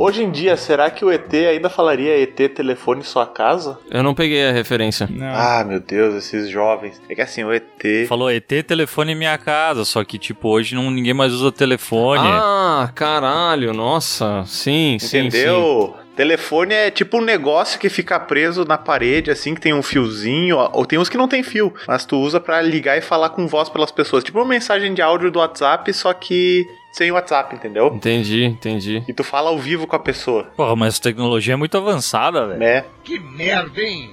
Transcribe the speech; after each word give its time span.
Hoje 0.00 0.22
em 0.22 0.30
dia, 0.30 0.56
será 0.56 0.88
que 0.92 1.04
o 1.04 1.10
ET 1.10 1.34
ainda 1.34 1.68
falaria 1.68 2.22
ET 2.22 2.36
telefone 2.54 3.02
sua 3.02 3.26
casa? 3.26 3.76
Eu 3.90 4.00
não 4.00 4.14
peguei 4.14 4.46
a 4.46 4.52
referência. 4.52 5.08
Não. 5.10 5.26
Ah, 5.26 5.64
meu 5.66 5.80
Deus, 5.80 6.14
esses 6.14 6.48
jovens. 6.48 7.02
É 7.08 7.16
que 7.16 7.20
assim, 7.20 7.42
o 7.42 7.52
ET. 7.52 8.06
Falou 8.06 8.30
ET 8.30 8.46
telefone 8.46 9.10
em 9.10 9.16
minha 9.16 9.36
casa, 9.36 9.84
só 9.84 10.04
que 10.04 10.16
tipo 10.16 10.50
hoje 10.50 10.76
não, 10.76 10.88
ninguém 10.88 11.12
mais 11.12 11.32
usa 11.32 11.50
telefone. 11.50 12.28
Ah, 12.28 12.88
caralho, 12.94 13.72
nossa. 13.72 14.44
Sim, 14.46 14.98
sim, 15.00 15.08
sim. 15.08 15.18
Entendeu? 15.26 15.96
Telefone 16.14 16.74
é 16.74 16.90
tipo 16.92 17.18
um 17.18 17.24
negócio 17.24 17.78
que 17.78 17.88
fica 17.88 18.20
preso 18.20 18.64
na 18.64 18.78
parede, 18.78 19.32
assim, 19.32 19.52
que 19.52 19.60
tem 19.60 19.74
um 19.74 19.82
fiozinho, 19.82 20.58
ou 20.72 20.86
tem 20.86 20.98
uns 20.98 21.08
que 21.08 21.16
não 21.16 21.26
tem 21.26 21.42
fio, 21.42 21.74
mas 21.88 22.04
tu 22.04 22.18
usa 22.18 22.38
pra 22.38 22.62
ligar 22.62 22.96
e 22.96 23.00
falar 23.00 23.30
com 23.30 23.48
voz 23.48 23.68
pelas 23.68 23.90
pessoas. 23.90 24.22
Tipo 24.22 24.38
uma 24.38 24.44
mensagem 24.44 24.94
de 24.94 25.02
áudio 25.02 25.30
do 25.30 25.40
WhatsApp, 25.40 25.92
só 25.92 26.12
que 26.12 26.64
sem 26.92 27.10
WhatsApp, 27.12 27.54
entendeu? 27.54 27.88
Entendi, 27.94 28.44
entendi. 28.44 29.02
E 29.08 29.12
tu 29.12 29.22
fala 29.22 29.50
ao 29.50 29.58
vivo 29.58 29.86
com 29.86 29.96
a 29.96 30.00
pessoa, 30.00 30.44
Porra, 30.56 30.74
mas 30.76 30.98
a 30.98 31.02
tecnologia 31.02 31.54
é 31.54 31.56
muito 31.56 31.76
avançada, 31.76 32.46
velho. 32.46 32.58
né? 32.60 32.84
Que 33.04 33.18
merda, 33.18 33.80
hein? 33.80 34.10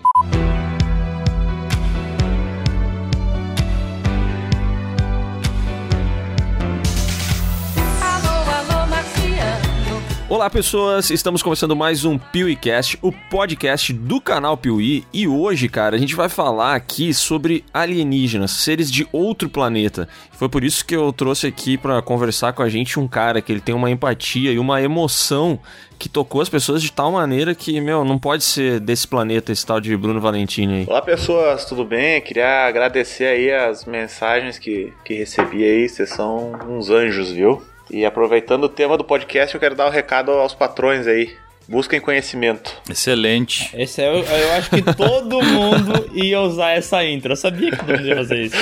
Olá, 10.36 10.50
pessoas! 10.50 11.12
Estamos 11.12 11.42
começando 11.42 11.78
mais 11.78 12.04
um 12.04 12.18
PeeWeeCast, 12.18 13.00
o 13.02 13.10
podcast 13.10 13.94
do 13.94 14.20
canal 14.20 14.58
Piuí. 14.58 15.06
E 15.14 15.30
hoje, 15.30 15.70
cara, 15.70 15.96
a 15.96 15.98
gente 15.98 16.14
vai 16.14 16.28
falar 16.28 16.76
aqui 16.76 17.14
sobre 17.14 17.64
alienígenas, 17.74 18.52
seres 18.52 18.92
de 18.92 19.08
outro 19.14 19.48
planeta. 19.48 20.10
Foi 20.34 20.50
por 20.50 20.62
isso 20.62 20.86
que 20.86 20.94
eu 20.94 21.14
trouxe 21.14 21.48
aqui 21.48 21.78
pra 21.78 22.02
conversar 22.02 22.52
com 22.52 22.62
a 22.62 22.68
gente 22.68 23.00
um 23.00 23.08
cara 23.08 23.42
que 23.42 23.50
ele 23.50 23.62
tem 23.62 23.74
uma 23.74 23.90
empatia 23.90 24.52
e 24.52 24.60
uma 24.60 24.82
emoção 24.82 25.58
que 25.98 26.10
tocou 26.10 26.42
as 26.42 26.50
pessoas 26.50 26.84
de 26.84 26.92
tal 26.92 27.14
maneira 27.14 27.56
que, 27.56 27.80
meu, 27.80 28.04
não 28.04 28.20
pode 28.20 28.44
ser 28.44 28.82
desse 28.82 29.08
planeta 29.08 29.54
esse 29.54 29.66
tal 29.66 29.80
de 29.80 29.96
Bruno 29.96 30.20
Valentini 30.20 30.80
aí. 30.80 30.86
Olá 30.86 31.02
pessoas, 31.02 31.64
tudo 31.64 31.86
bem? 31.86 32.20
Queria 32.20 32.68
agradecer 32.68 33.28
aí 33.28 33.54
as 33.54 33.86
mensagens 33.86 34.60
que, 34.60 34.92
que 35.06 35.14
recebi 35.14 35.64
aí, 35.64 35.88
vocês 35.88 36.10
são 36.10 36.52
uns 36.68 36.90
anjos, 36.90 37.32
viu? 37.32 37.64
E 37.90 38.06
aproveitando 38.06 38.64
o 38.66 38.70
tema 38.70 38.98
do 38.98 39.04
podcast, 39.04 39.54
eu 39.54 39.60
quero 39.60 39.76
dar 39.76 39.86
o 39.86 39.90
um 39.90 39.92
recado 39.92 40.32
aos 40.32 40.54
patrões 40.54 41.08
aí. 41.08 41.36
Busquem 41.68 42.00
conhecimento. 42.00 42.80
Excelente. 42.88 43.72
Esse 43.76 44.04
é, 44.04 44.08
eu, 44.08 44.20
eu 44.24 44.52
acho 44.54 44.70
que 44.70 44.84
todo 44.96 45.42
mundo 45.42 46.12
ia 46.14 46.40
usar 46.40 46.72
essa 46.72 47.04
intro. 47.04 47.32
Eu 47.32 47.36
sabia 47.36 47.72
que 47.72 47.78
todo 47.78 47.90
mundo 47.90 48.06
ia 48.06 48.16
fazer 48.18 48.44
isso. 48.44 48.56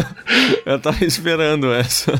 Eu 0.66 0.78
tava 0.78 1.02
esperando 1.04 1.72
essa. 1.72 2.12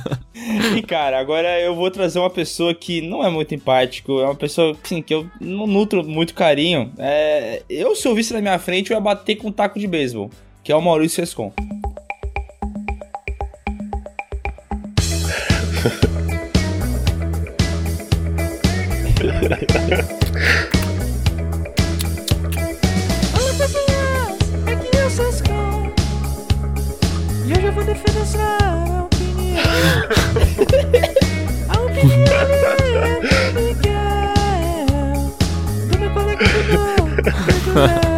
E 0.76 0.82
cara, 0.82 1.18
agora 1.18 1.60
eu 1.60 1.74
vou 1.74 1.90
trazer 1.90 2.18
uma 2.18 2.30
pessoa 2.30 2.74
que 2.74 3.00
não 3.00 3.24
é 3.24 3.30
muito 3.30 3.54
empático, 3.54 4.20
é 4.20 4.24
uma 4.24 4.34
pessoa 4.34 4.76
assim, 4.84 5.00
que 5.00 5.14
eu 5.14 5.26
não 5.40 5.66
nutro 5.66 6.04
muito 6.04 6.34
carinho. 6.34 6.92
É, 6.98 7.62
eu, 7.68 7.96
se 7.96 8.06
eu 8.06 8.14
visse 8.14 8.34
na 8.34 8.40
minha 8.40 8.58
frente, 8.58 8.90
eu 8.90 8.96
ia 8.96 9.00
bater 9.00 9.36
com 9.36 9.48
um 9.48 9.52
taco 9.52 9.78
de 9.78 9.86
beisebol, 9.86 10.30
que 10.62 10.70
é 10.70 10.76
o 10.76 10.82
Maurício 10.82 11.22
Escon. 11.22 11.52
E 19.44 19.46
hoje 27.52 27.66
eu 27.66 27.72
vou 27.72 27.84
defender 27.84 28.24
sua 28.24 29.04
opinião. 29.04 29.62
A 31.68 31.78
opinião 31.78 32.24
é 32.80 33.20
Miguel. 33.52 34.32
Do 35.90 35.98
meu 35.98 36.10
colega 36.14 36.46
do 36.48 36.58
Léo. 37.80 38.14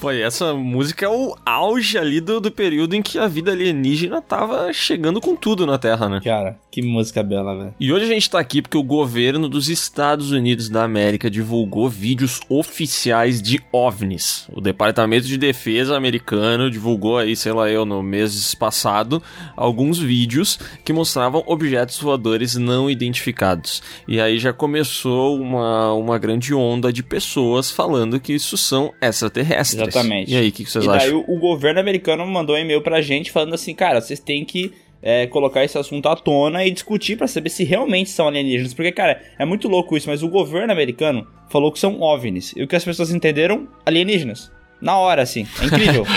Pô, 0.00 0.10
e 0.10 0.22
essa 0.22 0.54
música 0.54 1.04
é 1.04 1.08
o 1.10 1.36
auge 1.44 1.98
ali 1.98 2.22
do, 2.22 2.40
do 2.40 2.50
período 2.50 2.94
em 2.94 3.02
que 3.02 3.18
a 3.18 3.28
vida 3.28 3.52
alienígena 3.52 4.22
tava 4.22 4.72
chegando 4.72 5.20
com 5.20 5.36
tudo 5.36 5.66
na 5.66 5.76
Terra, 5.76 6.08
né? 6.08 6.20
Cara, 6.24 6.58
que 6.70 6.80
música 6.80 7.22
bela, 7.22 7.56
velho. 7.56 7.74
E 7.80 7.92
hoje 7.92 8.04
a 8.04 8.08
gente 8.08 8.30
tá 8.30 8.38
aqui 8.38 8.62
porque 8.62 8.76
o 8.76 8.82
governo 8.82 9.48
dos 9.48 9.68
Estados 9.68 10.30
Unidos 10.30 10.68
da 10.68 10.84
América 10.84 11.28
divulgou 11.28 11.88
vídeos 11.88 12.40
oficiais 12.48 13.42
de 13.42 13.60
OVNIs. 13.72 14.46
O 14.52 14.60
Departamento 14.60 15.26
de 15.26 15.36
Defesa 15.36 15.96
americano 15.96 16.70
divulgou 16.70 17.18
aí, 17.18 17.34
sei 17.34 17.52
lá 17.52 17.68
eu, 17.68 17.84
no 17.84 18.02
mês 18.02 18.54
passado, 18.54 19.22
alguns 19.56 19.98
vídeos 19.98 20.58
que 20.84 20.92
mostravam 20.92 21.42
objetos 21.46 21.98
voadores 21.98 22.54
não 22.54 22.88
identificados. 22.88 23.82
E 24.06 24.20
aí 24.20 24.38
já 24.38 24.52
começou 24.52 25.40
uma, 25.40 25.92
uma 25.94 26.18
grande 26.18 26.54
onda 26.54 26.92
de 26.92 27.02
pessoas 27.02 27.70
falando 27.70 28.20
que 28.20 28.32
isso 28.32 28.56
são 28.56 28.92
extraterrestres. 29.00 29.80
Exatamente. 29.80 30.32
E 30.32 30.36
aí, 30.36 30.48
o 30.48 30.52
que, 30.52 30.64
que 30.64 30.70
vocês 30.70 30.84
e 30.84 30.88
daí 30.88 31.08
acham? 31.08 31.24
o, 31.26 31.36
o 31.36 31.38
governo 31.40 31.80
americano 31.80 32.24
mandou 32.26 32.54
um 32.54 32.58
e-mail 32.58 32.82
pra 32.82 33.00
gente 33.00 33.32
falando 33.32 33.54
assim, 33.54 33.74
cara, 33.74 34.00
vocês 34.00 34.20
têm 34.20 34.44
que 34.44 34.72
é, 35.02 35.26
colocar 35.26 35.64
esse 35.64 35.78
assunto 35.78 36.08
à 36.08 36.16
tona 36.16 36.64
e 36.64 36.70
discutir 36.70 37.16
pra 37.16 37.26
saber 37.26 37.50
se 37.50 37.64
realmente 37.64 38.10
são 38.10 38.28
alienígenas. 38.28 38.74
Porque, 38.74 38.92
cara, 38.92 39.22
é 39.38 39.44
muito 39.44 39.68
louco 39.68 39.96
isso, 39.96 40.08
mas 40.08 40.22
o 40.22 40.28
governo 40.28 40.72
americano 40.72 41.26
falou 41.48 41.72
que 41.72 41.78
são 41.78 42.00
OVNIs. 42.00 42.54
E 42.56 42.62
o 42.62 42.68
que 42.68 42.76
as 42.76 42.84
pessoas 42.84 43.10
entenderam? 43.10 43.68
Alienígenas. 43.84 44.52
Na 44.80 44.96
hora, 44.96 45.22
assim. 45.22 45.46
É 45.60 45.64
incrível. 45.66 46.06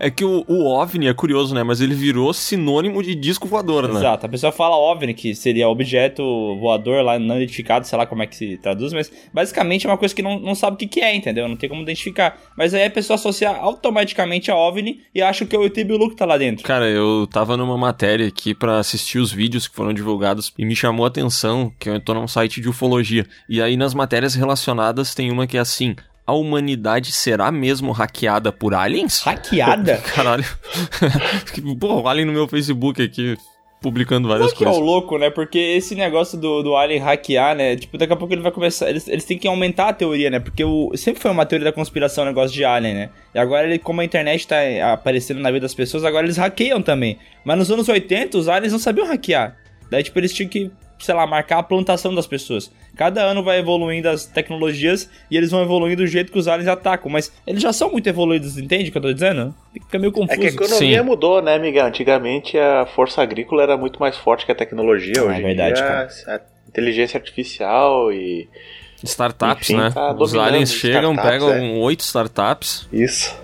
É 0.00 0.10
que 0.10 0.24
o, 0.24 0.44
o 0.48 0.66
OVNI 0.66 1.08
é 1.08 1.14
curioso, 1.14 1.54
né? 1.54 1.62
Mas 1.62 1.80
ele 1.80 1.94
virou 1.94 2.32
sinônimo 2.32 3.02
de 3.02 3.14
disco 3.14 3.46
voador, 3.46 3.88
né? 3.88 4.00
Exato. 4.00 4.26
A 4.26 4.28
pessoa 4.28 4.52
fala 4.52 4.76
OVNI, 4.76 5.14
que 5.14 5.34
seria 5.34 5.68
objeto 5.68 6.22
voador 6.58 7.02
lá 7.02 7.18
não 7.18 7.36
identificado, 7.36 7.86
sei 7.86 7.96
lá 7.96 8.06
como 8.06 8.22
é 8.22 8.26
que 8.26 8.36
se 8.36 8.56
traduz, 8.58 8.92
mas 8.92 9.10
basicamente 9.32 9.86
é 9.86 9.90
uma 9.90 9.96
coisa 9.96 10.14
que 10.14 10.22
não, 10.22 10.38
não 10.38 10.54
sabe 10.54 10.74
o 10.74 10.78
que, 10.78 10.86
que 10.86 11.00
é, 11.00 11.14
entendeu? 11.14 11.48
Não 11.48 11.56
tem 11.56 11.68
como 11.68 11.82
identificar. 11.82 12.36
Mas 12.56 12.74
aí 12.74 12.84
a 12.84 12.90
pessoa 12.90 13.14
associa 13.14 13.50
automaticamente 13.50 14.50
a 14.50 14.56
OVNI 14.56 15.00
e 15.14 15.22
acha 15.22 15.44
que 15.44 15.54
é 15.54 15.58
o 15.58 15.64
ET 15.64 15.74
Bilu 15.74 16.10
que 16.10 16.16
tá 16.16 16.24
lá 16.24 16.36
dentro. 16.36 16.64
Cara, 16.64 16.88
eu 16.88 17.26
tava 17.30 17.56
numa 17.56 17.78
matéria 17.78 18.26
aqui 18.26 18.54
pra 18.54 18.78
assistir 18.78 19.18
os 19.18 19.32
vídeos 19.32 19.68
que 19.68 19.74
foram 19.74 19.92
divulgados 19.92 20.52
e 20.58 20.64
me 20.64 20.74
chamou 20.74 21.04
a 21.04 21.08
atenção 21.08 21.72
que 21.78 21.88
eu 21.88 22.00
tô 22.00 22.14
num 22.14 22.28
site 22.28 22.60
de 22.60 22.68
ufologia. 22.68 23.26
E 23.48 23.62
aí 23.62 23.76
nas 23.76 23.94
matérias 23.94 24.34
relacionadas 24.34 25.14
tem 25.14 25.30
uma 25.30 25.46
que 25.46 25.56
é 25.56 25.60
assim: 25.60 25.94
a 26.26 26.32
humanidade 26.32 27.12
será 27.12 27.52
mesmo 27.52 27.92
hackeada 27.92 28.50
por 28.50 28.74
aliens? 28.74 29.20
Hackeada? 29.22 29.98
Caralho. 30.14 30.44
Pô, 31.78 32.02
o 32.02 32.08
alien 32.08 32.26
no 32.26 32.32
meu 32.32 32.48
Facebook 32.48 33.02
aqui 33.02 33.36
publicando 33.84 34.28
várias 34.28 34.50
Qual 34.50 34.56
que 34.56 34.64
é 34.64 34.66
o 34.66 34.70
coisas. 34.70 34.86
louco, 34.86 35.18
né? 35.18 35.28
Porque 35.28 35.58
esse 35.58 35.94
negócio 35.94 36.38
do, 36.40 36.62
do 36.62 36.74
Alien 36.74 37.00
hackear, 37.00 37.54
né? 37.54 37.76
Tipo, 37.76 37.98
daqui 37.98 38.14
a 38.14 38.16
pouco 38.16 38.32
ele 38.32 38.40
vai 38.40 38.50
começar. 38.50 38.88
Eles, 38.88 39.06
eles 39.06 39.26
têm 39.26 39.36
que 39.36 39.46
aumentar 39.46 39.88
a 39.88 39.92
teoria, 39.92 40.30
né? 40.30 40.40
Porque 40.40 40.64
o, 40.64 40.90
sempre 40.96 41.20
foi 41.20 41.30
uma 41.30 41.44
teoria 41.44 41.66
da 41.66 41.72
conspiração 41.72 42.24
o 42.24 42.26
negócio 42.26 42.56
de 42.56 42.64
Alien, 42.64 42.94
né? 42.94 43.10
E 43.34 43.38
agora, 43.38 43.66
ele, 43.66 43.78
como 43.78 44.00
a 44.00 44.04
internet 44.04 44.48
tá 44.48 44.56
aparecendo 44.90 45.40
na 45.40 45.50
vida 45.50 45.64
das 45.64 45.74
pessoas, 45.74 46.02
agora 46.02 46.24
eles 46.24 46.38
hackeiam 46.38 46.80
também. 46.80 47.18
Mas 47.44 47.58
nos 47.58 47.70
anos 47.70 47.86
80, 47.86 48.38
os 48.38 48.48
aliens 48.48 48.72
não 48.72 48.78
sabiam 48.78 49.06
hackear. 49.06 49.54
Daí, 49.90 50.02
tipo, 50.02 50.18
eles 50.18 50.32
tinham 50.32 50.48
que, 50.48 50.70
sei 50.98 51.14
lá, 51.14 51.26
marcar 51.26 51.58
a 51.58 51.62
plantação 51.62 52.14
das 52.14 52.26
pessoas. 52.26 52.70
Cada 52.96 53.22
ano 53.22 53.42
vai 53.42 53.58
evoluindo 53.58 54.08
as 54.08 54.24
tecnologias 54.26 55.10
e 55.30 55.36
eles 55.36 55.50
vão 55.50 55.62
evoluindo 55.62 56.02
do 56.02 56.06
jeito 56.06 56.30
que 56.32 56.38
os 56.38 56.46
aliens 56.48 56.68
atacam. 56.68 57.10
Mas 57.10 57.32
eles 57.46 57.60
já 57.62 57.72
são 57.72 57.90
muito 57.90 58.06
evoluídos, 58.08 58.56
entende 58.56 58.88
o 58.88 58.92
que 58.92 58.98
eu 58.98 59.02
tô 59.02 59.12
dizendo? 59.12 59.54
Fica 59.72 59.98
meio 59.98 60.12
confuso. 60.12 60.32
É 60.34 60.40
que 60.40 60.46
a 60.46 60.50
economia 60.50 61.00
Sim. 61.00 61.04
mudou, 61.04 61.42
né, 61.42 61.58
Miguel? 61.58 61.86
Antigamente 61.86 62.56
a 62.56 62.86
força 62.86 63.20
agrícola 63.22 63.62
era 63.62 63.76
muito 63.76 63.98
mais 63.98 64.16
forte 64.16 64.46
que 64.46 64.52
a 64.52 64.54
tecnologia. 64.54 65.14
Ah, 65.18 65.24
Hoje 65.24 65.34
é 65.34 65.38
em 65.40 65.42
verdade, 65.42 65.74
dia, 65.74 65.84
cara. 65.84 66.08
a 66.28 66.40
inteligência 66.68 67.18
artificial 67.18 68.12
e. 68.12 68.48
Startups, 69.02 69.68
Enfim, 69.68 69.80
né? 69.82 69.90
tá 69.90 70.12
Os 70.14 70.34
aliens 70.34 70.70
as 70.70 70.76
chegam, 70.76 71.12
startups, 71.12 71.40
pegam 71.44 71.78
oito 71.80 72.00
startups. 72.00 72.88
Isso. 72.90 73.36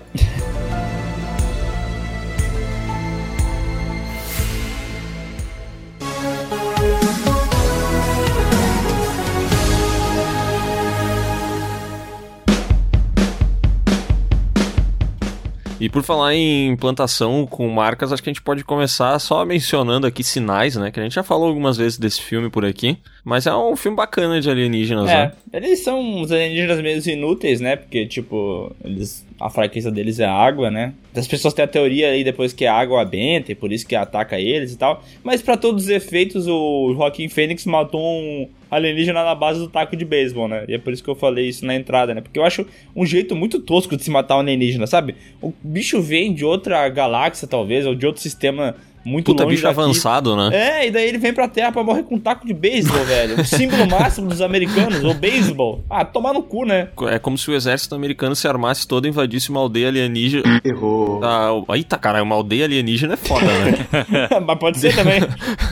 E 15.81 15.89
por 15.89 16.03
falar 16.03 16.35
em 16.35 16.67
implantação 16.67 17.47
com 17.47 17.67
marcas, 17.67 18.13
acho 18.13 18.21
que 18.21 18.29
a 18.29 18.33
gente 18.33 18.43
pode 18.43 18.63
começar 18.63 19.17
só 19.17 19.43
mencionando 19.43 20.05
aqui 20.05 20.23
sinais, 20.23 20.75
né? 20.75 20.91
Que 20.91 20.99
a 20.99 21.03
gente 21.03 21.15
já 21.15 21.23
falou 21.23 21.47
algumas 21.47 21.75
vezes 21.75 21.97
desse 21.97 22.21
filme 22.21 22.51
por 22.51 22.63
aqui. 22.63 22.99
Mas 23.23 23.47
é 23.47 23.55
um 23.55 23.75
filme 23.75 23.97
bacana 23.97 24.39
de 24.39 24.47
alienígenas, 24.47 25.09
É, 25.09 25.13
né? 25.25 25.31
eles 25.51 25.83
são 25.83 25.99
uns 25.99 26.31
alienígenas 26.31 26.79
meio 26.81 27.09
inúteis, 27.09 27.59
né? 27.59 27.75
Porque, 27.75 28.05
tipo, 28.05 28.71
eles, 28.83 29.25
a 29.45 29.49
fraqueza 29.49 29.91
deles 29.91 30.19
é 30.19 30.25
a 30.25 30.33
água, 30.33 30.69
né? 30.69 30.93
As 31.15 31.27
pessoas 31.27 31.53
têm 31.53 31.65
a 31.65 31.67
teoria 31.67 32.09
aí 32.09 32.23
depois 32.23 32.53
que 32.53 32.65
a 32.65 32.73
água 32.73 33.03
benta 33.03 33.51
e 33.51 33.55
por 33.55 33.71
isso 33.71 33.85
que 33.87 33.95
ataca 33.95 34.39
eles 34.39 34.73
e 34.73 34.77
tal. 34.77 35.03
Mas 35.23 35.41
pra 35.41 35.57
todos 35.57 35.85
os 35.85 35.89
efeitos, 35.89 36.47
o 36.47 36.93
Joaquim 36.93 37.27
Fênix 37.27 37.65
matou 37.65 38.01
um 38.01 38.47
alienígena 38.69 39.23
na 39.25 39.35
base 39.35 39.59
do 39.59 39.67
taco 39.67 39.97
de 39.97 40.05
beisebol, 40.05 40.47
né? 40.47 40.63
E 40.67 40.73
é 40.73 40.77
por 40.77 40.93
isso 40.93 41.03
que 41.03 41.09
eu 41.09 41.15
falei 41.15 41.49
isso 41.49 41.65
na 41.65 41.75
entrada, 41.75 42.15
né? 42.15 42.21
Porque 42.21 42.39
eu 42.39 42.43
acho 42.43 42.65
um 42.95 43.05
jeito 43.05 43.35
muito 43.35 43.59
tosco 43.59 43.97
de 43.97 44.03
se 44.03 44.09
matar 44.09 44.37
um 44.37 44.39
alienígena, 44.39 44.87
sabe? 44.87 45.15
O 45.41 45.51
bicho 45.61 46.01
vem 46.01 46.33
de 46.33 46.45
outra 46.45 46.87
galáxia, 46.87 47.47
talvez, 47.47 47.85
ou 47.85 47.93
de 47.93 48.05
outro 48.05 48.21
sistema 48.21 48.75
muito 49.03 49.25
Puta, 49.27 49.43
longe 49.43 49.55
bicho 49.55 49.67
daqui. 49.67 49.79
avançado, 49.79 50.35
né? 50.35 50.49
É, 50.53 50.87
e 50.87 50.91
daí 50.91 51.07
ele 51.07 51.17
vem 51.17 51.33
pra 51.33 51.47
terra 51.47 51.71
pra 51.71 51.83
morrer 51.83 52.03
com 52.03 52.15
um 52.15 52.19
taco 52.19 52.45
de 52.45 52.53
beisebol, 52.53 53.03
velho. 53.05 53.39
O 53.41 53.45
símbolo 53.45 53.87
máximo 53.89 54.27
dos 54.27 54.41
americanos, 54.41 55.03
o 55.03 55.13
beisebol. 55.13 55.83
Ah, 55.89 56.05
tomar 56.05 56.33
no 56.33 56.43
cu, 56.43 56.65
né? 56.65 56.89
É 57.09 57.17
como 57.19 57.37
se 57.37 57.49
o 57.49 57.55
exército 57.55 57.95
americano 57.95 58.35
se 58.35 58.47
armasse 58.47 58.87
todo 58.87 59.05
e 59.05 59.09
invadisse 59.09 59.49
uma 59.49 59.59
aldeia 59.59 59.87
alienígena. 59.87 60.61
Errou. 60.63 61.19
Ah, 61.23 61.51
eita, 61.75 61.97
caralho, 61.97 62.23
uma 62.23 62.35
aldeia 62.35 62.65
alienígena 62.65 63.13
é 63.15 63.17
foda, 63.17 63.45
né? 63.45 63.87
Mas 64.45 64.59
pode 64.59 64.77
ser 64.79 64.95
também. 64.95 65.19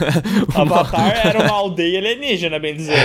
Avatar 0.54 1.26
era 1.26 1.44
uma 1.44 1.52
aldeia 1.54 1.98
alienígena, 1.98 2.58
bem 2.58 2.74
dizer. 2.74 2.98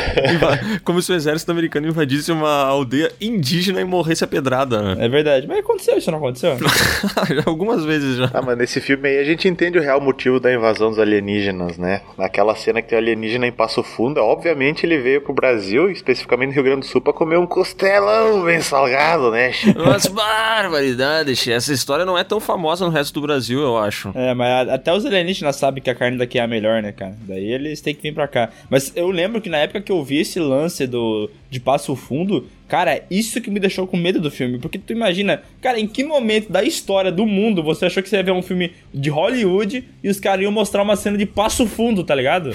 Como 0.84 1.02
se 1.02 1.12
o 1.12 1.16
exército 1.16 1.52
americano 1.52 1.88
invadisse 1.88 2.32
uma 2.32 2.66
aldeia 2.66 3.12
indígena 3.22 3.80
e 3.82 3.86
morresse 3.86 4.24
a 4.24 4.28
pedrada, 4.28 4.82
né? 4.96 5.06
É 5.06 5.10
verdade. 5.10 5.48
Mas 5.48 5.60
aconteceu 5.60 5.98
isso, 5.98 6.10
não 6.12 6.18
aconteceu? 6.18 6.58
Algumas 7.46 7.86
vezes 7.86 8.18
já. 8.18 8.30
Ah, 8.34 8.42
mas 8.42 8.58
nesse 8.58 8.82
filme 8.82 9.08
aí 9.08 9.20
a 9.20 9.24
gente 9.24 9.48
entende 9.48 9.78
o 9.78 9.82
real 9.82 10.02
motivo 10.02 10.15
da 10.40 10.54
invasão 10.54 10.90
dos 10.90 11.00
alienígenas, 11.00 11.78
né? 11.78 12.02
Naquela 12.18 12.56
cena 12.56 12.82
que 12.82 12.90
tem 12.90 12.98
o 12.98 13.02
alienígena 13.02 13.46
em 13.48 13.52
Passo 13.52 13.84
Fundo, 13.84 14.20
obviamente 14.20 14.86
ele 14.86 14.98
veio 14.98 15.22
pro 15.22 15.34
Brasil, 15.34 15.90
especificamente 15.90 16.50
no 16.50 16.56
Rio 16.56 16.64
Grande 16.64 16.80
do 16.82 16.86
Sul, 16.86 17.02
pra 17.02 17.14
comer 17.14 17.38
um 17.38 17.46
costelão 17.46 18.44
bem 18.44 18.62
salgado, 18.62 19.32
né? 19.32 19.52
Mas 19.86 20.08
barbaridade, 20.08 21.52
essa 21.52 21.74
história 21.74 22.06
não 22.06 22.18
é 22.18 22.24
tão 22.24 22.40
famosa 22.40 22.86
no 22.86 22.92
resto 22.92 23.14
do 23.14 23.22
Brasil, 23.22 23.60
eu 23.60 23.78
acho. 23.78 24.12
É, 24.16 24.34
mas 24.34 24.70
até 24.70 24.94
os 24.94 25.06
alienígenas 25.06 25.56
sabem 25.56 25.84
que 25.84 25.90
a 25.90 25.96
carne 25.96 26.18
daqui 26.18 26.40
é 26.40 26.44
a 26.44 26.48
melhor, 26.48 26.82
né, 26.82 26.92
cara? 26.92 27.16
Daí 27.22 27.52
eles 27.52 27.82
têm 27.82 27.94
que 27.94 28.02
vir 28.02 28.14
pra 28.14 28.28
cá. 28.28 28.50
Mas 28.70 28.92
eu 28.96 29.10
lembro 29.10 29.42
que 29.42 29.50
na 29.50 29.58
época 29.58 29.82
que 29.82 29.92
eu 29.92 30.04
vi 30.04 30.22
esse 30.22 30.40
lance 30.40 30.88
do 30.88 31.30
de 31.50 31.60
Passo 31.60 31.96
Fundo, 31.96 32.46
cara, 32.68 33.04
isso 33.10 33.40
que 33.42 33.50
me 33.50 33.60
deixou 33.60 33.88
com 33.88 33.98
medo 33.98 34.20
do 34.20 34.32
filme. 34.32 34.60
Porque 34.60 34.78
tu 34.78 34.94
imagina, 34.94 35.42
cara, 35.62 35.80
em 35.80 35.88
que 35.88 36.04
momento 36.04 36.52
da 36.52 36.64
história 36.64 37.12
do 37.12 37.26
mundo 37.26 37.64
você 37.64 37.86
achou 37.86 38.02
que 38.02 38.10
você 38.10 38.18
ia 38.18 38.24
ver 38.24 38.32
um 38.32 38.42
filme 38.42 38.72
de 38.94 39.10
Hollywood 39.10 39.84
e 40.04 40.10
os 40.10 40.20
caras 40.20 40.44
iam 40.44 40.52
mostrar 40.52 40.84
uma 40.84 40.96
cena 40.96 41.18
de 41.18 41.26
Passo 41.26 41.68
Fundo, 41.68 42.04
tá 42.04 42.16
ligado? 42.16 42.52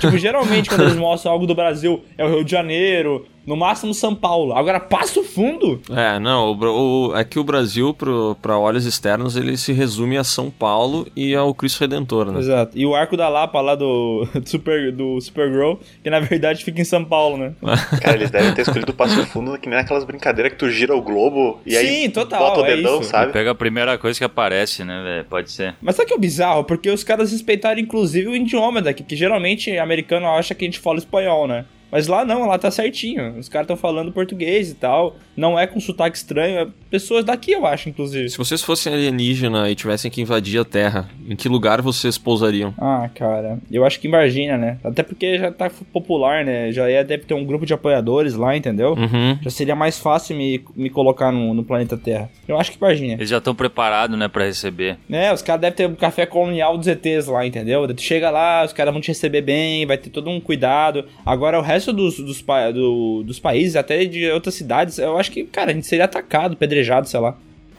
tipo, 0.00 0.16
geralmente 0.18 0.68
quando 0.68 0.82
eles 0.82 0.96
mostram 0.96 1.32
algo 1.32 1.46
do 1.46 1.54
Brasil, 1.54 2.04
é 2.16 2.24
o 2.24 2.28
Rio 2.28 2.44
de 2.44 2.50
Janeiro, 2.50 3.26
no 3.46 3.56
máximo 3.56 3.92
São 3.92 4.14
Paulo. 4.14 4.54
Agora, 4.54 4.78
Passo 4.80 5.22
Fundo? 5.22 5.80
É, 5.90 6.18
não, 6.18 6.52
o, 6.52 7.08
o, 7.10 7.16
é 7.16 7.24
que 7.24 7.38
o 7.38 7.44
Brasil, 7.44 7.92
pro, 7.94 8.36
pra 8.40 8.58
olhos 8.58 8.86
externos, 8.86 9.36
ele 9.36 9.56
se 9.56 9.72
resume 9.72 10.16
a 10.16 10.24
São 10.24 10.50
Paulo 10.50 11.06
e 11.16 11.34
ao 11.34 11.54
Cristo 11.54 11.80
Redentor, 11.80 12.30
né? 12.30 12.38
Exato. 12.38 12.78
E 12.78 12.86
o 12.86 12.94
Arco 12.94 13.16
da 13.16 13.28
Lapa 13.28 13.60
lá 13.60 13.74
do, 13.74 14.26
do, 14.34 14.48
Super, 14.48 14.92
do 14.92 15.20
Supergirl, 15.20 15.74
que 16.02 16.10
na 16.10 16.20
verdade 16.20 16.64
fica 16.64 16.80
em 16.80 16.84
São 16.84 17.04
Paulo, 17.04 17.36
né? 17.36 17.52
Cara, 18.00 18.16
eles 18.16 18.30
devem 18.30 18.54
ter 18.54 18.62
escolhido 18.62 18.92
o 18.92 18.94
Passo 18.94 19.24
Fundo 19.26 19.58
que 19.58 19.68
nem 19.68 19.78
aquelas 19.78 20.04
brincadeiras 20.04 20.52
que 20.52 20.58
tu 20.58 20.70
gira 20.70 20.94
o 20.94 21.02
globo 21.02 21.60
e 21.66 21.76
aí 21.76 21.86
Sim, 21.86 22.10
total, 22.10 22.40
bota 22.40 22.60
o 22.60 22.66
é 22.66 22.76
dedão, 22.76 23.00
isso. 23.00 23.10
sabe? 23.10 23.32
Pega 23.32 23.50
a 23.50 23.54
primeira 23.54 23.98
coisa 23.98 24.18
que 24.18 24.24
aparece, 24.24 24.84
né, 24.84 25.02
velho? 25.02 25.24
Pode 25.24 25.50
ser. 25.50 25.74
Mas 25.80 25.96
sabe 25.96 26.04
o 26.04 26.08
que 26.08 26.14
é 26.14 26.16
o 26.16 26.20
bizarro? 26.20 26.64
Porque 26.64 26.90
os 26.90 27.04
caras 27.04 27.32
respeitaram 27.32 27.80
inclusive 27.80 28.28
o 28.28 28.36
idioma 28.36 28.80
daqui, 28.80 29.02
que 29.02 29.16
geralmente 29.16 29.76
americano 29.78 30.26
acha 30.26 30.54
que 30.54 30.64
a 30.64 30.68
gente 30.68 30.78
fala 30.78 30.98
espanhol, 30.98 31.46
né? 31.46 31.64
Mas 31.92 32.06
lá 32.06 32.24
não, 32.24 32.46
lá 32.46 32.58
tá 32.58 32.70
certinho. 32.70 33.38
Os 33.38 33.50
caras 33.50 33.66
estão 33.66 33.76
falando 33.76 34.10
português 34.10 34.70
e 34.70 34.74
tal. 34.74 35.16
Não 35.36 35.58
é 35.58 35.66
com 35.66 35.78
sotaque 35.78 36.16
estranho. 36.16 36.58
É 36.58 36.66
pessoas 36.90 37.24
daqui, 37.24 37.52
eu 37.52 37.66
acho, 37.66 37.90
inclusive. 37.90 38.30
Se 38.30 38.38
vocês 38.38 38.62
fossem 38.62 38.92
alienígena 38.92 39.70
e 39.70 39.74
tivessem 39.74 40.10
que 40.10 40.20
invadir 40.20 40.60
a 40.60 40.64
Terra, 40.64 41.08
em 41.28 41.36
que 41.36 41.48
lugar 41.48 41.82
vocês 41.82 42.16
pousariam? 42.16 42.74
Ah, 42.78 43.10
cara, 43.14 43.58
eu 43.70 43.84
acho 43.84 44.00
que 44.00 44.08
em 44.08 44.10
Varginha, 44.10 44.56
né? 44.56 44.78
Até 44.82 45.02
porque 45.02 45.38
já 45.38 45.50
tá 45.50 45.70
popular, 45.92 46.44
né? 46.44 46.72
Já 46.72 46.90
ia, 46.90 47.04
deve 47.04 47.24
ter 47.24 47.34
um 47.34 47.44
grupo 47.44 47.66
de 47.66 47.74
apoiadores 47.74 48.34
lá, 48.34 48.56
entendeu? 48.56 48.94
Uhum. 48.94 49.38
Já 49.42 49.50
seria 49.50 49.74
mais 49.74 49.98
fácil 49.98 50.36
me, 50.36 50.64
me 50.74 50.88
colocar 50.88 51.30
no, 51.30 51.52
no 51.52 51.62
planeta 51.62 51.96
Terra. 51.96 52.30
Eu 52.48 52.58
acho 52.58 52.72
que 52.72 52.78
Varginha. 52.78 53.14
Eles 53.14 53.28
já 53.28 53.38
estão 53.38 53.54
preparados, 53.54 54.18
né, 54.18 54.28
pra 54.28 54.44
receber. 54.44 54.96
É, 55.10 55.32
os 55.32 55.42
caras 55.42 55.60
devem 55.60 55.76
ter 55.76 55.88
um 55.88 55.94
café 55.94 56.24
colonial 56.24 56.78
dos 56.78 56.86
ETs 56.86 57.26
lá, 57.26 57.46
entendeu? 57.46 57.86
Tu 57.94 58.02
chega 58.02 58.30
lá, 58.30 58.64
os 58.64 58.72
caras 58.72 58.92
vão 58.92 59.00
te 59.00 59.08
receber 59.08 59.42
bem, 59.42 59.84
vai 59.84 59.98
ter 59.98 60.10
todo 60.10 60.30
um 60.30 60.40
cuidado. 60.40 61.04
Agora, 61.24 61.58
o 61.58 61.62
resto 61.62 61.81
dos, 61.90 62.18
dos, 62.18 62.42
pa- 62.42 62.70
do- 62.70 63.22
dos 63.24 63.40
países, 63.40 63.76
até 63.76 64.04
de 64.04 64.30
outras 64.30 64.54
cidades, 64.54 64.98
eu 64.98 65.16
acho 65.16 65.30
que, 65.30 65.44
cara, 65.44 65.70
a 65.70 65.74
gente 65.74 65.86
seria 65.86 66.04
atacado, 66.04 66.54
pedrejado, 66.54 67.08
sei 67.08 67.18
lá. 67.18 67.34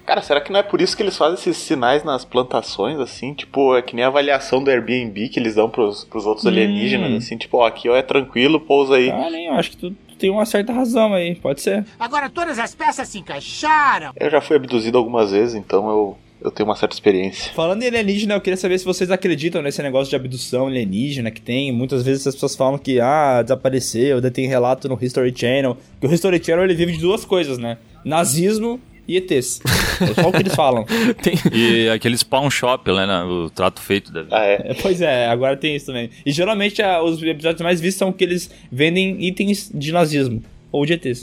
Cara, 0.08 0.22
será 0.24 0.42
que 0.42 0.52
não 0.52 0.60
é 0.60 0.64
por 0.64 0.82
isso 0.82 0.98
que 0.98 1.04
eles 1.04 1.16
fazem 1.16 1.36
esses 1.36 1.56
sinais 1.56 2.04
nas 2.04 2.26
plantações, 2.26 3.00
assim? 3.00 3.34
Tipo, 3.34 3.78
é 3.78 3.82
que 3.84 3.96
nem 3.96 4.04
a 4.04 4.08
avaliação 4.08 4.62
do 4.64 4.70
Airbnb 4.70 5.30
que 5.30 5.40
eles 5.40 5.54
dão 5.56 5.70
pros, 5.70 6.04
pros 6.06 6.26
outros 6.26 6.46
Hum. 6.46 6.50
alienígenas, 6.50 7.24
assim, 7.24 7.38
tipo, 7.38 7.58
ó, 7.60 7.66
aqui 7.68 7.88
ó, 7.88 7.96
é 7.96 8.02
tranquilo, 8.02 8.60
pousa 8.60 8.96
aí. 8.96 9.10
Ah, 9.12 9.30
nem, 9.30 9.46
eu 9.46 9.54
acho 9.54 9.70
que 9.72 9.78
tu, 9.78 9.92
tu 9.92 10.16
tem 10.18 10.30
uma 10.30 10.46
certa 10.46 10.74
razão 10.74 11.14
aí, 11.14 11.36
pode 11.36 11.62
ser. 11.62 11.86
Agora 11.98 12.30
todas 12.30 12.58
as 12.60 12.76
peças 12.76 13.08
se 13.08 13.20
encaixaram. 13.20 14.12
Eu 14.20 14.30
já 14.30 14.42
fui 14.42 14.58
abduzido 14.58 14.98
algumas 14.98 15.32
vezes, 15.32 15.56
então 15.56 15.90
eu, 15.90 16.18
eu 16.44 16.52
tenho 16.52 16.68
uma 16.68 16.76
certa 16.76 16.94
experiência. 16.94 17.54
Falando 17.54 17.82
em 17.84 17.88
alienígena, 17.88 18.34
eu 18.36 18.42
queria 18.42 18.58
saber 18.58 18.78
se 18.78 18.86
vocês 18.86 19.10
acreditam 19.10 19.62
nesse 19.62 19.82
negócio 19.82 20.10
de 20.10 20.16
abdução 20.16 20.68
alienígena 20.68 21.32
que 21.32 21.42
tem. 21.42 21.72
Muitas 21.72 22.04
vezes 22.04 22.28
as 22.28 22.36
pessoas 22.36 22.56
falam 22.56 22.78
que, 22.78 23.00
ah, 23.00 23.42
desapareceu, 23.42 24.20
daí 24.20 24.30
tem 24.30 24.48
relato 24.48 24.90
no 24.90 24.98
History 25.02 25.34
Channel. 25.36 25.78
Que 26.02 26.08
o 26.08 26.14
History 26.14 26.44
Channel 26.44 26.66
ele 26.66 26.76
vive 26.76 26.92
de 26.92 27.00
duas 27.00 27.24
coisas, 27.24 27.58
né? 27.58 27.78
Nazismo 28.04 28.80
e 29.08 29.18
ETs. 29.18 29.62
É 30.02 30.22
só 30.22 30.30
o 30.30 30.32
que 30.32 30.40
eles 30.40 30.54
falam. 30.54 30.86
Tem... 31.24 31.36
E 31.54 31.90
aqueles 31.90 32.24
pawn 32.24 32.50
shop, 32.50 32.92
né, 32.92 33.06
né, 33.06 33.24
o 33.24 33.50
trato 33.50 33.82
feito 33.82 34.12
da 34.12 34.24
vida. 34.24 34.36
Ah, 34.38 34.46
é. 34.46 34.62
É, 34.66 34.74
Pois 34.74 35.02
é, 35.02 35.28
agora 35.28 35.56
tem 35.56 35.76
isso 35.76 35.86
também. 35.88 36.10
E 36.26 36.32
geralmente 36.32 36.82
ah, 36.82 37.02
os 37.02 37.22
episódios 37.24 37.62
mais 37.62 37.80
vistos 37.80 38.00
são 38.00 38.12
que 38.12 38.24
eles 38.24 38.50
vendem 38.72 39.24
itens 39.26 39.72
de 39.74 39.92
nazismo. 39.92 40.44
Ou 40.74 40.88
de 40.88 40.94
ETs. 40.94 41.22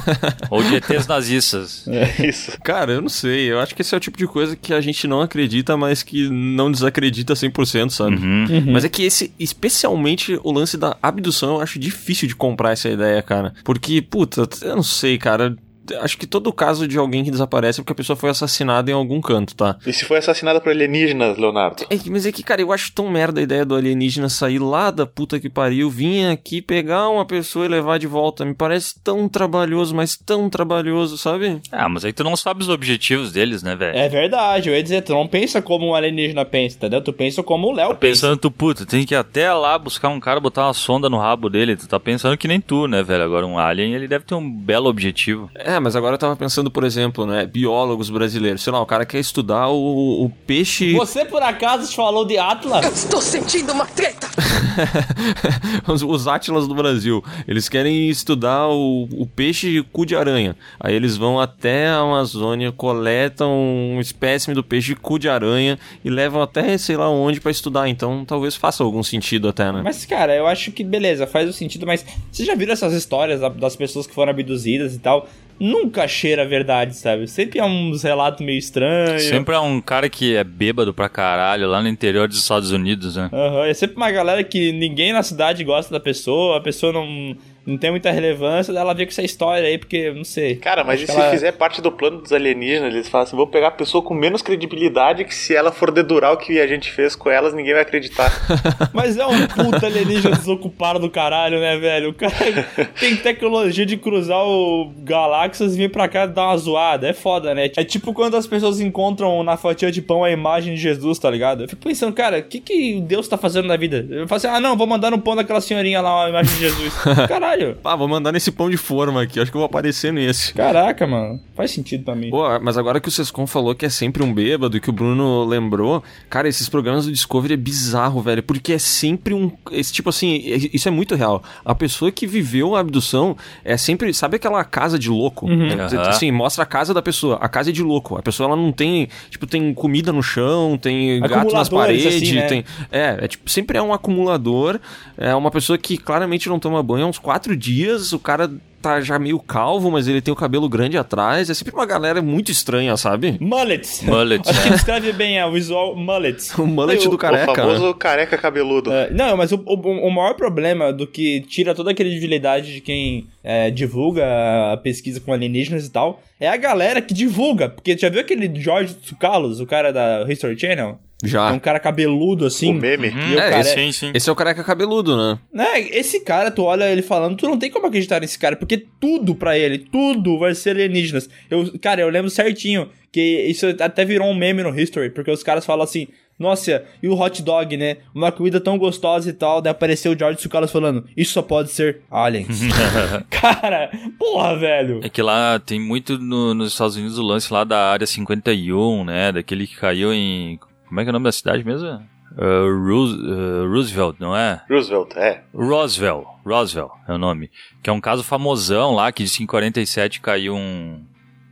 Ou 0.50 0.62
de 0.62 0.76
ETs 0.76 1.06
nazistas. 1.06 1.86
Isso. 2.18 2.58
Cara, 2.64 2.92
eu 2.92 3.02
não 3.02 3.10
sei. 3.10 3.52
Eu 3.52 3.60
acho 3.60 3.74
que 3.74 3.82
esse 3.82 3.94
é 3.94 3.98
o 3.98 4.00
tipo 4.00 4.16
de 4.16 4.26
coisa 4.26 4.56
que 4.56 4.72
a 4.72 4.80
gente 4.80 5.06
não 5.06 5.20
acredita, 5.20 5.76
mas 5.76 6.02
que 6.02 6.30
não 6.30 6.72
desacredita 6.72 7.34
100%, 7.34 7.90
sabe? 7.90 8.16
Uhum. 8.16 8.72
Mas 8.72 8.86
é 8.86 8.88
que 8.88 9.02
esse, 9.02 9.30
especialmente 9.38 10.40
o 10.42 10.50
lance 10.50 10.78
da 10.78 10.96
abdução, 11.02 11.56
eu 11.56 11.60
acho 11.60 11.78
difícil 11.78 12.26
de 12.26 12.34
comprar 12.34 12.72
essa 12.72 12.88
ideia, 12.88 13.20
cara. 13.20 13.52
Porque, 13.62 14.00
puta, 14.00 14.48
eu 14.62 14.76
não 14.76 14.82
sei, 14.82 15.18
cara. 15.18 15.54
Acho 16.00 16.18
que 16.18 16.26
todo 16.26 16.52
caso 16.52 16.86
de 16.88 16.98
alguém 16.98 17.24
que 17.24 17.30
desaparece 17.30 17.80
é 17.80 17.82
porque 17.82 17.92
a 17.92 17.96
pessoa 17.96 18.16
foi 18.16 18.30
assassinada 18.30 18.90
em 18.90 18.94
algum 18.94 19.20
canto, 19.20 19.54
tá? 19.54 19.76
E 19.86 19.92
se 19.92 20.04
foi 20.04 20.18
assassinada 20.18 20.60
por 20.60 20.70
alienígenas, 20.70 21.36
Leonardo? 21.38 21.84
É 21.90 21.96
mas 22.10 22.24
é 22.26 22.32
que, 22.32 22.42
cara, 22.42 22.60
eu 22.60 22.72
acho 22.72 22.92
tão 22.92 23.10
merda 23.10 23.40
a 23.40 23.42
ideia 23.42 23.64
do 23.64 23.74
alienígena 23.74 24.28
sair 24.28 24.58
lá 24.58 24.90
da 24.90 25.06
puta 25.06 25.38
que 25.40 25.50
pariu, 25.50 25.90
vir 25.90 26.26
aqui 26.26 26.62
pegar 26.62 27.08
uma 27.08 27.24
pessoa 27.24 27.64
e 27.64 27.68
levar 27.68 27.98
de 27.98 28.06
volta. 28.06 28.44
Me 28.44 28.54
parece 28.54 28.94
tão 29.02 29.28
trabalhoso, 29.28 29.94
mas 29.94 30.16
tão 30.16 30.48
trabalhoso, 30.48 31.16
sabe? 31.18 31.60
Ah, 31.72 31.88
mas 31.88 32.04
aí 32.04 32.12
tu 32.12 32.22
não 32.24 32.36
sabe 32.36 32.62
os 32.62 32.68
objetivos 32.68 33.32
deles, 33.32 33.62
né, 33.62 33.74
velho? 33.76 33.96
É 33.96 34.08
verdade, 34.08 34.68
eu 34.68 34.74
ia 34.74 34.82
dizer, 34.82 35.02
tu 35.02 35.12
não 35.12 35.26
pensa 35.26 35.60
como 35.60 35.86
um 35.88 35.94
alienígena 35.94 36.44
pensa, 36.44 36.76
entendeu? 36.76 37.00
Tu 37.02 37.12
pensa 37.12 37.42
como 37.42 37.68
o 37.68 37.72
Léo 37.72 37.88
Tá 37.90 37.94
pensa. 37.94 38.26
pensando, 38.26 38.36
tu, 38.38 38.50
puta, 38.50 38.86
tem 38.86 39.04
que 39.04 39.14
ir 39.14 39.16
até 39.16 39.52
lá 39.52 39.78
buscar 39.78 40.08
um 40.08 40.20
cara, 40.20 40.40
botar 40.40 40.66
uma 40.66 40.74
sonda 40.74 41.08
no 41.08 41.18
rabo 41.18 41.48
dele. 41.50 41.76
Tu 41.76 41.86
tá 41.88 41.98
pensando 41.98 42.36
que 42.36 42.48
nem 42.48 42.60
tu, 42.60 42.86
né, 42.86 43.02
velho? 43.02 43.22
Agora, 43.24 43.46
um 43.46 43.58
alien, 43.58 43.94
ele 43.94 44.08
deve 44.08 44.24
ter 44.24 44.34
um 44.34 44.50
belo 44.50 44.88
objetivo. 44.88 45.50
É, 45.54 45.75
mas 45.80 45.96
agora 45.96 46.14
eu 46.14 46.18
tava 46.18 46.36
pensando, 46.36 46.70
por 46.70 46.84
exemplo, 46.84 47.26
né, 47.26 47.46
biólogos 47.46 48.10
brasileiros. 48.10 48.62
Sei 48.62 48.72
lá, 48.72 48.80
o 48.80 48.86
cara 48.86 49.04
quer 49.06 49.18
estudar 49.18 49.68
o, 49.68 50.24
o 50.24 50.30
peixe... 50.46 50.92
Você 50.94 51.24
por 51.24 51.42
acaso 51.42 51.94
falou 51.94 52.24
de 52.24 52.38
Atlas? 52.38 52.84
Estou 53.04 53.20
sentindo 53.20 53.72
uma 53.72 53.86
treta. 53.86 54.26
os, 55.86 56.02
os 56.02 56.28
Átilas 56.28 56.66
do 56.66 56.74
Brasil. 56.74 57.22
Eles 57.46 57.68
querem 57.68 58.08
estudar 58.08 58.68
o, 58.68 59.04
o 59.12 59.26
peixe 59.26 59.82
cu 59.92 60.04
de 60.04 60.16
aranha. 60.16 60.56
Aí 60.78 60.94
eles 60.94 61.16
vão 61.16 61.40
até 61.40 61.88
a 61.88 61.98
Amazônia, 61.98 62.72
coletam 62.72 63.52
um 63.52 64.00
espécime 64.00 64.54
do 64.54 64.62
peixe 64.62 64.94
cu 64.94 65.18
de 65.18 65.28
aranha 65.28 65.78
e 66.04 66.10
levam 66.10 66.42
até 66.42 66.76
sei 66.78 66.96
lá 66.96 67.08
onde 67.08 67.40
pra 67.40 67.50
estudar. 67.50 67.88
Então 67.88 68.24
talvez 68.24 68.54
faça 68.56 68.82
algum 68.82 69.02
sentido 69.02 69.48
até, 69.48 69.70
né? 69.72 69.80
Mas, 69.82 70.04
cara, 70.04 70.34
eu 70.34 70.46
acho 70.46 70.72
que 70.72 70.84
beleza, 70.84 71.26
faz 71.26 71.48
o 71.48 71.52
sentido, 71.52 71.86
mas 71.86 72.04
vocês 72.30 72.46
já 72.46 72.54
viram 72.54 72.72
essas 72.72 72.92
histórias 72.92 73.40
da- 73.40 73.48
das 73.48 73.76
pessoas 73.76 74.06
que 74.06 74.14
foram 74.14 74.30
abduzidas 74.30 74.94
e 74.94 74.98
tal? 74.98 75.28
Nunca 75.58 76.06
cheira 76.06 76.42
a 76.42 76.44
verdade, 76.44 76.94
sabe? 76.96 77.26
Sempre 77.26 77.58
é 77.58 77.64
uns 77.64 78.02
relatos 78.02 78.44
meio 78.44 78.58
estranhos. 78.58 79.22
Sempre 79.22 79.54
é 79.54 79.58
um 79.58 79.80
cara 79.80 80.08
que 80.08 80.36
é 80.36 80.44
bêbado 80.44 80.92
pra 80.92 81.08
caralho 81.08 81.66
lá 81.68 81.80
no 81.82 81.88
interior 81.88 82.28
dos 82.28 82.38
Estados 82.38 82.70
Unidos, 82.72 83.16
né? 83.16 83.30
Aham, 83.32 83.64
É 83.64 83.72
sempre 83.74 83.96
uma 83.96 84.10
galera 84.10 84.44
que 84.44 84.72
ninguém 84.72 85.12
na 85.12 85.22
cidade 85.22 85.64
gosta 85.64 85.90
da 85.92 86.00
pessoa, 86.00 86.58
a 86.58 86.60
pessoa 86.60 86.92
não, 86.92 87.36
não 87.66 87.76
tem 87.76 87.90
muita 87.90 88.10
relevância, 88.10 88.72
ela 88.72 88.94
vê 88.94 89.04
com 89.04 89.10
essa 89.10 89.22
história 89.22 89.66
aí, 89.68 89.76
porque, 89.78 90.10
não 90.12 90.24
sei. 90.24 90.56
Cara, 90.56 90.84
mas 90.84 91.00
e 91.02 91.06
se 91.06 91.12
ela- 91.12 91.30
fizer 91.30 91.52
parte 91.52 91.80
do 91.82 91.90
plano 91.90 92.20
dos 92.22 92.32
alienígenas? 92.32 92.94
Eles 92.94 93.08
falam 93.08 93.26
assim: 93.26 93.36
vou 93.36 93.46
pegar 93.46 93.68
a 93.68 93.72
pessoa 93.72 94.02
com 94.02 94.14
menos 94.14 94.42
credibilidade 94.42 95.24
que 95.24 95.34
se 95.34 95.54
ela 95.54 95.72
for 95.72 95.90
dedurar 95.90 96.32
o 96.32 96.36
que 96.36 96.60
a 96.60 96.66
gente 96.66 96.90
fez 96.90 97.16
com 97.16 97.28
elas, 97.30 97.52
ninguém 97.54 97.72
vai 97.72 97.82
acreditar. 97.82 98.30
Mas 98.94 99.16
é 99.16 99.26
um 99.26 99.46
puta 99.46 99.86
alienígena 99.86 100.36
desocupado 100.36 100.98
do 100.98 101.10
caralho, 101.10 101.58
né, 101.60 101.76
velho? 101.78 102.10
O 102.10 102.14
cara 102.14 102.34
tem 103.00 103.16
tecnologia 103.16 103.84
de 103.84 103.96
cruzar 103.96 104.44
o 104.46 104.92
galáxias 104.98 105.74
e 105.74 105.76
vir 105.78 105.90
pra 105.90 106.08
cá 106.08 106.26
dar 106.26 106.46
uma 106.48 106.56
zoada. 106.56 107.08
É 107.08 107.12
foda, 107.12 107.54
né? 107.54 107.70
É 107.76 107.84
tipo 107.84 108.12
quando 108.12 108.36
as 108.36 108.46
pessoas 108.46 108.80
encontram 108.80 109.42
na 109.42 109.56
fatia 109.56 109.90
de 109.90 110.00
pão 110.02 110.22
a 110.24 110.30
imagem 110.30 110.74
de 110.74 110.80
Jesus, 110.80 111.18
tá 111.18 111.30
ligado? 111.30 111.64
Eu 111.64 111.68
fico 111.68 111.82
pensando, 111.82 112.12
cara, 112.12 112.38
o 112.38 112.42
que, 112.42 112.60
que 112.60 113.00
Deus 113.00 113.26
tá 113.28 113.36
fazendo 113.36 113.66
na 113.66 113.76
vida? 113.76 114.06
Eu 114.08 114.28
falo 114.28 114.36
assim, 114.36 114.46
ah, 114.48 114.60
não, 114.60 114.76
vou 114.76 114.86
mandar 114.86 115.10
no 115.10 115.18
pão 115.18 115.34
daquela 115.34 115.60
senhorinha 115.60 116.00
lá 116.00 116.26
a 116.26 116.28
imagem 116.28 116.52
de 116.54 116.60
Jesus. 116.60 116.94
Caralho. 117.28 117.55
Ah, 117.84 117.96
vou 117.96 118.08
mandar 118.08 118.32
nesse 118.32 118.50
pão 118.50 118.68
de 118.70 118.76
forma 118.76 119.22
aqui, 119.22 119.40
acho 119.40 119.50
que 119.50 119.56
eu 119.56 119.60
vou 119.60 119.66
aparecer 119.66 120.12
nesse. 120.12 120.52
Caraca, 120.54 121.06
mano. 121.06 121.40
Faz 121.54 121.70
sentido 121.70 122.04
pra 122.04 122.14
mim. 122.14 122.30
Pô, 122.30 122.42
mas 122.60 122.76
agora 122.76 123.00
que 123.00 123.08
o 123.08 123.12
Sescon 123.12 123.46
falou 123.46 123.74
que 123.74 123.86
é 123.86 123.88
sempre 123.88 124.22
um 124.22 124.32
bêbado 124.32 124.76
e 124.76 124.80
que 124.80 124.90
o 124.90 124.92
Bruno 124.92 125.44
lembrou, 125.44 126.02
cara, 126.28 126.48
esses 126.48 126.68
programas 126.68 127.06
do 127.06 127.12
Discovery 127.12 127.54
é 127.54 127.56
bizarro, 127.56 128.20
velho, 128.20 128.42
porque 128.42 128.72
é 128.74 128.78
sempre 128.78 129.32
um. 129.34 129.50
Esse 129.72 129.92
tipo 129.92 130.08
assim, 130.10 130.36
é- 130.46 130.70
isso 130.72 130.86
é 130.88 130.90
muito 130.90 131.14
real. 131.14 131.42
A 131.64 131.74
pessoa 131.74 132.12
que 132.12 132.26
viveu 132.26 132.74
a 132.76 132.80
abdução 132.80 133.36
é 133.64 133.76
sempre. 133.76 134.12
Sabe 134.12 134.36
aquela 134.36 134.62
casa 134.64 134.98
de 134.98 135.08
louco? 135.08 135.48
É, 135.50 135.74
Aham. 135.74 136.08
Assim, 136.08 136.30
mostra 136.30 136.62
a 136.64 136.66
casa 136.66 136.92
da 136.92 137.00
pessoa. 137.02 137.36
A 137.40 137.48
casa 137.48 137.70
é 137.70 137.72
de 137.72 137.82
louco. 137.82 138.16
A 138.16 138.22
pessoa 138.22 138.48
ela 138.48 138.56
não 138.56 138.72
tem. 138.72 139.08
Tipo, 139.30 139.46
tem 139.46 139.72
comida 139.74 140.12
no 140.12 140.22
chão, 140.22 140.76
tem 140.80 141.20
gato 141.20 141.30
nas 141.32 141.68
Acumuladores, 141.68 141.68
paredes, 142.02 142.06
assim, 142.22 142.34
né? 142.34 142.46
tem. 142.46 142.64
É, 142.90 143.18
é 143.22 143.28
tipo, 143.28 143.48
sempre 143.50 143.78
é 143.78 143.82
um 143.82 143.92
acumulador. 143.92 144.78
É 145.16 145.34
uma 145.34 145.50
pessoa 145.50 145.78
que 145.78 145.96
claramente 145.96 146.48
não 146.48 146.58
toma 146.58 146.82
banho 146.82 147.04
há 147.06 147.08
uns 147.08 147.18
quatro 147.46 147.56
dias. 147.56 148.12
O 148.12 148.18
cara 148.18 148.50
tá 148.86 149.00
já 149.00 149.18
meio 149.18 149.38
calvo, 149.38 149.90
mas 149.90 150.06
ele 150.08 150.20
tem 150.20 150.32
o 150.32 150.36
cabelo 150.36 150.68
grande 150.68 150.96
atrás. 150.96 151.50
É 151.50 151.54
sempre 151.54 151.74
uma 151.74 151.86
galera 151.86 152.22
muito 152.22 152.50
estranha, 152.52 152.96
sabe? 152.96 153.36
Mullets. 153.40 154.02
Mullets, 154.02 154.48
Acho 154.48 154.62
que 154.62 154.70
descreve 154.70 155.12
bem 155.12 155.38
é, 155.38 155.44
o 155.46 155.52
visual 155.52 155.96
mullets. 155.96 156.56
O 156.58 156.66
mullet 156.66 157.04
Eu- 157.04 157.10
do 157.10 157.14
o 157.16 157.18
careca. 157.18 157.54
famoso 157.54 157.88
né? 157.88 157.94
careca 157.98 158.38
cabeludo. 158.38 158.92
É, 158.92 159.10
não, 159.10 159.36
mas 159.36 159.52
o, 159.52 159.56
o, 159.66 159.74
o 159.74 160.10
maior 160.10 160.34
problema 160.34 160.92
do 160.92 161.06
que 161.06 161.40
tira 161.42 161.74
toda 161.74 161.90
a 161.90 161.94
credibilidade 161.94 162.72
de 162.74 162.80
quem 162.80 163.26
é, 163.42 163.70
divulga 163.70 164.24
a 164.72 164.76
pesquisa 164.76 165.20
com 165.20 165.32
alienígenas 165.32 165.86
e 165.86 165.90
tal 165.90 166.20
é 166.38 166.48
a 166.48 166.56
galera 166.56 167.00
que 167.00 167.14
divulga. 167.14 167.68
Porque 167.68 167.96
já 167.96 168.08
viu 168.08 168.20
aquele 168.20 168.50
George 168.60 168.94
Tsoukalos, 168.94 169.60
o 169.60 169.66
cara 169.66 169.92
da 169.92 170.24
History 170.28 170.58
Channel? 170.58 170.98
É 171.24 171.28
Já. 171.28 171.50
um 171.50 171.58
cara 171.58 171.80
cabeludo 171.80 172.44
assim. 172.44 172.70
O 172.70 172.74
meme. 172.74 173.08
E 173.08 173.34
o 173.34 173.38
É, 173.40 173.50
cara 173.50 173.64
Sim, 173.64 173.90
sim. 173.90 174.10
Esse 174.12 174.28
é 174.28 174.32
o 174.32 174.36
careca 174.36 174.62
cabeludo, 174.62 175.16
né? 175.16 175.38
né, 175.50 175.80
esse 175.80 176.20
cara, 176.20 176.50
tu 176.50 176.62
olha 176.62 176.92
ele 176.92 177.00
falando, 177.00 177.36
tu 177.38 177.48
não 177.48 177.58
tem 177.58 177.70
como 177.70 177.86
acreditar 177.86 178.20
nesse 178.20 178.38
cara, 178.38 178.54
porque 178.54 178.75
tudo 178.78 179.34
pra 179.34 179.56
ele, 179.58 179.78
tudo 179.78 180.38
vai 180.38 180.54
ser 180.54 180.70
alienígenas. 180.70 181.28
Eu, 181.50 181.72
cara, 181.80 182.00
eu 182.02 182.08
lembro 182.08 182.30
certinho 182.30 182.88
que 183.12 183.20
isso 183.48 183.66
até 183.80 184.04
virou 184.04 184.28
um 184.28 184.34
meme 184.34 184.62
no 184.62 184.78
History, 184.78 185.10
porque 185.10 185.30
os 185.30 185.42
caras 185.42 185.64
falam 185.64 185.84
assim, 185.84 186.06
nossa, 186.38 186.84
e 187.02 187.08
o 187.08 187.18
hot 187.18 187.42
dog, 187.42 187.76
né? 187.78 187.96
Uma 188.14 188.30
comida 188.30 188.60
tão 188.60 188.76
gostosa 188.76 189.30
e 189.30 189.32
tal, 189.32 189.62
daí 189.62 189.70
apareceu 189.70 190.12
o 190.12 190.18
George 190.18 190.38
Tsoukalos 190.38 190.70
falando, 190.70 191.06
isso 191.16 191.32
só 191.32 191.40
pode 191.40 191.70
ser 191.70 192.02
aliens. 192.10 192.60
cara, 193.30 193.90
porra, 194.18 194.56
velho. 194.58 195.00
É 195.02 195.08
que 195.08 195.22
lá 195.22 195.58
tem 195.58 195.80
muito 195.80 196.18
no- 196.18 196.52
nos 196.52 196.72
Estados 196.72 196.96
Unidos 196.96 197.18
o 197.18 197.22
lance 197.22 197.50
lá 197.50 197.64
da 197.64 197.90
área 197.90 198.06
51, 198.06 199.04
né? 199.04 199.32
Daquele 199.32 199.66
que 199.66 199.76
caiu 199.76 200.12
em. 200.12 200.58
Como 200.86 201.00
é 201.00 201.04
que 201.04 201.08
é 201.08 201.10
o 201.10 201.12
nome 201.14 201.24
da 201.24 201.32
cidade 201.32 201.64
mesmo? 201.64 202.00
Uh, 202.36 202.68
uh, 202.68 203.70
Roosevelt, 203.70 204.16
não 204.18 204.36
é? 204.36 204.62
Roosevelt, 204.68 205.16
é. 205.16 205.42
Roswell. 205.54 206.26
Roswell 206.44 206.90
é 207.08 207.12
o 207.12 207.18
nome. 207.18 207.50
Que 207.82 207.88
é 207.88 207.92
um 207.92 208.00
caso 208.00 208.22
famosão 208.22 208.94
lá, 208.94 209.10
que 209.10 209.24
disse 209.24 209.38
que 209.38 209.44
em 209.44 209.46
47 209.46 210.20
caiu 210.20 210.54
um. 210.54 211.04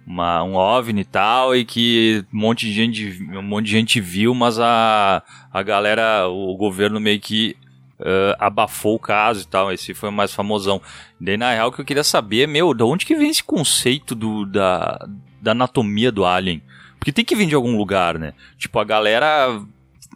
Uma, 0.06 0.42
um 0.42 0.54
OVNI 0.54 1.00
e 1.00 1.04
tal, 1.06 1.56
e 1.56 1.64
que 1.64 2.22
um 2.30 2.38
monte 2.38 2.66
de 2.66 2.74
gente, 2.74 3.26
um 3.32 3.40
monte 3.40 3.64
de 3.64 3.70
gente 3.70 4.00
viu, 4.02 4.34
mas 4.34 4.60
a, 4.60 5.22
a 5.50 5.62
galera, 5.62 6.28
o 6.28 6.54
governo 6.58 7.00
meio 7.00 7.18
que 7.18 7.56
eh, 7.98 8.36
abafou 8.40 8.96
o 8.96 8.98
caso 8.98 9.42
e 9.42 9.46
tal. 9.46 9.72
Esse 9.72 9.94
foi 9.94 10.08
o 10.08 10.12
mais 10.12 10.34
famosão. 10.34 10.80
Daí, 11.20 11.36
na 11.36 11.52
real, 11.52 11.68
o 11.68 11.72
que 11.72 11.80
eu 11.80 11.84
queria 11.84 12.04
saber 12.04 12.42
é, 12.42 12.46
meu, 12.46 12.74
de 12.74 12.82
onde 12.82 13.06
que 13.06 13.14
vem 13.14 13.30
esse 13.30 13.42
conceito 13.42 14.14
do, 14.14 14.44
da, 14.44 15.06
da 15.40 15.52
anatomia 15.52 16.10
do 16.10 16.24
alien? 16.24 16.62
Porque 16.98 17.12
tem 17.12 17.24
que 17.24 17.36
vir 17.36 17.46
de 17.46 17.54
algum 17.54 17.76
lugar, 17.76 18.18
né? 18.18 18.34
Tipo, 18.58 18.78
a 18.78 18.84
galera. 18.84 19.60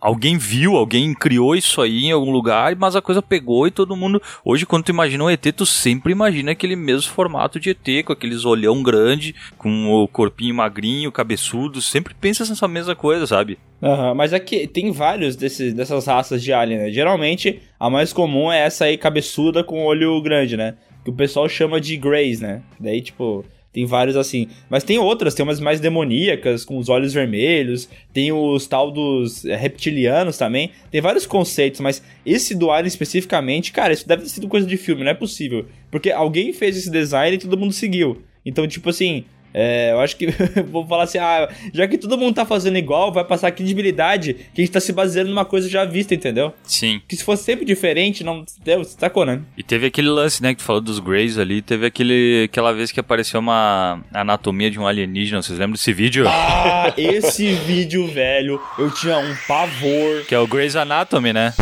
Alguém 0.00 0.38
viu, 0.38 0.76
alguém 0.76 1.14
criou 1.14 1.54
isso 1.54 1.80
aí 1.80 2.06
em 2.06 2.12
algum 2.12 2.30
lugar, 2.30 2.74
mas 2.76 2.96
a 2.96 3.02
coisa 3.02 3.20
pegou 3.20 3.66
e 3.66 3.70
todo 3.70 3.96
mundo. 3.96 4.20
Hoje, 4.44 4.66
quando 4.66 4.84
tu 4.84 4.90
imagina 4.90 5.24
um 5.24 5.30
ET, 5.30 5.44
tu 5.56 5.66
sempre 5.66 6.12
imagina 6.12 6.52
aquele 6.52 6.76
mesmo 6.76 7.10
formato 7.10 7.58
de 7.58 7.70
ET, 7.70 8.04
com 8.04 8.12
aqueles 8.12 8.44
olhão 8.44 8.82
grande, 8.82 9.34
com 9.56 9.88
o 9.90 10.08
corpinho 10.08 10.54
magrinho, 10.54 11.12
cabeçudo. 11.12 11.82
Sempre 11.82 12.14
pensa 12.14 12.44
nessa 12.44 12.68
mesma 12.68 12.94
coisa, 12.94 13.26
sabe? 13.26 13.58
Aham, 13.82 14.14
mas 14.14 14.32
é 14.32 14.40
que 14.40 14.66
tem 14.66 14.90
vários 14.90 15.36
desses, 15.36 15.72
dessas 15.72 16.06
raças 16.06 16.42
de 16.42 16.52
alien, 16.52 16.78
né? 16.78 16.90
Geralmente, 16.90 17.60
a 17.78 17.88
mais 17.88 18.12
comum 18.12 18.50
é 18.50 18.60
essa 18.60 18.86
aí 18.86 18.98
cabeçuda 18.98 19.62
com 19.62 19.84
olho 19.84 20.20
grande, 20.20 20.56
né? 20.56 20.74
Que 21.04 21.10
o 21.10 21.14
pessoal 21.14 21.48
chama 21.48 21.80
de 21.80 21.96
Greys, 21.96 22.40
né? 22.40 22.62
Daí, 22.78 23.00
tipo, 23.00 23.44
tem 23.78 23.86
vários 23.86 24.16
assim. 24.16 24.48
Mas 24.68 24.82
tem 24.82 24.98
outras, 24.98 25.36
tem 25.36 25.44
umas 25.44 25.60
mais 25.60 25.78
demoníacas, 25.78 26.64
com 26.64 26.78
os 26.78 26.88
olhos 26.88 27.14
vermelhos. 27.14 27.88
Tem 28.12 28.32
os 28.32 28.66
tal 28.66 28.90
dos 28.90 29.44
é, 29.44 29.54
reptilianos 29.54 30.36
também. 30.36 30.72
Tem 30.90 31.00
vários 31.00 31.26
conceitos, 31.26 31.80
mas 31.80 32.02
esse 32.26 32.56
do 32.56 32.72
alien 32.72 32.88
especificamente, 32.88 33.70
cara, 33.70 33.92
isso 33.92 34.08
deve 34.08 34.24
ter 34.24 34.30
sido 34.30 34.48
coisa 34.48 34.66
de 34.66 34.76
filme, 34.76 35.04
não 35.04 35.12
é 35.12 35.14
possível. 35.14 35.66
Porque 35.92 36.10
alguém 36.10 36.52
fez 36.52 36.76
esse 36.76 36.90
design 36.90 37.36
e 37.36 37.38
todo 37.38 37.56
mundo 37.56 37.72
seguiu. 37.72 38.20
Então, 38.44 38.66
tipo 38.66 38.90
assim, 38.90 39.24
é, 39.52 39.92
eu 39.92 40.00
acho 40.00 40.16
que 40.16 40.26
vou 40.70 40.86
falar 40.86 41.04
assim, 41.04 41.18
ah, 41.18 41.48
já 41.72 41.86
que 41.88 41.98
todo 41.98 42.18
mundo 42.18 42.34
tá 42.34 42.44
fazendo 42.44 42.76
igual, 42.76 43.12
vai 43.12 43.24
passar 43.24 43.48
a 43.48 43.50
credibilidade 43.50 44.34
que 44.54 44.60
a 44.60 44.64
gente 44.64 44.72
tá 44.72 44.80
se 44.80 44.92
baseando 44.92 45.30
numa 45.30 45.44
coisa 45.44 45.68
já 45.68 45.84
vista, 45.84 46.14
entendeu? 46.14 46.52
Sim. 46.64 47.00
Que 47.08 47.16
se 47.16 47.24
fosse 47.24 47.44
sempre 47.44 47.64
diferente, 47.64 48.22
não. 48.22 48.44
Deu, 48.62 48.84
sacou, 48.84 49.24
né? 49.24 49.40
E 49.56 49.62
teve 49.62 49.86
aquele 49.86 50.08
lance, 50.08 50.42
né, 50.42 50.54
que 50.54 50.60
tu 50.60 50.64
falou 50.64 50.80
dos 50.80 50.98
Greys 50.98 51.38
ali, 51.38 51.62
teve 51.62 51.86
aquele, 51.86 52.44
aquela 52.44 52.72
vez 52.72 52.92
que 52.92 53.00
apareceu 53.00 53.40
uma 53.40 54.00
anatomia 54.12 54.70
de 54.70 54.78
um 54.78 54.86
alienígena, 54.86 55.42
vocês 55.42 55.58
lembram 55.58 55.74
desse 55.74 55.92
vídeo? 55.92 56.26
Ah, 56.28 56.92
esse 56.96 57.52
vídeo, 57.52 58.06
velho, 58.06 58.60
eu 58.78 58.90
tinha 58.90 59.18
um 59.18 59.34
pavor. 59.46 60.24
Que 60.26 60.34
é 60.34 60.38
o 60.38 60.46
Grey's 60.46 60.76
Anatomy, 60.76 61.32
né? 61.32 61.54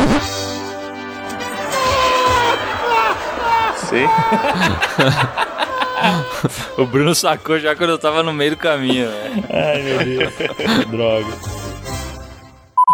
Sim. 3.89 4.05
O 6.77 6.85
Bruno 6.85 7.15
sacou 7.15 7.59
já 7.59 7.75
quando 7.75 7.91
eu 7.91 7.97
tava 7.97 8.21
no 8.23 8.33
meio 8.33 8.51
do 8.51 8.57
caminho? 8.57 9.09
Ai, 9.49 9.81
meu 9.81 9.97
Deus. 9.99 10.33
Droga. 10.89 11.66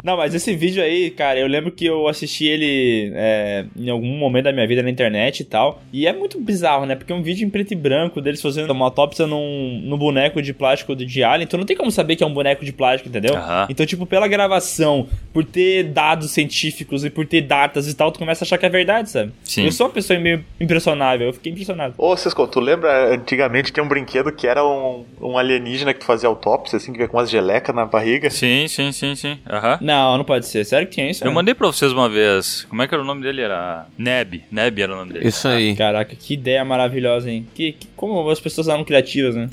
Não, 0.03 0.17
mas 0.17 0.35
esse 0.35 0.53
vídeo 0.53 0.83
aí, 0.83 1.09
cara, 1.09 1.39
eu 1.39 1.47
lembro 1.47 1.71
que 1.71 1.85
eu 1.85 2.09
assisti 2.09 2.45
ele 2.45 3.11
é, 3.15 3.65
em 3.75 3.89
algum 3.89 4.17
momento 4.17 4.43
da 4.43 4.51
minha 4.51 4.67
vida 4.67 4.83
na 4.83 4.89
internet 4.89 5.39
e 5.39 5.45
tal. 5.45 5.81
E 5.93 6.05
é 6.05 6.11
muito 6.11 6.41
bizarro, 6.41 6.85
né? 6.85 6.93
Porque 6.93 7.13
é 7.13 7.15
um 7.15 7.23
vídeo 7.23 7.47
em 7.47 7.49
preto 7.49 7.71
e 7.71 7.75
branco 7.75 8.19
deles 8.19 8.41
fazendo 8.41 8.71
uma 8.71 8.85
autópsia 8.85 9.25
num, 9.25 9.81
num 9.81 9.97
boneco 9.97 10.41
de 10.41 10.53
plástico 10.53 10.93
de 10.93 11.23
Alien. 11.23 11.45
Então 11.45 11.57
não 11.57 11.65
tem 11.65 11.77
como 11.77 11.89
saber 11.89 12.17
que 12.17 12.23
é 12.23 12.27
um 12.27 12.33
boneco 12.33 12.65
de 12.65 12.73
plástico, 12.73 13.07
entendeu? 13.07 13.35
Aham. 13.35 13.67
Então, 13.69 13.85
tipo, 13.85 14.05
pela 14.05 14.27
gravação, 14.27 15.07
por 15.31 15.45
ter 15.45 15.83
dados 15.83 16.31
científicos 16.31 17.05
e 17.05 17.09
por 17.09 17.25
ter 17.25 17.41
datas 17.41 17.87
e 17.87 17.93
tal, 17.93 18.11
tu 18.11 18.19
começa 18.19 18.43
a 18.43 18.45
achar 18.45 18.57
que 18.57 18.65
é 18.65 18.69
verdade, 18.69 19.09
sabe? 19.09 19.31
Sim. 19.45 19.63
Eu 19.63 19.71
sou 19.71 19.87
uma 19.87 19.93
pessoa 19.93 20.19
meio 20.19 20.43
impressionável, 20.59 21.27
eu 21.27 21.33
fiquei 21.33 21.53
impressionado. 21.53 21.93
Ô, 21.97 22.17
Cisco, 22.17 22.45
tu 22.47 22.59
lembra 22.59 23.13
antigamente 23.13 23.71
tinha 23.71 23.83
um 23.83 23.87
brinquedo 23.87 24.33
que 24.33 24.47
era 24.47 24.65
um, 24.65 25.05
um 25.21 25.37
alienígena 25.37 25.93
que 25.93 26.01
tu 26.01 26.05
fazia 26.05 26.27
autópsia, 26.27 26.75
assim, 26.75 26.91
que 26.91 26.97
vinha 26.97 27.07
com 27.07 27.15
umas 27.15 27.29
gelecas 27.29 27.73
na 27.73 27.85
barriga? 27.85 28.29
Sim, 28.29 28.67
sim, 28.67 28.91
sim, 28.91 29.15
sim. 29.15 29.39
Aham. 29.49 29.77
Não, 29.93 30.17
não 30.17 30.25
pode 30.25 30.47
ser. 30.47 30.65
Sério 30.65 30.87
que 30.87 30.95
tinha 30.95 31.09
isso? 31.09 31.23
Eu 31.23 31.27
né? 31.29 31.33
mandei 31.35 31.53
pra 31.53 31.67
vocês 31.67 31.91
uma 31.91 32.09
vez. 32.09 32.65
Como 32.67 32.81
é 32.81 32.87
que 32.87 32.93
era 32.95 33.03
o 33.03 33.05
nome 33.05 33.21
dele? 33.21 33.41
Era 33.41 33.85
Neb. 33.97 34.41
Neb 34.51 34.79
era 34.81 34.91
o 34.93 34.95
nome 34.97 35.13
dele. 35.13 35.27
Isso 35.27 35.47
aí. 35.47 35.75
Caraca, 35.75 36.15
que 36.15 36.33
ideia 36.33 36.65
maravilhosa, 36.65 37.29
hein? 37.29 37.45
Que, 37.53 37.73
que- 37.73 37.87
como 37.95 38.27
as 38.29 38.39
pessoas 38.39 38.67
eram 38.67 38.83
criativas, 38.83 39.35
né? 39.35 39.47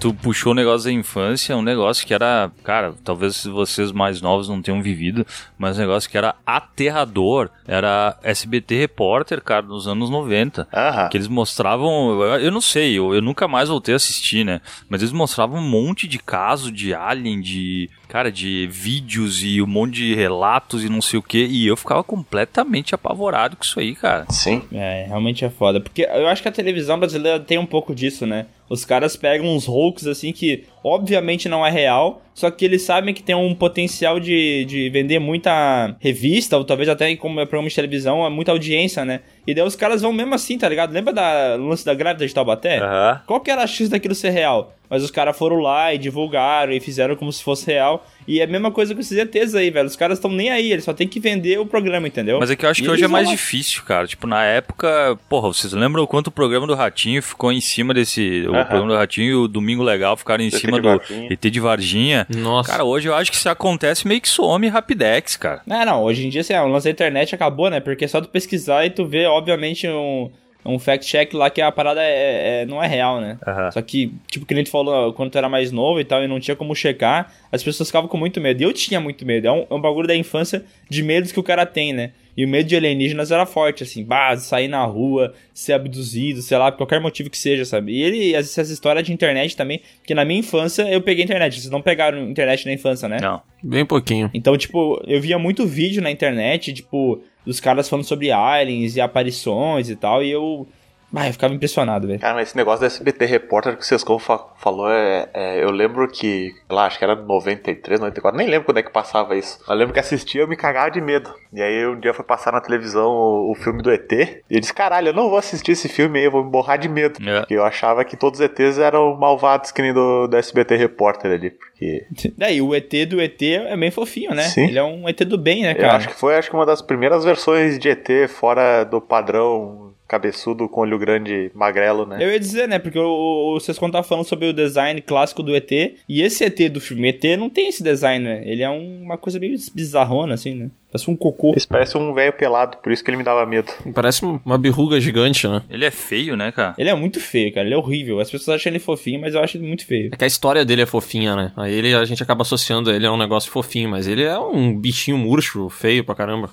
Tu 0.00 0.14
puxou 0.14 0.52
o 0.52 0.54
negócio 0.54 0.84
da 0.86 0.92
infância, 0.92 1.56
um 1.56 1.62
negócio 1.62 2.06
que 2.06 2.14
era, 2.14 2.52
cara, 2.62 2.94
talvez 3.02 3.44
vocês 3.44 3.90
mais 3.90 4.20
novos 4.20 4.48
não 4.48 4.62
tenham 4.62 4.80
vivido, 4.80 5.26
mas 5.58 5.76
um 5.76 5.80
negócio 5.80 6.08
que 6.08 6.16
era 6.16 6.36
aterrador. 6.46 7.50
Era 7.66 8.16
SBT 8.22 8.76
Repórter, 8.76 9.42
cara, 9.42 9.62
nos 9.62 9.88
anos 9.88 10.08
90. 10.08 10.68
Aham. 10.72 11.08
Que 11.08 11.16
eles 11.16 11.26
mostravam, 11.26 12.22
eu, 12.22 12.40
eu 12.40 12.52
não 12.52 12.60
sei, 12.60 12.96
eu, 12.96 13.12
eu 13.12 13.20
nunca 13.20 13.48
mais 13.48 13.68
voltei 13.68 13.92
a 13.92 13.96
assistir, 13.96 14.44
né? 14.44 14.60
Mas 14.88 15.02
eles 15.02 15.12
mostravam 15.12 15.58
um 15.58 15.68
monte 15.68 16.06
de 16.06 16.18
caso 16.18 16.70
de 16.70 16.94
alien, 16.94 17.40
de, 17.40 17.90
cara, 18.08 18.32
de 18.32 18.66
vídeos 18.68 19.42
e 19.44 19.60
um 19.60 19.66
monte 19.66 19.94
de 19.94 20.14
relatos 20.14 20.82
e 20.82 20.88
não 20.88 21.02
sei 21.02 21.18
o 21.18 21.22
que. 21.22 21.44
E 21.44 21.66
eu 21.66 21.76
ficava 21.76 22.02
completamente 22.02 22.94
apavorado 22.94 23.56
com 23.56 23.62
isso 23.62 23.78
aí, 23.78 23.94
cara. 23.94 24.26
Sim. 24.30 24.62
É, 24.72 25.04
realmente 25.06 25.44
é 25.44 25.50
foda. 25.50 25.80
Porque 25.80 26.02
eu 26.02 26.26
acho 26.26 26.42
que 26.42 26.48
a 26.48 26.52
televisão 26.52 26.98
brasileira 26.98 27.38
tem 27.38 27.58
um 27.58 27.66
pouco 27.66 27.94
disso, 27.94 28.26
né? 28.26 28.46
Os 28.68 28.84
caras 28.84 29.16
pegam 29.16 29.46
uns 29.54 29.68
hoax 29.68 30.06
assim 30.06 30.32
que 30.32 30.64
obviamente 30.82 31.48
não 31.48 31.64
é 31.64 31.70
real, 31.70 32.22
só 32.34 32.50
que 32.50 32.64
eles 32.64 32.82
sabem 32.82 33.12
que 33.12 33.22
tem 33.22 33.34
um 33.34 33.54
potencial 33.54 34.20
de, 34.20 34.64
de 34.64 34.88
vender 34.90 35.18
muita 35.18 35.96
revista, 36.00 36.56
ou 36.56 36.64
talvez 36.64 36.88
até 36.88 37.14
como 37.16 37.40
é 37.40 37.46
programa 37.46 37.68
de 37.68 37.74
televisão, 37.74 38.24
é 38.24 38.30
muita 38.30 38.52
audiência, 38.52 39.04
né? 39.04 39.20
E 39.46 39.54
daí 39.54 39.64
os 39.64 39.74
caras 39.74 40.02
vão 40.02 40.12
mesmo 40.12 40.34
assim, 40.34 40.56
tá 40.56 40.68
ligado? 40.68 40.92
Lembra 40.92 41.12
da 41.12 41.56
lance 41.56 41.84
da 41.84 41.94
grávida 41.94 42.26
de 42.26 42.32
Taubaté? 42.32 42.78
Aham. 42.78 43.22
Qual 43.26 43.40
que 43.40 43.50
era 43.50 43.62
a 43.62 43.66
chance 43.66 43.90
daquilo 43.90 44.14
ser 44.14 44.30
real? 44.30 44.72
Mas 44.88 45.02
os 45.02 45.10
caras 45.10 45.36
foram 45.36 45.56
lá 45.56 45.92
e 45.92 45.98
divulgaram 45.98 46.72
e 46.72 46.80
fizeram 46.80 47.14
como 47.14 47.32
se 47.32 47.42
fosse 47.42 47.66
real. 47.66 48.06
E 48.28 48.40
é 48.40 48.44
a 48.44 48.46
mesma 48.46 48.70
coisa 48.70 48.94
com 48.94 49.00
esses 49.00 49.16
ETs 49.16 49.54
aí, 49.54 49.70
velho. 49.70 49.86
Os 49.88 49.96
caras 49.96 50.18
estão 50.18 50.30
nem 50.30 50.50
aí, 50.50 50.70
eles 50.70 50.84
só 50.84 50.92
tem 50.92 51.08
que 51.08 51.18
vender 51.18 51.58
o 51.58 51.64
programa, 51.64 52.06
entendeu? 52.06 52.38
Mas 52.38 52.50
é 52.50 52.56
que 52.56 52.66
eu 52.66 52.68
acho 52.70 52.82
E 52.82 52.84
que 52.84 52.90
hoje 52.90 53.02
é 53.04 53.08
mais 53.08 53.26
lá- 53.26 53.32
difícil, 53.32 53.82
cara. 53.84 54.06
Tipo, 54.06 54.26
na 54.26 54.44
época, 54.44 55.18
porra, 55.30 55.48
vocês 55.48 55.72
lembram 55.72 56.02
o 56.02 56.06
quanto 56.06 56.26
o 56.26 56.30
programa 56.30 56.66
do 56.66 56.74
Ratinho 56.74 57.22
ficou 57.22 57.50
em 57.50 57.60
cima 57.60 57.94
desse. 57.94 58.44
O 58.46 58.52
programa 58.52 58.88
do 58.92 58.96
Ratinho 58.96 59.26
e 59.30 59.34
o 59.34 59.48
Domingo 59.48 59.82
Legal 59.82 60.14
ficaram 60.16 60.44
em 60.44 60.48
ET 60.48 60.54
cima 60.56 60.78
do. 60.78 61.00
ET 61.30 61.40
de 61.50 61.58
Varginha. 61.60 62.26
Nossa. 62.28 62.70
Cara, 62.70 62.84
hoje 62.84 63.08
eu 63.08 63.14
acho 63.14 63.30
que 63.30 63.36
se 63.38 63.48
acontece 63.48 64.06
meio 64.06 64.20
que 64.20 64.28
some 64.28 64.68
Rapidex, 64.68 65.36
cara. 65.36 65.62
É, 65.66 65.84
não, 65.86 66.02
hoje 66.04 66.26
em 66.26 66.28
dia, 66.28 66.42
assim, 66.42 66.54
o 66.54 66.66
lance 66.68 66.84
da 66.84 66.90
internet 66.90 67.34
acabou, 67.34 67.70
né? 67.70 67.80
Porque 67.80 68.04
é 68.04 68.08
só 68.08 68.20
tu 68.20 68.28
pesquisar 68.28 68.84
e 68.84 68.90
tu 68.90 69.06
vê, 69.06 69.24
obviamente, 69.24 69.88
um, 69.88 70.30
um 70.64 70.78
fact-check 70.78 71.32
lá 71.34 71.48
que 71.50 71.60
a 71.60 71.70
parada 71.72 72.02
é, 72.02 72.62
é- 72.62 72.66
não 72.66 72.82
é 72.82 72.86
real, 72.86 73.20
né? 73.20 73.38
Aham. 73.46 73.70
Só 73.70 73.80
que, 73.82 74.12
tipo, 74.26 74.44
que 74.44 74.54
nem 74.54 74.64
tu 74.64 74.70
falou, 74.70 75.12
quando 75.12 75.30
tu 75.30 75.38
era 75.38 75.48
mais 75.48 75.72
novo 75.72 76.00
e 76.00 76.04
tal, 76.04 76.22
e 76.22 76.28
não 76.28 76.40
tinha 76.40 76.56
como 76.56 76.74
checar, 76.74 77.32
as 77.50 77.62
pessoas 77.62 77.88
ficavam 77.88 78.08
com 78.08 78.16
muito 78.16 78.40
medo. 78.40 78.60
E 78.60 78.64
eu 78.64 78.72
tinha 78.72 79.00
muito 79.00 79.24
medo. 79.24 79.46
É 79.46 79.52
um, 79.52 79.66
é 79.70 79.74
um 79.74 79.80
bagulho 79.80 80.06
da 80.08 80.14
infância 80.16 80.64
de 80.90 81.02
medos 81.02 81.32
que 81.32 81.40
o 81.40 81.42
cara 81.42 81.64
tem, 81.64 81.92
né? 81.92 82.10
E 82.36 82.44
o 82.44 82.48
medo 82.48 82.68
de 82.68 82.76
alienígenas 82.76 83.32
era 83.32 83.44
forte, 83.44 83.82
assim, 83.82 84.04
bah, 84.04 84.36
sair 84.36 84.68
na 84.68 84.84
rua, 84.84 85.34
ser 85.52 85.72
abduzido, 85.72 86.40
sei 86.40 86.56
lá, 86.56 86.70
por 86.70 86.78
qualquer 86.78 87.00
motivo 87.00 87.28
que 87.28 87.36
seja, 87.38 87.64
sabe? 87.64 87.92
E 87.92 88.00
ele, 88.02 88.32
essa 88.34 88.60
essa 88.60 88.72
história 88.72 89.02
de 89.02 89.12
internet 89.12 89.56
também, 89.56 89.80
porque 89.98 90.14
na 90.14 90.24
minha 90.24 90.38
infância 90.38 90.82
eu 90.82 91.00
peguei 91.00 91.24
internet, 91.24 91.58
vocês 91.58 91.70
não 91.70 91.82
pegaram 91.82 92.30
internet 92.30 92.64
na 92.64 92.72
infância, 92.72 93.08
né? 93.08 93.18
Não. 93.20 93.42
Bem 93.60 93.84
pouquinho. 93.84 94.30
Então, 94.32 94.56
tipo, 94.56 95.02
eu 95.04 95.20
via 95.20 95.36
muito 95.36 95.66
vídeo 95.66 96.00
na 96.00 96.12
internet, 96.12 96.72
tipo, 96.72 97.20
dos 97.48 97.60
caras 97.60 97.88
falando 97.88 98.04
sobre 98.04 98.30
aliens 98.30 98.94
e 98.94 99.00
aparições 99.00 99.88
e 99.88 99.96
tal, 99.96 100.22
e 100.22 100.30
eu. 100.30 100.68
Ah, 101.14 101.26
eu 101.26 101.32
ficava 101.32 101.54
impressionado, 101.54 102.06
velho. 102.06 102.20
Cara, 102.20 102.34
mas 102.34 102.48
esse 102.48 102.56
negócio 102.56 102.80
do 102.80 102.86
SBT 102.86 103.24
Repórter 103.24 103.76
que 103.76 103.82
o 103.82 103.84
Sescon 103.84 104.18
fa 104.18 104.38
falou, 104.58 104.90
é, 104.90 105.28
é- 105.32 105.64
eu 105.64 105.70
lembro 105.70 106.06
que, 106.08 106.50
sei 106.52 106.76
lá, 106.76 106.86
acho 106.86 106.98
que 106.98 107.04
era 107.04 107.14
93, 107.16 107.98
94, 107.98 108.36
nem 108.36 108.46
lembro 108.46 108.66
quando 108.66 108.78
é 108.78 108.82
que 108.82 108.90
passava 108.92 109.34
isso. 109.34 109.58
Eu 109.66 109.74
lembro 109.74 109.94
que 109.94 110.00
assistia 110.00 110.42
eu 110.42 110.48
me 110.48 110.56
cagava 110.56 110.90
de 110.90 111.00
medo. 111.00 111.32
E 111.52 111.62
aí 111.62 111.86
um 111.86 111.98
dia 111.98 112.12
foi 112.12 112.24
passar 112.24 112.52
na 112.52 112.60
televisão 112.60 113.08
o, 113.10 113.52
o 113.52 113.54
filme 113.54 113.82
do 113.82 113.90
ET, 113.90 114.12
e 114.12 114.42
eu 114.50 114.60
disse, 114.60 114.74
caralho, 114.74 115.08
eu 115.08 115.14
não 115.14 115.30
vou 115.30 115.38
assistir 115.38 115.72
esse 115.72 115.88
filme 115.88 116.18
aí, 116.18 116.26
eu 116.26 116.30
vou 116.30 116.44
me 116.44 116.50
borrar 116.50 116.78
de 116.78 116.88
medo. 116.88 117.18
É. 117.26 117.40
Porque 117.40 117.54
eu 117.54 117.64
achava 117.64 118.04
que 118.04 118.16
todos 118.16 118.38
os 118.40 118.44
ETs 118.44 118.78
eram 118.78 119.16
malvados 119.16 119.70
que 119.70 119.80
nem 119.80 119.94
do, 119.94 120.26
do 120.26 120.36
SBT 120.36 120.76
Repórter 120.76 121.32
ali, 121.32 121.50
porque... 121.50 122.06
Daí, 122.36 122.60
o 122.60 122.74
ET 122.74 122.92
do 123.08 123.20
ET 123.20 123.40
é 123.42 123.76
bem 123.76 123.90
fofinho, 123.90 124.34
né? 124.34 124.42
Sim. 124.42 124.64
Ele 124.66 124.78
é 124.78 124.84
um 124.84 125.08
ET 125.08 125.18
do 125.24 125.38
bem, 125.38 125.62
né, 125.62 125.72
Eu 125.72 125.76
cara? 125.76 125.96
acho 125.96 126.08
que 126.08 126.14
foi 126.14 126.36
acho 126.36 126.50
que 126.50 126.56
uma 126.56 126.66
das 126.66 126.82
primeiras 126.82 127.24
versões 127.24 127.78
de 127.78 127.88
ET 127.88 128.28
fora 128.28 128.84
do 128.84 129.00
padrão 129.00 129.94
cabeçudo 130.08 130.68
com 130.68 130.80
olho 130.80 130.98
grande 130.98 131.50
magrelo, 131.54 132.06
né? 132.06 132.16
Eu 132.20 132.32
ia 132.32 132.40
dizer, 132.40 132.66
né? 132.66 132.78
Porque 132.78 132.98
o, 132.98 133.54
o 133.54 133.60
Sescon 133.60 133.90
tá 133.90 134.02
falando 134.02 134.24
sobre 134.24 134.46
o 134.48 134.52
design 134.52 135.00
clássico 135.02 135.42
do 135.42 135.54
ET. 135.54 135.70
E 135.70 136.22
esse 136.22 136.42
ET 136.44 136.68
do 136.72 136.80
filme 136.80 137.08
ET 137.10 137.22
não 137.38 137.50
tem 137.50 137.68
esse 137.68 137.82
design, 137.82 138.24
né? 138.24 138.42
Ele 138.44 138.62
é 138.62 138.70
um- 138.70 139.02
uma 139.02 139.18
coisa 139.18 139.38
meio 139.38 139.54
bizarrona, 139.74 140.34
assim, 140.34 140.54
né? 140.54 140.70
Parece 140.90 141.10
um 141.10 141.16
cocô. 141.16 141.52
Esse 141.54 141.68
parece 141.68 141.98
um 141.98 142.14
velho 142.14 142.32
pelado, 142.32 142.78
por 142.78 142.90
isso 142.90 143.04
que 143.04 143.10
ele 143.10 143.18
me 143.18 143.22
dava 143.22 143.44
medo. 143.44 143.70
Parece 143.94 144.24
uma 144.24 144.56
berruga 144.56 144.98
gigante, 144.98 145.46
né? 145.46 145.62
Ele 145.68 145.84
é 145.84 145.90
feio, 145.90 146.34
né, 146.34 146.50
cara? 146.50 146.74
Ele 146.78 146.88
é 146.88 146.94
muito 146.94 147.20
feio, 147.20 147.52
cara. 147.52 147.66
Ele 147.66 147.74
é 147.74 147.76
horrível. 147.76 148.18
As 148.20 148.30
pessoas 148.30 148.54
acham 148.56 148.70
ele 148.72 148.78
fofinho, 148.78 149.20
mas 149.20 149.34
eu 149.34 149.42
acho 149.42 149.58
ele 149.58 149.66
muito 149.68 149.84
feio. 149.84 150.08
É 150.10 150.16
que 150.16 150.24
a 150.24 150.26
história 150.26 150.64
dele 150.64 150.80
é 150.80 150.86
fofinha, 150.86 151.36
né? 151.36 151.52
Aí 151.58 151.74
ele, 151.74 151.92
a 151.94 152.02
gente 152.06 152.22
acaba 152.22 152.40
associando 152.40 152.90
ele 152.90 153.06
a 153.06 153.12
um 153.12 153.18
negócio 153.18 153.50
fofinho, 153.50 153.90
mas 153.90 154.06
ele 154.08 154.22
é 154.22 154.38
um 154.38 154.74
bichinho 154.74 155.18
murcho, 155.18 155.68
feio 155.68 156.02
pra 156.02 156.14
caramba. 156.14 156.48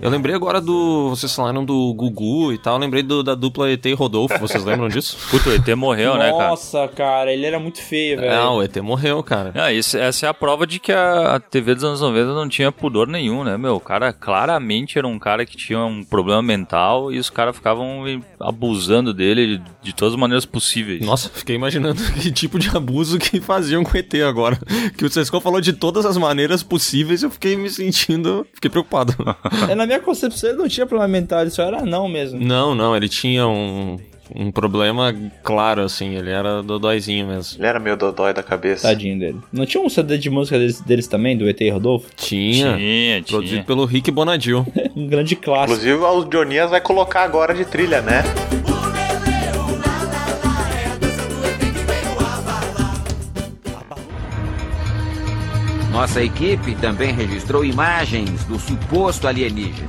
Eu 0.00 0.10
lembrei 0.10 0.34
agora 0.34 0.60
do. 0.60 1.10
Vocês 1.10 1.34
falaram 1.34 1.64
do 1.64 1.92
Gugu 1.94 2.52
e 2.52 2.58
tal. 2.58 2.74
Eu 2.74 2.80
lembrei 2.80 3.02
do- 3.02 3.22
da 3.22 3.34
dupla 3.34 3.70
ET 3.70 3.84
e 3.86 3.92
Rodolfo. 3.94 4.38
Vocês 4.38 4.64
lembram 4.64 4.88
disso? 4.88 5.16
Puta, 5.30 5.50
o 5.50 5.54
ET 5.54 5.66
morreu, 5.76 6.16
né, 6.16 6.30
cara? 6.32 6.48
Nossa, 6.50 6.88
cara. 6.88 7.32
ele 7.32 7.46
era 7.46 7.58
muito 7.58 7.80
feio, 7.82 8.18
velho. 8.20 8.30
Não, 8.34 8.56
o 8.56 8.62
ET 8.62 8.76
morreu, 8.78 9.22
cara. 9.22 9.52
Ah, 9.54 9.72
isso- 9.72 9.96
essa 9.98 10.26
é 10.26 10.28
a 10.28 10.34
prova 10.34 10.66
de 10.66 10.78
que 10.78 10.92
a, 10.92 11.36
a 11.36 11.40
TV 11.40 11.74
dos 11.74 11.84
anos 11.84 12.00
90 12.00 12.34
não 12.34 12.48
tinha 12.48 12.70
pudor 12.70 13.06
nenhum, 13.08 13.42
né, 13.44 13.56
meu? 13.56 13.76
O 13.76 13.80
cara 13.80 14.12
claramente 14.12 14.98
era 14.98 15.06
um 15.06 15.18
cara 15.18 15.44
que 15.46 15.56
tinha 15.56 15.78
um 15.84 16.04
problema 16.04 16.42
mental 16.42 17.12
e 17.12 17.18
os 17.18 17.30
caras 17.30 17.56
ficavam 17.56 18.04
abusando 18.40 19.12
dele 19.14 19.58
de, 19.58 19.62
de 19.82 19.94
todas 19.94 20.14
as 20.14 20.20
maneiras 20.20 20.44
possíveis. 20.44 21.04
Nossa, 21.04 21.28
fiquei 21.28 21.56
imaginando 21.56 22.00
que 22.20 22.30
tipo 22.30 22.58
de 22.58 22.68
abuso 22.76 23.18
que 23.18 23.40
faziam 23.40 23.82
com 23.84 23.96
o 23.96 23.96
ET 23.96 24.12
agora. 24.26 24.58
Que 24.96 25.04
o 25.04 25.10
Sescon 25.10 25.40
falou 25.40 25.60
de 25.60 25.72
todas 25.72 26.04
as 26.04 26.16
maneiras 26.16 26.62
possíveis 26.62 27.22
eu 27.22 27.30
fiquei 27.30 27.56
me 27.56 27.70
sentindo. 27.70 28.46
Fiquei 28.54 28.70
preocupado. 28.70 29.14
É, 29.68 29.74
na 29.74 29.85
minha 29.86 30.00
concepção 30.00 30.50
ele 30.50 30.58
não 30.58 30.68
tinha 30.68 30.86
problema 30.86 31.08
mental, 31.08 31.40
ele 31.40 31.50
só 31.50 31.62
era 31.62 31.84
não 31.84 32.08
mesmo. 32.08 32.40
Não, 32.40 32.74
não, 32.74 32.96
ele 32.96 33.08
tinha 33.08 33.46
um. 33.46 33.96
Um 34.34 34.50
problema 34.50 35.14
claro, 35.44 35.82
assim, 35.82 36.16
ele 36.16 36.30
era 36.30 36.60
dodóizinho 36.60 37.28
mesmo. 37.28 37.60
Ele 37.60 37.66
era 37.68 37.78
meio 37.78 37.96
dodói 37.96 38.34
da 38.34 38.42
cabeça. 38.42 38.88
Tadinho 38.88 39.16
dele. 39.16 39.38
Não 39.52 39.64
tinha 39.64 39.80
um 39.80 39.88
CD 39.88 40.18
de 40.18 40.28
música 40.28 40.58
deles, 40.58 40.80
deles 40.80 41.06
também, 41.06 41.36
do 41.38 41.48
ET 41.48 41.60
e 41.60 41.70
Rodolfo? 41.70 42.08
Tinha. 42.16 42.76
Tinha, 42.76 43.22
Produzido 43.22 43.54
tinha. 43.54 43.64
pelo 43.64 43.84
Rick 43.84 44.10
Bonadil. 44.10 44.66
Um 44.96 45.06
grande 45.06 45.36
clássico. 45.36 45.74
Inclusive, 45.74 46.02
o 46.02 46.24
Dionias 46.24 46.70
vai 46.70 46.80
colocar 46.80 47.22
agora 47.22 47.54
de 47.54 47.64
trilha, 47.64 48.00
né? 48.02 48.24
Nossa 56.16 56.24
equipe 56.24 56.74
também 56.76 57.12
registrou 57.12 57.62
imagens 57.62 58.42
do 58.46 58.58
suposto 58.58 59.28
alienígena. 59.28 59.86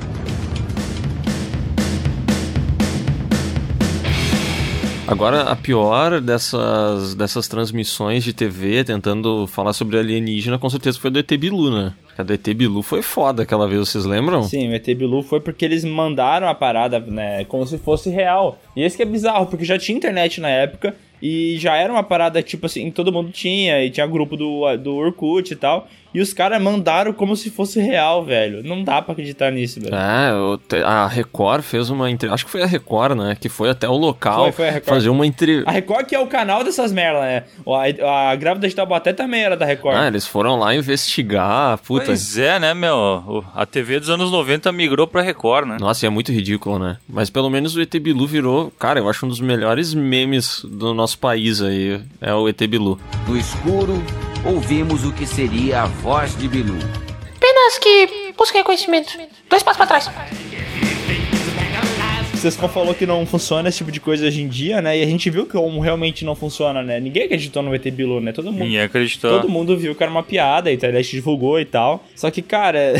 Agora, 5.07 5.43
a 5.43 5.55
pior 5.55 6.19
dessas, 6.19 7.15
dessas 7.15 7.47
transmissões 7.47 8.25
de 8.25 8.33
TV 8.33 8.83
tentando 8.83 9.47
falar 9.47 9.71
sobre 9.71 9.97
alienígena, 9.97 10.59
com 10.59 10.69
certeza 10.69 10.99
foi 10.99 11.09
do 11.09 11.17
ET 11.17 11.31
Bilu, 11.37 11.71
né? 11.71 11.93
A 12.17 12.23
do 12.23 12.33
ET 12.33 12.45
Bilu 12.53 12.81
foi 12.81 13.01
foda 13.01 13.43
aquela 13.43 13.65
vez, 13.65 13.87
vocês 13.87 14.03
lembram? 14.03 14.43
Sim, 14.43 14.67
o 14.67 14.75
ET 14.75 14.85
Bilu 14.85 15.23
foi 15.23 15.39
porque 15.39 15.63
eles 15.63 15.85
mandaram 15.85 16.49
a 16.49 16.53
parada, 16.53 16.99
né, 16.99 17.45
como 17.45 17.65
se 17.65 17.77
fosse 17.77 18.09
real. 18.09 18.59
E 18.75 18.83
esse 18.83 18.97
que 18.97 19.03
é 19.03 19.05
bizarro, 19.05 19.45
porque 19.45 19.63
já 19.63 19.79
tinha 19.79 19.97
internet 19.97 20.41
na 20.41 20.49
época 20.49 20.93
e 21.21 21.57
já 21.57 21.75
era 21.75 21.91
uma 21.91 22.03
parada, 22.03 22.43
tipo 22.43 22.65
assim, 22.65 22.91
todo 22.91 23.11
mundo 23.11 23.31
tinha, 23.31 23.83
e 23.83 23.89
tinha 23.89 24.05
grupo 24.05 24.35
do, 24.35 24.75
do 24.77 24.95
Orkut 24.95 25.51
e 25.51 25.55
tal. 25.55 25.87
E 26.17 26.19
os 26.19 26.34
caras 26.34 26.60
mandaram 26.60 27.13
como 27.13 27.36
se 27.36 27.51
fosse 27.51 27.80
real, 27.80 28.25
velho. 28.25 28.63
Não 28.63 28.84
dá 28.84 29.03
pra 29.03 29.12
acreditar 29.12 29.51
nisso, 29.51 29.80
velho. 29.80 29.93
É, 29.93 30.82
a 30.84 31.06
Record 31.06 31.62
fez 31.62 31.91
uma 31.91 32.10
entrevista. 32.10 32.34
Acho 32.34 32.45
que 32.45 32.49
foi 32.49 32.63
a 32.63 32.65
Record, 32.65 33.15
né? 33.15 33.38
Que 33.39 33.47
foi 33.47 33.69
até 33.69 33.88
o 33.88 33.95
local 33.95 34.45
Foi, 34.45 34.51
foi 34.51 34.69
a 34.69 34.71
Record. 34.71 34.95
fazer 34.95 35.10
uma 35.10 35.27
entrevista. 35.27 35.69
A 35.69 35.73
Record 35.73 36.08
que 36.08 36.15
é 36.15 36.19
o 36.19 36.25
canal 36.25 36.63
dessas 36.63 36.91
merdas, 36.91 37.21
né? 37.21 37.43
A, 38.03 38.32
a 38.32 38.36
Grávida 38.36 38.67
de 38.67 38.73
Taubaté 38.75 39.13
também 39.13 39.43
era 39.43 39.56
da 39.56 39.63
Record. 39.63 39.95
Ah, 39.95 40.08
eles 40.08 40.25
foram 40.25 40.58
lá 40.58 40.73
investigar. 40.73 41.77
Puta. 41.86 42.06
Pois 42.08 42.36
é, 42.36 42.58
né, 42.58 42.73
meu? 42.73 43.45
A 43.53 43.67
TV 43.67 43.99
dos 43.99 44.10
anos 44.10 44.32
90 44.32 44.71
migrou 44.71 45.06
pra 45.06 45.21
Record, 45.21 45.67
né? 45.67 45.77
Nossa, 45.80 46.03
e 46.03 46.08
é 46.08 46.10
muito 46.10 46.32
ridículo, 46.32 46.80
né? 46.80 46.97
Mas 47.08 47.30
pelo 47.30 47.47
menos 47.51 47.75
o 47.75 47.82
ET 47.82 47.95
Bilu 47.99 48.25
virou, 48.25 48.71
cara, 48.80 48.99
eu 48.99 49.08
acho 49.08 49.23
um 49.23 49.30
dos 49.30 49.39
melhores 49.39 49.93
memes 49.93 50.65
do 50.67 50.95
nosso 50.95 51.19
país 51.19 51.62
aí. 51.62 52.01
É 52.19 52.34
o 52.34 52.49
ET 52.49 52.60
Bilu. 52.65 52.99
No 53.27 53.38
escuro, 53.38 54.03
ouvimos 54.45 55.04
o 55.06 55.13
que 55.13 55.26
seria 55.26 55.84
a 55.84 55.86
voz 55.86 56.38
de 56.38 56.47
Bilu. 56.47 56.78
Apenas 57.36 57.78
que 57.80 58.34
busquem 58.38 58.63
conhecimento. 58.63 59.17
Dois 59.50 59.63
passos 59.63 59.78
pra 59.78 59.88
trás. 59.88 60.10
Vocês 62.34 62.56
falou 62.56 62.93
que 62.93 63.08
não 63.08 63.26
funciona 63.26 63.67
esse 63.67 63.80
tipo 63.80 63.91
de 63.91 64.00
coisa 64.00 64.28
hoje 64.28 64.43
em 64.43 64.47
dia, 64.47 64.80
né? 64.80 64.95
E 65.00 65.02
a 65.02 65.06
gente 65.08 65.28
viu 65.28 65.45
que 65.45 65.54
como 65.54 65.80
realmente 65.80 66.23
não 66.23 66.36
funciona, 66.36 66.84
né? 66.84 67.00
Ninguém 67.00 67.23
acreditou 67.23 67.63
no 67.63 67.73
ET 67.73 67.84
Bilu, 67.89 68.21
né? 68.21 68.32
Todo 68.32 68.52
mundo. 68.52 68.63
Ninguém 68.63 68.82
acreditou. 68.82 69.32
Todo 69.32 69.50
mundo 69.50 69.76
viu 69.76 69.95
que 69.95 70.04
era 70.04 70.12
uma 70.12 70.21
piada, 70.21 70.69
a 70.69 70.73
internet 70.73 71.10
divulgou 71.10 71.60
e 71.60 71.65
tal. 71.65 72.06
Só 72.15 72.30
que, 72.30 72.43
cara, 72.43 72.93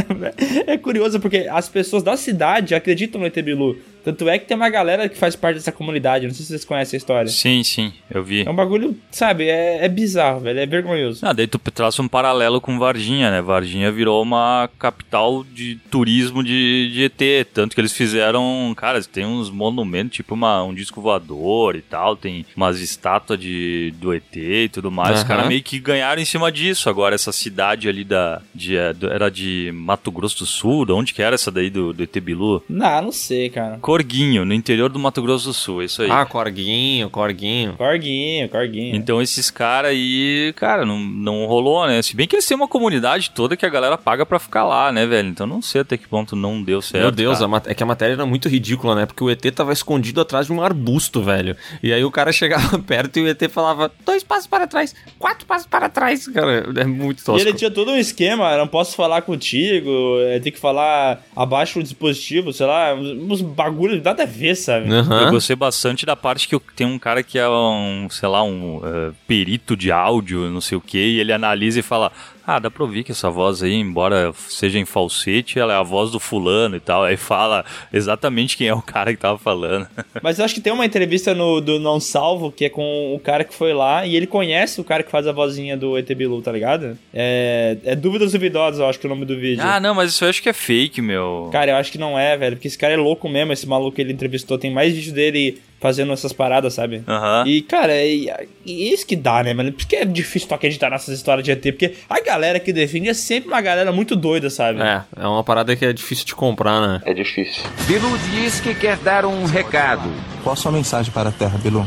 é 0.66 0.78
curioso 0.78 1.20
porque 1.20 1.46
as 1.50 1.68
pessoas 1.68 2.02
da 2.02 2.16
cidade 2.16 2.74
acreditam 2.74 3.20
no 3.20 3.26
ET 3.26 3.42
Bilu. 3.42 3.76
Tanto 4.04 4.28
é 4.28 4.38
que 4.38 4.46
tem 4.46 4.56
uma 4.56 4.68
galera 4.70 5.08
que 5.08 5.16
faz 5.16 5.36
parte 5.36 5.56
dessa 5.56 5.72
comunidade. 5.72 6.26
Não 6.26 6.34
sei 6.34 6.44
se 6.44 6.48
vocês 6.48 6.64
conhecem 6.64 6.96
a 6.96 6.98
história. 6.98 7.30
Sim, 7.30 7.62
sim, 7.62 7.92
eu 8.10 8.22
vi. 8.22 8.46
É 8.46 8.50
um 8.50 8.54
bagulho, 8.54 8.96
sabe? 9.10 9.48
É, 9.48 9.84
é 9.84 9.88
bizarro, 9.88 10.40
velho. 10.40 10.58
É 10.58 10.66
vergonhoso. 10.66 11.24
Ah, 11.24 11.32
daí 11.32 11.46
tu 11.46 11.58
traça 11.58 12.02
um 12.02 12.08
paralelo 12.08 12.60
com 12.60 12.78
Varginha, 12.78 13.30
né? 13.30 13.42
Varginha 13.42 13.90
virou 13.90 14.22
uma 14.22 14.68
capital 14.78 15.44
de 15.44 15.76
turismo 15.90 16.42
de, 16.42 16.90
de 16.92 17.04
ET. 17.04 17.46
Tanto 17.52 17.74
que 17.74 17.80
eles 17.80 17.92
fizeram, 17.92 18.72
cara, 18.76 19.02
tem 19.02 19.24
uns 19.24 19.50
monumentos, 19.50 20.16
tipo 20.16 20.34
uma, 20.34 20.62
um 20.62 20.74
disco 20.74 21.00
voador 21.00 21.76
e 21.76 21.82
tal. 21.82 22.16
Tem 22.16 22.44
umas 22.56 22.80
estátuas 22.80 23.38
de, 23.38 23.92
do 23.98 24.12
ET 24.12 24.36
e 24.36 24.68
tudo 24.68 24.90
mais. 24.90 25.10
Os 25.16 25.20
Aham. 25.20 25.28
caras 25.28 25.48
meio 25.48 25.62
que 25.62 25.78
ganharam 25.78 26.20
em 26.20 26.24
cima 26.24 26.50
disso. 26.50 26.88
Agora, 26.88 27.14
essa 27.14 27.32
cidade 27.32 27.88
ali 27.88 28.04
da. 28.04 28.40
De, 28.54 28.76
é, 28.76 28.94
era 29.10 29.30
de 29.30 29.70
Mato 29.74 30.10
Grosso 30.10 30.38
do 30.38 30.46
Sul? 30.46 30.84
De 30.86 30.92
onde 30.92 31.12
que 31.14 31.22
era 31.22 31.34
essa 31.34 31.50
daí 31.50 31.70
do, 31.70 31.92
do 31.92 32.02
ET 32.02 32.16
Bilu? 32.20 32.62
Não, 32.68 33.02
não 33.02 33.12
sei, 33.12 33.50
cara. 33.50 33.78
Corguinho, 33.90 34.44
no 34.44 34.54
interior 34.54 34.88
do 34.88 35.00
Mato 35.00 35.20
Grosso 35.20 35.48
do 35.48 35.52
Sul, 35.52 35.82
é 35.82 35.86
isso 35.86 36.02
aí. 36.02 36.08
Ah, 36.08 36.24
Corguinho, 36.24 37.10
Corguinho. 37.10 37.72
Corguinho, 37.76 38.48
corguinho. 38.48 38.94
Então 38.94 39.20
esses 39.20 39.50
caras 39.50 39.90
aí, 39.90 40.52
cara, 40.54 40.86
não, 40.86 40.96
não 40.96 41.44
rolou, 41.46 41.84
né? 41.88 42.00
Se 42.00 42.14
bem 42.14 42.28
que 42.28 42.36
eles 42.36 42.46
têm 42.46 42.56
uma 42.56 42.68
comunidade 42.68 43.30
toda 43.30 43.56
que 43.56 43.66
a 43.66 43.68
galera 43.68 43.98
paga 43.98 44.24
pra 44.24 44.38
ficar 44.38 44.62
lá, 44.62 44.92
né, 44.92 45.06
velho? 45.06 45.28
Então 45.28 45.44
não 45.44 45.60
sei 45.60 45.80
até 45.80 45.96
que 45.96 46.06
ponto 46.06 46.36
não 46.36 46.62
deu 46.62 46.80
certo. 46.80 47.02
Meu 47.02 47.10
Deus, 47.10 47.40
é 47.66 47.74
que 47.74 47.82
a 47.82 47.86
matéria 47.86 48.12
era 48.12 48.24
muito 48.24 48.48
ridícula, 48.48 48.94
né? 48.94 49.06
Porque 49.06 49.24
o 49.24 49.28
ET 49.28 49.44
tava 49.52 49.72
escondido 49.72 50.20
atrás 50.20 50.46
de 50.46 50.52
um 50.52 50.62
arbusto, 50.62 51.20
velho. 51.20 51.56
E 51.82 51.92
aí 51.92 52.04
o 52.04 52.12
cara 52.12 52.30
chegava 52.32 52.78
perto 52.78 53.18
e 53.18 53.22
o 53.22 53.28
ET 53.28 53.42
falava 53.50 53.90
dois 54.06 54.22
passos 54.22 54.46
para 54.46 54.68
trás, 54.68 54.94
quatro 55.18 55.44
passos 55.46 55.66
para 55.66 55.88
trás. 55.88 56.28
Cara, 56.28 56.64
é 56.76 56.84
muito 56.84 57.22
E 57.22 57.24
tosco. 57.24 57.40
ele 57.48 57.56
tinha 57.56 57.72
todo 57.72 57.90
um 57.90 57.96
esquema, 57.96 58.56
não 58.56 58.68
posso 58.68 58.94
falar 58.94 59.22
contigo, 59.22 59.90
é, 60.28 60.38
tem 60.38 60.52
que 60.52 60.60
falar 60.60 61.24
abaixo 61.34 61.80
do 61.80 61.82
dispositivo, 61.82 62.52
sei 62.52 62.66
lá, 62.66 62.94
uns 62.94 63.42
bagulhos 63.80 64.02
nada 64.02 64.24
a 64.24 64.26
ver, 64.26 64.54
sabe? 64.54 64.92
Aham. 64.92 65.22
Eu 65.22 65.30
gostei 65.30 65.56
bastante 65.56 66.04
da 66.04 66.14
parte 66.14 66.46
que 66.46 66.58
tem 66.76 66.86
um 66.86 66.98
cara 66.98 67.22
que 67.22 67.38
é 67.38 67.48
um, 67.48 68.08
sei 68.10 68.28
lá, 68.28 68.42
um 68.42 68.80
eh, 68.84 69.12
perito 69.26 69.76
de 69.76 69.90
áudio, 69.90 70.50
não 70.50 70.60
sei 70.60 70.76
o 70.76 70.80
que, 70.80 70.98
e 70.98 71.20
ele 71.20 71.32
analisa 71.32 71.80
e 71.80 71.82
fala: 71.82 72.12
Ah, 72.50 72.58
dá 72.58 72.68
pra 72.68 72.82
ouvir 72.82 73.04
que 73.04 73.12
essa 73.12 73.30
voz 73.30 73.62
aí, 73.62 73.74
embora 73.74 74.32
seja 74.48 74.76
em 74.76 74.84
falsete, 74.84 75.56
ela 75.56 75.72
é 75.72 75.76
a 75.76 75.84
voz 75.84 76.10
do 76.10 76.18
fulano 76.18 76.74
e 76.74 76.80
tal. 76.80 77.04
Aí 77.04 77.16
fala 77.16 77.64
exatamente 77.92 78.56
quem 78.56 78.66
é 78.66 78.74
o 78.74 78.82
cara 78.82 79.12
que 79.12 79.20
tava 79.20 79.38
falando. 79.38 79.86
Mas 80.20 80.36
eu 80.36 80.44
acho 80.44 80.54
que 80.54 80.60
tem 80.60 80.72
uma 80.72 80.84
entrevista 80.84 81.32
no, 81.32 81.60
do 81.60 81.78
Não 81.78 82.00
Salvo, 82.00 82.50
que 82.50 82.64
é 82.64 82.68
com 82.68 83.14
o 83.14 83.20
cara 83.20 83.44
que 83.44 83.54
foi 83.54 83.72
lá, 83.72 84.04
e 84.04 84.16
ele 84.16 84.26
conhece 84.26 84.80
o 84.80 84.84
cara 84.84 85.04
que 85.04 85.12
faz 85.12 85.28
a 85.28 85.32
vozinha 85.32 85.76
do 85.76 85.96
ET 85.96 86.12
Bilu, 86.12 86.42
tá 86.42 86.50
ligado? 86.50 86.98
É, 87.14 87.76
é 87.84 87.94
Dúvidas 87.94 88.32
Duvidosas, 88.32 88.80
eu 88.80 88.86
acho 88.86 88.98
que 88.98 89.06
é 89.06 89.08
o 89.08 89.14
nome 89.14 89.24
do 89.24 89.38
vídeo. 89.38 89.62
ah, 89.62 89.78
não, 89.78 89.94
mas 89.94 90.10
isso 90.10 90.24
eu 90.24 90.28
acho 90.28 90.42
que 90.42 90.48
é 90.48 90.52
fake, 90.52 91.00
meu. 91.00 91.50
Cara, 91.52 91.70
eu 91.70 91.76
acho 91.76 91.92
que 91.92 91.98
não 91.98 92.18
é, 92.18 92.36
velho, 92.36 92.56
porque 92.56 92.66
esse 92.66 92.76
cara 92.76 92.94
é 92.94 92.96
louco 92.96 93.28
mesmo, 93.28 93.52
esse 93.52 93.68
maluco 93.68 93.94
que 93.94 94.02
ele 94.02 94.12
entrevistou, 94.12 94.58
tem 94.58 94.72
mais 94.72 94.92
vídeo 94.92 95.12
dele 95.12 95.62
fazendo 95.80 96.12
essas 96.12 96.32
paradas, 96.32 96.74
sabe? 96.74 97.02
Aham. 97.08 97.44
E, 97.46 97.62
cara, 97.62 97.92
é, 97.92 98.26
é 98.26 98.46
isso 98.66 99.06
que 99.06 99.16
dá, 99.16 99.42
né, 99.42 99.54
mano? 99.54 99.72
Por 99.72 99.86
que 99.86 99.96
é 99.96 100.04
difícil 100.04 100.46
tu 100.46 100.54
acreditar 100.54 100.90
nessas 100.90 101.16
histórias 101.16 101.44
de 101.44 101.50
ET, 101.50 101.62
porque 101.62 101.94
a 102.08 102.20
galera 102.20 102.60
que 102.60 102.72
defende 102.72 103.08
é 103.08 103.14
sempre 103.14 103.48
uma 103.48 103.60
galera 103.60 103.90
muito 103.90 104.14
doida, 104.14 104.50
sabe? 104.50 104.80
É, 104.82 105.02
é 105.16 105.26
uma 105.26 105.42
parada 105.42 105.74
que 105.74 105.84
é 105.84 105.92
difícil 105.92 106.26
de 106.26 106.34
comprar, 106.34 106.80
né? 106.80 107.02
É 107.06 107.14
difícil. 107.14 107.64
Bilu 107.86 108.16
diz 108.30 108.60
que 108.60 108.74
quer 108.74 108.98
dar 108.98 109.24
um 109.24 109.46
recado. 109.46 110.08
Qual 110.42 110.52
a 110.52 110.56
sua 110.56 110.70
mensagem 110.70 111.10
para 111.10 111.30
a 111.30 111.32
Terra, 111.32 111.58
Bilu? 111.58 111.86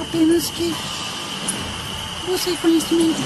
Apenas 0.00 0.50
que. 0.50 0.74
Você 2.26 2.52
conhecimento. 2.62 3.20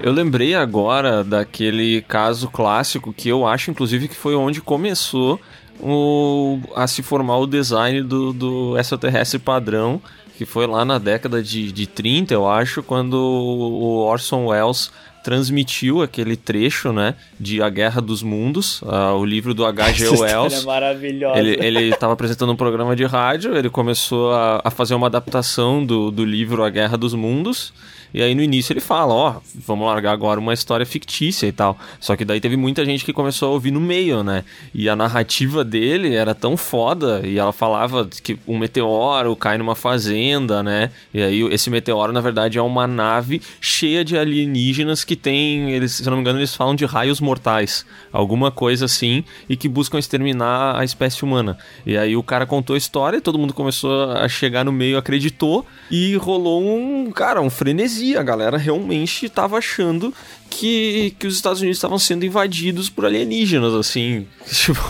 Eu 0.00 0.12
lembrei 0.12 0.54
agora 0.54 1.24
daquele 1.24 2.02
caso 2.02 2.48
clássico 2.48 3.12
que 3.12 3.28
eu 3.28 3.46
acho, 3.46 3.70
inclusive, 3.70 4.06
que 4.06 4.14
foi 4.14 4.34
onde 4.34 4.60
começou 4.60 5.40
o, 5.80 6.60
a 6.74 6.86
se 6.86 7.02
formar 7.02 7.38
o 7.38 7.46
design 7.46 8.02
do, 8.02 8.32
do 8.32 8.78
extraterrestre 8.78 9.38
padrão, 9.38 10.00
que 10.36 10.44
foi 10.44 10.66
lá 10.66 10.84
na 10.84 10.98
década 10.98 11.42
de, 11.42 11.72
de 11.72 11.86
30, 11.86 12.32
eu 12.32 12.48
acho, 12.48 12.82
quando 12.82 13.14
o 13.14 13.98
Orson 13.98 14.46
Welles 14.46 14.90
transmitiu 15.22 16.00
aquele 16.00 16.36
trecho, 16.36 16.92
né, 16.92 17.14
de 17.38 17.60
A 17.60 17.68
Guerra 17.68 18.00
dos 18.00 18.22
Mundos, 18.22 18.80
ah, 18.86 19.14
o 19.14 19.24
livro 19.24 19.52
do 19.52 19.64
H.G. 19.66 20.08
Wells. 20.08 20.62
é 20.62 20.64
maravilhosa. 20.64 21.38
Ele, 21.38 21.58
ele 21.60 21.90
estava 21.90 22.12
apresentando 22.12 22.52
um 22.52 22.56
programa 22.56 22.94
de 22.94 23.04
rádio, 23.04 23.56
ele 23.56 23.68
começou 23.68 24.32
a, 24.32 24.60
a 24.64 24.70
fazer 24.70 24.94
uma 24.94 25.08
adaptação 25.08 25.84
do, 25.84 26.10
do 26.10 26.24
livro 26.24 26.62
A 26.62 26.70
Guerra 26.70 26.96
dos 26.96 27.14
Mundos. 27.14 27.72
E 28.12 28.22
aí 28.22 28.34
no 28.34 28.42
início 28.42 28.72
ele 28.72 28.80
fala, 28.80 29.12
ó, 29.14 29.36
vamos 29.54 29.86
largar 29.86 30.12
agora 30.12 30.40
uma 30.40 30.54
história 30.54 30.86
fictícia 30.86 31.46
e 31.46 31.52
tal. 31.52 31.78
Só 32.00 32.16
que 32.16 32.24
daí 32.24 32.40
teve 32.40 32.56
muita 32.56 32.84
gente 32.84 33.04
que 33.04 33.12
começou 33.12 33.50
a 33.50 33.52
ouvir 33.52 33.70
no 33.70 33.80
meio, 33.80 34.22
né? 34.22 34.44
E 34.74 34.88
a 34.88 34.96
narrativa 34.96 35.64
dele 35.64 36.14
era 36.14 36.34
tão 36.34 36.56
foda, 36.56 37.20
e 37.24 37.38
ela 37.38 37.52
falava 37.52 38.08
que 38.22 38.38
um 38.46 38.58
meteoro 38.58 39.36
cai 39.36 39.58
numa 39.58 39.74
fazenda, 39.74 40.62
né? 40.62 40.90
E 41.12 41.22
aí 41.22 41.42
esse 41.52 41.68
meteoro, 41.70 42.12
na 42.12 42.20
verdade, 42.20 42.58
é 42.58 42.62
uma 42.62 42.86
nave 42.86 43.42
cheia 43.60 44.04
de 44.04 44.16
alienígenas 44.16 45.04
que 45.04 45.16
tem, 45.16 45.70
eles, 45.72 45.92
se 45.92 46.02
eu 46.02 46.10
não 46.10 46.16
me 46.16 46.22
engano, 46.22 46.38
eles 46.38 46.54
falam 46.54 46.74
de 46.74 46.84
raios 46.84 47.20
mortais. 47.20 47.84
Alguma 48.12 48.50
coisa 48.50 48.86
assim, 48.86 49.24
e 49.48 49.56
que 49.56 49.68
buscam 49.68 49.98
exterminar 49.98 50.78
a 50.78 50.84
espécie 50.84 51.24
humana. 51.24 51.58
E 51.84 51.96
aí 51.96 52.16
o 52.16 52.22
cara 52.22 52.46
contou 52.46 52.74
a 52.74 52.78
história, 52.78 53.20
todo 53.20 53.38
mundo 53.38 53.52
começou 53.52 54.12
a 54.12 54.28
chegar 54.28 54.64
no 54.64 54.72
meio, 54.72 54.96
acreditou, 54.96 55.66
e 55.90 56.16
rolou 56.16 56.62
um, 56.62 57.10
cara, 57.10 57.42
um 57.42 57.50
frenesi. 57.50 57.97
A 58.16 58.22
galera 58.22 58.56
realmente 58.56 59.28
tava 59.28 59.58
achando 59.58 60.12
que, 60.50 61.14
que 61.18 61.26
os 61.26 61.34
Estados 61.36 61.60
Unidos 61.60 61.76
estavam 61.78 61.98
sendo 61.98 62.24
invadidos 62.24 62.88
por 62.90 63.04
alienígenas, 63.06 63.74
assim. 63.74 64.26
Tipo. 64.50 64.80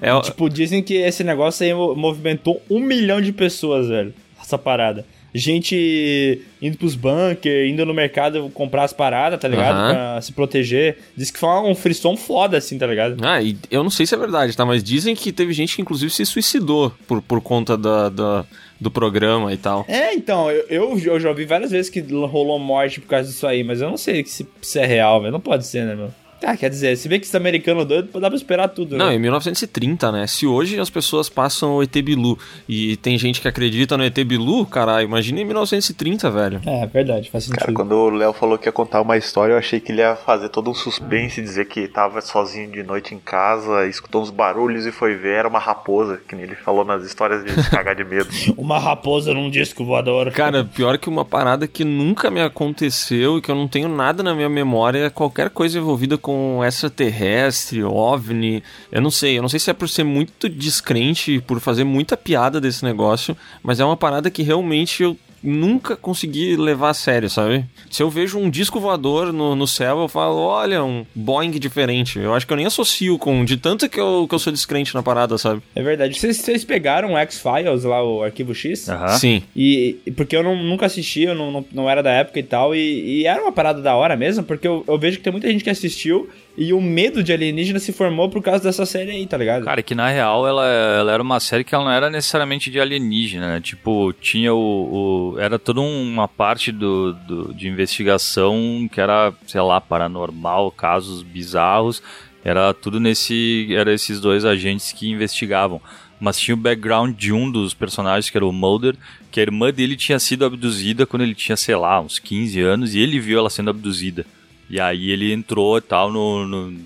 é, 0.00 0.20
Tipo, 0.22 0.48
dizem 0.48 0.82
que 0.82 0.94
esse 0.94 1.22
negócio 1.24 1.64
aí 1.64 1.72
mo- 1.74 1.94
movimentou 1.94 2.62
um 2.70 2.80
milhão 2.80 3.20
de 3.20 3.32
pessoas, 3.32 3.88
velho. 3.88 4.12
Essa 4.40 4.56
parada. 4.58 5.04
Gente 5.38 6.40
indo 6.60 6.76
pros 6.76 6.94
bunkers, 6.94 7.68
indo 7.70 7.86
no 7.86 7.94
mercado 7.94 8.50
comprar 8.52 8.84
as 8.84 8.92
paradas, 8.92 9.40
tá 9.40 9.46
ligado? 9.48 9.76
Aham. 9.76 9.92
Pra 9.94 10.20
se 10.20 10.32
proteger. 10.32 10.98
Diz 11.16 11.30
que 11.30 11.38
foi 11.38 11.48
um 11.48 11.74
frisson 11.74 12.16
foda, 12.16 12.56
assim, 12.58 12.76
tá 12.78 12.86
ligado? 12.86 13.16
Ah, 13.24 13.40
e 13.40 13.56
eu 13.70 13.82
não 13.82 13.90
sei 13.90 14.04
se 14.06 14.14
é 14.14 14.18
verdade, 14.18 14.56
tá? 14.56 14.64
Mas 14.66 14.82
dizem 14.82 15.14
que 15.14 15.32
teve 15.32 15.52
gente 15.52 15.76
que 15.76 15.82
inclusive 15.82 16.10
se 16.12 16.26
suicidou 16.26 16.92
por, 17.06 17.22
por 17.22 17.40
conta 17.40 17.76
da, 17.76 18.08
da- 18.08 18.44
do 18.80 18.90
programa 18.90 19.52
e 19.52 19.56
tal. 19.56 19.84
É, 19.88 20.14
então, 20.14 20.50
eu, 20.50 20.64
eu, 20.68 20.98
eu 20.98 21.20
já 21.20 21.28
ouvi 21.30 21.44
várias 21.44 21.70
vezes 21.70 21.90
que 21.90 22.00
rolou 22.00 22.58
morte 22.58 23.00
por 23.00 23.08
causa 23.08 23.28
disso 23.28 23.46
aí, 23.46 23.64
mas 23.64 23.80
eu 23.80 23.88
não 23.90 23.96
sei 23.96 24.24
se, 24.24 24.46
se 24.62 24.78
é 24.78 24.86
real, 24.86 25.20
velho. 25.20 25.32
Não 25.32 25.40
pode 25.40 25.66
ser, 25.66 25.84
né, 25.84 25.94
meu? 25.96 26.10
Ah, 26.42 26.56
quer 26.56 26.70
dizer, 26.70 26.96
se 26.96 27.08
bem 27.08 27.18
que 27.18 27.26
esse 27.26 27.36
americano 27.36 27.84
doido, 27.84 28.08
dá 28.20 28.28
pra 28.28 28.36
esperar 28.36 28.68
tudo, 28.68 28.96
Não, 28.96 29.08
né? 29.08 29.14
em 29.16 29.18
1930, 29.18 30.12
né? 30.12 30.26
Se 30.26 30.46
hoje 30.46 30.78
as 30.78 30.88
pessoas 30.90 31.28
passam 31.28 31.76
o 31.76 31.82
ET 31.82 31.92
Bilu 32.02 32.38
e 32.68 32.96
tem 32.98 33.18
gente 33.18 33.40
que 33.40 33.48
acredita 33.48 33.96
no 33.96 34.04
ET 34.04 34.16
Bilu, 34.24 34.64
caralho, 34.66 35.04
imagina 35.04 35.40
em 35.40 35.44
1930, 35.44 36.30
velho. 36.30 36.60
É, 36.64 36.86
verdade, 36.86 37.30
faz 37.30 37.44
sentido. 37.44 37.60
Cara, 37.60 37.72
quando 37.72 37.92
o 37.92 38.10
Léo 38.10 38.32
falou 38.32 38.56
que 38.56 38.68
ia 38.68 38.72
contar 38.72 39.00
uma 39.00 39.16
história, 39.16 39.52
eu 39.54 39.58
achei 39.58 39.80
que 39.80 39.90
ele 39.92 40.00
ia 40.00 40.14
fazer 40.16 40.48
todo 40.48 40.70
um 40.70 40.74
suspense, 40.74 41.40
dizer 41.42 41.66
que 41.66 41.88
tava 41.88 42.20
sozinho 42.20 42.70
de 42.70 42.82
noite 42.82 43.14
em 43.14 43.18
casa, 43.18 43.86
escutou 43.86 44.22
uns 44.22 44.30
barulhos 44.30 44.86
e 44.86 44.92
foi 44.92 45.14
ver, 45.16 45.38
era 45.38 45.48
uma 45.48 45.58
raposa, 45.58 46.20
que 46.28 46.34
nem 46.34 46.44
ele 46.44 46.54
falou 46.54 46.84
nas 46.84 47.04
histórias 47.04 47.44
de 47.44 47.62
se 47.62 47.70
cagar 47.70 47.94
de 47.94 48.04
medo. 48.04 48.28
Uma 48.56 48.78
raposa 48.78 49.32
num 49.32 49.50
disco 49.50 49.84
voador. 49.84 50.30
Cara, 50.32 50.64
pior 50.64 50.98
que 50.98 51.08
uma 51.08 51.24
parada 51.24 51.66
que 51.66 51.84
nunca 51.84 52.30
me 52.30 52.40
aconteceu 52.40 53.38
e 53.38 53.42
que 53.42 53.50
eu 53.50 53.54
não 53.54 53.66
tenho 53.68 53.88
nada 53.88 54.22
na 54.22 54.34
minha 54.34 54.48
memória 54.48 55.06
é 55.06 55.10
qualquer 55.10 55.50
coisa 55.50 55.78
envolvida 55.78 56.18
com 56.28 56.62
extraterrestre, 56.62 57.82
OVNI. 57.82 58.62
Eu 58.92 59.00
não 59.00 59.10
sei, 59.10 59.38
eu 59.38 59.40
não 59.40 59.48
sei 59.48 59.58
se 59.58 59.70
é 59.70 59.72
por 59.72 59.88
ser 59.88 60.04
muito 60.04 60.46
descrente, 60.46 61.40
por 61.40 61.58
fazer 61.58 61.84
muita 61.84 62.18
piada 62.18 62.60
desse 62.60 62.84
negócio, 62.84 63.34
mas 63.62 63.80
é 63.80 63.84
uma 63.86 63.96
parada 63.96 64.30
que 64.30 64.42
realmente 64.42 65.02
eu 65.02 65.16
nunca 65.42 65.96
consegui 65.96 66.56
levar 66.56 66.90
a 66.90 66.94
sério, 66.94 67.28
sabe? 67.30 67.64
Se 67.90 68.02
eu 68.02 68.10
vejo 68.10 68.38
um 68.38 68.50
disco 68.50 68.80
voador 68.80 69.32
no, 69.32 69.54
no 69.54 69.66
céu, 69.66 70.00
eu 70.00 70.08
falo, 70.08 70.36
olha, 70.38 70.82
um 70.84 71.04
Boeing 71.14 71.50
diferente. 71.52 72.18
Eu 72.18 72.34
acho 72.34 72.46
que 72.46 72.52
eu 72.52 72.56
nem 72.56 72.66
associo 72.66 73.18
com, 73.18 73.44
de 73.44 73.56
tanto 73.56 73.88
que 73.88 74.00
eu, 74.00 74.26
que 74.28 74.34
eu 74.34 74.38
sou 74.38 74.52
descrente 74.52 74.94
na 74.94 75.02
parada, 75.02 75.38
sabe? 75.38 75.62
É 75.74 75.82
verdade. 75.82 76.18
Vocês, 76.18 76.36
vocês 76.38 76.64
pegaram 76.64 77.14
o 77.14 77.18
X-Files 77.18 77.84
lá, 77.84 78.02
o 78.02 78.22
Arquivo 78.22 78.54
X? 78.54 78.88
Aham. 78.88 79.08
Sim. 79.18 79.42
E 79.54 79.96
e- 80.06 80.10
porque 80.10 80.36
eu 80.36 80.42
não- 80.42 80.56
nunca 80.62 80.86
assisti, 80.86 81.22
eu 81.22 81.34
não, 81.34 81.50
não, 81.50 81.64
não 81.72 81.90
era 81.90 82.02
da 82.02 82.10
época 82.10 82.38
e 82.38 82.42
tal, 82.42 82.74
e, 82.74 83.20
e 83.20 83.26
era 83.26 83.40
uma 83.42 83.52
parada 83.52 83.80
da 83.80 83.94
hora 83.94 84.16
mesmo, 84.16 84.42
porque 84.44 84.66
eu, 84.66 84.84
eu 84.86 84.98
vejo 84.98 85.18
que 85.18 85.22
tem 85.22 85.32
muita 85.32 85.48
gente 85.50 85.62
que 85.64 85.70
assistiu 85.70 86.28
e 86.58 86.72
o 86.72 86.80
medo 86.80 87.22
de 87.22 87.32
alienígena 87.32 87.78
se 87.78 87.92
formou 87.92 88.28
por 88.28 88.42
causa 88.42 88.64
dessa 88.64 88.84
série 88.84 89.12
aí, 89.12 89.26
tá 89.26 89.36
ligado? 89.36 89.64
Cara, 89.64 89.80
que 89.82 89.94
na 89.94 90.08
real 90.08 90.46
ela, 90.46 90.66
ela 90.66 91.12
era 91.12 91.22
uma 91.22 91.38
série 91.38 91.62
que 91.62 91.74
ela 91.74 91.84
não 91.84 91.92
era 91.92 92.10
necessariamente 92.10 92.70
de 92.70 92.80
alienígena, 92.80 93.54
né? 93.54 93.60
Tipo, 93.60 94.12
tinha 94.12 94.52
o. 94.52 95.34
o- 95.34 95.38
era 95.38 95.58
toda 95.58 95.80
uma 95.80 96.26
parte 96.26 96.72
do, 96.72 97.12
do- 97.12 97.54
de 97.54 97.68
investigação 97.68 98.88
que 98.92 99.00
era, 99.00 99.32
sei 99.46 99.60
lá, 99.60 99.80
paranormal, 99.80 100.70
casos 100.72 101.22
bizarros. 101.22 102.02
Era 102.44 102.72
tudo 102.74 102.98
nesse. 103.00 103.68
Era 103.74 103.92
esses 103.92 104.20
dois 104.20 104.44
agentes 104.44 104.92
que 104.92 105.08
investigavam. 105.10 105.80
Mas 106.20 106.38
tinha 106.40 106.54
o 106.54 106.58
background 106.58 107.16
de 107.16 107.32
um 107.32 107.48
dos 107.50 107.74
personagens, 107.74 108.28
que 108.28 108.36
era 108.36 108.44
o 108.46 108.52
Mulder, 108.52 108.96
que 109.30 109.38
a 109.38 109.42
irmã 109.44 109.72
dele 109.72 109.94
tinha 109.94 110.18
sido 110.18 110.44
abduzida 110.44 111.06
quando 111.06 111.22
ele 111.22 111.34
tinha, 111.34 111.56
sei 111.56 111.76
lá, 111.76 112.00
uns 112.00 112.18
15 112.18 112.60
anos, 112.60 112.94
e 112.94 112.98
ele 112.98 113.20
viu 113.20 113.38
ela 113.38 113.48
sendo 113.48 113.70
abduzida. 113.70 114.26
E 114.70 114.80
aí 114.80 115.10
ele 115.10 115.32
entrou 115.32 115.78
e 115.78 115.80
tal 115.80 116.10
no, 116.12 116.46
no- 116.46 116.80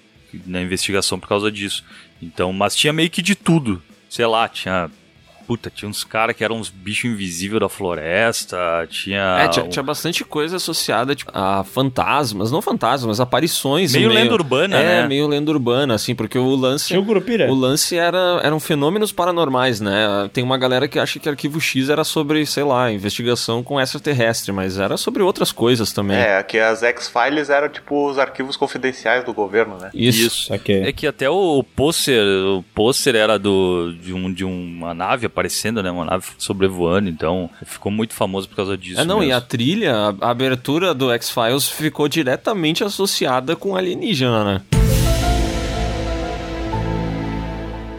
na 0.47 0.62
investigação 0.62 1.18
por 1.18 1.29
causa 1.29 1.51
disso. 1.51 1.85
Então, 2.23 2.53
mas 2.53 2.75
tinha 2.77 2.92
meio 2.92 3.11
que 3.11 3.21
de 3.23 3.35
tudo. 3.35 3.83
Sei 4.09 4.25
lá, 4.27 4.49
tinha 4.49 4.90
Puta, 5.46 5.70
tinha 5.70 5.88
uns 5.88 6.05
caras 6.05 6.37
que 6.37 6.44
eram 6.44 6.57
uns 6.57 6.70
bichos 6.70 7.11
invisíveis 7.11 7.61
da 7.61 7.68
floresta, 7.68 8.57
tinha... 8.88 9.38
É, 9.40 9.48
tinha, 9.48 9.68
tinha 9.68 9.83
bastante 9.83 10.24
coisa 10.24 10.57
associada 10.57 11.14
tipo, 11.14 11.31
a 11.35 11.64
fantasmas, 11.64 12.50
não 12.50 12.62
fantasmas, 12.62 13.20
aparições. 13.20 13.92
Meio 13.92 14.09
lenda 14.09 14.33
urbana, 14.33 14.78
é, 14.78 15.02
né? 15.02 15.09
meio 15.09 15.26
lenda 15.26 15.50
urbana, 15.50 15.94
assim, 15.94 16.14
porque 16.14 16.38
o 16.38 16.55
lance... 16.55 16.88
Tinha 16.88 17.00
o 17.00 17.05
Curupira. 17.05 17.50
O 17.50 17.55
lance 17.55 17.96
era, 17.96 18.40
eram 18.42 18.61
fenômenos 18.61 19.12
paranormais, 19.12 19.81
né? 19.81 20.28
Tem 20.33 20.42
uma 20.42 20.59
galera 20.59 20.88
que 20.88 20.98
acha 20.98 21.18
que 21.18 21.28
Arquivo 21.28 21.61
X 21.61 21.88
era 21.88 22.05
sobre, 22.05 22.44
sei 22.46 22.64
lá, 22.64 22.90
investigação 22.90 23.62
com 23.62 23.81
extraterrestre, 23.81 24.52
mas 24.52 24.78
era 24.78 24.96
sobre 24.96 25.22
outras 25.22 25.52
coisas 25.52 25.92
também. 25.92 26.16
É, 26.16 26.42
que 26.42 26.59
as 26.59 26.83
X-Files 26.83 27.50
eram 27.50 27.68
tipo 27.68 28.09
os 28.09 28.18
arquivos 28.18 28.57
confidenciais 28.57 29.24
do 29.24 29.33
governo, 29.33 29.76
né? 29.81 29.90
Isso. 29.94 30.46
Saquei. 30.46 30.83
É 30.83 30.92
que 30.92 31.07
até 31.07 31.28
o 31.28 31.62
pôster, 31.62 32.22
o 32.46 32.64
pôster 32.74 33.14
era 33.14 33.38
do, 33.38 33.92
de, 34.00 34.12
um, 34.12 34.33
de 34.33 34.44
uma 34.44 34.94
nave 34.94 35.26
aparecendo, 35.33 35.83
né? 35.83 35.90
Uma 35.90 36.05
nave 36.05 36.27
sobrevoando, 36.38 37.09
então 37.09 37.51
ficou 37.64 37.90
muito 37.90 38.14
famoso 38.14 38.49
por 38.49 38.57
causa 38.57 38.77
disso. 38.77 39.01
É, 39.01 39.05
não, 39.05 39.18
e 39.18 39.27
mesmo. 39.27 39.37
a 39.37 39.40
trilha, 39.40 39.95
a 40.21 40.23
a 40.23 40.31
abertura 40.31 40.95
do 40.95 41.11
X-Files 41.12 41.68
ficou 41.68 42.09
diretamente 42.09 42.85
associada 42.85 43.57
com 43.57 43.77
alienígena, 43.77 44.45
né? 44.45 44.62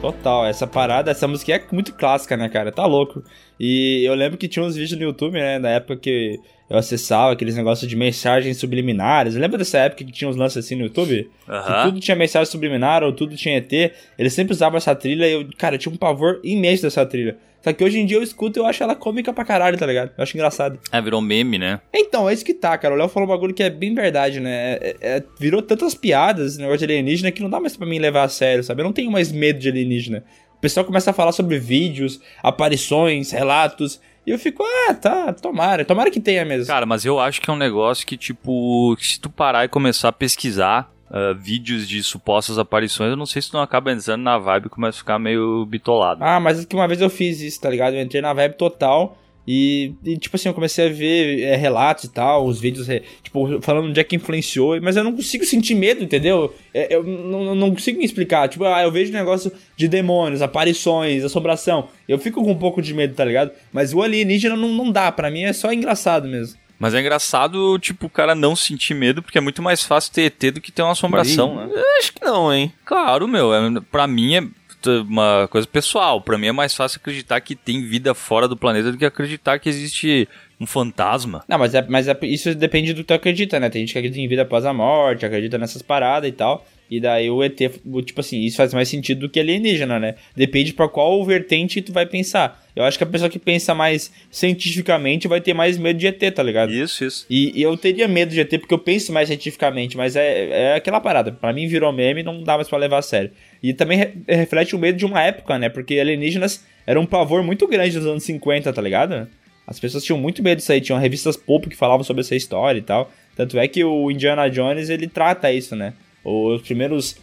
Total, 0.01 0.45
essa 0.45 0.67
parada, 0.67 1.11
essa 1.11 1.27
música 1.27 1.53
é 1.53 1.63
muito 1.71 1.93
clássica, 1.93 2.35
né, 2.35 2.49
cara? 2.49 2.71
Tá 2.71 2.85
louco. 2.85 3.23
E 3.65 4.03
eu 4.03 4.13
lembro 4.13 4.37
que 4.37 4.49
tinha 4.49 4.61
uns 4.61 4.75
vídeos 4.75 4.99
no 4.99 5.05
YouTube, 5.05 5.35
né, 5.39 5.57
na 5.57 5.69
época 5.69 5.95
que 5.95 6.37
eu 6.69 6.77
acessava 6.77 7.31
aqueles 7.31 7.55
negócios 7.55 7.89
de 7.89 7.95
mensagens 7.95 8.57
subliminares. 8.57 9.35
Lembra 9.35 9.57
dessa 9.57 9.77
época 9.77 10.03
que 10.03 10.11
tinha 10.11 10.29
uns 10.29 10.35
lances 10.35 10.65
assim 10.65 10.75
no 10.75 10.83
YouTube? 10.83 11.29
Que 11.45 11.51
Aham. 11.51 11.85
tudo 11.85 11.99
tinha 12.01 12.13
mensagem 12.13 12.51
subliminar 12.51 13.03
ou 13.03 13.13
tudo 13.13 13.37
tinha 13.37 13.57
ET. 13.59 13.71
Eles 14.19 14.33
sempre 14.33 14.51
usavam 14.51 14.75
essa 14.75 14.93
trilha 14.93 15.25
e 15.25 15.31
eu, 15.31 15.47
cara, 15.57 15.75
eu 15.75 15.79
tinha 15.79 15.93
um 15.93 15.97
pavor 15.97 16.41
imenso 16.43 16.83
dessa 16.83 17.05
trilha. 17.05 17.37
Só 17.61 17.71
que 17.71 17.81
hoje 17.81 17.97
em 17.97 18.05
dia 18.05 18.17
eu 18.17 18.23
escuto 18.23 18.59
e 18.59 18.61
eu 18.61 18.65
acho 18.65 18.83
ela 18.83 18.93
cômica 18.93 19.31
pra 19.31 19.45
caralho, 19.45 19.77
tá 19.77 19.85
ligado? 19.85 20.11
Eu 20.17 20.23
acho 20.23 20.35
engraçado. 20.35 20.77
É, 20.91 21.01
virou 21.01 21.21
meme, 21.21 21.57
né? 21.57 21.79
Então, 21.93 22.29
é 22.29 22.33
isso 22.33 22.43
que 22.43 22.53
tá, 22.53 22.77
cara. 22.77 22.93
O 22.93 22.97
Léo 22.97 23.07
falou 23.07 23.29
um 23.29 23.31
bagulho 23.31 23.53
que 23.53 23.63
é 23.63 23.69
bem 23.69 23.95
verdade, 23.95 24.41
né? 24.41 24.73
É- 24.81 24.95
é- 25.01 25.23
virou 25.39 25.61
tantas 25.61 25.95
piadas 25.95 26.51
esse 26.51 26.57
negócio 26.59 26.79
de 26.79 26.83
alienígena 26.83 27.31
que 27.31 27.41
não 27.41 27.49
dá 27.49 27.61
mais 27.61 27.77
pra 27.77 27.87
mim 27.87 27.99
levar 27.99 28.23
a 28.23 28.27
sério, 28.27 28.61
sabe? 28.65 28.81
Eu 28.81 28.85
não 28.85 28.91
tenho 28.91 29.09
mais 29.09 29.31
medo 29.31 29.59
de 29.59 29.69
alienígena. 29.69 30.25
O 30.63 30.67
pessoal 30.71 30.85
começa 30.85 31.11
a 31.11 31.13
falar 31.13 31.33
sobre 31.33 31.59
vídeos, 31.59 32.21
aparições, 32.41 33.31
relatos. 33.31 33.99
E 34.25 34.31
eu 34.31 34.39
fico, 34.39 34.63
ah, 34.63 34.93
tá, 34.93 35.33
tomara. 35.33 35.83
Tomara 35.83 36.09
que 36.09 36.21
tenha 36.21 36.45
mesmo. 36.45 36.67
Cara, 36.67 36.85
mas 36.85 37.03
eu 37.03 37.19
acho 37.19 37.41
que 37.41 37.49
é 37.49 37.53
um 37.53 37.57
negócio 37.57 38.07
que, 38.07 38.15
tipo, 38.15 38.95
se 38.97 39.19
tu 39.19 39.29
parar 39.29 39.65
e 39.65 39.67
começar 39.67 40.07
a 40.07 40.13
pesquisar 40.13 40.89
ah, 41.11 41.33
vídeos 41.37 41.85
de 41.85 42.01
supostas 42.01 42.57
aparições, 42.57 43.09
eu 43.09 43.17
não 43.17 43.25
sei 43.25 43.41
se 43.41 43.51
tu 43.51 43.57
não 43.57 43.61
acaba 43.61 43.91
entrando 43.91 44.21
na 44.21 44.37
vibe 44.37 44.67
e 44.67 44.69
começa 44.69 44.95
a 44.95 44.99
ficar 44.99 45.19
meio 45.19 45.65
bitolado. 45.65 46.23
Ah, 46.23 46.39
mas 46.39 46.61
é 46.61 46.65
que 46.65 46.77
uma 46.77 46.87
vez 46.87 47.01
eu 47.01 47.09
fiz 47.09 47.41
isso, 47.41 47.59
tá 47.59 47.69
ligado? 47.69 47.95
Eu 47.95 48.01
entrei 48.01 48.21
na 48.21 48.31
vibe 48.31 48.53
total 48.53 49.17
e, 49.47 49.93
e, 50.05 50.17
tipo 50.17 50.35
assim, 50.35 50.47
eu 50.47 50.53
comecei 50.53 50.87
a 50.87 50.89
ver 50.89 51.41
é, 51.41 51.55
relatos 51.55 52.05
e 52.05 52.09
tal, 52.09 52.45
os 52.45 52.59
vídeos, 52.59 52.89
é, 52.89 53.01
tipo, 53.21 53.61
falando 53.61 53.89
onde 53.89 53.99
é 53.99 54.03
que 54.03 54.15
influenciou, 54.15 54.79
mas 54.81 54.95
eu 54.95 55.03
não 55.03 55.13
consigo 55.13 55.43
sentir 55.45 55.75
medo, 55.75 56.03
entendeu? 56.03 56.53
É, 56.73 56.95
eu 56.95 57.03
não, 57.03 57.53
não 57.53 57.71
consigo 57.71 57.99
me 57.99 58.05
explicar. 58.05 58.47
Tipo, 58.47 58.63
ah, 58.65 58.81
eu 58.81 58.91
vejo 58.91 59.11
negócio 59.11 59.51
de 59.75 59.87
demônios, 59.87 60.41
aparições, 60.41 61.23
assombração. 61.23 61.89
Eu 62.07 62.17
fico 62.17 62.43
com 62.43 62.51
um 62.51 62.57
pouco 62.57 62.81
de 62.81 62.93
medo, 62.93 63.15
tá 63.15 63.25
ligado? 63.25 63.51
Mas 63.71 63.93
o 63.93 64.01
alienígena 64.01 64.55
não, 64.55 64.69
não 64.69 64.91
dá, 64.91 65.11
pra 65.11 65.29
mim 65.29 65.43
é 65.43 65.53
só 65.53 65.73
engraçado 65.73 66.27
mesmo. 66.27 66.57
Mas 66.79 66.93
é 66.93 66.99
engraçado, 66.99 67.77
tipo, 67.79 68.07
o 68.07 68.09
cara 68.09 68.35
não 68.35 68.55
sentir 68.55 68.93
medo, 68.93 69.21
porque 69.21 69.37
é 69.37 69.41
muito 69.41 69.61
mais 69.61 69.83
fácil 69.83 70.11
ter 70.11 70.23
ET 70.23 70.53
do 70.53 70.59
que 70.59 70.71
ter 70.71 70.81
uma 70.81 70.91
assombração, 70.91 71.55
né? 71.55 71.81
Acho 71.99 72.11
que 72.11 72.25
não, 72.25 72.53
hein? 72.53 72.73
Claro, 72.83 73.25
meu, 73.25 73.53
é, 73.53 73.61
pra 73.89 74.05
mim 74.05 74.35
é 74.35 74.43
uma 74.89 75.47
coisa 75.49 75.67
pessoal. 75.67 76.21
Pra 76.21 76.37
mim 76.37 76.47
é 76.47 76.51
mais 76.51 76.73
fácil 76.75 76.99
acreditar 77.01 77.39
que 77.41 77.55
tem 77.55 77.81
vida 77.83 78.13
fora 78.13 78.47
do 78.47 78.57
planeta 78.57 78.91
do 78.91 78.97
que 78.97 79.05
acreditar 79.05 79.59
que 79.59 79.69
existe 79.69 80.27
um 80.59 80.65
fantasma. 80.65 81.43
Não, 81.47 81.57
mas, 81.57 81.73
é, 81.73 81.85
mas 81.87 82.07
é- 82.07 82.17
isso 82.23 82.53
depende 82.55 82.93
do 82.93 82.97
que 83.01 83.07
tu 83.07 83.13
acredita, 83.13 83.59
né? 83.59 83.69
Tem 83.69 83.81
gente 83.81 83.93
que 83.93 83.99
acredita 83.99 84.21
em 84.21 84.27
vida 84.27 84.43
após 84.43 84.65
a 84.65 84.73
morte, 84.73 85.25
acredita 85.25 85.57
nessas 85.57 85.81
paradas 85.81 86.29
e 86.29 86.33
tal. 86.33 86.65
E 86.91 86.99
daí 86.99 87.29
o 87.29 87.41
ET, 87.43 87.57
tipo 88.05 88.19
assim, 88.19 88.41
isso 88.41 88.57
faz 88.57 88.73
mais 88.73 88.87
sentido 88.87 89.21
do 89.21 89.29
que 89.29 89.39
alienígena, 89.39 89.99
né? 89.99 90.15
Depende 90.35 90.73
pra 90.73 90.87
qual 90.87 91.23
vertente 91.25 91.81
tu 91.81 91.91
vai 91.91 92.05
pensar. 92.05 92.61
Eu 92.75 92.83
acho 92.83 92.97
que 92.97 93.03
a 93.03 93.07
pessoa 93.07 93.29
que 93.29 93.39
pensa 93.39 93.73
mais 93.73 94.11
cientificamente 94.29 95.27
vai 95.27 95.41
ter 95.41 95.53
mais 95.53 95.77
medo 95.77 95.97
de 95.97 96.07
ET, 96.07 96.19
tá 96.33 96.43
ligado? 96.43 96.71
Isso, 96.71 97.03
isso. 97.03 97.25
E, 97.29 97.51
e 97.59 97.61
eu 97.63 97.75
teria 97.77 98.07
medo 98.07 98.31
de 98.31 98.39
ET 98.39 98.49
porque 98.59 98.73
eu 98.73 98.79
penso 98.79 99.11
mais 99.11 99.27
cientificamente, 99.29 99.97
mas 99.97 100.15
é, 100.15 100.49
é 100.71 100.75
aquela 100.75 100.99
parada. 100.99 101.31
Pra 101.31 101.51
mim 101.53 101.67
virou 101.67 101.91
meme 101.91 102.21
e 102.21 102.23
não 102.23 102.43
dá 102.43 102.55
mais 102.55 102.67
pra 102.67 102.77
levar 102.77 102.99
a 102.99 103.01
sério. 103.01 103.31
E 103.61 103.73
também 103.73 103.97
re- 103.97 104.13
reflete 104.27 104.75
o 104.75 104.79
medo 104.79 104.97
de 104.97 105.05
uma 105.05 105.21
época, 105.21 105.57
né? 105.57 105.69
Porque 105.69 105.99
alienígenas 105.99 106.63
era 106.85 106.99
um 106.99 107.05
pavor 107.05 107.41
muito 107.43 107.67
grande 107.67 107.97
nos 107.97 108.05
anos 108.05 108.23
50, 108.23 108.71
tá 108.71 108.81
ligado? 108.81 109.27
As 109.65 109.79
pessoas 109.79 110.03
tinham 110.03 110.19
muito 110.19 110.43
medo 110.43 110.57
disso 110.57 110.71
aí, 110.71 110.81
tinham 110.81 110.99
revistas 110.99 111.37
pulp 111.37 111.65
que 111.67 111.75
falavam 111.75 112.03
sobre 112.03 112.21
essa 112.21 112.35
história 112.35 112.77
e 112.77 112.83
tal. 112.83 113.11
Tanto 113.35 113.57
é 113.57 113.67
que 113.67 113.83
o 113.83 114.11
Indiana 114.11 114.49
Jones, 114.49 114.89
ele 114.89 115.07
trata 115.07 115.51
isso, 115.51 115.75
né? 115.75 115.93
Os 116.23 116.61
primeiros 116.61 117.17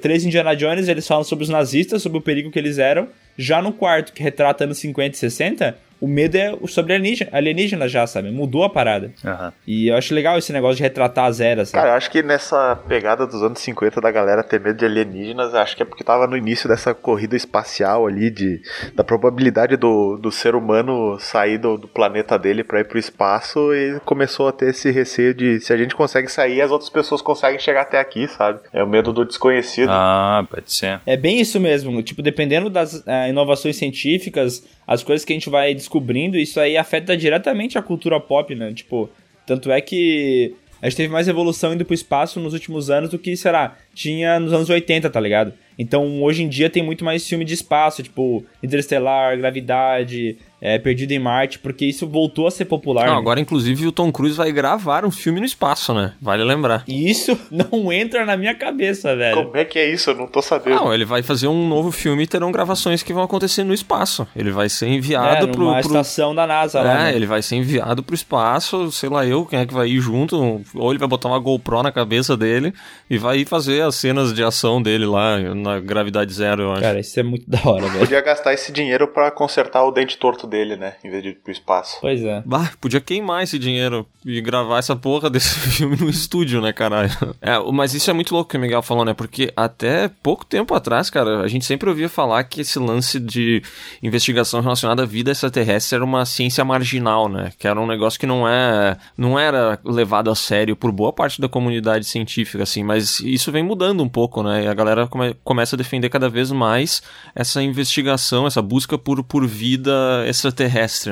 três 0.00 0.24
Indiana 0.24 0.54
Jones, 0.54 0.88
eles 0.88 1.06
falam 1.06 1.24
sobre 1.24 1.44
os 1.44 1.48
nazistas, 1.48 2.02
sobre 2.02 2.18
o 2.18 2.22
perigo 2.22 2.50
que 2.50 2.58
eles 2.58 2.78
eram. 2.78 3.08
Já 3.36 3.62
no 3.62 3.72
quarto, 3.72 4.12
que 4.12 4.22
retrata 4.22 4.64
anos 4.64 4.78
50 4.78 5.14
e 5.14 5.18
60, 5.18 5.78
o 6.02 6.08
medo 6.08 6.36
é 6.36 6.52
sobre 6.66 6.94
alienígena, 6.94 7.30
alienígena 7.32 7.88
já, 7.88 8.04
sabe? 8.08 8.32
Mudou 8.32 8.64
a 8.64 8.68
parada. 8.68 9.12
Aham. 9.24 9.52
E 9.64 9.86
eu 9.86 9.96
acho 9.96 10.12
legal 10.12 10.36
esse 10.36 10.52
negócio 10.52 10.78
de 10.78 10.82
retratar 10.82 11.26
as 11.26 11.38
eras, 11.38 11.68
sabe? 11.68 11.80
Cara, 11.80 11.94
eu 11.94 11.96
acho 11.96 12.10
que 12.10 12.24
nessa 12.24 12.74
pegada 12.88 13.24
dos 13.24 13.40
anos 13.40 13.60
50 13.60 14.00
da 14.00 14.10
galera 14.10 14.42
ter 14.42 14.58
medo 14.58 14.76
de 14.76 14.84
alienígenas, 14.84 15.54
acho 15.54 15.76
que 15.76 15.82
é 15.84 15.86
porque 15.86 16.02
tava 16.02 16.26
no 16.26 16.36
início 16.36 16.68
dessa 16.68 16.92
corrida 16.92 17.36
espacial 17.36 18.04
ali, 18.04 18.30
de, 18.30 18.60
da 18.96 19.04
probabilidade 19.04 19.76
do, 19.76 20.16
do 20.16 20.32
ser 20.32 20.56
humano 20.56 21.20
sair 21.20 21.56
do, 21.56 21.78
do 21.78 21.86
planeta 21.86 22.36
dele 22.36 22.64
pra 22.64 22.80
ir 22.80 22.84
pro 22.88 22.98
espaço 22.98 23.72
e 23.72 24.00
começou 24.00 24.48
a 24.48 24.52
ter 24.52 24.70
esse 24.70 24.90
receio 24.90 25.32
de 25.32 25.60
se 25.60 25.72
a 25.72 25.76
gente 25.76 25.94
consegue 25.94 26.26
sair, 26.26 26.62
as 26.62 26.72
outras 26.72 26.90
pessoas 26.90 27.22
conseguem 27.22 27.60
chegar 27.60 27.82
até 27.82 28.00
aqui, 28.00 28.26
sabe? 28.26 28.58
É 28.72 28.82
o 28.82 28.88
medo 28.88 29.12
do 29.12 29.24
desconhecido. 29.24 29.90
Ah, 29.92 30.44
pode 30.50 30.72
ser. 30.72 31.00
É 31.06 31.16
bem 31.16 31.40
isso 31.40 31.60
mesmo. 31.60 32.02
Tipo, 32.02 32.22
dependendo 32.22 32.68
das 32.68 33.06
eh, 33.06 33.28
inovações 33.28 33.76
científicas, 33.76 34.64
as 34.86 35.02
coisas 35.02 35.24
que 35.24 35.32
a 35.32 35.36
gente 35.36 35.48
vai 35.48 35.74
descobrindo, 35.92 36.38
isso 36.38 36.58
aí 36.58 36.76
afeta 36.76 37.16
diretamente 37.16 37.76
a 37.76 37.82
cultura 37.82 38.18
pop, 38.18 38.54
né? 38.54 38.72
Tipo, 38.72 39.10
tanto 39.46 39.70
é 39.70 39.80
que 39.80 40.54
a 40.80 40.88
gente 40.88 40.96
teve 40.96 41.12
mais 41.12 41.28
evolução 41.28 41.74
indo 41.74 41.84
pro 41.84 41.94
espaço 41.94 42.40
nos 42.40 42.54
últimos 42.54 42.90
anos 42.90 43.10
do 43.10 43.18
que, 43.18 43.36
será, 43.36 43.76
tinha 43.94 44.40
nos 44.40 44.52
anos 44.52 44.70
80, 44.70 45.10
tá 45.10 45.20
ligado? 45.20 45.52
Então, 45.78 46.22
hoje 46.22 46.42
em 46.42 46.48
dia 46.48 46.70
tem 46.70 46.82
muito 46.82 47.04
mais 47.04 47.26
filme 47.28 47.44
de 47.44 47.54
espaço, 47.54 48.02
tipo, 48.02 48.44
Interestelar, 48.62 49.36
Gravidade, 49.36 50.38
é, 50.64 50.78
Perdido 50.78 51.10
em 51.10 51.18
Marte, 51.18 51.58
porque 51.58 51.84
isso 51.84 52.06
voltou 52.06 52.46
a 52.46 52.50
ser 52.52 52.66
popular. 52.66 53.06
Não, 53.06 53.14
né? 53.14 53.18
agora, 53.18 53.40
inclusive, 53.40 53.84
o 53.84 53.90
Tom 53.92 54.12
Cruise 54.12 54.36
vai 54.36 54.52
gravar 54.52 55.04
um 55.04 55.10
filme 55.10 55.40
no 55.40 55.44
espaço, 55.46 55.92
né? 55.92 56.12
Vale 56.22 56.44
lembrar. 56.44 56.84
E 56.86 57.10
isso 57.10 57.36
não 57.50 57.92
entra 57.92 58.24
na 58.24 58.36
minha 58.36 58.54
cabeça, 58.54 59.16
velho. 59.16 59.42
Como 59.42 59.56
é 59.56 59.64
que 59.64 59.76
é 59.78 59.90
isso? 59.92 60.10
Eu 60.10 60.14
não 60.16 60.28
tô 60.28 60.40
sabendo. 60.40 60.76
Não, 60.76 60.94
ele 60.94 61.04
vai 61.04 61.20
fazer 61.22 61.48
um 61.48 61.66
novo 61.68 61.90
filme 61.90 62.22
e 62.22 62.26
terão 62.28 62.52
gravações 62.52 63.02
que 63.02 63.12
vão 63.12 63.24
acontecer 63.24 63.64
no 63.64 63.74
espaço. 63.74 64.26
Ele 64.36 64.52
vai 64.52 64.68
ser 64.68 64.86
enviado 64.86 65.46
É, 65.46 65.50
pro. 65.50 65.64
numa 65.64 65.80
pro- 65.80 65.88
estação 65.88 66.32
da 66.34 66.46
NASA 66.46 66.80
lá. 66.80 66.92
É, 66.92 67.10
né? 67.10 67.16
ele 67.16 67.26
vai 67.26 67.42
ser 67.42 67.56
enviado 67.56 68.00
pro 68.02 68.14
espaço, 68.14 68.92
sei 68.92 69.08
lá 69.08 69.26
eu, 69.26 69.44
quem 69.44 69.58
é 69.58 69.66
que 69.66 69.74
vai 69.74 69.88
ir 69.88 70.00
junto, 70.00 70.62
ou 70.76 70.90
ele 70.92 70.98
vai 70.98 71.08
botar 71.08 71.28
uma 71.28 71.38
GoPro 71.40 71.82
na 71.82 71.90
cabeça 71.90 72.36
dele 72.36 72.72
e 73.10 73.18
vai 73.18 73.38
ir 73.38 73.46
fazer 73.48 73.82
as 73.82 73.96
cenas 73.96 74.32
de 74.32 74.44
ação 74.44 74.80
dele 74.80 75.06
lá 75.06 75.38
na 75.38 75.80
gravidade 75.80 76.32
zero, 76.32 76.62
eu 76.62 76.72
acho. 76.72 76.82
Cara, 76.82 77.00
isso 77.00 77.18
é 77.18 77.22
muito 77.24 77.44
da 77.50 77.58
hora, 77.64 77.86
velho. 77.88 77.98
Podia 77.98 78.20
gastar 78.20 78.54
esse 78.54 78.70
dinheiro 78.70 79.08
pra 79.08 79.30
consertar 79.30 79.84
o 79.84 79.90
dente 79.90 80.16
torto 80.16 80.46
dele, 80.52 80.76
né? 80.76 80.94
Em 81.02 81.10
vez 81.10 81.22
de 81.22 81.30
ir 81.30 81.34
pro 81.42 81.50
espaço. 81.50 81.96
Pois 82.00 82.22
é. 82.22 82.42
Bah, 82.44 82.70
podia 82.80 83.00
queimar 83.00 83.42
esse 83.42 83.58
dinheiro 83.58 84.06
e 84.24 84.40
gravar 84.40 84.78
essa 84.78 84.94
porra 84.94 85.28
desse 85.30 85.58
filme 85.70 85.96
no 85.96 86.08
estúdio, 86.10 86.60
né, 86.60 86.72
caralho? 86.72 87.10
É, 87.40 87.58
mas 87.72 87.94
isso 87.94 88.10
é 88.10 88.12
muito 88.12 88.34
louco 88.34 88.50
que 88.50 88.56
o 88.56 88.60
Miguel 88.60 88.82
falou, 88.82 89.04
né? 89.04 89.14
Porque 89.14 89.52
até 89.56 90.08
pouco 90.22 90.44
tempo 90.44 90.74
atrás, 90.74 91.08
cara, 91.10 91.40
a 91.40 91.48
gente 91.48 91.64
sempre 91.64 91.88
ouvia 91.88 92.08
falar 92.08 92.44
que 92.44 92.60
esse 92.60 92.78
lance 92.78 93.18
de 93.18 93.62
investigação 94.02 94.60
relacionada 94.60 95.02
à 95.02 95.06
vida 95.06 95.30
extraterrestre 95.30 95.96
era 95.96 96.04
uma 96.04 96.24
ciência 96.26 96.64
marginal, 96.64 97.28
né? 97.28 97.50
Que 97.58 97.66
era 97.66 97.80
um 97.80 97.86
negócio 97.86 98.20
que 98.20 98.26
não 98.26 98.46
é 98.46 98.96
não 99.16 99.38
era 99.38 99.78
levado 99.84 100.30
a 100.30 100.34
sério 100.34 100.76
por 100.76 100.92
boa 100.92 101.12
parte 101.12 101.40
da 101.40 101.48
comunidade 101.48 102.04
científica, 102.04 102.62
assim, 102.62 102.82
mas 102.84 103.20
isso 103.20 103.50
vem 103.50 103.62
mudando 103.62 104.02
um 104.02 104.08
pouco, 104.08 104.42
né? 104.42 104.64
E 104.64 104.66
a 104.68 104.74
galera 104.74 105.06
come- 105.06 105.34
começa 105.42 105.74
a 105.74 105.78
defender 105.78 106.08
cada 106.10 106.28
vez 106.28 106.50
mais 106.52 107.02
essa 107.34 107.62
investigação, 107.62 108.46
essa 108.46 108.60
busca 108.60 108.98
por, 108.98 109.22
por 109.24 109.46
vida 109.46 109.90
extraterrestre, 110.26 110.41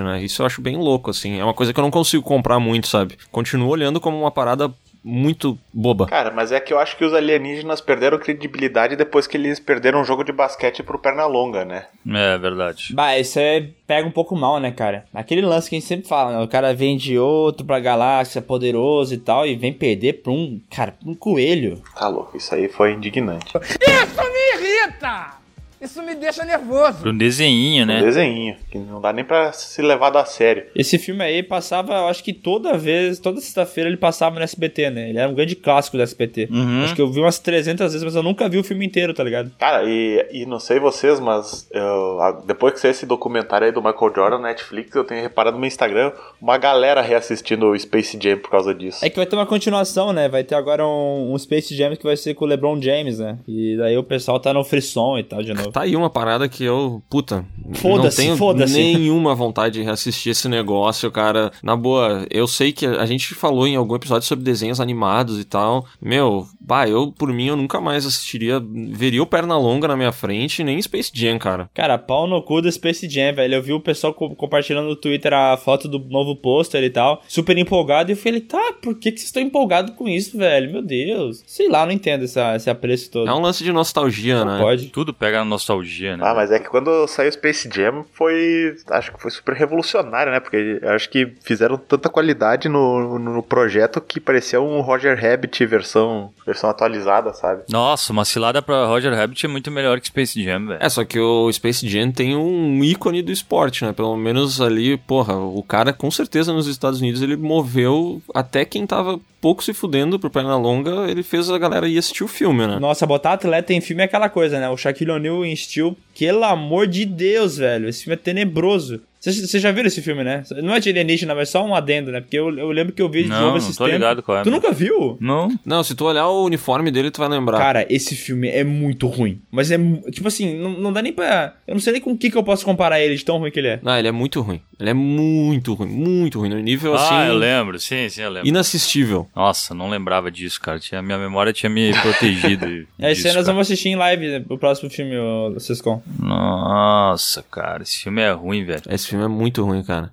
né? 0.03 0.23
Isso 0.23 0.43
eu 0.43 0.47
acho 0.47 0.61
bem 0.61 0.77
louco, 0.77 1.11
assim. 1.11 1.39
É 1.39 1.45
uma 1.45 1.55
coisa 1.55 1.73
que 1.73 1.79
eu 1.79 1.85
não 1.85 1.91
consigo 1.91 2.23
comprar 2.23 2.59
muito, 2.59 2.89
sabe? 2.89 3.17
Continuo 3.31 3.69
olhando 3.69 4.01
como 4.01 4.19
uma 4.19 4.31
parada 4.31 4.73
muito 5.03 5.59
boba. 5.73 6.07
Cara, 6.07 6.31
mas 6.31 6.53
é 6.53 6.61
que 6.61 6.73
eu 6.73 6.79
acho 6.79 6.97
que 6.97 7.05
os 7.05 7.15
alienígenas 7.15 7.81
perderam 7.81 8.19
credibilidade 8.19 8.97
depois 8.97 9.27
que 9.27 9.37
eles 9.37 9.59
perderam 9.59 10.01
um 10.01 10.05
jogo 10.05 10.23
de 10.23 10.33
basquete 10.33 10.83
pro 10.83 10.99
Pernalonga, 10.99 11.65
né? 11.65 11.87
É 12.07 12.39
verdade. 12.39 12.95
Bah, 12.95 13.19
isso 13.19 13.39
é, 13.39 13.69
pega 13.87 14.07
um 14.07 14.13
pouco 14.13 14.37
mal, 14.37 14.61
né, 14.61 14.71
cara? 14.71 15.07
Aquele 15.15 15.43
lance 15.43 15.69
que 15.69 15.77
a 15.77 15.79
gente 15.79 15.89
sempre 15.89 16.09
fala, 16.09 16.33
né? 16.39 16.45
O 16.45 16.49
cara 16.49 16.75
vem 16.75 16.97
de 16.97 17.19
outro 17.19 17.65
pra 17.65 17.81
galáxia, 17.81 18.43
poderoso 18.43 19.15
e 19.15 19.19
tal, 19.19 19.47
e 19.47 19.57
vem 19.57 19.73
perder 19.73 20.23
pra 20.23 20.33
um, 20.33 20.61
cara, 20.71 20.93
pra 20.93 21.11
um 21.11 21.15
coelho. 21.15 21.83
Tá 21.95 22.09
louco, 22.09 22.37
isso 22.37 22.55
aí 22.55 22.69
foi 22.69 22.93
indignante. 22.93 23.57
Isso 23.57 24.23
me 24.23 24.67
irrita! 24.67 25.40
Isso 25.81 26.03
me 26.03 26.15
deixa 26.15 26.45
nervoso. 26.45 27.09
Um 27.09 27.17
desenhinho, 27.17 27.85
Um 27.85 27.87
né? 27.87 28.01
desenho, 28.03 28.57
que 28.71 28.79
não 28.79 29.01
dá 29.01 29.13
nem 29.13 29.25
pra 29.25 29.51
se 29.53 29.81
levar 29.81 30.11
da 30.11 30.25
sério. 30.25 30.65
Esse 30.77 30.99
filme 30.99 31.23
aí 31.25 31.43
passava, 31.43 31.95
eu 31.95 32.09
acho 32.09 32.23
que 32.23 32.33
toda 32.33 32.77
vez, 32.77 33.19
toda 33.19 33.41
sexta-feira 33.41 33.89
ele 33.89 33.97
passava 33.97 34.37
no 34.37 34.43
SBT, 34.43 34.91
né? 34.91 35.09
Ele 35.09 35.19
era 35.19 35.29
um 35.29 35.35
grande 35.35 35.57
clássico 35.57 35.97
do 35.97 36.03
SBT. 36.03 36.49
Uhum. 36.51 36.85
Acho 36.85 36.95
que 36.95 37.01
eu 37.03 37.11
vi 37.11 37.21
umas 37.21 37.39
300 37.39 37.93
vezes, 37.93 38.05
mas 38.05 38.15
eu 38.15 38.23
nunca 38.23 38.49
vi 38.49 38.59
o 38.59 38.65
filme 38.65 38.85
inteiro, 38.85 39.15
tá 39.15 39.25
ligado? 39.25 39.51
Cara, 39.59 39.85
e, 39.89 40.27
e 40.33 40.47
não 40.47 40.59
sei 40.61 40.79
vocês, 40.79 41.19
mas 41.19 41.67
eu- 41.73 42.43
depois 42.47 42.75
que 42.75 42.81
saiu 42.81 42.91
esse 42.91 43.07
documentário 43.07 43.67
aí 43.67 43.73
do 43.73 43.81
Michael 43.83 44.13
Jordan 44.15 44.39
na 44.39 44.49
Netflix, 44.49 44.95
eu 44.95 45.05
tenho 45.05 45.23
reparado 45.23 45.55
no 45.55 45.61
meu 45.61 45.69
Instagram 45.69 46.13
uma 46.41 46.59
galera 46.59 47.01
reassistindo 47.01 47.67
o 47.71 47.79
Space 47.79 48.19
Jam 48.21 48.37
por 48.39 48.51
causa 48.51 48.75
disso. 48.75 49.05
É 49.05 49.09
que 49.09 49.17
vai 49.17 49.27
ter 49.27 49.37
uma 49.37 49.47
continuação, 49.47 50.13
né? 50.13 50.29
Vai 50.29 50.45
ter 50.45 50.55
agora 50.57 50.87
um, 50.87 51.33
um 51.33 51.39
Space 51.39 51.75
Jam 51.75 51.97
que 51.97 52.05
vai 52.05 52.17
ser 52.17 52.35
com 52.35 52.45
o 52.45 52.49
LeBron 52.49 52.81
James, 52.83 53.19
né? 53.19 53.39
E 53.49 53.77
daí 53.79 53.97
o 53.97 54.03
pessoal 54.05 54.39
tá 54.39 54.53
no 54.53 54.63
frisson 54.63 55.19
e 55.19 55.23
tal 55.23 55.43
de 55.43 55.55
novo. 55.55 55.70
Tá 55.73 55.83
aí 55.83 55.95
uma 55.97 56.11
parada 56.11 56.49
que 56.49 56.65
eu, 56.65 57.03
puta, 57.09 57.45
não 57.65 57.75
Foda-se, 57.75 58.17
tenho 58.17 58.37
foda-se. 58.37 58.73
nenhuma 58.75 59.35
vontade 59.35 59.75
de 59.79 59.83
reassistir 59.83 60.33
esse 60.33 60.49
negócio, 60.49 61.11
cara. 61.11 61.51
Na 61.63 61.77
boa, 61.77 62.27
eu 62.31 62.47
sei 62.47 62.73
que 62.73 62.87
a 62.87 63.07
gente 63.07 63.35
falou 63.35 63.67
em 63.67 63.77
algum 63.77 63.95
episódio 63.95 64.27
sobre 64.27 64.45
desenhos 64.45 64.81
animados 64.81 65.39
e 65.41 65.45
tal. 65.45 65.85
Meu, 66.01 66.47
bah, 66.61 66.89
eu, 66.89 67.13
por 67.13 67.33
mim, 67.33 67.47
eu 67.47 67.57
nunca 67.57 67.81
mais 67.81 68.05
assistiria, 68.07 68.61
veria 68.93 69.23
o 69.23 69.27
Pernalonga 69.27 69.89
na 69.89 69.97
minha 69.97 70.13
frente, 70.13 70.63
nem 70.65 70.81
Space 70.81 71.11
Jam, 71.15 71.39
cara. 71.39 71.71
Cara, 71.75 71.99
pau 71.99 72.27
no 72.27 72.43
cu 72.43 72.61
do 72.63 72.71
Space 72.71 73.09
Jam, 73.09 73.35
velho. 73.35 73.55
Eu 73.55 73.63
vi 73.63 73.73
o 73.73 73.81
pessoal 73.81 74.13
co- 74.15 74.35
compartilhando 74.35 74.89
no 74.89 74.97
Twitter 74.97 75.33
a 75.33 75.57
foto 75.57 75.89
do 75.89 75.99
novo 75.99 76.35
pôster 76.37 76.83
e 76.83 76.91
tal, 76.91 77.23
super 77.29 77.57
empolgado. 77.57 78.11
E 78.11 78.13
eu 78.13 78.17
falei, 78.17 78.41
tá, 78.41 78.73
por 78.83 78.95
que, 78.99 79.13
que 79.13 79.19
vocês 79.19 79.29
estão 79.29 79.43
empolgados 79.43 79.95
com 79.95 80.09
isso, 80.09 80.37
velho? 80.37 80.71
Meu 80.73 80.83
Deus. 80.83 81.43
Sei 81.47 81.69
lá, 81.69 81.85
não 81.87 81.93
entendo 81.93 82.25
essa, 82.25 82.57
esse 82.57 82.69
apreço 82.71 83.11
todo. 83.11 83.29
É 83.29 83.35
um 83.35 83.41
lance 83.41 83.63
de 83.65 83.73
nostalgia, 83.73 84.45
Não 84.45 84.53
né? 84.55 84.61
pode. 84.61 84.87
Tudo 84.89 85.13
pega 85.15 85.39
na 85.39 85.45
nostalgia, 85.61 86.17
né? 86.17 86.25
Ah, 86.27 86.35
mas 86.35 86.51
é 86.51 86.59
que 86.59 86.69
quando 86.69 87.07
saiu 87.07 87.31
Space 87.31 87.69
Jam 87.73 88.05
foi. 88.13 88.77
Acho 88.91 89.13
que 89.13 89.21
foi 89.21 89.31
super 89.31 89.55
revolucionário, 89.55 90.33
né? 90.33 90.41
Porque 90.41 90.81
acho 90.83 91.09
que 91.09 91.35
fizeram 91.43 91.77
tanta 91.77 92.09
qualidade 92.09 92.69
no, 92.69 93.19
no 93.19 93.43
projeto 93.43 94.01
que 94.01 94.19
parecia 94.19 94.61
um 94.61 94.81
Roger 94.81 95.19
Rabbit 95.21 95.65
versão, 95.67 96.33
versão 96.45 96.71
atualizada, 96.71 97.33
sabe? 97.33 97.63
Nossa, 97.69 98.13
uma 98.13 98.25
cilada 98.25 98.63
pra 98.63 98.87
Roger 98.87 99.15
Rabbit 99.15 99.45
é 99.45 99.49
muito 99.49 99.71
melhor 99.71 100.01
que 100.01 100.07
Space 100.07 100.43
Jam, 100.43 100.67
velho. 100.67 100.79
É, 100.83 100.89
só 100.89 101.05
que 101.05 101.19
o 101.19 101.53
Space 101.53 101.87
Jam 101.87 102.11
tem 102.11 102.37
um 102.37 102.83
ícone 102.83 103.23
do 103.23 103.31
esporte, 103.31 103.85
né? 103.85 103.93
Pelo 103.93 104.17
menos 104.17 104.61
ali, 104.61 104.97
porra, 104.97 105.37
o 105.37 105.63
cara 105.63 105.93
com 105.93 106.11
certeza 106.11 106.53
nos 106.53 106.67
Estados 106.67 107.01
Unidos 107.01 107.23
ele 107.23 107.37
moveu 107.37 108.23
até 108.35 108.65
quem 108.65 108.87
tava 108.87 109.21
pouco 109.41 109.65
se 109.65 109.73
fudendo 109.73 110.19
pro 110.19 110.31
Pernalonga, 110.31 111.11
ele 111.11 111.23
fez 111.23 111.51
a 111.51 111.59
galera 111.59 111.89
ir 111.89 111.99
assistir 111.99 112.23
o 112.23 112.29
filme, 112.29 112.67
né? 112.67 112.79
Nossa, 112.79 113.07
botar 113.07 113.33
atleta 113.33 113.73
em 113.73 113.81
filme 113.81 114.03
é 114.03 114.05
aquela 114.05 114.29
coisa, 114.29 114.61
né? 114.61 114.69
O 114.69 114.77
Shaquille 114.77 115.11
O'Neal 115.11 115.45
Steel, 115.57 115.97
pelo 116.19 116.45
amor 116.45 116.87
de 116.87 117.05
Deus, 117.05 117.59
velho. 117.59 117.89
Esse 117.89 118.05
filme 118.05 118.15
é 118.15 118.19
tenebroso. 118.19 119.01
Vocês 119.21 119.63
já 119.63 119.71
viram 119.71 119.87
esse 119.87 120.01
filme, 120.01 120.25
né? 120.25 120.43
Não 120.63 120.75
é 120.75 120.81
de 120.81 120.89
alienígena, 120.89 121.35
mas 121.35 121.51
só 121.51 121.63
um 121.65 121.75
adendo, 121.75 122.11
né? 122.11 122.21
Porque 122.23 122.39
eu, 122.39 122.57
eu 122.59 122.71
lembro 122.71 122.93
que 122.95 123.03
eu 123.03 123.09
vi 123.09 123.25
de 123.25 123.29
Não, 123.29 123.53
novo 123.53 123.59
tô 123.59 123.73
tempos. 123.85 123.93
ligado 123.93 124.23
qual 124.23 124.39
é, 124.39 124.43
Tu 124.43 124.51
mano. 124.51 124.63
nunca 124.63 124.73
viu? 124.73 125.19
Não? 125.21 125.49
Não, 125.65 125.83
se 125.85 125.95
tu 125.95 126.07
olhar 126.07 126.27
o 126.29 126.45
uniforme 126.47 126.91
dele, 126.91 127.11
tu 127.11 127.19
vai 127.21 127.29
lembrar. 127.29 127.59
Cara, 127.59 127.87
esse 127.91 128.17
filme 128.17 128.49
é 128.49 128.65
muito 128.65 129.07
ruim. 129.07 129.41
Mas 129.51 129.71
é, 129.71 129.77
tipo 130.11 130.27
assim, 130.27 130.57
não, 130.59 130.71
não 130.71 130.93
dá 130.93 131.03
nem 131.03 131.13
pra... 131.13 131.55
Eu 131.67 131.75
não 131.75 131.81
sei 131.83 131.93
nem 131.93 132.01
com 132.03 132.13
o 132.13 132.17
que, 132.17 132.31
que 132.31 132.37
eu 132.39 132.43
posso 132.43 132.65
comparar 132.65 132.99
ele 133.01 133.15
de 133.15 133.25
tão 133.25 133.37
ruim 133.39 133.51
que 133.51 133.59
ele 133.59 133.69
é. 133.69 133.81
Não, 133.83 133.97
ele 133.99 134.09
é 134.09 134.13
muito 134.13 134.41
ruim. 134.41 134.61
Ele 134.81 134.89
é 134.89 134.95
muito 134.95 135.75
ruim, 135.75 135.89
muito 135.91 136.39
ruim. 136.39 136.49
No 136.49 136.59
nível 136.59 136.95
assim. 136.95 137.15
Ah, 137.15 137.27
eu 137.27 137.35
lembro, 137.37 137.79
sim, 137.79 138.09
sim, 138.09 138.23
eu 138.23 138.31
lembro. 138.31 138.49
Inassistível. 138.49 139.29
Nossa, 139.37 139.75
não 139.75 139.91
lembrava 139.91 140.31
disso, 140.31 140.59
cara. 140.59 140.79
Tinha, 140.81 141.03
minha 141.03 141.19
memória 141.19 141.53
tinha 141.53 141.69
me 141.69 141.93
protegido. 142.01 142.67
É, 142.99 143.13
esse 143.13 143.27
aí 143.27 143.35
nós 143.35 143.47
vamos 143.47 143.63
assistir 143.63 143.89
em 143.89 143.97
live 143.97 144.27
né, 144.29 144.45
o 144.49 144.59
próximo 144.59 144.91
filme, 144.91 145.17
o 145.17 145.59
Sescon. 145.59 146.03
Nossa, 146.19 147.43
cara, 147.51 147.83
esse 147.83 147.99
filme 148.03 148.21
é 148.21 148.31
ruim, 148.31 148.65
velho. 148.65 148.83
Esse 148.91 149.09
filme 149.11 149.25
é 149.25 149.29
muito 149.29 149.65
ruim, 149.65 149.83
cara. 149.83 150.09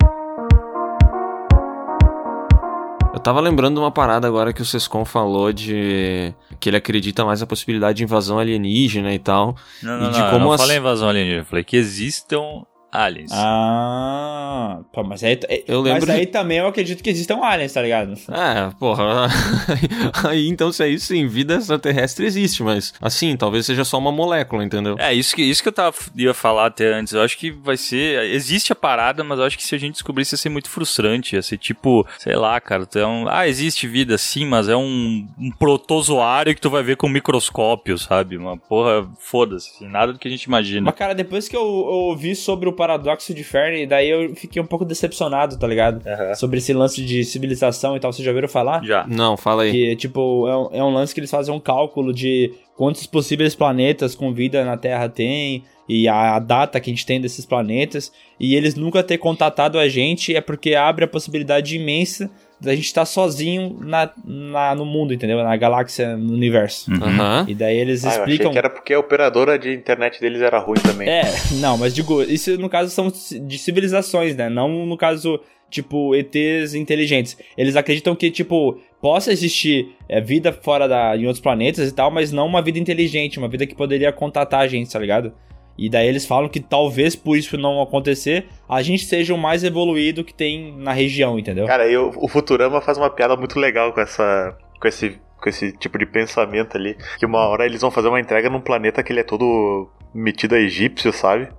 Eu 3.14 3.20
tava 3.20 3.40
lembrando 3.42 3.76
de 3.76 3.80
uma 3.80 3.92
parada 3.92 4.28
agora 4.28 4.54
que 4.54 4.62
o 4.62 4.66
Sescon 4.66 5.04
falou 5.04 5.52
de 5.52 6.34
que 6.60 6.70
ele 6.70 6.78
acredita 6.78 7.26
mais 7.26 7.42
na 7.42 7.48
possibilidade 7.48 7.98
de 7.98 8.04
invasão 8.04 8.38
alienígena 8.38 9.14
e 9.14 9.20
tal. 9.20 9.56
Não, 9.82 9.98
E 9.98 10.04
não, 10.04 10.12
de 10.12 10.20
não, 10.20 10.30
como 10.30 10.46
não 10.46 10.52
as- 10.52 10.62
falei 10.62 10.78
invasão 10.78 11.10
alienígena, 11.10 11.42
eu 11.42 11.46
falei 11.46 11.64
que 11.64 11.76
existam 11.76 12.64
aliens. 12.92 13.32
Ah, 13.34 14.80
pô, 14.92 15.04
mas 15.04 15.24
aí, 15.24 15.40
Eu 15.68 15.82
lembro 15.82 16.02
mas 16.08 16.10
aí 16.10 16.26
de- 16.26 16.32
também 16.32 16.58
eu 16.58 16.68
acredito 16.68 17.04
que 17.04 17.10
existam 17.10 17.40
aliens, 17.44 17.74
tá 17.74 17.82
ligado? 17.82 18.14
É, 18.30 18.72
porra. 18.80 19.28
Aí 20.28 20.48
então, 20.48 20.72
se 20.72 20.84
é 20.84 20.88
isso, 20.90 21.08
sim, 21.08 21.28
vida 21.28 21.56
extraterrestre 21.56 22.26
existe, 22.26 22.64
mas 22.64 22.94
assim, 23.02 23.36
talvez 23.38 23.66
seja 23.66 23.84
só 23.86 23.98
uma 23.98 24.12
molécula, 24.12 24.64
entendeu? 24.64 24.96
É, 25.00 25.14
isso 25.14 25.36
que, 25.36 25.42
isso 25.44 25.62
que 25.62 25.70
eu 25.70 25.74
tava, 25.74 25.96
ia 26.16 26.34
falar 26.34 26.68
até 26.68 26.94
antes. 26.94 27.14
Eu 27.14 27.22
acho 27.22 27.38
que 27.38 27.52
vai 27.52 27.78
ser. 27.78 28.24
Existe 28.32 28.72
a 28.72 28.76
parada, 28.76 29.24
mas 29.24 29.40
eu 29.40 29.46
acho 29.46 29.58
que 29.58 29.64
se 29.64 29.76
a 29.76 29.78
gente 29.78 29.94
descobrisse 29.94 30.34
ia 30.34 30.38
ser 30.38 30.50
muito 30.50 30.70
frustrante. 30.70 31.36
Ia 31.36 31.42
ser 31.42 31.58
tipo, 31.58 32.06
sei 32.18 32.36
lá, 32.36 32.60
cara. 32.60 32.86
Tu 32.86 33.00
é 33.00 33.06
um, 33.08 33.28
ah, 33.28 33.48
existe 33.48 33.88
vida 33.88 34.18
sim, 34.18 34.46
mas 34.46 34.68
é 34.70 34.76
um, 34.76 35.28
um 35.40 35.52
protozoário 35.52 36.54
que 36.56 36.62
tu 36.62 36.70
vai 36.70 36.84
ver 36.84 36.96
com 36.98 37.08
microscópio, 37.08 37.98
sabe? 37.98 38.38
Uma 38.38 38.58
porra, 38.58 39.08
foda-se. 39.20 39.86
Nada 39.86 40.14
do 40.14 40.20
que 40.20 40.28
a 40.28 40.32
gente 40.32 40.44
imagina. 40.44 40.86
Mas, 40.86 40.96
cara, 40.96 41.14
depois 41.14 41.48
que 41.48 41.56
eu, 41.56 41.62
eu 41.62 41.68
ouvi 41.68 42.36
sobre 42.36 42.70
o 42.70 42.74
paradoxo 42.78 43.34
de 43.34 43.44
Fermi, 43.44 43.86
daí 43.86 44.10
eu 44.10 44.34
fiquei 44.36 44.62
um 44.62 44.66
pouco 44.66 44.86
decepcionado, 44.86 45.58
tá 45.58 45.68
ligado? 45.68 46.02
Sobre 46.36 46.60
esse 46.60 46.72
lance 46.72 47.04
de 47.04 47.26
civilização 47.26 47.98
e 47.98 48.00
tal. 48.00 48.14
Vocês 48.14 48.24
já 48.24 48.32
ouviram 48.32 48.48
falar? 48.48 48.84
Já. 48.86 49.06
Não, 49.08 49.36
fala 49.36 49.64
aí. 49.64 49.72
Que, 49.72 49.96
tipo, 49.98 50.48
é 50.48 50.58
um, 50.58 50.70
é 50.72 50.84
um 50.84 50.94
lance 50.94 51.14
que 51.14 51.20
eles 51.20 51.32
fazem 51.32 51.54
um 51.54 51.60
cálculo 51.60 52.14
de 52.14 52.54
quantos 52.78 53.06
possíveis 53.06 53.56
planetas 53.56 54.16
com 54.16 54.32
vida 54.32 54.64
na 54.64 54.78
Terra 54.78 55.10
tem 55.10 55.64
e 55.90 56.08
a, 56.08 56.36
a 56.36 56.40
data 56.40 56.80
que 56.80 56.90
a 56.90 56.94
gente 56.94 57.06
tem 57.06 57.20
desses 57.20 57.46
planetas. 57.46 58.12
E 58.40 58.56
eles 58.56 58.76
nunca 58.76 59.04
ter 59.04 59.18
contatado 59.18 59.80
a 59.80 59.90
gente 59.90 60.36
é 60.36 60.42
porque 60.42 60.76
abre 60.76 61.04
a 61.04 61.08
possibilidade 61.08 61.76
imensa 61.76 62.30
da 62.60 62.74
gente 62.76 62.86
estar 62.86 63.06
sozinho 63.06 63.78
na, 63.82 64.10
na- 64.26 64.74
no 64.76 64.86
mundo, 64.86 65.14
entendeu? 65.14 65.38
Na 65.44 65.56
galáxia, 65.56 66.18
no 66.18 66.34
universo. 66.34 66.92
Aham. 66.92 67.46
E 67.48 67.54
daí 67.54 67.78
eles 67.78 68.04
Ah, 68.04 68.08
eu 68.08 68.12
achei 68.12 68.24
explicam. 68.24 68.52
que 68.52 68.58
era 68.58 68.70
porque 68.70 68.94
a 68.94 69.00
operadora 69.00 69.60
de 69.60 69.72
internet 69.74 70.20
deles 70.20 70.42
era 70.42 70.58
ruim 70.60 70.80
também. 70.82 71.08
É, 71.08 71.24
não, 71.62 71.78
mas 71.78 71.94
digo, 71.94 72.22
isso 72.24 72.58
no 72.58 72.68
caso 72.70 72.90
são 72.90 73.12
de 73.46 73.58
civilizações, 73.58 74.36
né? 74.36 74.50
Não 74.50 74.86
no 74.88 74.98
caso, 74.98 75.40
tipo, 75.70 76.16
ETs 76.16 76.74
inteligentes. 76.74 77.38
Eles 77.58 77.76
acreditam 77.76 78.16
que, 78.16 78.32
tipo, 78.32 78.80
possa 79.00 79.32
existir 79.32 79.96
é, 80.10 80.20
vida 80.20 80.52
fora 80.52 80.88
da, 80.88 81.16
em 81.16 81.26
outros 81.26 81.40
planetas 81.42 81.88
e 81.88 81.94
tal, 81.94 82.10
mas 82.10 82.32
não 82.32 82.48
uma 82.48 82.62
vida 82.62 82.80
inteligente, 82.80 83.38
uma 83.38 83.48
vida 83.48 83.68
que 83.68 83.76
poderia 83.76 84.12
contatar 84.12 84.62
a 84.62 84.68
gente, 84.68 84.92
tá 84.92 84.98
ligado? 84.98 85.32
E 85.78 85.90
daí 85.90 86.08
eles 86.08 86.26
falam 86.26 86.50
que 86.50 86.60
talvez 86.60 87.16
por 87.16 87.38
isso 87.38 87.58
não 87.58 87.82
acontecer, 87.82 88.48
a 88.68 88.82
gente 88.82 89.06
seja 89.06 89.34
o 89.34 89.38
mais 89.38 89.64
evoluído 89.64 90.24
que 90.24 90.34
tem 90.34 90.76
na 90.78 90.92
região, 90.92 91.38
entendeu? 91.38 91.68
Cara, 91.68 91.88
e 91.88 91.96
o, 91.96 92.12
o 92.16 92.28
Futurama 92.28 92.82
faz 92.82 92.98
uma 92.98 93.10
piada 93.10 93.36
muito 93.36 93.60
legal 93.60 93.94
com 93.94 94.02
essa. 94.02 94.58
com 94.80 94.88
esse. 94.88 95.20
com 95.40 95.50
esse 95.50 95.72
tipo 95.74 95.98
de 95.98 96.06
pensamento 96.06 96.76
ali. 96.76 96.98
Que 97.20 97.26
uma 97.26 97.48
hora 97.48 97.66
eles 97.66 97.82
vão 97.82 97.92
fazer 97.92 98.08
uma 98.08 98.20
entrega 98.20 98.50
num 98.50 98.62
planeta 98.62 99.04
que 99.04 99.12
ele 99.12 99.20
é 99.20 99.24
todo 99.24 99.90
metido 100.14 100.56
a 100.56 100.60
egípcio, 100.60 101.14
sabe? 101.14 101.50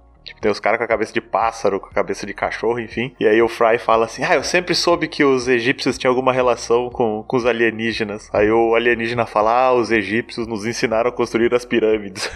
Tem 0.41 0.51
os 0.51 0.61
caras 0.61 0.79
com 0.79 0.85
a 0.85 0.89
cabeça 0.89 1.13
de 1.13 1.21
pássaro, 1.21 1.81
com 1.81 1.89
a 1.89 1.93
cabeça 1.93 2.27
de 2.27 2.33
cachorro, 2.35 2.79
enfim. 2.79 3.13
E 3.19 3.27
aí 3.27 3.41
o 3.43 3.49
Fry 3.49 3.79
fala 3.79 4.07
assim: 4.07 4.23
Ah, 4.25 4.35
eu 4.35 4.43
sempre 4.43 4.75
soube 4.75 5.09
que 5.09 5.25
os 5.25 5.49
egípcios 5.49 5.99
tinham 5.99 6.11
alguma 6.11 6.33
relação 6.33 6.91
com, 6.91 7.25
com 7.27 7.37
os 7.37 7.45
alienígenas. 7.47 8.29
Aí 8.33 8.51
o 8.51 8.75
alienígena 8.75 9.27
fala: 9.27 9.67
Ah, 9.67 9.73
os 9.73 9.91
egípcios 9.91 10.47
nos 10.47 10.65
ensinaram 10.65 11.11
a 11.11 11.13
construir 11.13 11.53
as 11.55 11.65
pirâmides. 11.65 12.31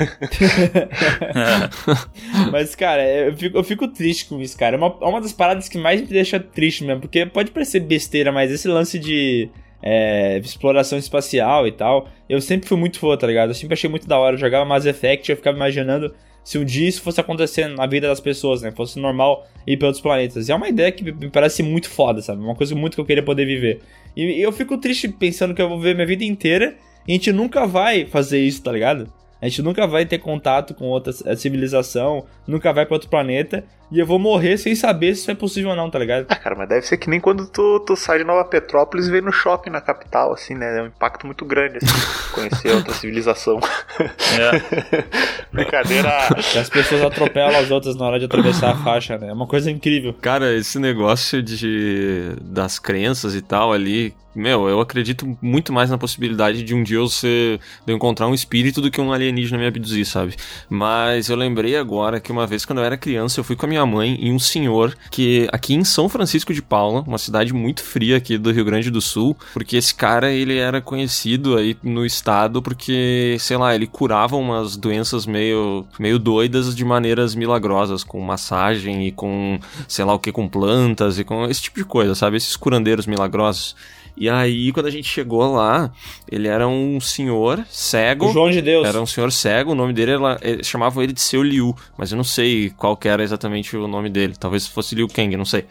Mas, 2.51 2.75
cara, 2.75 3.05
eu 3.05 3.37
fico, 3.37 3.59
eu 3.59 3.65
fico 3.65 3.88
triste 3.88 4.27
com 4.27 4.41
isso, 4.41 4.59
cara. 4.59 4.77
É 4.77 4.79
uma, 4.79 4.97
é 5.01 5.07
uma 5.07 5.21
das 5.21 5.33
paradas 5.33 5.69
que 5.69 5.79
mais 5.79 6.01
me 6.01 6.07
deixa 6.07 6.41
triste 6.41 6.85
mesmo. 6.85 7.01
Porque 7.01 7.25
pode 7.27 7.51
parecer 7.51 7.81
besteira, 7.81 8.33
mas 8.33 8.51
esse 8.51 8.69
lance 8.69 8.99
de 8.99 9.49
é, 9.83 10.38
exploração 10.38 10.99
espacial 10.99 11.67
e 11.67 11.73
tal, 11.73 12.09
eu 12.29 12.41
sempre 12.41 12.69
fui 12.69 12.79
muito 12.79 12.99
fã, 12.99 13.17
tá 13.17 13.27
ligado? 13.27 13.51
Eu 13.51 13.55
sempre 13.55 13.75
achei 13.75 13.91
muito 13.91 14.07
da 14.07 14.19
hora. 14.19 14.35
Eu 14.37 14.41
jogava 14.41 14.65
Mass 14.65 14.87
Effect 14.87 15.31
eu 15.31 15.37
ficava 15.37 15.57
imaginando 15.57 16.15
se 16.44 16.59
um 16.59 16.64
dia 16.64 16.88
isso 16.88 17.02
fosse 17.02 17.20
acontecer 17.20 17.68
na 17.68 17.87
vida 17.87 18.09
das 18.09 18.20
pessoas, 18.20 18.62
né? 18.62 18.72
Fosse 18.72 18.98
normal 18.98 19.46
ir 19.66 19.76
pra 19.76 19.88
outros 19.88 20.02
planetas. 20.02 20.48
E 20.48 20.52
é 20.52 20.55
uma 20.55 20.68
ideia 20.68 20.90
que 20.90 21.05
me 21.05 21.31
parece 21.31 21.62
muito 21.62 21.88
foda, 21.88 22.20
sabe? 22.20 22.42
Uma 22.42 22.55
coisa 22.55 22.74
muito 22.74 22.94
que 22.94 23.00
eu 23.00 23.05
queria 23.05 23.22
poder 23.22 23.46
viver. 23.46 23.81
E, 24.16 24.40
eu 24.40 24.50
fico 24.52 24.76
triste 24.78 25.09
pensando 25.09 25.55
que 25.55 25.62
eu 25.62 25.68
vou 25.68 25.78
viver 25.78 25.94
minha 25.94 26.07
vida 26.07 26.24
inteira 26.24 26.76
e 27.07 27.12
a 27.12 27.14
gente 27.14 27.33
nunca 27.33 27.66
vai 27.66 28.07
fazer 28.07 28.40
isso, 28.40 28.62
tá 28.62 28.72
ligado? 28.72 29.12
A 29.40 29.48
gente 29.48 29.62
nunca 29.62 29.87
vai 29.87 30.07
ter 30.07 30.18
contato 30.18 30.72
com 30.72 30.87
outra 30.87 31.12
civilização, 31.37 32.24
nunca 32.46 32.72
vai 32.72 32.87
pra 32.87 32.94
outro 32.94 33.09
planeta. 33.09 33.64
E 33.92 34.00
eu 34.00 34.07
vou 34.07 34.18
morrer 34.18 34.57
sem 34.57 34.74
saber 34.74 35.14
se 35.14 35.20
isso 35.20 35.31
é 35.31 35.35
possível 35.35 35.70
ou 35.70 35.76
não, 35.76 35.90
tá 35.90 35.98
ligado? 35.98 36.24
Ah, 36.31 36.37
cara, 36.37 36.57
mas 36.57 36.66
deve 36.66 36.87
ser 36.87 36.96
que 36.96 37.11
nem 37.11 37.20
quando 37.20 37.46
tu, 37.46 37.78
tu 37.81 37.94
sai 37.94 38.18
de 38.18 38.24
Nova 38.24 38.42
Petrópolis 38.42 39.07
e 39.07 39.11
vem 39.11 39.20
no 39.20 39.31
shopping 39.31 39.68
na 39.68 39.83
capital, 39.83 40.33
assim, 40.33 40.55
né? 40.55 40.78
É 40.78 40.83
um 40.83 40.87
impacto 40.87 41.26
muito 41.26 41.44
grande, 41.44 41.76
assim, 41.76 41.87
conhecer 42.33 42.74
outra 42.74 42.94
civilização. 42.94 43.61
É. 44.00 45.05
Brincadeira. 45.52 46.09
E 46.55 46.59
as 46.59 46.70
pessoas 46.70 47.02
atropelam 47.02 47.55
as 47.55 47.70
outras 47.70 47.94
na 47.94 48.07
hora 48.07 48.18
de 48.18 48.24
atravessar 48.24 48.70
a 48.70 48.76
faixa, 48.76 49.18
né? 49.18 49.28
É 49.28 49.33
uma 49.33 49.46
coisa 49.46 49.70
incrível. 49.70 50.14
Cara, 50.22 50.55
esse 50.57 50.78
negócio 50.78 51.42
de 51.42 52.33
das 52.40 52.78
crenças 52.78 53.35
e 53.35 53.42
tal 53.42 53.72
ali, 53.72 54.14
meu, 54.35 54.66
eu 54.66 54.81
acredito 54.81 55.37
muito 55.42 55.72
mais 55.72 55.90
na 55.90 55.98
possibilidade 55.98 56.62
de 56.62 56.74
um 56.74 56.83
dia 56.83 56.96
eu 56.96 57.09
ser, 57.09 57.61
de 57.85 57.92
eu 57.92 57.96
encontrar 57.96 58.26
um 58.26 58.35
espírito 58.35 58.81
do 58.81 58.90
que 58.90 59.00
um 59.00 59.12
alienígena 59.12 59.59
me 59.59 59.66
abduzir, 59.66 60.07
sabe? 60.07 60.35
Mas 60.70 61.28
eu 61.28 61.37
lembrei 61.37 61.76
agora 61.76 62.18
que 62.18 62.33
uma 62.33 62.46
vez 62.46 62.64
quando 62.64 62.78
eu 62.78 62.85
era 62.85 62.96
criança, 62.96 63.40
eu 63.40 63.44
fui 63.44 63.57
com 63.57 63.66
a 63.66 63.68
minha 63.68 63.82
mãe 63.87 64.16
e 64.21 64.31
um 64.31 64.38
senhor 64.38 64.97
que 65.11 65.49
aqui 65.53 65.75
em 65.75 65.85
São 65.85 66.09
Francisco 66.09 66.53
de 66.53 66.62
Paula, 66.62 67.05
uma 67.07 67.18
cidade 67.18 67.53
muito 67.53 67.83
fria 67.83 68.16
aqui 68.16 68.38
do 68.38 68.53
Rio 68.53 68.64
Grande 68.64 68.90
do 68.90 69.01
Sul, 69.01 69.37
porque 69.53 69.77
esse 69.77 69.95
cara 69.95 70.31
ele 70.31 70.57
era 70.57 70.81
conhecido 70.81 71.57
aí 71.57 71.77
no 71.83 72.05
estado 72.05 72.62
porque, 72.62 73.37
sei 73.40 73.57
lá, 73.57 73.75
ele 73.75 73.87
curava 73.87 74.37
umas 74.37 74.77
doenças 74.77 75.27
meio 75.27 75.85
meio 75.99 76.18
doidas 76.18 76.75
de 76.75 76.85
maneiras 76.85 77.35
milagrosas, 77.35 78.05
com 78.05 78.21
massagem 78.21 79.07
e 79.07 79.12
com, 79.12 79.59
sei 79.88 80.05
lá 80.05 80.14
o 80.14 80.18
que, 80.18 80.33
com 80.33 80.49
plantas 80.49 81.18
e 81.18 81.25
com 81.25 81.45
esse 81.47 81.62
tipo 81.62 81.79
de 81.79 81.85
coisa, 81.85 82.14
sabe? 82.14 82.37
Esses 82.37 82.57
curandeiros 82.57 83.07
milagrosos. 83.07 83.75
E 84.16 84.29
aí, 84.29 84.70
quando 84.72 84.87
a 84.87 84.90
gente 84.90 85.09
chegou 85.09 85.53
lá, 85.55 85.90
ele 86.31 86.46
era 86.46 86.68
um 86.68 87.01
senhor 87.01 87.64
cego. 87.70 88.26
O 88.28 88.32
João 88.32 88.51
de 88.51 88.61
Deus. 88.61 88.87
Era 88.87 89.01
um 89.01 89.07
senhor 89.07 89.32
cego, 89.32 89.72
o 89.72 89.74
nome 89.74 89.93
dele 89.93 90.12
era. 90.12 90.39
ele- 90.43 90.62
Chamavam 90.64 91.03
ele 91.03 91.12
de 91.12 91.20
seu 91.20 91.43
Liu, 91.43 91.74
mas 91.97 92.12
eu 92.12 92.16
não 92.16 92.24
sei 92.24 92.70
qual 92.76 92.97
que 92.97 93.09
era 93.09 93.22
exatamente 93.22 93.76
o 93.76 93.89
nome 93.89 94.11
dele. 94.11 94.34
Talvez 94.39 94.66
fosse 94.66 94.95
Liu 94.95 95.09
Kang, 95.09 95.37
não 95.37 95.45
sei. 95.45 95.64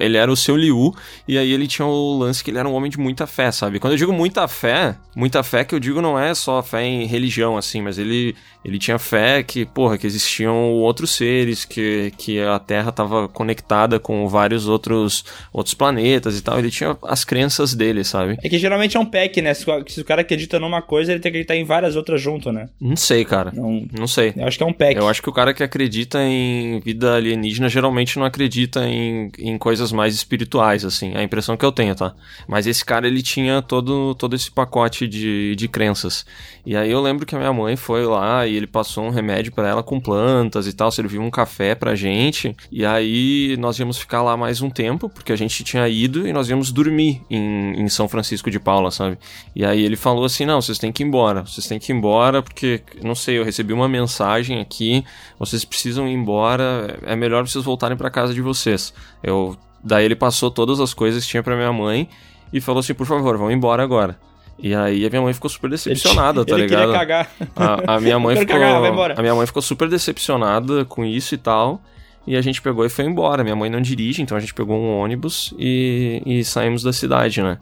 Ele 0.00 0.16
era 0.16 0.30
o 0.30 0.36
seu 0.36 0.56
Liu, 0.56 0.94
e 1.26 1.38
aí 1.38 1.50
ele 1.52 1.66
tinha 1.66 1.86
o 1.86 2.18
lance 2.18 2.44
que 2.44 2.50
ele 2.50 2.58
era 2.58 2.68
um 2.68 2.74
homem 2.74 2.90
de 2.90 2.98
muita 2.98 3.26
fé, 3.26 3.50
sabe? 3.50 3.78
Quando 3.80 3.94
eu 3.94 3.98
digo 3.98 4.12
muita 4.12 4.46
fé, 4.46 4.96
muita 5.14 5.42
fé 5.42 5.64
que 5.64 5.74
eu 5.74 5.80
digo 5.80 6.00
não 6.02 6.18
é 6.18 6.34
só 6.34 6.62
fé 6.62 6.84
em 6.84 7.06
religião, 7.06 7.56
assim, 7.56 7.80
mas 7.82 7.98
ele, 7.98 8.34
ele 8.64 8.78
tinha 8.78 8.98
fé 8.98 9.42
que, 9.42 9.64
porra, 9.64 9.96
que 9.98 10.06
existiam 10.06 10.54
outros 10.72 11.10
seres, 11.10 11.64
que, 11.64 12.12
que 12.18 12.40
a 12.40 12.58
Terra 12.58 12.90
estava 12.90 13.28
conectada 13.28 13.98
com 13.98 14.28
vários 14.28 14.68
outros, 14.68 15.24
outros 15.52 15.74
planetas 15.74 16.38
e 16.38 16.42
tal. 16.42 16.58
Ele 16.58 16.70
tinha 16.70 16.96
as 17.02 17.24
crenças 17.24 17.74
dele, 17.74 17.85
sabe? 18.04 18.36
É 18.42 18.48
que 18.48 18.58
geralmente 18.58 18.96
é 18.96 19.00
um 19.00 19.04
pack, 19.06 19.40
né? 19.42 19.52
Se 19.54 19.68
o 19.68 19.84
se 19.86 20.00
o 20.00 20.04
cara 20.04 20.22
acredita 20.22 20.58
numa 20.58 20.80
coisa, 20.82 21.12
ele 21.12 21.20
tem 21.20 21.30
que 21.30 21.38
acreditar 21.38 21.56
em 21.56 21.64
várias 21.64 21.96
outras 21.96 22.20
junto, 22.20 22.52
né? 22.52 22.68
Não 22.80 22.96
sei, 22.96 23.24
cara. 23.24 23.52
Não, 23.54 23.86
Não 23.96 24.06
sei. 24.06 24.32
eu 24.36 24.46
acho 24.46 24.56
que 24.56 24.62
é 24.64 24.66
um 24.66 24.72
pack. 24.72 24.96
Eu 24.96 25.08
acho 25.08 25.22
que 25.22 25.28
o 25.28 25.32
cara 25.32 25.52
que 25.54 25.62
acredita 25.62 26.18
em 26.22 26.80
vida 26.80 27.14
alienígena 27.16 27.68
geralmente 27.68 28.18
não 28.18 28.24
acredita 28.26 28.86
em, 28.86 29.30
em 29.38 29.58
coisas 29.58 29.92
mais 29.92 30.14
espirituais, 30.14 30.84
assim. 30.84 31.12
É 31.14 31.18
a 31.18 31.22
impressão 31.22 31.56
que 31.56 31.64
eu 31.64 31.72
tenho, 31.72 31.94
tá? 31.94 32.14
Mas 32.48 32.66
esse 32.66 32.84
cara, 32.84 33.06
ele 33.06 33.22
tinha 33.22 33.62
todo, 33.62 34.14
todo 34.14 34.34
esse 34.34 34.50
pacote 34.50 35.06
de, 35.06 35.54
de 35.56 35.68
crenças. 35.68 36.24
E 36.64 36.76
aí 36.76 36.90
eu 36.90 37.00
lembro 37.00 37.24
que 37.26 37.34
a 37.34 37.38
minha 37.38 37.52
mãe 37.52 37.76
foi 37.76 38.04
lá 38.04 38.46
e 38.46 38.56
ele 38.56 38.66
passou 38.66 39.04
um 39.04 39.10
remédio 39.10 39.52
pra 39.52 39.68
ela 39.68 39.82
com 39.82 40.00
plantas 40.00 40.66
e 40.66 40.72
tal, 40.72 40.90
serviu 40.90 41.22
um 41.22 41.30
café 41.30 41.74
pra 41.74 41.94
gente. 41.94 42.54
E 42.70 42.84
aí 42.84 43.56
nós 43.58 43.78
íamos 43.78 43.98
ficar 43.98 44.22
lá 44.22 44.36
mais 44.36 44.60
um 44.60 44.70
tempo, 44.70 45.08
porque 45.08 45.32
a 45.32 45.36
gente 45.36 45.62
tinha 45.62 45.88
ido 45.88 46.26
e 46.26 46.32
nós 46.32 46.48
íamos 46.48 46.72
dormir 46.72 47.22
em, 47.30 47.75
em 47.76 47.88
São 47.88 48.08
Francisco 48.08 48.50
de 48.50 48.58
Paula, 48.58 48.90
sabe? 48.90 49.18
E 49.54 49.64
aí 49.64 49.84
ele 49.84 49.96
falou 49.96 50.24
assim: 50.24 50.44
não, 50.44 50.60
vocês 50.60 50.78
têm 50.78 50.90
que 50.90 51.02
ir 51.02 51.06
embora, 51.06 51.42
vocês 51.42 51.66
têm 51.66 51.78
que 51.78 51.92
ir 51.92 51.94
embora, 51.94 52.42
porque, 52.42 52.82
não 53.02 53.14
sei, 53.14 53.38
eu 53.38 53.44
recebi 53.44 53.72
uma 53.72 53.88
mensagem 53.88 54.60
aqui, 54.60 55.04
vocês 55.38 55.64
precisam 55.64 56.08
ir 56.08 56.12
embora, 56.14 56.98
é 57.04 57.14
melhor 57.14 57.46
vocês 57.46 57.64
voltarem 57.64 57.96
pra 57.96 58.10
casa 58.10 58.34
de 58.34 58.40
vocês. 58.40 58.92
Eu. 59.22 59.56
Daí 59.84 60.04
ele 60.04 60.16
passou 60.16 60.50
todas 60.50 60.80
as 60.80 60.92
coisas 60.92 61.24
que 61.24 61.30
tinha 61.30 61.42
pra 61.42 61.54
minha 61.54 61.72
mãe 61.72 62.08
e 62.52 62.60
falou 62.60 62.80
assim: 62.80 62.94
por 62.94 63.06
favor, 63.06 63.36
vão 63.36 63.50
embora 63.50 63.82
agora. 63.82 64.18
E 64.58 64.74
aí 64.74 65.04
a 65.04 65.10
minha 65.10 65.20
mãe 65.20 65.34
ficou 65.34 65.50
super 65.50 65.68
decepcionada, 65.68 66.44
tá 66.44 66.54
ele 66.54 66.62
ligado? 66.62 66.92
queria 66.92 66.98
cagar. 66.98 67.30
A, 67.54 67.96
a 67.96 68.00
minha 68.00 68.18
mãe 68.18 68.36
ficou. 68.36 68.54
cagar. 68.58 69.18
A 69.18 69.22
minha 69.22 69.34
mãe 69.34 69.46
ficou 69.46 69.60
super 69.60 69.88
decepcionada 69.88 70.84
com 70.86 71.04
isso 71.04 71.34
e 71.34 71.38
tal. 71.38 71.80
E 72.26 72.36
a 72.36 72.40
gente 72.40 72.60
pegou 72.60 72.84
e 72.84 72.88
foi 72.88 73.04
embora. 73.04 73.44
Minha 73.44 73.56
mãe 73.56 73.70
não 73.70 73.80
dirige, 73.80 74.20
então 74.20 74.36
a 74.36 74.40
gente 74.40 74.52
pegou 74.52 74.76
um 74.76 74.98
ônibus 74.98 75.54
e, 75.58 76.22
e 76.26 76.44
saímos 76.44 76.82
da 76.82 76.92
cidade, 76.92 77.42
né? 77.42 77.58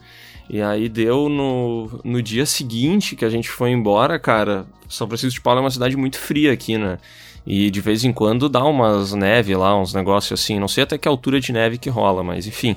E 0.48 0.60
aí 0.60 0.88
deu 0.88 1.28
no, 1.28 2.00
no 2.04 2.22
dia 2.22 2.46
seguinte 2.46 3.16
que 3.16 3.24
a 3.24 3.30
gente 3.30 3.48
foi 3.48 3.70
embora, 3.70 4.18
cara. 4.18 4.66
São 4.88 5.06
Francisco 5.06 5.34
de 5.34 5.40
Paula 5.40 5.60
é 5.60 5.62
uma 5.62 5.70
cidade 5.70 5.96
muito 5.96 6.18
fria 6.18 6.52
aqui, 6.52 6.78
né? 6.78 6.98
E 7.46 7.70
de 7.70 7.80
vez 7.80 8.04
em 8.04 8.12
quando 8.12 8.48
dá 8.48 8.64
umas 8.64 9.12
neve 9.12 9.54
lá, 9.54 9.78
uns 9.78 9.92
negócios 9.92 10.40
assim. 10.40 10.58
Não 10.58 10.68
sei 10.68 10.84
até 10.84 10.96
que 10.96 11.08
altura 11.08 11.40
de 11.40 11.52
neve 11.52 11.78
que 11.78 11.90
rola, 11.90 12.22
mas 12.22 12.46
enfim. 12.46 12.76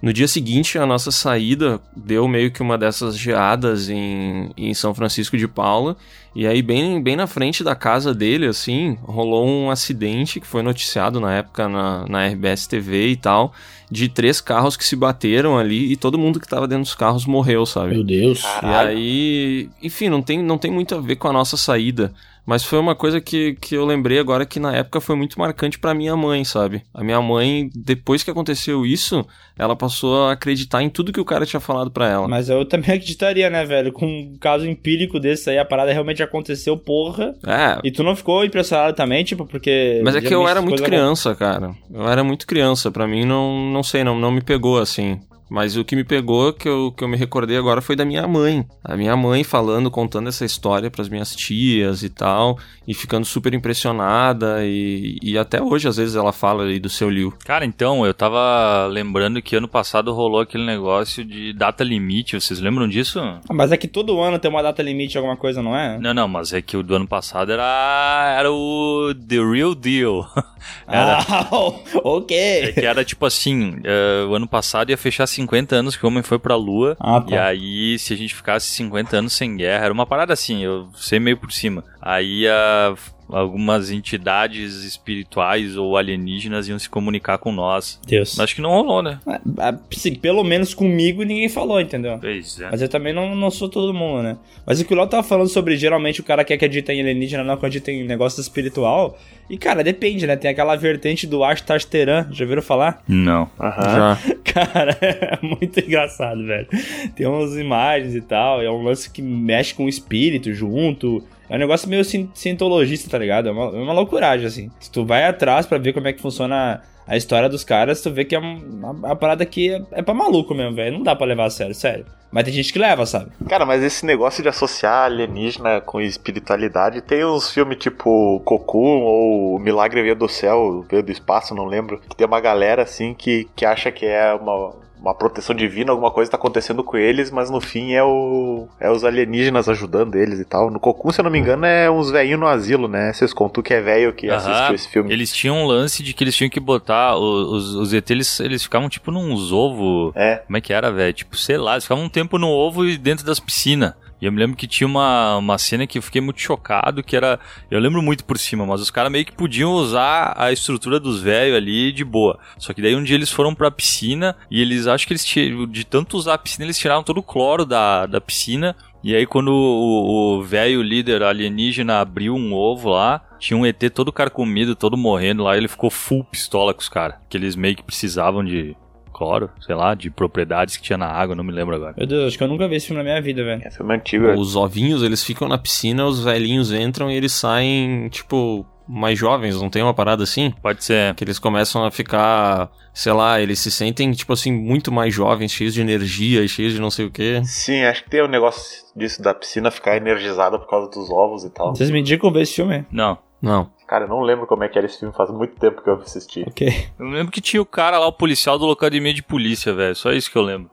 No 0.00 0.12
dia 0.12 0.28
seguinte, 0.28 0.78
a 0.78 0.84
nossa 0.84 1.10
saída 1.10 1.80
deu 1.96 2.28
meio 2.28 2.50
que 2.50 2.62
uma 2.62 2.76
dessas 2.76 3.16
geadas 3.16 3.88
em, 3.88 4.50
em 4.56 4.74
São 4.74 4.94
Francisco 4.94 5.36
de 5.36 5.48
Paula. 5.48 5.96
E 6.34 6.46
aí, 6.46 6.60
bem, 6.60 7.02
bem 7.02 7.16
na 7.16 7.26
frente 7.26 7.64
da 7.64 7.74
casa 7.74 8.14
dele, 8.14 8.46
assim, 8.46 8.98
rolou 9.02 9.48
um 9.48 9.70
acidente 9.70 10.38
que 10.38 10.46
foi 10.46 10.62
noticiado 10.62 11.18
na 11.18 11.32
época 11.32 11.66
na, 11.66 12.06
na 12.06 12.26
RBS 12.26 12.66
TV 12.66 13.08
e 13.08 13.16
tal, 13.16 13.54
de 13.90 14.08
três 14.10 14.38
carros 14.38 14.76
que 14.76 14.84
se 14.84 14.94
bateram 14.94 15.56
ali 15.56 15.90
e 15.90 15.96
todo 15.96 16.18
mundo 16.18 16.38
que 16.38 16.46
tava 16.46 16.68
dentro 16.68 16.84
dos 16.84 16.94
carros 16.94 17.24
morreu, 17.24 17.64
sabe? 17.64 17.94
Meu 17.94 18.04
Deus. 18.04 18.44
E 18.62 18.66
aí, 18.66 19.70
enfim, 19.82 20.10
não 20.10 20.20
tem, 20.20 20.42
não 20.42 20.58
tem 20.58 20.70
muito 20.70 20.94
a 20.94 21.00
ver 21.00 21.16
com 21.16 21.26
a 21.26 21.32
nossa 21.32 21.56
saída. 21.56 22.12
Mas 22.46 22.64
foi 22.64 22.78
uma 22.78 22.94
coisa 22.94 23.20
que, 23.20 23.54
que 23.60 23.74
eu 23.74 23.84
lembrei 23.84 24.20
agora 24.20 24.46
que 24.46 24.60
na 24.60 24.74
época 24.74 25.00
foi 25.00 25.16
muito 25.16 25.38
marcante 25.38 25.78
pra 25.80 25.92
minha 25.92 26.16
mãe, 26.16 26.44
sabe? 26.44 26.82
A 26.94 27.02
minha 27.02 27.20
mãe, 27.20 27.68
depois 27.74 28.22
que 28.22 28.30
aconteceu 28.30 28.86
isso, 28.86 29.26
ela 29.58 29.74
passou 29.74 30.24
a 30.26 30.32
acreditar 30.32 30.80
em 30.80 30.88
tudo 30.88 31.12
que 31.12 31.20
o 31.20 31.24
cara 31.24 31.44
tinha 31.44 31.58
falado 31.58 31.90
pra 31.90 32.08
ela. 32.08 32.28
Mas 32.28 32.48
eu 32.48 32.64
também 32.64 32.90
acreditaria, 32.94 33.50
né, 33.50 33.64
velho? 33.64 33.92
Com 33.92 34.06
um 34.06 34.36
caso 34.40 34.64
empírico 34.66 35.18
desse 35.18 35.50
aí, 35.50 35.58
a 35.58 35.64
parada 35.64 35.92
realmente 35.92 36.22
aconteceu, 36.22 36.76
porra. 36.76 37.34
É, 37.44 37.80
E 37.82 37.90
tu 37.90 38.04
não 38.04 38.14
ficou 38.14 38.44
impressionado 38.44 38.94
também, 38.94 39.24
tipo, 39.24 39.44
porque. 39.44 40.00
mas 40.04 40.14
é 40.14 40.20
que 40.20 40.32
eu 40.32 40.46
era 40.46 40.62
muito 40.62 40.82
criança, 40.82 41.34
cara. 41.34 41.74
Eu 41.92 42.08
era 42.08 42.22
muito 42.22 42.46
criança. 42.46 42.90
Pra 42.90 43.08
mim, 43.08 43.24
não, 43.24 43.70
não 43.72 43.82
sei, 43.82 44.04
não, 44.04 44.16
não 44.16 44.30
me 44.30 44.40
pegou 44.40 44.78
assim. 44.78 45.20
Mas 45.48 45.76
o 45.76 45.84
que 45.84 45.94
me 45.94 46.02
pegou, 46.04 46.52
que 46.52 46.68
eu, 46.68 46.92
que 46.96 47.04
eu 47.04 47.08
me 47.08 47.16
recordei 47.16 47.56
agora, 47.56 47.80
foi 47.80 47.94
da 47.94 48.04
minha 48.04 48.26
mãe. 48.26 48.66
A 48.84 48.96
minha 48.96 49.16
mãe 49.16 49.44
falando, 49.44 49.90
contando 49.90 50.28
essa 50.28 50.44
história 50.44 50.90
pras 50.90 51.08
minhas 51.08 51.34
tias 51.34 52.02
e 52.02 52.08
tal, 52.08 52.58
e 52.86 52.92
ficando 52.94 53.24
super 53.24 53.54
impressionada. 53.54 54.64
E, 54.64 55.18
e 55.22 55.38
até 55.38 55.62
hoje, 55.62 55.86
às 55.88 55.96
vezes, 55.96 56.16
ela 56.16 56.32
fala 56.32 56.64
aí 56.64 56.78
do 56.78 56.88
seu 56.88 57.08
Liu. 57.08 57.32
Cara, 57.44 57.64
então, 57.64 58.04
eu 58.04 58.12
tava 58.12 58.86
lembrando 58.88 59.40
que 59.40 59.56
ano 59.56 59.68
passado 59.68 60.12
rolou 60.12 60.40
aquele 60.40 60.64
negócio 60.64 61.24
de 61.24 61.52
data 61.52 61.84
limite. 61.84 62.38
Vocês 62.40 62.60
lembram 62.60 62.88
disso? 62.88 63.20
Ah, 63.20 63.40
Mas 63.52 63.70
é 63.72 63.76
que 63.76 63.86
todo 63.88 64.20
ano 64.20 64.38
tem 64.38 64.50
uma 64.50 64.62
data 64.62 64.82
limite, 64.82 65.16
alguma 65.16 65.36
coisa, 65.36 65.62
não 65.62 65.76
é? 65.76 65.98
Não, 65.98 66.12
não, 66.12 66.26
mas 66.28 66.52
é 66.52 66.60
que 66.60 66.76
o 66.76 66.82
do 66.82 66.94
ano 66.96 67.06
passado 67.06 67.52
era, 67.52 68.34
era 68.38 68.50
o 68.52 69.12
The 69.14 69.36
Real 69.36 69.74
Deal. 69.74 70.26
Era, 70.88 71.18
Ah, 71.18 71.46
é 71.94 71.98
ok. 72.02 72.72
que 72.72 72.80
era 72.80 73.04
tipo 73.04 73.24
assim, 73.24 73.78
eh, 73.84 74.26
o 74.28 74.34
ano 74.34 74.48
passado 74.48 74.90
ia 74.90 74.96
fechar 74.96 75.24
50 75.36 75.76
anos 75.76 75.96
que 75.96 76.04
o 76.04 76.08
homem 76.08 76.22
foi 76.22 76.38
pra 76.38 76.56
lua. 76.56 76.96
Ah, 76.98 77.20
tá. 77.20 77.34
E 77.34 77.38
aí, 77.38 77.98
se 77.98 78.12
a 78.12 78.16
gente 78.16 78.34
ficasse 78.34 78.66
50 78.68 79.16
anos 79.16 79.32
sem 79.32 79.56
guerra, 79.56 79.84
era 79.84 79.94
uma 79.94 80.06
parada 80.06 80.32
assim, 80.32 80.62
eu 80.62 80.88
sei 80.96 81.18
meio 81.18 81.36
por 81.36 81.52
cima. 81.52 81.84
Aí 82.00 82.46
ah, 82.48 82.94
algumas 83.28 83.90
entidades 83.90 84.84
espirituais 84.84 85.76
ou 85.76 85.96
alienígenas 85.96 86.68
iam 86.68 86.78
se 86.78 86.88
comunicar 86.88 87.38
com 87.38 87.52
nós. 87.52 88.00
Deus. 88.06 88.38
Acho 88.38 88.54
que 88.54 88.60
não 88.60 88.70
rolou, 88.70 89.02
né? 89.02 89.18
Ah, 89.58 89.74
Assim, 89.94 90.14
pelo 90.14 90.44
menos 90.44 90.74
comigo 90.74 91.22
ninguém 91.22 91.48
falou, 91.48 91.80
entendeu? 91.80 92.18
Pois 92.20 92.60
é. 92.60 92.68
Mas 92.70 92.82
eu 92.82 92.88
também 92.88 93.12
não, 93.12 93.34
não 93.34 93.50
sou 93.50 93.68
todo 93.68 93.92
mundo, 93.94 94.22
né? 94.22 94.36
Mas 94.66 94.80
o 94.80 94.84
que 94.84 94.92
o 94.92 94.96
Léo 94.96 95.06
tava 95.06 95.22
falando 95.22 95.48
sobre 95.48 95.76
geralmente 95.76 96.20
o 96.20 96.24
cara 96.24 96.44
que 96.44 96.52
acredita 96.52 96.92
em 96.92 97.00
alienígena 97.00 97.42
não 97.44 97.54
acredita 97.54 97.90
em 97.90 98.04
negócio 98.04 98.40
espiritual. 98.40 99.18
E, 99.48 99.56
cara, 99.56 99.84
depende, 99.84 100.26
né? 100.26 100.36
Tem 100.36 100.50
aquela 100.50 100.74
vertente 100.74 101.26
do 101.26 101.44
Ashtarteran, 101.44 102.26
já 102.32 102.44
ouviram 102.44 102.62
falar? 102.62 103.02
Não. 103.06 103.48
Aham. 103.60 104.16
Já. 104.16 104.18
Cara, 104.56 104.96
é 105.02 105.38
muito 105.42 105.78
engraçado, 105.78 106.44
velho. 106.46 106.66
Tem 107.14 107.26
umas 107.26 107.54
imagens 107.56 108.14
e 108.14 108.22
tal, 108.22 108.62
é 108.62 108.70
um 108.70 108.82
lance 108.82 109.10
que 109.10 109.20
mexe 109.20 109.74
com 109.74 109.84
o 109.84 109.88
espírito 109.88 110.52
junto. 110.54 111.22
É 111.48 111.56
um 111.56 111.58
negócio 111.58 111.88
meio 111.88 112.04
cien- 112.04 112.30
cientologista, 112.34 113.08
tá 113.10 113.18
ligado? 113.18 113.48
É 113.48 113.52
uma, 113.52 113.64
é 113.66 113.80
uma 113.82 113.92
loucuragem, 113.92 114.46
assim. 114.46 114.70
Se 114.80 114.90
tu 114.90 115.04
vai 115.04 115.24
atrás 115.24 115.66
pra 115.66 115.78
ver 115.78 115.92
como 115.92 116.08
é 116.08 116.12
que 116.12 116.20
funciona 116.20 116.82
a 117.06 117.16
história 117.16 117.48
dos 117.48 117.62
caras, 117.62 118.00
tu 118.00 118.10
vê 118.10 118.24
que 118.24 118.34
é 118.34 118.38
uma, 118.38 118.90
uma 118.90 119.16
parada 119.16 119.46
que 119.46 119.70
é, 119.70 119.82
é 119.92 120.02
pra 120.02 120.12
maluco 120.14 120.54
mesmo, 120.54 120.74
velho. 120.74 120.96
Não 120.98 121.04
dá 121.04 121.14
pra 121.14 121.26
levar 121.26 121.44
a 121.44 121.50
sério, 121.50 121.74
sério. 121.74 122.04
Mas 122.32 122.44
tem 122.44 122.52
gente 122.52 122.72
que 122.72 122.78
leva, 122.78 123.06
sabe? 123.06 123.30
Cara, 123.48 123.64
mas 123.64 123.82
esse 123.82 124.04
negócio 124.04 124.42
de 124.42 124.48
associar 124.48 125.04
alienígena 125.06 125.80
com 125.80 126.00
espiritualidade 126.00 127.00
tem 127.00 127.24
uns 127.24 127.50
filmes 127.52 127.78
tipo 127.78 128.40
Cocoon 128.44 129.02
ou 129.02 129.58
Milagre 129.60 130.02
Veio 130.02 130.16
do 130.16 130.28
Céu, 130.28 130.84
Veio 130.90 131.02
do 131.04 131.12
Espaço, 131.12 131.54
não 131.54 131.64
lembro. 131.64 132.00
Que 132.08 132.16
tem 132.16 132.26
uma 132.26 132.40
galera 132.40 132.82
assim 132.82 133.14
que, 133.14 133.48
que 133.54 133.64
acha 133.64 133.92
que 133.92 134.04
é 134.04 134.34
uma, 134.34 134.72
uma 135.00 135.14
proteção 135.14 135.54
divina, 135.54 135.90
alguma 135.92 136.10
coisa 136.10 136.30
tá 136.30 136.36
acontecendo 136.36 136.82
com 136.82 136.96
eles, 136.96 137.30
mas 137.30 137.50
no 137.50 137.60
fim 137.60 137.92
é 137.92 138.02
o 138.02 138.66
é 138.80 138.90
os 138.90 139.04
alienígenas 139.04 139.68
ajudando 139.68 140.16
eles 140.16 140.40
e 140.40 140.44
tal. 140.44 140.70
No 140.70 140.80
Cocoon, 140.80 141.12
se 141.12 141.20
eu 141.20 141.24
não 141.24 141.30
me 141.30 141.38
engano, 141.38 141.64
é 141.66 141.90
uns 141.90 142.10
velhinhos 142.10 142.40
no 142.40 142.46
asilo, 142.46 142.88
né? 142.88 143.12
Vocês 143.12 143.32
contam 143.32 143.62
que 143.62 143.74
é 143.74 143.80
velho 143.80 144.12
que 144.12 144.28
Aham. 144.28 144.36
assistiu 144.36 144.74
esse 144.74 144.88
filme. 144.88 145.12
Eles 145.12 145.32
tinham 145.32 145.56
um 145.56 145.66
lance 145.66 146.02
de 146.02 146.12
que 146.12 146.24
eles 146.24 146.34
tinham 146.34 146.50
que 146.50 146.60
botar. 146.60 147.16
Os, 147.16 147.74
os 147.74 147.92
ET, 147.92 148.10
eles, 148.10 148.40
eles 148.40 148.62
ficavam 148.62 148.88
tipo 148.88 149.10
num 149.10 149.34
ovo. 149.34 150.12
É. 150.14 150.36
Como 150.46 150.56
é 150.56 150.60
que 150.60 150.72
era, 150.72 150.90
velho? 150.90 151.12
Tipo, 151.12 151.36
sei 151.36 151.56
lá, 151.58 151.72
eles 151.72 151.84
ficavam 151.84 152.04
um 152.04 152.08
tempo 152.08 152.38
no 152.38 152.48
ovo 152.48 152.84
e 152.84 152.96
dentro 152.96 153.24
das 153.24 153.38
piscinas. 153.40 153.94
E 154.20 154.24
eu 154.26 154.32
me 154.32 154.38
lembro 154.38 154.56
que 154.56 154.66
tinha 154.66 154.86
uma, 154.86 155.36
uma 155.36 155.58
cena 155.58 155.86
que 155.86 155.98
eu 155.98 156.02
fiquei 156.02 156.20
muito 156.22 156.40
chocado, 156.40 157.02
que 157.02 157.14
era. 157.16 157.38
Eu 157.70 157.78
lembro 157.78 158.00
muito 158.02 158.24
por 158.24 158.38
cima, 158.38 158.64
mas 158.64 158.80
os 158.80 158.90
caras 158.90 159.12
meio 159.12 159.26
que 159.26 159.32
podiam 159.32 159.72
usar 159.72 160.32
a 160.36 160.50
estrutura 160.50 160.98
dos 160.98 161.20
velhos 161.20 161.56
ali 161.56 161.92
de 161.92 162.04
boa. 162.04 162.38
Só 162.58 162.72
que 162.72 162.80
daí 162.80 162.96
um 162.96 163.02
dia 163.02 163.14
eles 163.16 163.30
foram 163.30 163.54
pra 163.54 163.70
piscina 163.70 164.34
e 164.50 164.60
eles 164.62 164.86
acho 164.86 165.06
que 165.06 165.12
eles 165.12 165.24
ti- 165.24 165.66
de 165.66 165.84
tanto 165.84 166.16
usar 166.16 166.34
a 166.34 166.38
piscina, 166.38 166.64
eles 166.64 166.78
tiraram 166.78 167.02
todo 167.02 167.18
o 167.18 167.22
cloro 167.22 167.64
da, 167.66 168.06
da 168.06 168.20
piscina. 168.20 168.74
E 169.04 169.14
aí 169.14 169.26
quando 169.26 169.52
o 169.52 170.42
velho 170.42 170.82
líder 170.82 171.22
alienígena 171.22 172.00
abriu 172.00 172.34
um 172.34 172.52
ovo 172.54 172.88
lá, 172.90 173.20
tinha 173.38 173.56
um 173.56 173.64
ET 173.66 173.78
todo 173.94 174.10
carcomido, 174.12 174.74
todo 174.74 174.96
morrendo 174.96 175.44
lá, 175.44 175.56
ele 175.56 175.68
ficou 175.68 175.90
full 175.90 176.24
pistola 176.24 176.72
com 176.74 176.80
os 176.80 176.88
caras. 176.88 177.16
Que 177.28 177.36
eles 177.36 177.54
meio 177.54 177.76
que 177.76 177.82
precisavam 177.84 178.44
de 178.44 178.74
cloro, 179.16 179.48
sei 179.60 179.74
lá, 179.74 179.94
de 179.94 180.10
propriedades 180.10 180.76
que 180.76 180.82
tinha 180.82 180.98
na 180.98 181.06
água, 181.06 181.34
não 181.34 181.42
me 181.42 181.52
lembro 181.52 181.74
agora. 181.74 181.94
Meu 181.96 182.06
Deus, 182.06 182.28
acho 182.28 182.36
que 182.36 182.44
eu 182.44 182.48
nunca 182.48 182.68
vi 182.68 182.76
esse 182.76 182.88
filme 182.88 183.02
na 183.02 183.08
minha 183.08 183.22
vida, 183.22 183.42
velho. 183.42 183.62
É 183.64 183.70
filme 183.70 183.94
antigo. 183.94 184.30
Os 184.32 184.54
ovinhos, 184.54 185.02
eles 185.02 185.24
ficam 185.24 185.48
na 185.48 185.56
piscina, 185.56 186.04
os 186.04 186.22
velhinhos 186.22 186.70
entram 186.70 187.10
e 187.10 187.14
eles 187.14 187.32
saem, 187.32 188.08
tipo, 188.10 188.66
mais 188.86 189.18
jovens, 189.18 189.60
não 189.60 189.70
tem 189.70 189.82
uma 189.82 189.94
parada 189.94 190.22
assim? 190.22 190.52
Pode 190.62 190.84
ser. 190.84 191.14
Que 191.14 191.24
eles 191.24 191.38
começam 191.38 191.84
a 191.84 191.90
ficar, 191.90 192.70
sei 192.92 193.12
lá, 193.12 193.40
eles 193.40 193.58
se 193.58 193.70
sentem, 193.70 194.12
tipo 194.12 194.32
assim, 194.32 194.52
muito 194.52 194.92
mais 194.92 195.14
jovens, 195.14 195.50
cheios 195.50 195.72
de 195.72 195.80
energia 195.80 196.42
e 196.42 196.48
cheios 196.48 196.74
de 196.74 196.80
não 196.80 196.90
sei 196.90 197.06
o 197.06 197.10
quê. 197.10 197.40
Sim, 197.44 197.84
acho 197.84 198.04
que 198.04 198.10
tem 198.10 198.22
um 198.22 198.28
negócio 198.28 198.84
disso 198.94 199.22
da 199.22 199.32
piscina 199.32 199.70
ficar 199.70 199.96
energizada 199.96 200.58
por 200.58 200.68
causa 200.68 200.90
dos 200.90 201.10
ovos 201.10 201.44
e 201.44 201.50
tal. 201.50 201.74
Vocês 201.74 201.90
me 201.90 202.00
indicam 202.00 202.30
ver 202.30 202.42
esse 202.42 202.54
filme? 202.54 202.84
Não. 202.92 203.18
Não. 203.40 203.70
Cara, 203.86 204.04
eu 204.04 204.08
não 204.08 204.20
lembro 204.20 204.46
como 204.46 204.64
é 204.64 204.68
que 204.68 204.76
era 204.76 204.86
esse 204.86 204.98
filme, 204.98 205.14
faz 205.14 205.30
muito 205.30 205.54
tempo 205.56 205.80
que 205.80 205.88
eu 205.88 205.94
assisti. 205.94 206.44
Ok. 206.46 206.88
Eu 206.98 207.06
lembro 207.06 207.30
que 207.30 207.40
tinha 207.40 207.62
o 207.62 207.66
cara 207.66 207.98
lá, 207.98 208.06
o 208.06 208.12
policial 208.12 208.58
do 208.58 208.66
Locademia 208.66 209.14
de 209.14 209.22
Polícia, 209.22 209.72
velho. 209.72 209.94
Só 209.94 210.12
isso 210.12 210.30
que 210.30 210.36
eu 210.36 210.42
lembro. 210.42 210.70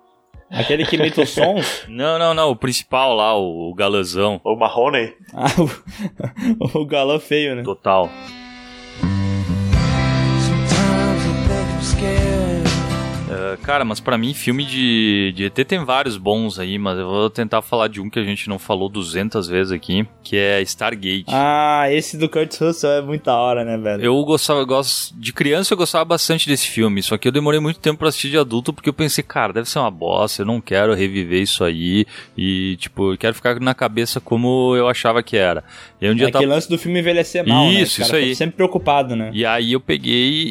Aquele 0.50 0.86
que 0.86 0.96
imita 0.96 1.22
os 1.22 1.30
sons? 1.30 1.84
Não, 1.90 2.20
não, 2.20 2.34
não. 2.34 2.52
O 2.52 2.56
principal 2.56 3.16
lá, 3.16 3.36
o, 3.36 3.72
o 3.72 3.74
galãzão. 3.74 4.40
O 4.44 4.56
Marrone. 4.56 5.14
Ah, 5.34 5.48
o, 6.60 6.78
o 6.82 6.86
galã 6.86 7.20
feio, 7.20 7.56
né? 7.56 7.64
Total. 7.64 8.08
Sometimes 10.46 11.94
Ah, 13.34 13.58
cara, 13.62 13.84
mas 13.84 14.00
pra 14.00 14.18
mim, 14.18 14.34
filme 14.34 14.66
de, 14.66 15.34
de 15.36 15.46
ET 15.46 15.56
tem 15.68 15.84
vários 15.84 16.18
bons 16.18 16.60
aí, 16.60 16.78
mas 16.78 16.98
eu 16.98 17.08
vou 17.08 17.30
tentar 17.30 17.62
falar 17.62 17.88
de 17.88 18.00
um 18.00 18.10
que 18.10 18.20
a 18.20 18.24
gente 18.24 18.48
não 18.48 18.60
falou 18.60 18.90
200 18.90 19.48
vezes 19.48 19.72
aqui, 19.72 20.06
que 20.24 20.38
é 20.38 20.62
Stargate. 20.62 21.26
Ah, 21.30 21.86
esse 21.92 22.18
do 22.18 22.30
Kurt 22.30 22.56
Russell 22.60 22.92
é 22.92 23.02
muito 23.02 23.24
da 23.26 23.36
hora, 23.36 23.64
né, 23.64 23.78
velho? 23.78 24.04
Eu 24.04 24.24
gostava, 24.24 24.60
eu 24.60 24.66
gosto, 24.66 25.14
de 25.18 25.34
criança 25.34 25.74
eu 25.74 25.78
gostava 25.78 26.06
bastante 26.06 26.48
desse 26.48 26.68
filme, 26.68 27.02
só 27.02 27.18
que 27.18 27.28
eu 27.28 27.32
demorei 27.32 27.60
muito 27.60 27.80
tempo 27.80 28.00
pra 28.00 28.10
assistir 28.10 28.30
de 28.30 28.38
adulto 28.38 28.74
porque 28.74 28.90
eu 28.90 28.94
pensei, 28.94 29.24
cara, 29.24 29.54
deve 29.54 29.70
ser 29.70 29.80
uma 29.80 29.92
bosta, 29.92 30.42
eu 30.42 30.46
não 30.46 30.62
quero 30.62 30.94
reviver 30.94 31.42
isso 31.42 31.64
aí 31.64 32.06
e, 32.38 32.76
tipo, 32.78 33.14
eu 33.14 33.18
quero 33.18 33.34
ficar 33.34 33.60
na 33.60 33.74
cabeça 33.74 34.20
como 34.20 34.76
eu 34.76 34.88
achava 34.88 35.24
que 35.24 35.38
era. 35.38 35.64
E 36.02 36.10
um 36.10 36.16
dia 36.16 36.28
É 36.28 36.32
tava... 36.32 36.46
lance 36.46 36.70
do 36.70 36.78
filme 36.78 37.00
envelhecer 37.00 37.48
mal, 37.48 37.66
né? 37.66 37.82
Isso, 37.82 37.98
caras 37.98 38.08
isso 38.08 38.16
aí. 38.16 38.36
sempre 38.36 38.58
preocupado, 38.58 39.16
né? 39.16 39.32
E 39.34 39.46
aí 39.46 39.74
eu 39.74 39.80
peguei 39.80 40.44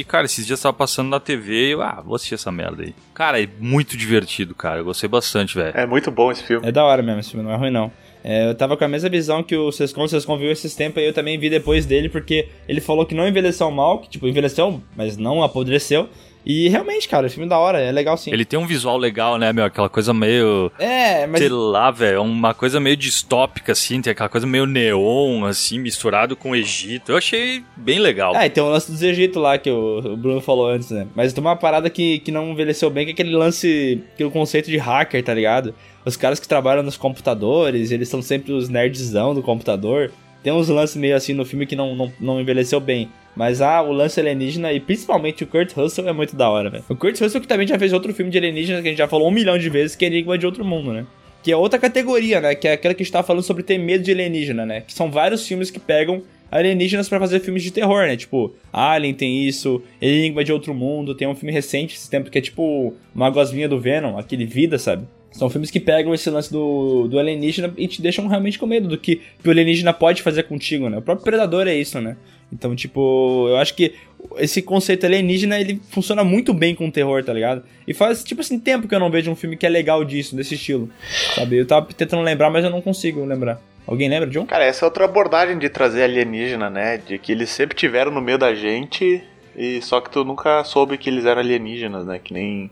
e, 0.00 0.04
cara, 0.04 0.26
esses 0.26 0.46
dias 0.46 0.60
tava 0.60 0.72
passando 0.72 1.08
na 1.08 1.20
TV 1.20 1.68
e 1.68 1.70
eu, 1.72 1.82
ah, 1.82 2.00
vou 2.04 2.14
assistir 2.14 2.29
essa 2.34 2.50
merda 2.50 2.82
aí. 2.82 2.94
Cara, 3.14 3.42
é 3.42 3.48
muito 3.58 3.96
divertido, 3.96 4.54
cara, 4.54 4.80
eu 4.80 4.84
gostei 4.84 5.08
bastante, 5.08 5.54
velho. 5.56 5.76
É 5.76 5.86
muito 5.86 6.10
bom 6.10 6.30
esse 6.30 6.42
filme. 6.42 6.66
É 6.66 6.72
da 6.72 6.84
hora 6.84 7.02
mesmo 7.02 7.20
esse 7.20 7.30
filme, 7.30 7.44
não 7.44 7.52
é 7.52 7.56
ruim 7.56 7.70
não. 7.70 7.90
É, 8.22 8.50
eu 8.50 8.54
tava 8.54 8.76
com 8.76 8.84
a 8.84 8.88
mesma 8.88 9.08
visão 9.08 9.42
que 9.42 9.56
o 9.56 9.72
Sescon, 9.72 10.02
o 10.02 10.08
Sescon 10.08 10.36
viu 10.36 10.50
esses 10.50 10.74
tempos 10.74 11.02
e 11.02 11.06
eu 11.06 11.12
também 11.12 11.38
vi 11.38 11.48
depois 11.48 11.86
dele, 11.86 12.08
porque 12.08 12.48
ele 12.68 12.80
falou 12.80 13.06
que 13.06 13.14
não 13.14 13.26
envelheceu 13.26 13.70
mal, 13.70 13.98
que 13.98 14.10
tipo, 14.10 14.28
envelheceu, 14.28 14.80
mas 14.96 15.16
não 15.16 15.42
apodreceu. 15.42 16.08
E 16.44 16.68
realmente, 16.68 17.08
cara, 17.08 17.26
o 17.26 17.30
filme 17.30 17.46
é 17.46 17.48
da 17.48 17.58
hora, 17.58 17.80
é 17.80 17.92
legal 17.92 18.16
sim. 18.16 18.32
Ele 18.32 18.44
tem 18.44 18.58
um 18.58 18.66
visual 18.66 18.96
legal, 18.96 19.36
né, 19.36 19.52
meu? 19.52 19.64
Aquela 19.64 19.88
coisa 19.88 20.14
meio. 20.14 20.72
É, 20.78 21.26
mas. 21.26 21.40
Sei 21.40 21.48
lá, 21.48 21.90
velho. 21.90 22.22
Uma 22.22 22.54
coisa 22.54 22.80
meio 22.80 22.96
distópica, 22.96 23.72
assim. 23.72 24.00
Tem 24.00 24.10
aquela 24.12 24.28
coisa 24.28 24.46
meio 24.46 24.66
neon, 24.66 25.44
assim, 25.44 25.78
misturado 25.78 26.34
com 26.34 26.50
o 26.50 26.56
Egito. 26.56 27.12
Eu 27.12 27.18
achei 27.18 27.62
bem 27.76 27.98
legal. 27.98 28.34
É, 28.34 28.46
e 28.46 28.50
tem 28.50 28.62
o 28.62 28.68
lance 28.68 28.90
dos 28.90 29.02
Egito 29.02 29.38
lá 29.38 29.58
que 29.58 29.70
o, 29.70 29.98
o 29.98 30.16
Bruno 30.16 30.40
falou 30.40 30.68
antes, 30.68 30.90
né? 30.90 31.06
Mas 31.14 31.32
tem 31.32 31.42
uma 31.42 31.56
parada 31.56 31.90
que, 31.90 32.20
que 32.20 32.32
não 32.32 32.50
envelheceu 32.52 32.90
bem, 32.90 33.04
que 33.04 33.10
é 33.10 33.14
aquele 33.14 33.36
lance, 33.36 34.02
aquele 34.14 34.30
conceito 34.30 34.70
de 34.70 34.78
hacker, 34.78 35.22
tá 35.22 35.34
ligado? 35.34 35.74
Os 36.04 36.16
caras 36.16 36.40
que 36.40 36.48
trabalham 36.48 36.82
nos 36.82 36.96
computadores, 36.96 37.90
eles 37.90 38.08
são 38.08 38.22
sempre 38.22 38.52
os 38.52 38.68
nerdzão 38.68 39.34
do 39.34 39.42
computador. 39.42 40.10
Tem 40.42 40.52
uns 40.52 40.68
lances 40.68 40.96
meio 40.96 41.14
assim 41.14 41.34
no 41.34 41.44
filme 41.44 41.66
que 41.66 41.76
não, 41.76 41.94
não, 41.94 42.12
não 42.18 42.40
envelheceu 42.40 42.80
bem. 42.80 43.10
Mas 43.34 43.60
ah, 43.60 43.80
o 43.82 43.92
lance 43.92 44.18
alienígena 44.18 44.72
e 44.72 44.80
principalmente 44.80 45.44
o 45.44 45.46
Kurt 45.46 45.72
Russell 45.72 46.08
é 46.08 46.12
muito 46.12 46.36
da 46.36 46.50
hora, 46.50 46.68
velho. 46.68 46.84
O 46.88 46.96
Kurt 46.96 47.20
Russell 47.20 47.40
que 47.40 47.46
também 47.46 47.66
já 47.66 47.78
fez 47.78 47.92
outro 47.92 48.12
filme 48.12 48.30
de 48.30 48.38
alienígena 48.38 48.82
que 48.82 48.88
a 48.88 48.90
gente 48.90 48.98
já 48.98 49.08
falou 49.08 49.28
um 49.28 49.30
milhão 49.30 49.58
de 49.58 49.68
vezes, 49.68 49.96
que 49.96 50.04
é 50.04 50.08
Enigma 50.08 50.36
de 50.36 50.46
Outro 50.46 50.64
Mundo, 50.64 50.92
né? 50.92 51.06
Que 51.42 51.52
é 51.52 51.56
outra 51.56 51.78
categoria, 51.78 52.40
né? 52.40 52.54
Que 52.54 52.68
é 52.68 52.72
aquela 52.72 52.92
que 52.94 53.08
tava 53.10 53.26
falando 53.26 53.42
sobre 53.42 53.62
ter 53.62 53.78
medo 53.78 54.04
de 54.04 54.10
alienígena, 54.10 54.66
né? 54.66 54.82
Que 54.82 54.92
são 54.92 55.10
vários 55.10 55.46
filmes 55.46 55.70
que 55.70 55.78
pegam 55.78 56.22
alienígenas 56.50 57.08
pra 57.08 57.20
fazer 57.20 57.40
filmes 57.40 57.62
de 57.62 57.70
terror, 57.70 58.06
né? 58.06 58.16
Tipo, 58.16 58.52
Alien 58.72 59.14
tem 59.14 59.46
isso, 59.46 59.82
Enigma 60.02 60.42
de 60.42 60.52
Outro 60.52 60.74
Mundo, 60.74 61.14
tem 61.14 61.28
um 61.28 61.34
filme 61.34 61.52
recente 61.52 61.96
esse 61.96 62.10
tempo 62.10 62.30
que 62.30 62.38
é 62.38 62.40
tipo 62.40 62.92
uma 63.14 63.30
gosminha 63.30 63.68
do 63.68 63.78
Venom, 63.78 64.18
aquele 64.18 64.44
Vida, 64.44 64.78
sabe? 64.78 65.06
São 65.30 65.48
filmes 65.48 65.70
que 65.70 65.78
pegam 65.78 66.12
esse 66.12 66.28
lance 66.28 66.50
do, 66.50 67.06
do 67.06 67.18
alienígena 67.18 67.72
e 67.76 67.86
te 67.86 68.02
deixam 68.02 68.26
realmente 68.26 68.58
com 68.58 68.66
medo 68.66 68.88
do 68.88 68.98
que, 68.98 69.20
que 69.40 69.48
o 69.48 69.50
alienígena 69.50 69.92
pode 69.92 70.22
fazer 70.22 70.42
contigo, 70.42 70.88
né? 70.88 70.98
O 70.98 71.02
próprio 71.02 71.24
Predador 71.24 71.68
é 71.68 71.74
isso, 71.74 72.00
né? 72.00 72.16
Então, 72.52 72.74
tipo, 72.74 73.46
eu 73.48 73.56
acho 73.58 73.74
que 73.74 73.94
esse 74.36 74.60
conceito 74.60 75.06
alienígena, 75.06 75.58
ele 75.58 75.80
funciona 75.90 76.22
muito 76.24 76.52
bem 76.52 76.74
com 76.74 76.88
o 76.88 76.92
terror, 76.92 77.24
tá 77.24 77.32
ligado? 77.32 77.62
E 77.86 77.94
faz, 77.94 78.22
tipo 78.24 78.40
assim, 78.40 78.58
tempo 78.58 78.86
que 78.88 78.94
eu 78.94 79.00
não 79.00 79.10
vejo 79.10 79.30
um 79.30 79.36
filme 79.36 79.56
que 79.56 79.64
é 79.64 79.68
legal 79.68 80.04
disso, 80.04 80.36
desse 80.36 80.54
estilo, 80.54 80.90
sabe? 81.34 81.56
Eu 81.58 81.66
tava 81.66 81.86
tentando 81.86 82.22
lembrar, 82.22 82.50
mas 82.50 82.64
eu 82.64 82.70
não 82.70 82.82
consigo 82.82 83.24
lembrar. 83.24 83.60
Alguém 83.86 84.08
lembra, 84.08 84.28
John? 84.28 84.46
Cara, 84.46 84.64
essa 84.64 84.84
é 84.84 84.86
outra 84.86 85.04
abordagem 85.06 85.58
de 85.58 85.68
trazer 85.68 86.02
alienígena, 86.04 86.68
né? 86.68 86.98
De 86.98 87.18
que 87.18 87.32
eles 87.32 87.50
sempre 87.50 87.74
tiveram 87.76 88.10
no 88.12 88.20
meio 88.20 88.36
da 88.38 88.54
gente 88.54 89.22
e 89.56 89.80
só 89.82 90.00
que 90.00 90.10
tu 90.10 90.24
nunca 90.24 90.62
soube 90.64 90.96
que 90.98 91.08
eles 91.10 91.24
eram 91.24 91.40
alienígenas, 91.40 92.06
né? 92.06 92.20
Que 92.22 92.32
nem 92.32 92.70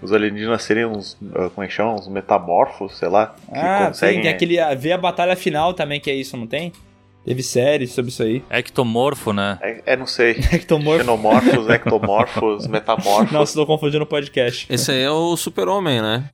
os 0.00 0.12
alienígenas 0.12 0.62
serem 0.62 0.86
uns, 0.86 1.16
ah, 1.34 1.50
como 1.54 1.64
é 1.64 1.66
que 1.66 1.72
chama? 1.74 1.94
Uns 1.94 2.08
metamorfos, 2.08 2.96
sei 2.96 3.08
lá. 3.08 3.34
Que 3.48 3.58
Ah, 3.58 3.86
conseguem, 3.88 4.14
tem, 4.16 4.22
tem 4.22 4.30
aquele. 4.30 4.58
ah, 4.60 4.74
Ver 4.74 4.92
a 4.92 4.98
batalha 4.98 5.34
final 5.36 5.74
também, 5.74 6.00
que 6.00 6.10
é 6.10 6.14
isso, 6.14 6.36
não 6.36 6.46
tem? 6.46 6.72
Teve 7.26 7.42
série 7.42 7.88
sobre 7.88 8.12
isso 8.12 8.22
aí. 8.22 8.40
Ectomorfo, 8.48 9.32
né? 9.32 9.58
É, 9.60 9.82
é, 9.84 9.96
não 9.96 10.06
sei. 10.06 10.30
Ectomorfo. 10.52 11.00
Xenomorfos, 11.00 11.68
ectomorfos, 11.68 12.66
metamorfos. 12.70 13.32
Nossa, 13.32 13.54
tô 13.54 13.66
confundindo 13.66 14.04
o 14.04 14.06
podcast. 14.06 14.72
Esse 14.72 14.92
aí 14.92 15.02
é 15.02 15.10
o 15.10 15.36
super-homem, 15.36 16.00
né? 16.00 16.26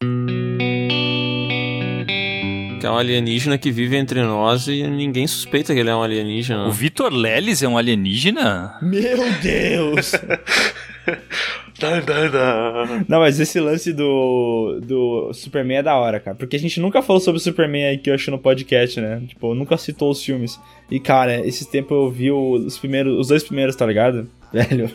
Que 2.78 2.86
é 2.86 2.90
um 2.90 2.98
alienígena 2.98 3.56
que 3.56 3.70
vive 3.70 3.96
entre 3.96 4.20
nós 4.22 4.68
e 4.68 4.86
ninguém 4.86 5.26
suspeita 5.26 5.72
que 5.72 5.80
ele 5.80 5.88
é 5.88 5.96
um 5.96 6.02
alienígena. 6.02 6.66
O 6.66 6.72
Vitor 6.72 7.10
Lelis 7.10 7.62
é 7.62 7.68
um 7.68 7.78
alienígena? 7.78 8.76
Meu 8.82 9.16
Deus! 9.40 10.12
Não, 13.08 13.20
mas 13.20 13.40
esse 13.40 13.58
lance 13.58 13.92
do, 13.92 14.80
do 14.82 15.32
Superman 15.32 15.78
é 15.78 15.82
da 15.82 15.96
hora, 15.96 16.20
cara. 16.20 16.36
Porque 16.36 16.56
a 16.56 16.58
gente 16.58 16.80
nunca 16.80 17.02
falou 17.02 17.20
sobre 17.20 17.38
o 17.38 17.42
Superman 17.42 17.84
aí 17.84 17.98
que 17.98 18.10
eu 18.10 18.14
acho 18.14 18.30
no 18.30 18.38
podcast, 18.38 19.00
né? 19.00 19.22
Tipo, 19.26 19.54
nunca 19.54 19.76
citou 19.76 20.10
os 20.10 20.22
filmes. 20.22 20.58
E, 20.90 21.00
cara, 21.00 21.46
esse 21.46 21.70
tempo 21.70 21.94
eu 21.94 22.10
vi 22.10 22.30
os 22.30 22.78
primeiros, 22.78 23.18
os 23.18 23.28
dois 23.28 23.42
primeiros, 23.42 23.74
tá 23.74 23.86
ligado? 23.86 24.28
Velho, 24.52 24.90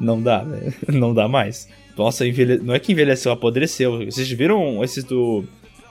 não 0.00 0.22
dá, 0.22 0.38
velho. 0.38 0.72
Não 0.88 1.12
dá 1.12 1.28
mais. 1.28 1.68
Nossa, 1.98 2.26
envelhe... 2.26 2.58
não 2.58 2.74
é 2.74 2.78
que 2.78 2.92
envelheceu, 2.92 3.30
apodreceu. 3.30 4.06
Vocês 4.06 4.30
viram 4.30 4.82
esses 4.82 5.04
do 5.04 5.44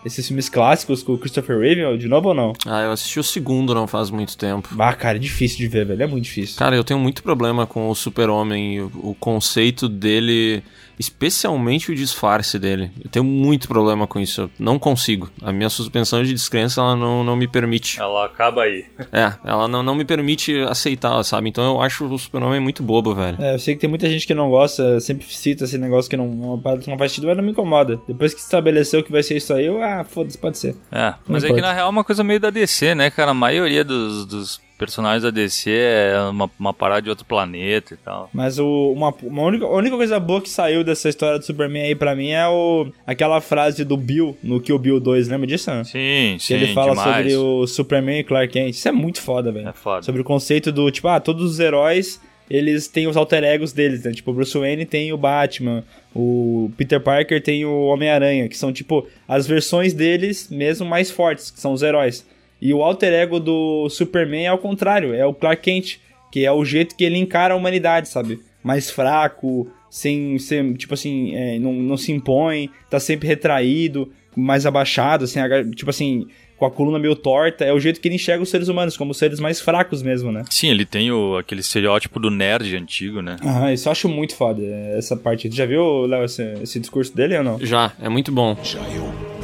esses 0.06 0.28
filmes 0.28 0.48
clássicos 0.48 1.02
com 1.02 1.14
o 1.14 1.18
Christopher 1.18 1.60
Reeve 1.60 1.98
de 1.98 2.08
novo 2.08 2.30
ou 2.30 2.34
não? 2.36 2.54
Ah, 2.66 2.84
eu 2.84 2.92
assisti 2.92 3.20
o 3.20 3.24
segundo 3.24 3.74
não 3.74 3.88
faz 3.88 4.12
muito 4.12 4.38
tempo. 4.38 4.70
Ah, 4.78 4.94
cara, 4.94 5.18
é 5.18 5.20
difícil 5.20 5.58
de 5.58 5.68
ver, 5.68 5.86
velho. 5.86 6.04
É 6.04 6.08
muito 6.08 6.26
difícil. 6.26 6.58
Cara, 6.58 6.76
eu 6.76 6.84
tenho 6.84 7.00
muito 7.00 7.24
problema 7.24 7.66
com 7.66 7.90
o 7.90 7.96
Super-Homem, 7.96 8.82
o, 8.82 8.92
o 9.02 9.16
conceito 9.16 9.90
dele, 9.90 10.64
especialmente 11.00 11.92
o 11.92 11.96
disfarce 11.96 12.58
dele. 12.58 12.92
Eu 13.04 13.10
tenho 13.10 13.26
muito 13.26 13.68
problema 13.68 14.08
com 14.08 14.20
isso. 14.20 14.42
Eu 14.42 14.52
não 14.60 14.80
consigo. 14.80 15.30
A 15.42 15.52
minha 15.52 15.70
suspensão 15.70 16.24
de 16.24 16.34
descrença, 16.34 16.82
ela 16.82 16.96
não, 16.96 17.24
não 17.24 17.36
me 17.36 17.48
permite. 17.48 18.00
Ela 18.00 18.26
acaba 18.26 18.64
aí. 18.64 18.86
É, 19.12 19.34
ela 19.44 19.68
não, 19.68 19.84
não 19.84 19.96
me 19.96 20.06
permite 20.06 20.58
aceitar, 20.62 21.22
sabe? 21.24 21.50
Então 21.50 21.76
eu 21.76 21.82
acho 21.82 22.06
o 22.06 22.18
Super-Homem 22.18 22.60
muito 22.60 22.84
bobo, 22.84 23.14
velho. 23.14 23.38
É, 23.42 23.56
eu 23.56 23.60
sei 23.60 23.76
que 23.76 23.82
tem 23.82 23.90
muita 23.90 24.10
gente 24.10 24.26
que 24.26 24.34
não 24.34 24.50
gosta, 24.50 25.00
sempre 25.00 25.26
cita 25.28 25.66
esse 25.66 25.78
negócio 25.78 26.10
que 26.10 26.18
não, 26.18 26.62
que 26.82 26.90
não 26.90 26.98
faz 26.98 27.12
sentido, 27.12 27.28
mas 27.28 27.38
não 27.38 27.44
me 27.44 27.52
incomoda. 27.52 28.00
Depois 28.08 28.34
que 28.34 28.40
estabeleceu 28.40 29.04
que 29.04 29.12
vai 29.12 29.24
ser 29.24 29.38
isso 29.38 29.54
aí, 29.54 29.66
eu, 29.66 29.82
ah, 29.82 30.04
foda-se, 30.04 30.38
pode 30.38 30.58
ser. 30.58 30.76
É, 30.92 31.14
mas 31.28 31.44
é 31.44 31.48
importa. 31.48 31.54
que 31.56 31.62
na 31.62 31.74
real 31.74 31.88
é 31.88 31.90
uma 31.90 32.04
coisa 32.04 32.24
meio 32.24 32.40
da 32.40 32.50
DC, 32.50 32.96
né, 32.96 33.10
cara? 33.10 33.32
A 33.32 33.34
maioria 33.34 33.84
dos, 33.84 34.26
dos 34.26 34.66
personagens 34.78 35.24
da 35.24 35.30
DC 35.32 35.70
é 35.72 36.20
uma, 36.30 36.50
uma 36.60 36.74
parada 36.74 37.02
de 37.02 37.10
outro 37.10 37.26
planeta 37.26 37.94
e 37.94 37.98
tal. 37.98 38.30
Mas 38.34 38.60
o, 38.60 38.92
uma, 38.92 39.14
uma 39.24 39.42
única, 39.44 39.66
a 39.66 39.72
única 39.72 39.96
coisa 39.96 40.20
boa 40.20 40.42
que 40.42 40.50
saiu 40.50 40.84
dessa 40.84 41.10
história 41.10 41.40
do 41.40 41.46
Superman 41.46 41.84
aí 41.84 41.96
pra 41.96 42.16
mim 42.16 42.30
é 42.32 42.48
o, 42.48 42.88
aquela 43.06 43.40
frase 43.42 43.84
do 43.84 43.96
Bill 43.98 44.38
no 44.44 44.60
Kill 44.60 44.78
Bill 44.78 45.00
2, 45.00 45.28
lembra 45.30 45.48
disso? 45.48 45.72
Né? 45.72 45.84
Sim, 45.84 46.38
sim, 46.40 46.48
Que 46.48 46.54
ele 46.54 46.74
fala 46.74 46.92
demais. 46.92 47.16
sobre 47.16 47.36
o 47.36 47.68
Superman 47.68 48.20
e 48.20 48.24
Clark 48.24 48.52
Kent. 48.54 48.76
Isso 48.76 48.88
é 48.88 48.92
muito 48.92 49.22
foda, 49.22 49.52
velho. 49.52 49.68
É 49.70 49.74
foda. 49.74 50.02
Sobre 50.04 50.22
o 50.22 50.24
conceito 50.24 50.72
do, 50.72 50.90
tipo, 50.92 51.08
ah, 51.08 51.20
todos 51.20 51.44
os 51.52 51.60
heróis, 51.60 52.20
eles 52.50 52.88
têm 52.88 53.08
os 53.08 53.18
alter 53.18 53.44
egos 53.44 53.74
deles, 53.74 54.04
né? 54.04 54.12
Tipo, 54.12 54.32
o 54.32 54.34
Bruce 54.34 54.58
Wayne 54.58 54.86
tem 54.86 55.12
o 55.12 55.18
Batman, 55.18 55.84
o 56.14 56.70
Peter 56.78 57.00
Parker 57.00 57.42
tem 57.42 57.66
o 57.66 57.86
Homem-Aranha, 57.86 58.48
que 58.48 58.58
são, 58.58 58.72
tipo, 58.72 59.08
as 59.28 59.48
versões 59.48 59.94
deles 59.94 60.50
mesmo 60.50 60.86
mais 60.86 61.10
fortes, 61.10 61.50
que 61.50 61.60
são 61.60 61.74
os 61.74 61.82
heróis. 61.82 62.26
E 62.66 62.74
o 62.74 62.82
alter 62.82 63.14
ego 63.14 63.40
do 63.40 63.88
Superman 63.90 64.46
é 64.46 64.48
ao 64.48 64.58
contrário, 64.58 65.14
é 65.14 65.24
o 65.24 65.36
Clark 65.36 65.62
Kent, 65.62 65.98
que 66.32 66.44
é 66.44 66.52
o 66.52 66.66
jeito 66.66 66.96
que 66.96 67.04
ele 67.04 67.16
encara 67.16 67.54
a 67.54 67.58
humanidade, 67.58 68.10
sabe? 68.10 68.40
Mais 68.64 68.90
fraco, 68.90 69.72
sem 69.88 70.40
ser, 70.40 70.74
tipo 70.74 70.96
assim, 70.96 71.36
é, 71.36 71.60
não, 71.60 71.72
não 71.72 71.96
se 71.96 72.12
impõe, 72.12 72.72
tá 72.90 73.00
sempre 73.00 73.28
retraído, 73.28 74.12
mais 74.36 74.66
abaixado, 74.66 75.26
assim, 75.26 75.40
tipo 75.76 75.92
assim, 75.92 76.26
com 76.58 76.66
a 76.66 76.72
coluna 76.72 76.98
meio 76.98 77.16
torta. 77.16 77.64
É 77.64 77.72
o 77.72 77.80
jeito 77.80 78.02
que 78.02 78.08
ele 78.08 78.16
enxerga 78.16 78.42
os 78.42 78.50
seres 78.50 78.68
humanos, 78.68 78.98
como 78.98 79.14
seres 79.14 79.40
mais 79.40 79.62
fracos 79.62 80.02
mesmo, 80.02 80.32
né? 80.32 80.42
Sim, 80.50 80.72
ele 80.72 80.86
tem 80.88 81.12
o, 81.12 81.38
aquele 81.38 81.62
estereótipo 81.62 82.20
do 82.20 82.32
nerd 82.32 82.76
antigo, 82.76 83.22
né? 83.22 83.36
Aham, 83.44 83.74
isso 83.74 83.88
eu 83.88 83.92
acho 83.92 84.10
muito 84.10 84.36
foda, 84.36 84.64
essa 84.98 85.16
parte. 85.16 85.48
Tu 85.50 85.56
já 85.56 85.68
viu, 85.68 86.08
Léo, 86.08 86.26
esse, 86.26 86.42
esse 86.64 86.80
discurso 86.80 87.16
dele 87.16 87.38
ou 87.38 87.44
não? 87.44 87.60
Já, 87.60 87.92
é 88.02 88.10
muito 88.10 88.32
bom. 88.32 88.58
Já 88.64 88.80
eu 88.90 89.35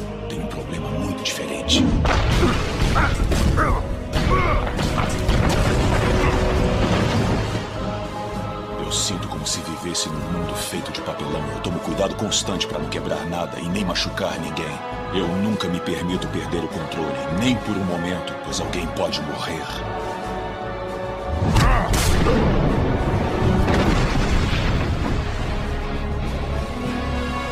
feito 10.72 10.90
de 10.90 11.02
papelão. 11.02 11.46
Eu 11.50 11.60
tomo 11.60 11.78
cuidado 11.80 12.14
constante 12.14 12.66
para 12.66 12.78
não 12.78 12.88
quebrar 12.88 13.26
nada 13.26 13.60
e 13.60 13.68
nem 13.68 13.84
machucar 13.84 14.40
ninguém. 14.40 14.78
Eu 15.14 15.28
nunca 15.28 15.68
me 15.68 15.78
permito 15.78 16.26
perder 16.28 16.64
o 16.64 16.68
controle, 16.68 17.18
nem 17.38 17.54
por 17.56 17.76
um 17.76 17.84
momento, 17.84 18.34
pois 18.42 18.58
alguém 18.58 18.86
pode 18.96 19.20
morrer. 19.20 19.62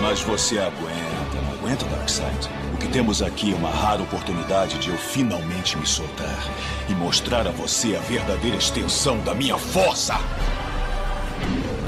Mas 0.00 0.22
você 0.22 0.58
aguenta, 0.58 1.42
não 1.44 1.52
aguenta, 1.58 1.84
Darkseid? 1.84 2.48
O 2.72 2.78
que 2.78 2.88
temos 2.88 3.20
aqui 3.20 3.52
é 3.52 3.54
uma 3.54 3.68
rara 3.68 4.02
oportunidade 4.02 4.78
de 4.78 4.88
eu 4.88 4.96
finalmente 4.96 5.76
me 5.76 5.86
soltar 5.86 6.42
e 6.88 6.94
mostrar 6.94 7.46
a 7.46 7.50
você 7.50 7.94
a 7.94 8.00
verdadeira 8.00 8.56
extensão 8.56 9.18
da 9.18 9.34
minha 9.34 9.58
força. 9.58 10.14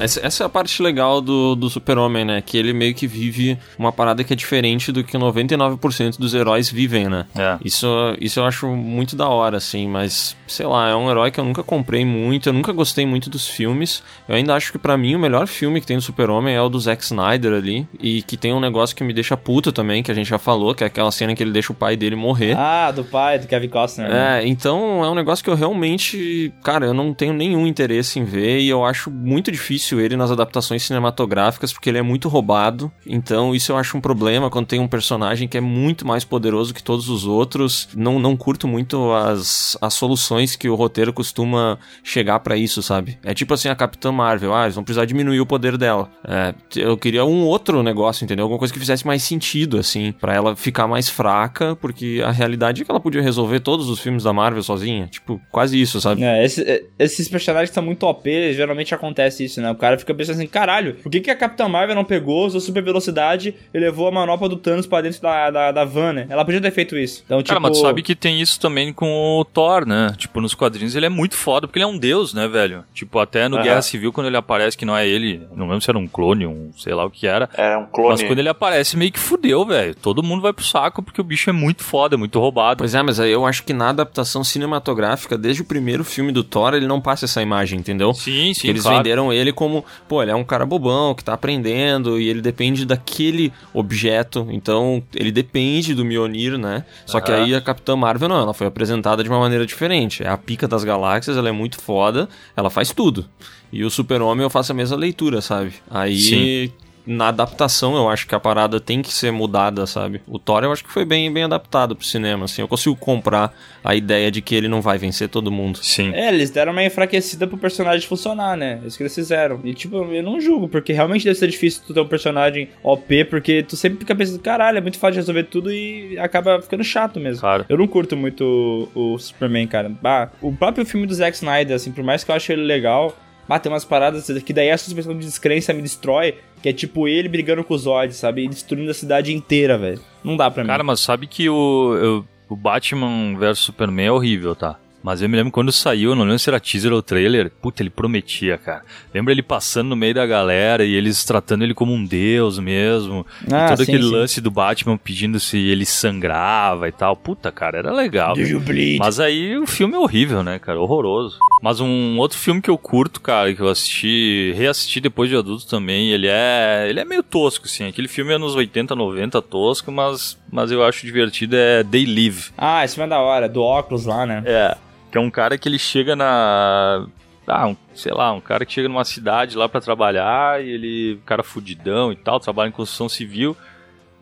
Essa, 0.02 0.26
essa 0.26 0.44
é 0.44 0.46
a 0.46 0.48
parte 0.48 0.82
legal 0.82 1.20
do, 1.20 1.54
do 1.54 1.70
Super-Homem, 1.70 2.24
né? 2.24 2.42
Que 2.44 2.56
ele 2.58 2.72
meio 2.72 2.94
que 2.94 3.06
vive 3.06 3.58
uma 3.78 3.92
parada 3.92 4.24
que 4.24 4.32
é 4.32 4.36
diferente 4.36 4.90
do 4.90 5.04
que 5.04 5.16
99% 5.16 6.18
dos 6.18 6.34
heróis 6.34 6.70
vivem, 6.70 7.08
né? 7.08 7.26
É. 7.36 7.58
Isso, 7.64 7.86
isso 8.20 8.40
eu 8.40 8.44
acho 8.44 8.66
muito 8.68 9.14
da 9.16 9.28
hora, 9.28 9.56
assim, 9.56 9.86
mas 9.88 10.36
sei 10.46 10.66
lá, 10.66 10.88
é 10.88 10.94
um 10.94 11.10
herói 11.10 11.30
que 11.30 11.40
eu 11.40 11.44
nunca 11.44 11.62
comprei 11.62 12.04
muito, 12.04 12.48
eu 12.48 12.52
nunca 12.52 12.72
gostei 12.72 13.06
muito 13.06 13.30
dos 13.30 13.48
filmes. 13.48 14.02
Eu 14.28 14.34
ainda 14.34 14.54
acho 14.54 14.72
que 14.72 14.78
pra 14.78 14.96
mim 14.96 15.14
o 15.14 15.18
melhor 15.18 15.46
filme 15.46 15.80
que 15.80 15.86
tem 15.86 15.96
do 15.96 16.02
Super-Homem 16.02 16.54
é 16.54 16.60
o 16.60 16.68
do 16.68 16.78
Zack 16.78 17.02
Snyder 17.02 17.52
ali, 17.54 17.86
e 18.00 18.22
que 18.22 18.36
tem 18.36 18.52
um 18.52 18.60
negócio 18.60 18.94
que 18.94 19.04
me 19.04 19.12
deixa 19.12 19.36
puto 19.36 19.72
também, 19.72 20.02
que 20.02 20.10
a 20.10 20.14
gente 20.14 20.28
já 20.28 20.38
falou, 20.38 20.74
que 20.74 20.84
é 20.84 20.86
aquela 20.86 21.10
cena 21.10 21.34
que 21.34 21.42
ele 21.42 21.52
deixa 21.52 21.72
o 21.72 21.76
pai 21.76 21.96
dele 21.96 22.16
morrer. 22.16 22.56
Ah, 22.56 22.90
do 22.90 23.04
pai, 23.04 23.38
do 23.38 23.46
Kevin 23.46 23.68
Costner. 23.68 24.08
né? 24.08 24.42
É, 24.42 24.46
então 24.46 25.04
é 25.04 25.08
um 25.08 25.14
negócio 25.14 25.42
que 25.42 25.50
eu 25.50 25.54
realmente, 25.54 26.52
cara, 26.62 26.86
eu 26.86 26.94
não 26.94 27.14
tenho 27.14 27.32
nenhum 27.32 27.66
interesse 27.66 28.18
em 28.18 28.24
ver 28.24 28.60
e 28.60 28.68
eu 28.68 28.84
acho 28.84 29.10
muito 29.10 29.50
difícil 29.50 29.91
ele 30.00 30.16
nas 30.16 30.30
adaptações 30.30 30.82
cinematográficas 30.82 31.72
porque 31.72 31.88
ele 31.88 31.98
é 31.98 32.02
muito 32.02 32.28
roubado. 32.28 32.90
Então 33.06 33.54
isso 33.54 33.72
eu 33.72 33.76
acho 33.76 33.96
um 33.96 34.00
problema 34.00 34.50
quando 34.50 34.66
tem 34.66 34.80
um 34.80 34.88
personagem 34.88 35.48
que 35.48 35.56
é 35.56 35.60
muito 35.60 36.06
mais 36.06 36.24
poderoso 36.24 36.74
que 36.74 36.82
todos 36.82 37.08
os 37.08 37.24
outros. 37.26 37.88
Não, 37.94 38.18
não 38.18 38.36
curto 38.36 38.66
muito 38.68 39.12
as, 39.12 39.76
as 39.80 39.94
soluções 39.94 40.56
que 40.56 40.68
o 40.68 40.74
roteiro 40.74 41.12
costuma 41.12 41.78
chegar 42.02 42.40
pra 42.40 42.56
isso, 42.56 42.82
sabe? 42.82 43.18
É 43.22 43.34
tipo 43.34 43.54
assim 43.54 43.68
a 43.68 43.74
Capitã 43.74 44.10
Marvel, 44.12 44.54
ah, 44.54 44.64
eles 44.64 44.74
vão 44.74 44.84
precisar 44.84 45.04
diminuir 45.04 45.40
o 45.40 45.46
poder 45.46 45.76
dela. 45.76 46.10
É, 46.26 46.54
eu 46.76 46.96
queria 46.96 47.24
um 47.24 47.44
outro 47.44 47.82
negócio, 47.82 48.24
entendeu? 48.24 48.44
Alguma 48.44 48.58
coisa 48.58 48.72
que 48.72 48.80
fizesse 48.80 49.06
mais 49.06 49.22
sentido, 49.22 49.78
assim, 49.78 50.12
pra 50.12 50.34
ela 50.34 50.56
ficar 50.56 50.86
mais 50.86 51.08
fraca, 51.08 51.76
porque 51.76 52.22
a 52.24 52.30
realidade 52.30 52.82
é 52.82 52.84
que 52.84 52.90
ela 52.90 53.00
podia 53.00 53.22
resolver 53.22 53.60
todos 53.60 53.88
os 53.88 54.00
filmes 54.00 54.22
da 54.24 54.32
Marvel 54.32 54.62
sozinha. 54.62 55.06
Tipo, 55.06 55.40
quase 55.50 55.80
isso, 55.80 56.00
sabe? 56.00 56.22
É, 56.22 56.44
esse- 56.44 56.62
é, 56.62 56.82
esses 56.98 57.28
personagens 57.28 57.70
que 57.70 57.74
são 57.74 57.82
muito 57.82 58.04
OP, 58.06 58.52
geralmente 58.54 58.94
acontece 58.94 59.44
isso, 59.44 59.60
né? 59.60 59.68
O 59.82 59.84
cara 59.84 59.98
fica 59.98 60.14
pensando 60.14 60.36
assim, 60.36 60.46
caralho, 60.46 60.94
por 61.02 61.10
que, 61.10 61.18
que 61.18 61.28
a 61.28 61.34
Capitã 61.34 61.66
Marvel 61.66 61.96
não 61.96 62.04
pegou, 62.04 62.46
usou 62.46 62.60
super 62.60 62.80
velocidade 62.84 63.52
e 63.74 63.78
levou 63.80 64.06
a 64.06 64.12
manopla 64.12 64.48
do 64.48 64.56
Thanos 64.56 64.86
pra 64.86 65.00
dentro 65.00 65.20
da, 65.20 65.50
da, 65.50 65.72
da 65.72 65.84
van, 65.84 66.12
né? 66.12 66.26
Ela 66.30 66.44
podia 66.44 66.60
ter 66.60 66.70
feito 66.70 66.96
isso. 66.96 67.24
Então, 67.26 67.42
Cara, 67.42 67.56
tipo... 67.56 67.60
mas 67.60 67.78
tu 67.78 67.82
sabe 67.82 68.00
que 68.00 68.14
tem 68.14 68.40
isso 68.40 68.60
também 68.60 68.92
com 68.92 69.40
o 69.40 69.44
Thor, 69.44 69.84
né? 69.84 70.14
Tipo, 70.16 70.40
nos 70.40 70.54
quadrinhos 70.54 70.94
ele 70.94 71.06
é 71.06 71.08
muito 71.08 71.34
foda, 71.34 71.66
porque 71.66 71.80
ele 71.80 71.84
é 71.84 71.88
um 71.88 71.98
deus, 71.98 72.32
né, 72.32 72.46
velho? 72.46 72.84
Tipo, 72.94 73.18
até 73.18 73.48
no. 73.48 73.60
Guerra 73.60 73.82
Civil, 73.82 74.12
quando 74.12 74.28
ele 74.28 74.36
aparece, 74.36 74.76
que 74.78 74.84
não 74.84 74.96
é 74.96 75.06
ele, 75.06 75.42
não 75.54 75.66
lembro 75.66 75.80
se 75.80 75.90
era 75.90 75.98
um 75.98 76.06
clone, 76.06 76.46
um 76.46 76.70
sei 76.76 76.94
lá 76.94 77.04
o 77.04 77.10
que 77.10 77.26
era. 77.26 77.50
Era 77.52 77.80
um 77.80 77.86
clone. 77.86 78.10
Mas 78.10 78.22
quando 78.22 78.38
ele 78.38 78.48
aparece, 78.48 78.96
meio 78.96 79.10
que 79.10 79.18
fudeu, 79.18 79.64
velho. 79.64 79.96
Todo 79.96 80.22
mundo 80.22 80.42
vai 80.42 80.52
pro 80.52 80.64
saco, 80.64 81.02
porque 81.02 81.20
o 81.20 81.24
bicho 81.24 81.50
é 81.50 81.52
muito 81.52 81.82
foda, 81.82 82.14
é 82.14 82.18
muito 82.18 82.38
roubado. 82.38 82.78
Pois 82.78 82.94
é, 82.94 83.02
mas 83.02 83.18
aí 83.18 83.32
eu 83.32 83.44
acho 83.44 83.64
que 83.64 83.72
na 83.72 83.88
adaptação 83.88 84.44
cinematográfica, 84.44 85.36
desde 85.36 85.62
o 85.62 85.64
primeiro 85.64 86.04
filme 86.04 86.30
do 86.30 86.44
Thor, 86.44 86.74
ele 86.74 86.86
não 86.86 87.00
passa 87.00 87.24
essa 87.24 87.42
imagem, 87.42 87.80
entendeu? 87.80 88.14
Sim, 88.14 88.52
sim, 88.54 88.54
Porque 88.54 88.68
eles 88.68 88.82
claro. 88.82 88.98
venderam 88.98 89.32
ele 89.32 89.52
como, 89.62 89.84
pô, 90.08 90.20
ele 90.20 90.32
é 90.32 90.34
um 90.34 90.42
cara 90.42 90.66
bobão 90.66 91.14
que 91.14 91.22
tá 91.22 91.34
aprendendo 91.34 92.18
e 92.18 92.28
ele 92.28 92.40
depende 92.40 92.84
daquele 92.84 93.52
objeto, 93.72 94.48
então 94.50 95.00
ele 95.14 95.30
depende 95.30 95.94
do 95.94 96.04
Mjolnir, 96.04 96.58
né? 96.58 96.84
Só 97.06 97.20
que 97.20 97.30
Aham. 97.30 97.44
aí 97.44 97.54
a 97.54 97.60
Capitã 97.60 97.94
Marvel 97.94 98.28
não, 98.28 98.40
ela 98.40 98.52
foi 98.52 98.66
apresentada 98.66 99.22
de 99.22 99.28
uma 99.28 99.38
maneira 99.38 99.64
diferente. 99.64 100.24
É 100.24 100.28
a 100.28 100.36
pica 100.36 100.66
das 100.66 100.82
galáxias, 100.82 101.36
ela 101.36 101.48
é 101.48 101.52
muito 101.52 101.80
foda, 101.80 102.28
ela 102.56 102.70
faz 102.70 102.90
tudo. 102.90 103.24
E 103.72 103.84
o 103.84 103.90
Super-Homem 103.90 104.42
eu 104.42 104.50
faço 104.50 104.72
a 104.72 104.74
mesma 104.74 104.96
leitura, 104.96 105.40
sabe? 105.40 105.74
Aí 105.88 106.18
Sim. 106.18 106.72
Na 107.06 107.28
adaptação 107.28 107.96
eu 107.96 108.08
acho 108.08 108.26
que 108.26 108.34
a 108.34 108.40
parada 108.40 108.80
tem 108.80 109.02
que 109.02 109.12
ser 109.12 109.30
mudada, 109.30 109.86
sabe? 109.86 110.20
O 110.26 110.38
Thor 110.38 110.64
eu 110.64 110.72
acho 110.72 110.84
que 110.84 110.90
foi 110.90 111.04
bem, 111.04 111.32
bem 111.32 111.44
adaptado 111.44 111.96
pro 111.96 112.06
cinema, 112.06 112.44
assim. 112.44 112.62
Eu 112.62 112.68
consigo 112.68 112.96
comprar 112.96 113.52
a 113.84 113.94
ideia 113.94 114.30
de 114.30 114.40
que 114.40 114.54
ele 114.54 114.68
não 114.68 114.80
vai 114.80 114.98
vencer 114.98 115.28
todo 115.28 115.50
mundo. 115.50 115.78
Sim. 115.82 116.12
É, 116.14 116.28
eles 116.28 116.50
deram 116.50 116.72
uma 116.72 116.84
enfraquecida 116.84 117.46
pro 117.46 117.58
personagem 117.58 118.06
funcionar, 118.06 118.56
né? 118.56 118.80
É 118.82 118.86
Isso 118.86 118.96
que 118.96 119.02
eles 119.02 119.14
fizeram. 119.14 119.60
E, 119.64 119.74
tipo, 119.74 119.96
eu 119.96 120.22
não 120.22 120.40
julgo, 120.40 120.68
porque 120.68 120.92
realmente 120.92 121.24
deve 121.24 121.38
ser 121.38 121.48
difícil 121.48 121.82
tu 121.86 121.94
ter 121.94 122.00
um 122.00 122.08
personagem 122.08 122.68
OP, 122.82 123.24
porque 123.24 123.62
tu 123.62 123.76
sempre 123.76 124.00
fica 124.00 124.14
pensando, 124.14 124.38
caralho, 124.40 124.78
é 124.78 124.80
muito 124.80 124.98
fácil 124.98 125.14
de 125.14 125.18
resolver 125.18 125.44
tudo 125.44 125.72
e 125.72 126.18
acaba 126.18 126.60
ficando 126.62 126.84
chato 126.84 127.18
mesmo. 127.18 127.40
Claro. 127.40 127.64
Eu 127.68 127.76
não 127.76 127.86
curto 127.86 128.16
muito 128.16 128.88
o, 128.94 129.14
o 129.14 129.18
Superman, 129.18 129.66
cara. 129.66 129.88
Bah, 129.88 130.30
o 130.40 130.52
próprio 130.52 130.84
filme 130.84 131.06
do 131.06 131.14
Zack 131.14 131.36
Snyder, 131.36 131.76
assim, 131.76 131.92
por 131.92 132.04
mais 132.04 132.22
que 132.22 132.30
eu 132.30 132.34
ache 132.34 132.52
ele 132.52 132.62
legal, 132.62 133.16
bah, 133.48 133.58
tem 133.58 133.70
umas 133.70 133.84
paradas 133.84 134.26
que 134.42 134.52
daí 134.52 134.70
a 134.70 134.78
suspensão 134.78 135.16
de 135.16 135.24
descrença 135.26 135.72
me 135.72 135.82
destrói, 135.82 136.36
que 136.62 136.68
é 136.68 136.72
tipo 136.72 137.08
ele 137.08 137.28
brigando 137.28 137.64
com 137.64 137.74
os 137.74 137.82
Zod, 137.82 138.12
sabe? 138.14 138.44
E 138.44 138.48
destruindo 138.48 138.90
a 138.90 138.94
cidade 138.94 139.34
inteira, 139.34 139.76
velho. 139.76 140.00
Não 140.22 140.36
dá 140.36 140.50
pra 140.50 140.62
mim. 140.62 140.68
Cara, 140.68 140.84
mas 140.84 141.00
sabe 141.00 141.26
que 141.26 141.48
o, 141.48 142.24
o 142.48 142.56
Batman 142.56 143.36
vs 143.36 143.58
Superman 143.58 144.06
é 144.06 144.12
horrível, 144.12 144.54
tá? 144.54 144.78
Mas 145.02 145.20
eu 145.20 145.28
me 145.28 145.36
lembro 145.36 145.52
quando 145.52 145.72
saiu, 145.72 146.14
não 146.14 146.22
lembro 146.22 146.38
se 146.38 146.48
era 146.48 146.60
teaser 146.60 146.92
ou 146.92 147.02
trailer, 147.02 147.50
puta, 147.60 147.82
ele 147.82 147.90
prometia, 147.90 148.56
cara. 148.56 148.82
Lembra 149.12 149.32
ele 149.32 149.42
passando 149.42 149.88
no 149.88 149.96
meio 149.96 150.14
da 150.14 150.26
galera 150.26 150.84
e 150.84 150.94
eles 150.94 151.24
tratando 151.24 151.64
ele 151.64 151.74
como 151.74 151.92
um 151.92 152.04
deus 152.04 152.58
mesmo. 152.58 153.26
Ah, 153.52 153.66
e 153.66 153.68
todo 153.68 153.78
sim, 153.78 153.82
aquele 153.92 154.04
sim. 154.04 154.10
lance 154.10 154.40
do 154.40 154.50
Batman 154.50 154.96
pedindo 154.96 155.40
se 155.40 155.58
ele 155.58 155.84
sangrava 155.84 156.88
e 156.88 156.92
tal. 156.92 157.16
Puta, 157.16 157.50
cara, 157.50 157.78
era 157.78 157.92
legal. 157.92 158.34
Do 158.34 158.40
you 158.40 158.60
bleed? 158.60 158.98
Mas 158.98 159.18
aí 159.18 159.58
o 159.58 159.66
filme 159.66 159.94
é 159.94 159.98
horrível, 159.98 160.42
né, 160.42 160.58
cara? 160.58 160.80
Horroroso. 160.80 161.38
Mas 161.60 161.80
um 161.80 162.18
outro 162.18 162.38
filme 162.38 162.60
que 162.60 162.70
eu 162.70 162.78
curto, 162.78 163.20
cara, 163.20 163.52
que 163.54 163.60
eu 163.60 163.68
assisti, 163.68 164.52
reassisti 164.56 165.00
depois 165.00 165.28
de 165.28 165.36
adulto 165.36 165.66
também, 165.66 166.10
ele 166.10 166.28
é. 166.28 166.86
Ele 166.88 167.00
é 167.00 167.04
meio 167.04 167.22
tosco, 167.22 167.66
assim. 167.66 167.88
Aquele 167.88 168.08
filme 168.08 168.32
é 168.32 168.38
nos 168.38 168.54
80, 168.54 168.94
90 168.94 169.42
tosco, 169.42 169.90
mas 169.90 170.36
mas 170.52 170.70
eu 170.70 170.84
acho 170.84 171.06
divertido, 171.06 171.56
é 171.56 171.82
They 171.82 172.04
Live. 172.04 172.50
Ah, 172.58 172.84
esse 172.84 172.94
filme 172.94 173.06
é 173.06 173.10
da 173.10 173.20
hora, 173.20 173.48
do 173.48 173.62
óculos 173.62 174.04
lá, 174.04 174.26
né? 174.26 174.42
É, 174.44 174.76
que 175.12 175.18
é 175.18 175.20
um 175.20 175.30
cara 175.30 175.58
que 175.58 175.68
ele 175.68 175.78
chega 175.78 176.16
na... 176.16 177.06
Ah, 177.46 177.68
um, 177.68 177.76
sei 177.94 178.12
lá, 178.12 178.32
um 178.32 178.40
cara 178.40 178.64
que 178.64 178.72
chega 178.72 178.88
numa 178.88 179.04
cidade 179.04 179.58
lá 179.58 179.68
pra 179.68 179.80
trabalhar 179.80 180.64
e 180.64 180.70
ele, 180.70 181.18
um 181.20 181.26
cara 181.26 181.42
fudidão 181.42 182.10
e 182.10 182.16
tal, 182.16 182.40
trabalha 182.40 182.68
em 182.68 182.72
construção 182.72 183.10
civil. 183.10 183.54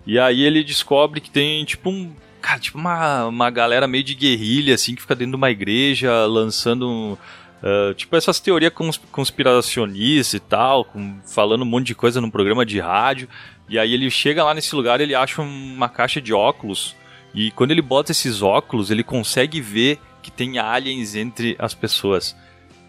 E 0.04 0.18
aí 0.18 0.42
ele 0.42 0.64
descobre 0.64 1.20
que 1.20 1.30
tem 1.30 1.64
tipo 1.64 1.90
um, 1.90 2.12
cara, 2.40 2.58
tipo 2.58 2.76
uma, 2.76 3.26
uma 3.26 3.50
galera 3.50 3.86
meio 3.86 4.02
de 4.02 4.14
guerrilha 4.14 4.74
assim 4.74 4.96
que 4.96 5.02
fica 5.02 5.14
dentro 5.14 5.32
de 5.32 5.36
uma 5.36 5.50
igreja 5.50 6.26
lançando 6.26 7.16
uh, 7.62 7.94
tipo 7.94 8.16
essas 8.16 8.40
teorias 8.40 8.72
cons 8.72 8.96
conspiracionistas 9.12 10.34
e 10.34 10.40
tal, 10.40 10.84
com, 10.84 11.20
falando 11.24 11.62
um 11.62 11.66
monte 11.66 11.88
de 11.88 11.94
coisa 11.94 12.20
num 12.20 12.30
programa 12.30 12.66
de 12.66 12.80
rádio. 12.80 13.28
E 13.68 13.78
aí 13.78 13.94
ele 13.94 14.10
chega 14.10 14.42
lá 14.42 14.54
nesse 14.54 14.74
lugar, 14.74 15.00
ele 15.00 15.14
acha 15.14 15.40
uma 15.40 15.88
caixa 15.88 16.20
de 16.20 16.32
óculos 16.32 16.96
e 17.34 17.50
quando 17.52 17.70
ele 17.70 17.82
bota 17.82 18.12
esses 18.12 18.42
óculos, 18.42 18.90
ele 18.90 19.04
consegue 19.04 19.60
ver 19.60 20.00
que 20.22 20.30
tem 20.30 20.58
aliens 20.58 21.14
entre 21.14 21.56
as 21.58 21.74
pessoas. 21.74 22.36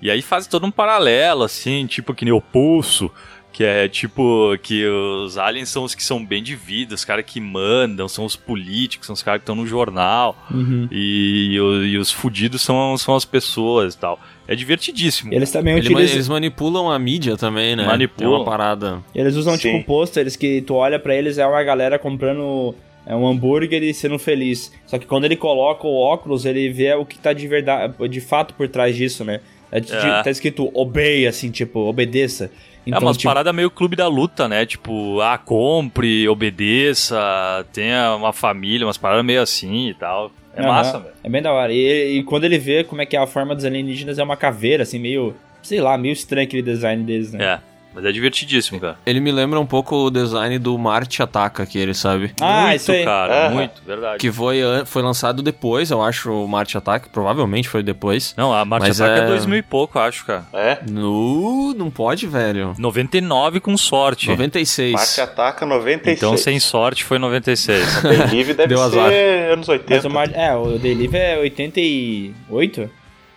E 0.01 0.09
aí 0.09 0.21
faz 0.21 0.47
todo 0.47 0.65
um 0.65 0.71
paralelo, 0.71 1.43
assim, 1.43 1.85
tipo 1.85 2.13
que 2.13 2.25
nem 2.25 2.33
o 2.33 2.41
pulso, 2.41 3.11
que 3.53 3.63
é 3.63 3.87
tipo 3.87 4.57
que 4.63 4.87
os 4.87 5.37
aliens 5.37 5.69
são 5.69 5.83
os 5.83 5.93
que 5.93 6.03
são 6.03 6.25
bem 6.25 6.41
de 6.41 6.55
vida, 6.55 6.95
os 6.95 7.03
caras 7.05 7.25
que 7.25 7.39
mandam, 7.39 8.07
são 8.07 8.25
os 8.25 8.35
políticos, 8.35 9.05
são 9.05 9.13
os 9.13 9.21
caras 9.21 9.39
que 9.39 9.43
estão 9.43 9.55
no 9.55 9.67
jornal. 9.67 10.35
Uhum. 10.49 10.87
E, 10.89 11.51
e, 11.51 11.87
e, 11.91 11.97
os 11.97 12.11
fudidos 12.11 12.61
são, 12.61 12.97
são 12.97 13.15
as 13.15 13.25
pessoas 13.25 13.93
e 13.93 13.97
tal. 13.97 14.19
É 14.47 14.55
divertidíssimo. 14.55 15.33
Eles 15.33 15.51
também 15.51 15.73
Ele- 15.77 15.85
utilizam. 15.87 16.15
Eles 16.15 16.27
manipulam 16.29 16.89
a 16.89 16.97
mídia 16.97 17.37
também, 17.37 17.75
né? 17.75 17.85
Manipulam. 17.85 18.29
Tem 18.31 18.39
uma 18.39 18.45
parada. 18.45 19.03
Eles 19.13 19.35
usam 19.35 19.55
Sim. 19.55 19.73
tipo 19.73 19.85
pôsteres 19.85 20.35
que 20.35 20.61
tu 20.61 20.73
olha 20.75 20.97
pra 20.97 21.13
eles 21.13 21.37
é 21.37 21.45
uma 21.45 21.61
galera 21.61 21.99
comprando 21.99 22.73
é 23.05 23.15
um 23.15 23.27
hambúrguer 23.27 23.81
e 23.83 23.93
sendo 23.93 24.17
feliz. 24.19 24.71
Só 24.85 24.97
que 24.97 25.05
quando 25.05 25.25
ele 25.25 25.35
coloca 25.35 25.87
o 25.87 25.95
óculos, 25.95 26.45
ele 26.45 26.69
vê 26.69 26.93
o 26.93 27.05
que 27.05 27.17
tá 27.17 27.33
de 27.33 27.47
verdade, 27.47 27.93
de 28.07 28.21
fato 28.21 28.53
por 28.53 28.67
trás 28.67 28.95
disso, 28.95 29.23
né? 29.25 29.39
É, 29.71 29.79
de- 29.79 29.93
É. 29.93 30.21
Tá 30.23 30.29
escrito 30.29 30.69
obey, 30.73 31.25
assim, 31.27 31.49
tipo, 31.49 31.79
obedeça. 31.79 32.51
é 32.85 32.97
umas 32.99 33.15
tipo, 33.17 33.29
paradas 33.29 33.53
meio 33.55 33.71
clube 33.71 33.95
da 33.95 34.07
luta, 34.07 34.47
né? 34.47 34.65
Tipo, 34.65 35.21
ah, 35.21 35.37
compre, 35.37 36.27
obedeça, 36.27 37.65
tenha 37.73 38.15
uma 38.15 38.33
família, 38.33 38.85
umas 38.85 38.97
paradas 38.97 39.25
meio 39.25 39.41
assim 39.41 39.89
e 39.89 39.93
tal. 39.93 40.31
É 40.55 40.61
aham, 40.61 40.67
massa, 40.69 40.99
velho. 40.99 41.13
É 41.23 41.29
bem 41.29 41.41
da 41.41 41.51
hora. 41.53 41.71
E, 41.71 42.17
e 42.19 42.23
quando 42.23 42.43
ele 42.43 42.57
vê 42.57 42.83
como 42.83 43.01
é 43.01 43.05
que 43.05 43.15
é 43.15 43.19
a 43.19 43.27
forma 43.27 43.55
dos 43.55 43.63
alienígenas, 43.65 44.19
é 44.19 44.23
uma 44.23 44.35
caveira, 44.37 44.83
assim, 44.83 44.99
meio. 44.99 45.33
Sei 45.63 45.79
lá, 45.79 45.97
meio 45.97 46.11
estranho 46.13 46.45
aquele 46.47 46.61
design 46.63 47.03
deles, 47.03 47.31
né? 47.31 47.43
É, 47.45 47.59
mas 47.93 48.05
é 48.05 48.11
divertidíssimo, 48.11 48.79
cara. 48.79 48.97
Ele 49.05 49.19
me 49.19 49.31
lembra 49.31 49.59
um 49.59 49.65
pouco 49.65 49.95
o 49.95 50.09
design 50.09 50.57
do 50.59 50.77
Marte 50.77 51.21
Ataca, 51.21 51.65
que 51.65 51.77
ele 51.77 51.93
sabe. 51.93 52.33
Ah, 52.39 52.63
muito, 52.63 52.75
isso 52.75 52.91
aí. 52.91 53.03
cara, 53.03 53.45
Aham. 53.47 53.55
muito, 53.55 53.81
verdade. 53.85 54.17
Que 54.19 54.31
foi, 54.31 54.59
foi 54.85 55.01
lançado 55.01 55.41
depois, 55.41 55.91
eu 55.91 56.01
acho, 56.01 56.31
o 56.31 56.47
Marte 56.47 56.77
Ataque. 56.77 57.09
Provavelmente 57.09 57.67
foi 57.69 57.83
depois. 57.83 58.33
Não, 58.37 58.53
a 58.53 58.63
Marte 58.65 58.87
Mas 58.87 59.01
Ataque 59.01 59.21
é... 59.21 59.23
é- 59.23 59.27
2000 59.27 59.57
e 59.57 59.61
pouco, 59.61 59.97
eu 59.97 60.01
acho, 60.03 60.25
cara. 60.25 60.45
É. 60.53 60.79
No, 60.89 61.73
não 61.73 61.89
pode, 61.89 62.27
velho. 62.27 62.73
99 62.77 63.59
com 63.59 63.75
sorte. 63.77 64.27
96. 64.29 64.93
Marte 64.93 65.21
ataca 65.21 65.65
96. 65.65 66.17
Então, 66.17 66.37
sem 66.37 66.59
sorte, 66.59 67.03
foi 67.03 67.19
96. 67.19 68.01
Day 68.03 68.17
Live 68.17 68.53
deve 68.53 68.67
Deu 68.73 68.77
ser 68.77 68.83
azar. 68.83 69.11
anos 69.53 69.67
Mas 69.67 69.79
80. 69.79 70.07
o 70.07 70.11
Mar... 70.11 70.29
É, 70.33 70.55
o 70.55 70.77
Delive 70.77 71.17
é 71.17 71.37
88? 71.39 72.89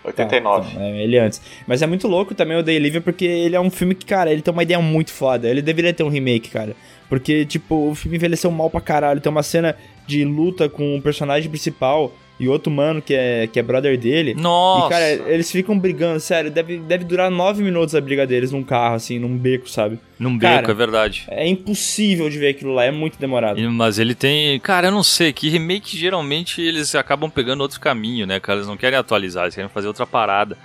89. 0.04 0.74
Tá, 0.74 0.82
é, 0.82 1.02
ele 1.02 1.18
antes. 1.18 1.40
Mas 1.66 1.82
é 1.82 1.86
muito 1.86 2.06
louco 2.06 2.34
também 2.34 2.56
o 2.56 2.62
Day 2.62 2.78
Live 2.78 3.00
porque 3.00 3.24
ele 3.24 3.56
é 3.56 3.60
um 3.60 3.70
filme 3.70 3.94
que, 3.94 4.04
cara, 4.04 4.30
ele 4.30 4.42
tem 4.42 4.52
uma 4.52 4.62
ideia 4.62 4.80
muito 4.80 5.10
foda. 5.10 5.48
Ele 5.48 5.62
deveria 5.62 5.92
ter 5.92 6.02
um 6.02 6.08
remake, 6.08 6.50
cara. 6.50 6.76
Porque, 7.08 7.44
tipo, 7.44 7.90
o 7.90 7.94
filme 7.94 8.16
envelheceu 8.16 8.50
mal 8.50 8.68
pra 8.68 8.80
caralho. 8.80 9.20
Tem 9.20 9.30
uma 9.30 9.42
cena 9.42 9.76
de 10.06 10.24
luta 10.24 10.68
com 10.68 10.96
o 10.96 11.02
personagem 11.02 11.48
principal 11.48 12.12
e 12.38 12.48
outro 12.48 12.70
mano 12.70 13.00
que 13.00 13.14
é, 13.14 13.46
que 13.46 13.58
é 13.58 13.62
brother 13.62 13.96
dele. 13.96 14.34
Nossa! 14.34 14.86
E, 14.86 14.90
cara, 14.90 15.32
eles 15.32 15.50
ficam 15.52 15.78
brigando, 15.78 16.18
sério. 16.18 16.50
Deve, 16.50 16.78
deve 16.78 17.04
durar 17.04 17.30
nove 17.30 17.62
minutos 17.62 17.94
a 17.94 18.00
briga 18.00 18.26
deles 18.26 18.50
num 18.50 18.62
carro, 18.64 18.96
assim, 18.96 19.18
num 19.18 19.36
beco, 19.36 19.68
sabe? 19.68 19.98
Num 20.18 20.36
beco, 20.36 20.54
cara, 20.62 20.70
é 20.70 20.74
verdade. 20.74 21.24
É 21.28 21.46
impossível 21.46 22.28
de 22.28 22.38
ver 22.38 22.48
aquilo 22.48 22.74
lá, 22.74 22.84
é 22.84 22.90
muito 22.90 23.18
demorado. 23.18 23.58
E- 23.60 23.68
Mas 23.68 23.98
ele 23.98 24.14
tem. 24.14 24.58
Cara, 24.60 24.88
eu 24.88 24.92
não 24.92 25.02
sei, 25.04 25.32
que 25.32 25.48
remake 25.48 25.96
geralmente 25.96 26.60
eles 26.60 26.94
acabam 26.94 27.30
pegando 27.30 27.60
outro 27.60 27.78
caminho, 27.80 28.26
né, 28.26 28.40
cara? 28.40 28.58
Eles 28.58 28.68
não 28.68 28.76
querem 28.76 28.98
atualizar, 28.98 29.44
eles 29.44 29.54
querem 29.54 29.70
fazer 29.70 29.86
outra 29.86 30.06
parada. 30.06 30.56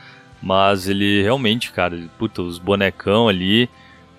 Mas 0.42 0.88
ele 0.88 1.22
realmente, 1.22 1.72
cara, 1.72 1.96
ele- 1.96 2.10
puta, 2.18 2.42
os 2.42 2.58
bonecão 2.58 3.28
ali. 3.28 3.70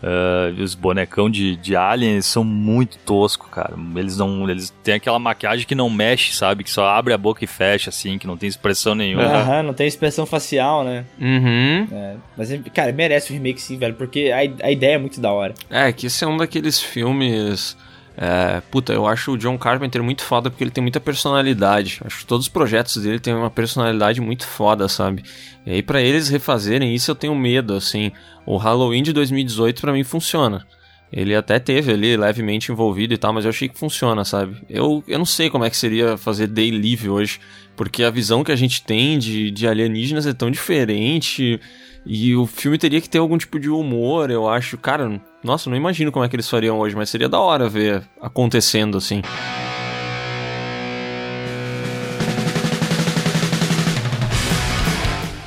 Ah, 0.02 0.52
os 0.58 0.74
bonecão 0.74 1.28
de, 1.28 1.56
de 1.56 1.76
Alien 1.76 2.20
são 2.22 2.42
muito 2.42 2.98
toscos, 2.98 3.48
cara. 3.50 3.74
Eles 3.96 4.16
não. 4.16 4.48
Eles 4.48 4.70
têm 4.82 4.94
aquela 4.94 5.18
maquiagem 5.18 5.66
que 5.66 5.74
não 5.74 5.90
mexe, 5.90 6.34
sabe? 6.34 6.64
Que 6.64 6.70
só 6.70 6.86
abre 6.86 7.12
a 7.12 7.18
boca 7.18 7.44
e 7.44 7.46
fecha, 7.46 7.90
assim, 7.90 8.18
que 8.18 8.26
não 8.26 8.36
tem 8.36 8.48
expressão 8.48 8.94
nenhuma. 8.94 9.24
Aham, 9.24 9.62
não 9.62 9.74
tem 9.74 9.86
expressão 9.86 10.24
facial, 10.24 10.84
né? 10.84 11.04
Uhum. 11.20 11.86
É, 11.92 12.14
mas, 12.36 12.50
cara, 12.74 12.92
merece 12.92 13.30
o 13.30 13.34
remake 13.34 13.60
sim, 13.60 13.76
velho, 13.76 13.94
porque 13.94 14.30
a, 14.32 14.66
a 14.66 14.70
ideia 14.70 14.94
é 14.94 14.98
muito 14.98 15.20
da 15.20 15.32
hora. 15.32 15.54
É, 15.68 15.92
que 15.92 16.06
esse 16.06 16.24
é 16.24 16.26
um 16.26 16.36
daqueles 16.36 16.80
filmes. 16.80 17.76
É, 18.16 18.60
puta, 18.70 18.92
eu 18.92 19.06
acho 19.06 19.32
o 19.32 19.38
John 19.38 19.56
Carpenter 19.56 20.02
muito 20.02 20.22
foda 20.22 20.50
porque 20.50 20.62
ele 20.64 20.70
tem 20.70 20.82
muita 20.82 21.00
personalidade. 21.00 22.00
Acho 22.04 22.18
que 22.18 22.26
todos 22.26 22.46
os 22.46 22.52
projetos 22.52 22.96
dele 22.96 23.18
têm 23.18 23.34
uma 23.34 23.50
personalidade 23.50 24.20
muito 24.20 24.46
foda, 24.46 24.88
sabe? 24.88 25.22
E 25.64 25.72
aí, 25.72 25.82
pra 25.82 26.02
eles 26.02 26.28
refazerem 26.28 26.94
isso, 26.94 27.10
eu 27.10 27.14
tenho 27.14 27.34
medo, 27.34 27.74
assim. 27.74 28.12
O 28.44 28.56
Halloween 28.56 29.02
de 29.02 29.12
2018 29.12 29.80
pra 29.80 29.92
mim 29.92 30.04
funciona. 30.04 30.66
Ele 31.12 31.34
até 31.34 31.58
teve 31.58 31.92
ali 31.92 32.16
levemente 32.16 32.70
envolvido 32.70 33.12
e 33.12 33.18
tal, 33.18 33.32
mas 33.32 33.44
eu 33.44 33.48
achei 33.48 33.68
que 33.68 33.78
funciona, 33.78 34.24
sabe? 34.24 34.56
Eu, 34.68 35.02
eu 35.08 35.18
não 35.18 35.24
sei 35.24 35.50
como 35.50 35.64
é 35.64 35.70
que 35.70 35.76
seria 35.76 36.16
fazer 36.16 36.46
Day 36.46 36.70
Live 36.70 37.08
hoje, 37.10 37.40
porque 37.74 38.04
a 38.04 38.10
visão 38.10 38.44
que 38.44 38.52
a 38.52 38.56
gente 38.56 38.84
tem 38.84 39.18
de, 39.18 39.50
de 39.50 39.66
alienígenas 39.66 40.24
é 40.24 40.32
tão 40.32 40.50
diferente. 40.50 41.60
E 42.04 42.34
o 42.34 42.46
filme 42.46 42.78
teria 42.78 43.00
que 43.00 43.08
ter 43.08 43.18
algum 43.18 43.36
tipo 43.36 43.58
de 43.58 43.68
humor, 43.68 44.30
eu 44.30 44.48
acho. 44.48 44.78
Cara, 44.78 45.20
nossa, 45.44 45.68
não 45.68 45.76
imagino 45.76 46.10
como 46.10 46.24
é 46.24 46.28
que 46.28 46.36
eles 46.36 46.48
fariam 46.48 46.78
hoje, 46.78 46.96
mas 46.96 47.10
seria 47.10 47.28
da 47.28 47.38
hora 47.38 47.68
ver 47.68 48.02
acontecendo 48.20 48.98
assim. 48.98 49.22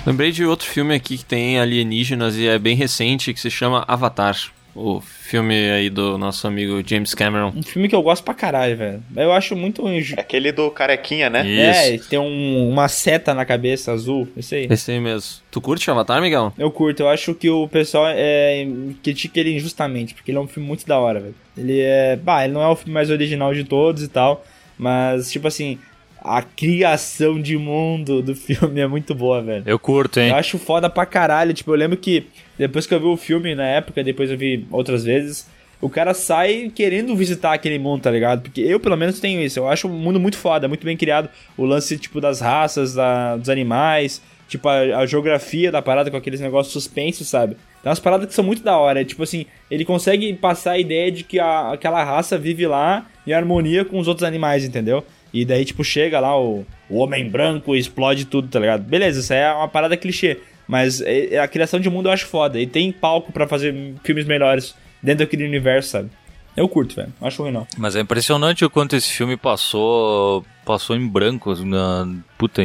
Lembrei 0.05 0.31
de 0.31 0.45
outro 0.45 0.67
filme 0.67 0.93
aqui 0.93 1.17
que 1.17 1.23
tem 1.23 1.59
alienígenas 1.59 2.35
e 2.35 2.45
é 2.45 2.59
bem 2.59 2.75
recente, 2.75 3.33
que 3.33 3.39
se 3.39 3.49
chama 3.49 3.85
Avatar. 3.87 4.37
O 4.75 5.01
filme 5.33 5.71
aí 5.71 5.89
do 5.89 6.15
nosso 6.15 6.45
amigo 6.45 6.83
James 6.85 7.15
Cameron. 7.15 7.51
Um 7.55 7.63
filme 7.63 7.89
que 7.89 7.95
eu 7.95 8.03
gosto 8.03 8.23
pra 8.23 8.35
caralho, 8.35 8.77
velho. 8.77 9.03
Eu 9.15 9.31
acho 9.31 9.55
muito. 9.55 9.87
É 9.87 10.19
aquele 10.19 10.51
do 10.51 10.69
carequinha, 10.69 11.27
né? 11.27 11.39
É, 11.49 11.95
Isso. 11.95 12.07
tem 12.07 12.19
um- 12.19 12.69
uma 12.69 12.87
seta 12.87 13.33
na 13.33 13.43
cabeça 13.43 13.91
azul, 13.91 14.27
isso 14.37 14.53
aí. 14.53 14.67
Esse 14.69 14.91
aí 14.91 14.99
mesmo. 14.99 15.41
Tu 15.49 15.59
curte 15.59 15.89
Avatar, 15.89 16.21
Miguel? 16.21 16.53
Eu 16.55 16.69
curto, 16.69 16.99
eu 17.01 17.09
acho 17.09 17.33
que 17.33 17.49
o 17.49 17.67
pessoal 17.67 18.05
é, 18.09 18.67
critica 19.01 19.39
ele 19.39 19.55
injustamente, 19.55 20.13
porque 20.13 20.29
ele 20.29 20.37
é 20.37 20.41
um 20.41 20.47
filme 20.47 20.67
muito 20.67 20.85
da 20.85 20.99
hora, 20.99 21.19
velho. 21.19 21.35
Ele 21.57 21.79
é. 21.81 22.15
Bah, 22.15 22.43
ele 22.43 22.53
não 22.53 22.61
é 22.61 22.67
o 22.67 22.75
filme 22.75 22.93
mais 22.93 23.09
original 23.09 23.55
de 23.55 23.63
todos 23.63 24.03
e 24.03 24.07
tal, 24.07 24.45
mas, 24.77 25.31
tipo 25.31 25.47
assim, 25.47 25.79
a 26.23 26.41
criação 26.41 27.41
de 27.41 27.57
mundo 27.57 28.21
do 28.21 28.33
filme 28.35 28.79
é 28.81 28.87
muito 28.87 29.13
boa, 29.13 29.41
velho. 29.41 29.63
Eu 29.65 29.77
curto, 29.77 30.19
hein? 30.19 30.29
Eu 30.29 30.35
acho 30.35 30.57
foda 30.57 30.89
pra 30.89 31.05
caralho. 31.05 31.53
Tipo, 31.53 31.71
eu 31.71 31.75
lembro 31.75 31.97
que 31.97 32.25
depois 32.57 32.87
que 32.87 32.93
eu 32.93 32.99
vi 32.99 33.05
o 33.05 33.17
filme 33.17 33.53
na 33.55 33.65
época, 33.67 34.03
depois 34.03 34.31
eu 34.31 34.37
vi 34.37 34.65
outras 34.71 35.03
vezes, 35.03 35.47
o 35.81 35.89
cara 35.89 36.13
sai 36.13 36.71
querendo 36.73 37.15
visitar 37.15 37.53
aquele 37.53 37.77
mundo, 37.77 38.01
tá 38.03 38.11
ligado? 38.11 38.41
Porque 38.43 38.61
eu, 38.61 38.79
pelo 38.79 38.95
menos, 38.95 39.19
tenho 39.19 39.41
isso. 39.41 39.59
Eu 39.59 39.67
acho 39.67 39.87
o 39.87 39.91
mundo 39.91 40.19
muito 40.19 40.37
foda, 40.37 40.67
muito 40.67 40.85
bem 40.85 40.95
criado. 40.95 41.29
O 41.57 41.65
lance, 41.65 41.97
tipo, 41.97 42.21
das 42.21 42.39
raças, 42.39 42.93
da- 42.93 43.35
dos 43.35 43.49
animais, 43.49 44.21
tipo, 44.47 44.67
a, 44.69 44.79
a 44.99 45.05
geografia 45.05 45.71
da 45.71 45.81
parada 45.81 46.09
com 46.09 46.15
aqueles 46.17 46.39
negócios 46.39 46.71
suspensos, 46.71 47.27
sabe? 47.27 47.55
Tem 47.81 47.89
umas 47.89 47.99
paradas 47.99 48.27
que 48.27 48.33
são 48.33 48.45
muito 48.45 48.63
da 48.63 48.77
hora. 48.77 49.03
Tipo 49.03 49.23
assim, 49.23 49.45
ele 49.69 49.83
consegue 49.83 50.31
passar 50.35 50.71
a 50.71 50.79
ideia 50.79 51.11
de 51.11 51.23
que 51.25 51.37
a- 51.37 51.73
aquela 51.73 52.01
raça 52.01 52.37
vive 52.37 52.65
lá 52.65 53.05
em 53.27 53.33
harmonia 53.33 53.83
com 53.83 53.99
os 53.99 54.07
outros 54.07 54.25
animais, 54.25 54.63
entendeu? 54.63 55.03
E 55.33 55.43
daí, 55.43 55.65
tipo, 55.65 55.83
chega 55.83 56.19
lá 56.19 56.39
o, 56.39 56.65
o 56.89 56.97
homem 56.99 57.27
branco 57.27 57.75
explode 57.75 58.25
tudo, 58.25 58.47
tá 58.47 58.59
ligado? 58.59 58.83
Beleza, 58.83 59.19
isso 59.19 59.33
é 59.33 59.51
uma 59.53 59.67
parada 59.67 59.97
clichê. 59.97 60.39
Mas 60.67 61.01
é- 61.01 61.33
é 61.35 61.39
a 61.39 61.47
criação 61.47 61.79
de 61.79 61.89
mundo 61.89 62.07
eu 62.07 62.13
acho 62.13 62.27
foda. 62.27 62.59
E 62.59 62.67
tem 62.67 62.91
palco 62.91 63.31
pra 63.31 63.47
fazer 63.47 63.73
filmes 64.03 64.25
melhores 64.25 64.75
dentro 65.01 65.25
daquele 65.25 65.45
universo, 65.45 65.89
sabe? 65.89 66.09
Eu 66.55 66.69
curto, 66.69 66.95
velho. 66.95 67.11
Acho 67.19 67.41
ruim, 67.41 67.51
não. 67.51 67.67
Mas 67.77 67.95
é 67.95 67.99
impressionante 68.01 68.63
o 68.63 68.69
quanto 68.69 68.95
esse 68.95 69.11
filme 69.11 69.35
passou 69.35 70.45
passou 70.63 70.95
em 70.95 71.05
branco, 71.07 71.53
na, 71.65 72.07
puta, 72.37 72.61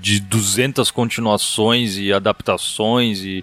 de 0.00 0.20
200 0.20 0.90
continuações 0.90 1.96
e 1.96 2.12
adaptações 2.12 3.24
e 3.24 3.42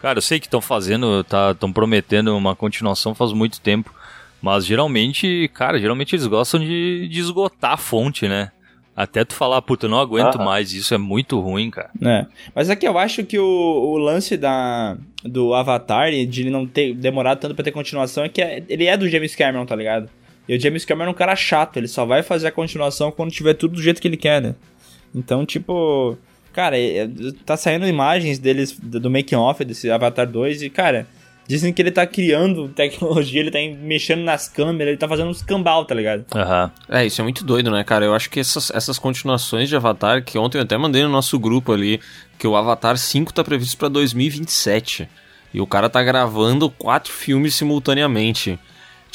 cara, 0.00 0.18
eu 0.18 0.22
sei 0.22 0.38
que 0.38 0.46
estão 0.46 0.60
fazendo, 0.60 1.24
tá, 1.24 1.50
estão 1.50 1.72
prometendo 1.72 2.36
uma 2.36 2.54
continuação 2.54 3.14
faz 3.14 3.32
muito 3.32 3.60
tempo, 3.60 3.92
mas 4.44 4.66
geralmente, 4.66 5.50
cara, 5.54 5.78
geralmente 5.78 6.14
eles 6.14 6.26
gostam 6.26 6.60
de, 6.60 7.08
de 7.08 7.20
esgotar 7.20 7.72
a 7.72 7.76
fonte, 7.76 8.28
né? 8.28 8.50
Até 8.96 9.24
tu 9.24 9.34
falar, 9.34 9.60
puta, 9.62 9.86
eu 9.86 9.90
não 9.90 9.98
aguento 9.98 10.36
mais, 10.44 10.72
isso 10.72 10.94
é 10.94 10.98
muito 10.98 11.40
ruim, 11.40 11.68
cara. 11.70 11.90
É. 12.00 12.26
Mas 12.54 12.70
aqui 12.70 12.86
eu 12.86 12.96
acho 12.96 13.24
que 13.24 13.36
o, 13.38 13.44
o 13.44 13.96
lance 13.98 14.36
da, 14.36 14.96
do 15.24 15.52
Avatar, 15.52 16.10
de 16.12 16.42
ele 16.42 16.50
não 16.50 16.64
ter 16.64 16.94
demorado 16.94 17.40
tanto 17.40 17.54
pra 17.56 17.64
ter 17.64 17.72
continuação, 17.72 18.22
é 18.22 18.28
que 18.28 18.40
é- 18.40 18.62
ele 18.68 18.86
é 18.86 18.96
do 18.96 19.08
James 19.08 19.34
Cameron, 19.34 19.66
tá 19.66 19.74
ligado? 19.74 20.08
E 20.48 20.54
o 20.56 20.60
James 20.60 20.84
Cameron 20.84 21.08
é 21.08 21.12
um 21.12 21.16
cara 21.16 21.34
chato, 21.34 21.76
ele 21.78 21.88
só 21.88 22.04
vai 22.04 22.22
fazer 22.22 22.46
a 22.48 22.52
continuação 22.52 23.10
quando 23.10 23.32
tiver 23.32 23.54
tudo 23.54 23.74
do 23.74 23.82
jeito 23.82 24.00
que 24.00 24.06
ele 24.06 24.16
quer, 24.16 24.40
né? 24.40 24.54
Então, 25.12 25.44
tipo, 25.44 26.16
cara, 26.52 26.78
é- 26.78 26.98
é- 26.98 27.08
tá 27.44 27.56
saindo 27.56 27.88
imagens 27.88 28.38
deles 28.38 28.78
do 28.78 29.00
do 29.00 29.10
making 29.10 29.34
off 29.36 29.64
desse 29.64 29.90
Avatar 29.90 30.30
2 30.30 30.62
e, 30.62 30.70
cara, 30.70 31.06
dizem 31.46 31.72
que 31.72 31.80
ele 31.80 31.90
tá 31.90 32.06
criando 32.06 32.68
tecnologia, 32.68 33.40
ele 33.40 33.50
tá 33.50 33.58
mexendo 33.80 34.22
nas 34.22 34.48
câmeras, 34.48 34.88
ele 34.88 34.96
tá 34.96 35.08
fazendo 35.08 35.28
uns 35.30 35.42
cambal, 35.42 35.84
tá 35.84 35.94
ligado? 35.94 36.24
Aham. 36.34 36.70
É, 36.88 37.04
isso 37.04 37.20
é 37.20 37.24
muito 37.24 37.44
doido, 37.44 37.70
né, 37.70 37.84
cara? 37.84 38.04
Eu 38.04 38.14
acho 38.14 38.30
que 38.30 38.40
essas, 38.40 38.70
essas 38.70 38.98
continuações 38.98 39.68
de 39.68 39.76
Avatar, 39.76 40.24
que 40.24 40.38
ontem 40.38 40.58
eu 40.58 40.62
até 40.62 40.76
mandei 40.76 41.02
no 41.02 41.08
nosso 41.08 41.38
grupo 41.38 41.72
ali, 41.72 42.00
que 42.38 42.46
o 42.46 42.56
Avatar 42.56 42.96
5 42.96 43.32
tá 43.32 43.44
previsto 43.44 43.76
pra 43.76 43.88
2027. 43.88 45.08
E 45.52 45.60
o 45.60 45.66
cara 45.66 45.88
tá 45.88 46.02
gravando 46.02 46.68
quatro 46.68 47.12
filmes 47.12 47.54
simultaneamente. 47.54 48.58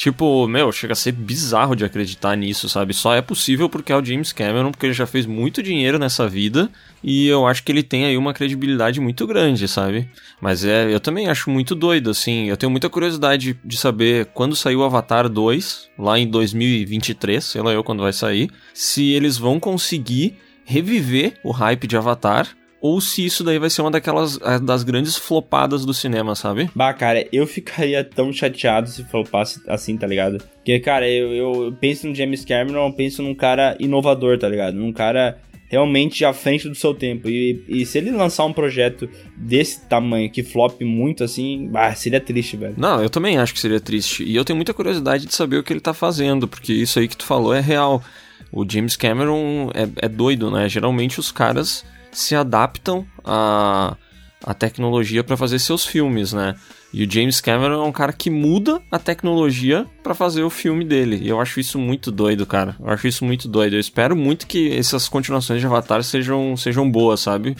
Tipo, 0.00 0.48
meu, 0.48 0.72
chega 0.72 0.94
a 0.94 0.96
ser 0.96 1.12
bizarro 1.12 1.76
de 1.76 1.84
acreditar 1.84 2.34
nisso, 2.34 2.70
sabe? 2.70 2.94
Só 2.94 3.12
é 3.12 3.20
possível 3.20 3.68
porque 3.68 3.92
é 3.92 3.96
o 3.96 4.02
James 4.02 4.32
Cameron, 4.32 4.70
porque 4.70 4.86
ele 4.86 4.94
já 4.94 5.04
fez 5.04 5.26
muito 5.26 5.62
dinheiro 5.62 5.98
nessa 5.98 6.26
vida 6.26 6.70
e 7.04 7.26
eu 7.26 7.46
acho 7.46 7.62
que 7.62 7.70
ele 7.70 7.82
tem 7.82 8.06
aí 8.06 8.16
uma 8.16 8.32
credibilidade 8.32 8.98
muito 8.98 9.26
grande, 9.26 9.68
sabe? 9.68 10.08
Mas 10.40 10.64
é, 10.64 10.90
eu 10.90 11.00
também 11.00 11.28
acho 11.28 11.50
muito 11.50 11.74
doido, 11.74 12.08
assim. 12.08 12.48
Eu 12.48 12.56
tenho 12.56 12.70
muita 12.70 12.88
curiosidade 12.88 13.60
de 13.62 13.76
saber 13.76 14.24
quando 14.32 14.56
saiu 14.56 14.80
o 14.80 14.84
Avatar 14.84 15.28
2, 15.28 15.90
lá 15.98 16.18
em 16.18 16.26
2023, 16.26 17.44
sei 17.44 17.60
lá 17.60 17.70
eu 17.70 17.84
quando 17.84 18.00
vai 18.00 18.14
sair, 18.14 18.50
se 18.72 19.10
eles 19.10 19.36
vão 19.36 19.60
conseguir 19.60 20.38
reviver 20.64 21.34
o 21.44 21.50
hype 21.50 21.86
de 21.86 21.98
Avatar 21.98 22.48
ou 22.80 23.00
se 23.00 23.24
isso 23.24 23.44
daí 23.44 23.58
vai 23.58 23.68
ser 23.68 23.82
uma 23.82 23.90
daquelas 23.90 24.38
das 24.62 24.82
grandes 24.82 25.16
flopadas 25.16 25.84
do 25.84 25.92
cinema, 25.92 26.34
sabe? 26.34 26.70
Bah, 26.74 26.94
cara, 26.94 27.26
eu 27.32 27.46
ficaria 27.46 28.02
tão 28.02 28.32
chateado 28.32 28.88
se 28.88 29.04
flopasse 29.04 29.60
assim, 29.68 29.96
tá 29.96 30.06
ligado? 30.06 30.38
Porque, 30.56 30.80
cara, 30.80 31.08
eu, 31.08 31.32
eu 31.32 31.76
penso 31.80 32.08
no 32.08 32.14
James 32.14 32.44
Cameron, 32.44 32.86
eu 32.86 32.92
penso 32.92 33.22
num 33.22 33.34
cara 33.34 33.76
inovador, 33.78 34.38
tá 34.38 34.48
ligado? 34.48 34.74
Num 34.74 34.92
cara 34.92 35.38
realmente 35.70 36.24
à 36.24 36.32
frente 36.32 36.68
do 36.68 36.74
seu 36.74 36.92
tempo. 36.92 37.28
E, 37.28 37.64
e 37.68 37.86
se 37.86 37.98
ele 37.98 38.10
lançar 38.10 38.44
um 38.44 38.52
projeto 38.52 39.08
desse 39.36 39.86
tamanho 39.86 40.30
que 40.30 40.42
flop 40.42 40.80
muito 40.82 41.22
assim, 41.22 41.68
bah, 41.70 41.94
seria 41.94 42.20
triste, 42.20 42.56
velho. 42.56 42.74
Não, 42.76 43.00
eu 43.00 43.08
também 43.08 43.38
acho 43.38 43.54
que 43.54 43.60
seria 43.60 43.80
triste. 43.80 44.24
E 44.24 44.34
eu 44.34 44.44
tenho 44.44 44.56
muita 44.56 44.74
curiosidade 44.74 45.26
de 45.26 45.34
saber 45.34 45.58
o 45.58 45.62
que 45.62 45.72
ele 45.72 45.80
tá 45.80 45.94
fazendo, 45.94 46.48
porque 46.48 46.72
isso 46.72 46.98
aí 46.98 47.06
que 47.06 47.16
tu 47.16 47.24
falou 47.24 47.54
é 47.54 47.60
real. 47.60 48.02
O 48.50 48.68
James 48.68 48.96
Cameron 48.96 49.70
é, 49.72 50.06
é 50.06 50.08
doido, 50.08 50.50
né? 50.50 50.68
Geralmente 50.68 51.20
os 51.20 51.30
caras 51.30 51.84
se 52.12 52.34
adaptam 52.34 53.06
à, 53.24 53.96
à 54.44 54.54
tecnologia 54.54 55.22
para 55.22 55.36
fazer 55.36 55.58
seus 55.58 55.84
filmes, 55.86 56.32
né? 56.32 56.54
E 56.92 57.04
o 57.04 57.10
James 57.10 57.40
Cameron 57.40 57.84
é 57.84 57.86
um 57.86 57.92
cara 57.92 58.12
que 58.12 58.28
muda 58.28 58.82
a 58.90 58.98
tecnologia 58.98 59.86
para 60.02 60.14
fazer 60.14 60.42
o 60.42 60.50
filme 60.50 60.84
dele. 60.84 61.20
E 61.22 61.28
eu 61.28 61.40
acho 61.40 61.60
isso 61.60 61.78
muito 61.78 62.10
doido, 62.10 62.44
cara. 62.44 62.74
Eu 62.80 62.90
acho 62.90 63.06
isso 63.06 63.24
muito 63.24 63.46
doido. 63.46 63.74
Eu 63.76 63.80
espero 63.80 64.16
muito 64.16 64.46
que 64.46 64.76
essas 64.76 65.08
continuações 65.08 65.60
de 65.60 65.66
Avatar 65.66 66.02
sejam, 66.02 66.56
sejam 66.56 66.90
boas, 66.90 67.20
sabe? 67.20 67.56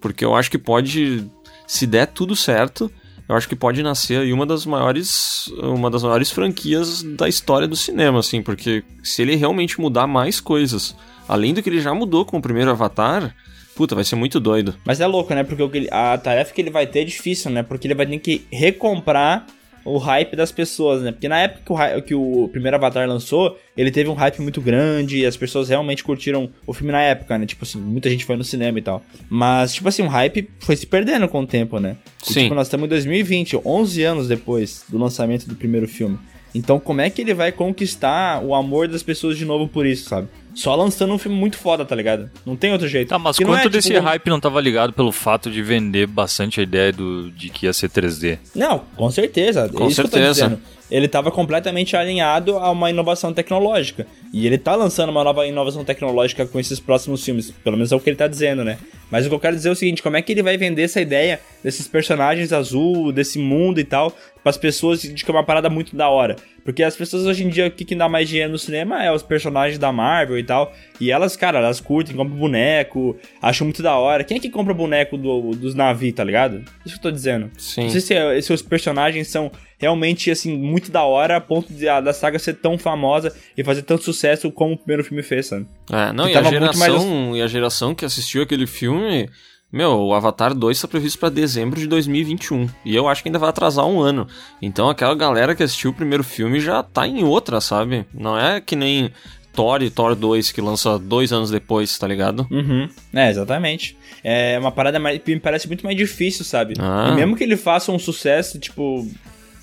Porque 0.00 0.24
eu 0.24 0.34
acho 0.34 0.50
que 0.50 0.56
pode, 0.56 1.30
se 1.66 1.86
der 1.86 2.06
tudo 2.06 2.34
certo, 2.34 2.90
eu 3.28 3.36
acho 3.36 3.48
que 3.48 3.54
pode 3.54 3.82
nascer 3.82 4.22
aí 4.22 4.32
uma 4.32 4.46
das 4.46 4.64
maiores, 4.64 5.46
uma 5.62 5.90
das 5.90 6.02
maiores 6.02 6.30
franquias 6.30 7.02
da 7.02 7.28
história 7.28 7.68
do 7.68 7.76
cinema, 7.76 8.18
assim, 8.18 8.42
porque 8.42 8.82
se 9.04 9.20
ele 9.20 9.36
realmente 9.36 9.80
mudar 9.80 10.06
mais 10.06 10.40
coisas, 10.40 10.96
além 11.28 11.52
do 11.52 11.62
que 11.62 11.68
ele 11.68 11.80
já 11.80 11.94
mudou 11.94 12.24
com 12.24 12.38
o 12.38 12.42
primeiro 12.42 12.70
Avatar, 12.70 13.32
puta, 13.80 13.94
vai 13.94 14.04
ser 14.04 14.14
muito 14.14 14.38
doido. 14.38 14.74
Mas 14.84 15.00
é 15.00 15.06
louco, 15.06 15.32
né? 15.32 15.42
Porque 15.42 15.88
a 15.90 16.18
tarefa 16.18 16.52
que 16.52 16.60
ele 16.60 16.68
vai 16.68 16.86
ter 16.86 17.00
é 17.00 17.04
difícil, 17.04 17.50
né? 17.50 17.62
Porque 17.62 17.86
ele 17.86 17.94
vai 17.94 18.04
ter 18.04 18.18
que 18.18 18.44
recomprar 18.52 19.46
o 19.86 19.96
hype 19.96 20.36
das 20.36 20.52
pessoas, 20.52 21.00
né? 21.00 21.12
Porque 21.12 21.26
na 21.26 21.38
época 21.38 21.62
que 21.64 21.72
o, 21.72 22.02
que 22.02 22.14
o 22.14 22.48
primeiro 22.48 22.76
Avatar 22.76 23.08
lançou, 23.08 23.58
ele 23.74 23.90
teve 23.90 24.10
um 24.10 24.12
hype 24.12 24.42
muito 24.42 24.60
grande 24.60 25.20
e 25.20 25.24
as 25.24 25.34
pessoas 25.34 25.70
realmente 25.70 26.04
curtiram 26.04 26.50
o 26.66 26.74
filme 26.74 26.92
na 26.92 27.00
época, 27.00 27.38
né? 27.38 27.46
Tipo 27.46 27.64
assim, 27.64 27.80
muita 27.80 28.10
gente 28.10 28.26
foi 28.26 28.36
no 28.36 28.44
cinema 28.44 28.78
e 28.78 28.82
tal. 28.82 29.02
Mas, 29.30 29.72
tipo 29.72 29.88
assim, 29.88 30.02
o 30.02 30.08
hype 30.08 30.50
foi 30.58 30.76
se 30.76 30.86
perdendo 30.86 31.26
com 31.26 31.40
o 31.40 31.46
tempo, 31.46 31.80
né? 31.80 31.96
E, 32.22 32.34
Sim. 32.34 32.42
tipo, 32.42 32.54
nós 32.54 32.66
estamos 32.66 32.84
em 32.84 32.90
2020, 32.90 33.62
11 33.64 34.02
anos 34.02 34.28
depois 34.28 34.84
do 34.90 34.98
lançamento 34.98 35.48
do 35.48 35.54
primeiro 35.54 35.88
filme. 35.88 36.18
Então, 36.54 36.78
como 36.78 37.00
é 37.00 37.08
que 37.08 37.22
ele 37.22 37.32
vai 37.32 37.50
conquistar 37.50 38.42
o 38.44 38.54
amor 38.54 38.88
das 38.88 39.02
pessoas 39.02 39.38
de 39.38 39.46
novo 39.46 39.68
por 39.68 39.86
isso, 39.86 40.08
sabe? 40.08 40.28
Só 40.54 40.74
lançando 40.74 41.12
um 41.14 41.18
filme 41.18 41.36
muito 41.36 41.56
foda, 41.56 41.84
tá 41.84 41.94
ligado? 41.94 42.30
Não 42.44 42.56
tem 42.56 42.72
outro 42.72 42.88
jeito. 42.88 43.08
Tá, 43.08 43.18
mas 43.18 43.36
Que 43.38 43.44
quanto 43.44 43.58
é, 43.58 43.62
tipo, 43.62 43.72
desse 43.72 43.96
um- 43.96 44.02
hype 44.02 44.28
não 44.28 44.40
tava 44.40 44.60
ligado 44.60 44.92
pelo 44.92 45.12
fato 45.12 45.50
de 45.50 45.62
vender 45.62 46.06
bastante 46.06 46.60
a 46.60 46.62
ideia 46.62 46.92
do, 46.92 47.30
de 47.30 47.48
que 47.48 47.66
ia 47.66 47.72
ser 47.72 47.88
3D? 47.88 48.38
Não, 48.54 48.82
com 48.96 49.10
certeza. 49.10 49.68
Com 49.68 49.84
é 49.84 49.86
isso 49.88 50.00
que 50.00 50.06
eu 50.06 50.10
tô 50.10 50.16
certeza. 50.16 50.32
dizendo. 50.48 50.60
Ele 50.90 51.06
estava 51.06 51.30
completamente 51.30 51.96
alinhado 51.96 52.58
a 52.58 52.68
uma 52.68 52.90
inovação 52.90 53.32
tecnológica. 53.32 54.08
E 54.32 54.44
ele 54.44 54.58
tá 54.58 54.74
lançando 54.74 55.10
uma 55.10 55.22
nova 55.22 55.46
inovação 55.46 55.84
tecnológica 55.84 56.44
com 56.46 56.58
esses 56.58 56.80
próximos 56.80 57.24
filmes. 57.24 57.52
Pelo 57.62 57.76
menos 57.76 57.92
é 57.92 57.96
o 57.96 58.00
que 58.00 58.10
ele 58.10 58.16
tá 58.16 58.26
dizendo, 58.26 58.64
né? 58.64 58.76
Mas 59.08 59.24
o 59.24 59.28
que 59.28 59.34
eu 59.36 59.38
quero 59.38 59.54
dizer 59.54 59.68
é 59.68 59.72
o 59.72 59.76
seguinte: 59.76 60.02
como 60.02 60.16
é 60.16 60.22
que 60.22 60.32
ele 60.32 60.42
vai 60.42 60.56
vender 60.56 60.82
essa 60.82 61.00
ideia 61.00 61.40
desses 61.62 61.86
personagens 61.86 62.52
azul, 62.52 63.12
desse 63.12 63.38
mundo 63.38 63.78
e 63.78 63.84
tal, 63.84 64.10
para 64.42 64.50
as 64.50 64.56
pessoas 64.56 65.00
de 65.00 65.24
que 65.24 65.30
é 65.30 65.34
uma 65.34 65.44
parada 65.44 65.70
muito 65.70 65.94
da 65.94 66.08
hora? 66.08 66.34
Porque 66.64 66.82
as 66.82 66.94
pessoas 66.96 67.24
hoje 67.26 67.44
em 67.44 67.48
dia, 67.48 67.66
o 67.66 67.70
que, 67.70 67.84
que 67.84 67.94
dá 67.94 68.08
mais 68.08 68.28
dinheiro 68.28 68.52
no 68.52 68.58
cinema 68.58 69.02
é 69.02 69.12
os 69.12 69.22
personagens 69.22 69.78
da 69.78 69.90
Marvel 69.92 70.38
e 70.38 70.44
tal. 70.44 70.72
E 71.00 71.10
elas, 71.10 71.36
cara, 71.36 71.58
elas 71.58 71.80
curtem, 71.80 72.14
compram 72.14 72.36
boneco, 72.36 73.16
acham 73.40 73.64
muito 73.66 73.82
da 73.82 73.96
hora. 73.96 74.22
Quem 74.24 74.36
é 74.36 74.40
que 74.40 74.50
compra 74.50 74.74
boneco 74.74 75.16
do- 75.16 75.52
dos 75.52 75.74
navios, 75.74 76.14
tá 76.14 76.22
ligado? 76.24 76.62
Isso 76.84 76.94
que 76.94 76.98
eu 76.98 77.02
tô 77.02 77.10
dizendo. 77.10 77.50
Sim. 77.58 77.84
Não 77.84 77.90
sei 77.90 78.00
se, 78.00 78.14
é- 78.14 78.40
se 78.40 78.52
os 78.52 78.62
personagens 78.62 79.28
são 79.28 79.50
realmente, 79.78 80.30
assim, 80.30 80.56
muito 80.58 80.90
da 80.90 81.02
hora 81.04 81.36
a 81.36 81.40
ponto 81.40 81.72
de, 81.72 81.88
a, 81.88 82.00
da 82.02 82.12
saga 82.12 82.38
ser 82.38 82.54
tão 82.54 82.76
famosa 82.76 83.34
e 83.56 83.64
fazer 83.64 83.80
tanto 83.82 84.04
sucesso 84.04 84.50
como 84.52 84.74
o 84.74 84.76
primeiro 84.76 85.02
filme 85.02 85.22
fez, 85.22 85.46
sabe? 85.46 85.66
É, 85.90 86.12
não, 86.12 86.28
e 86.28 86.36
a, 86.36 86.42
geração, 86.42 87.36
e 87.36 87.40
a 87.42 87.46
geração 87.46 87.94
que 87.94 88.04
assistiu 88.04 88.42
aquele 88.42 88.66
filme, 88.66 89.30
meu, 89.72 89.92
o 89.92 90.14
Avatar 90.14 90.52
2 90.52 90.76
está 90.76 90.88
previsto 90.88 91.18
para 91.18 91.28
dezembro 91.28 91.78
de 91.78 91.86
2021. 91.86 92.68
E 92.84 92.94
eu 92.94 93.08
acho 93.08 93.22
que 93.22 93.28
ainda 93.28 93.38
vai 93.38 93.50
atrasar 93.50 93.86
um 93.86 94.00
ano. 94.00 94.26
Então 94.60 94.88
aquela 94.88 95.14
galera 95.14 95.54
que 95.54 95.62
assistiu 95.62 95.90
o 95.90 95.94
primeiro 95.94 96.24
filme 96.24 96.58
já 96.58 96.82
tá 96.82 97.06
em 97.06 97.22
outra, 97.22 97.60
sabe? 97.60 98.04
Não 98.12 98.38
é 98.38 98.60
que 98.60 98.74
nem 98.74 99.12
Thor 99.52 99.82
e 99.82 99.90
Thor 99.90 100.14
2 100.14 100.52
que 100.52 100.60
lança 100.60 100.98
dois 100.98 101.32
anos 101.32 101.50
depois, 101.50 101.96
tá 101.98 102.06
ligado? 102.06 102.46
Uhum. 102.50 102.88
É, 103.12 103.30
exatamente. 103.30 103.96
É 104.24 104.58
uma 104.58 104.72
parada 104.72 104.98
mais, 104.98 105.20
que 105.22 105.34
me 105.34 105.40
parece 105.40 105.66
muito 105.66 105.84
mais 105.84 105.96
difícil, 105.96 106.44
sabe? 106.44 106.74
Ah. 106.78 107.10
E 107.12 107.16
mesmo 107.16 107.36
que 107.36 107.44
ele 107.44 107.56
faça 107.56 107.92
um 107.92 107.98
sucesso, 107.98 108.58
tipo. 108.58 109.06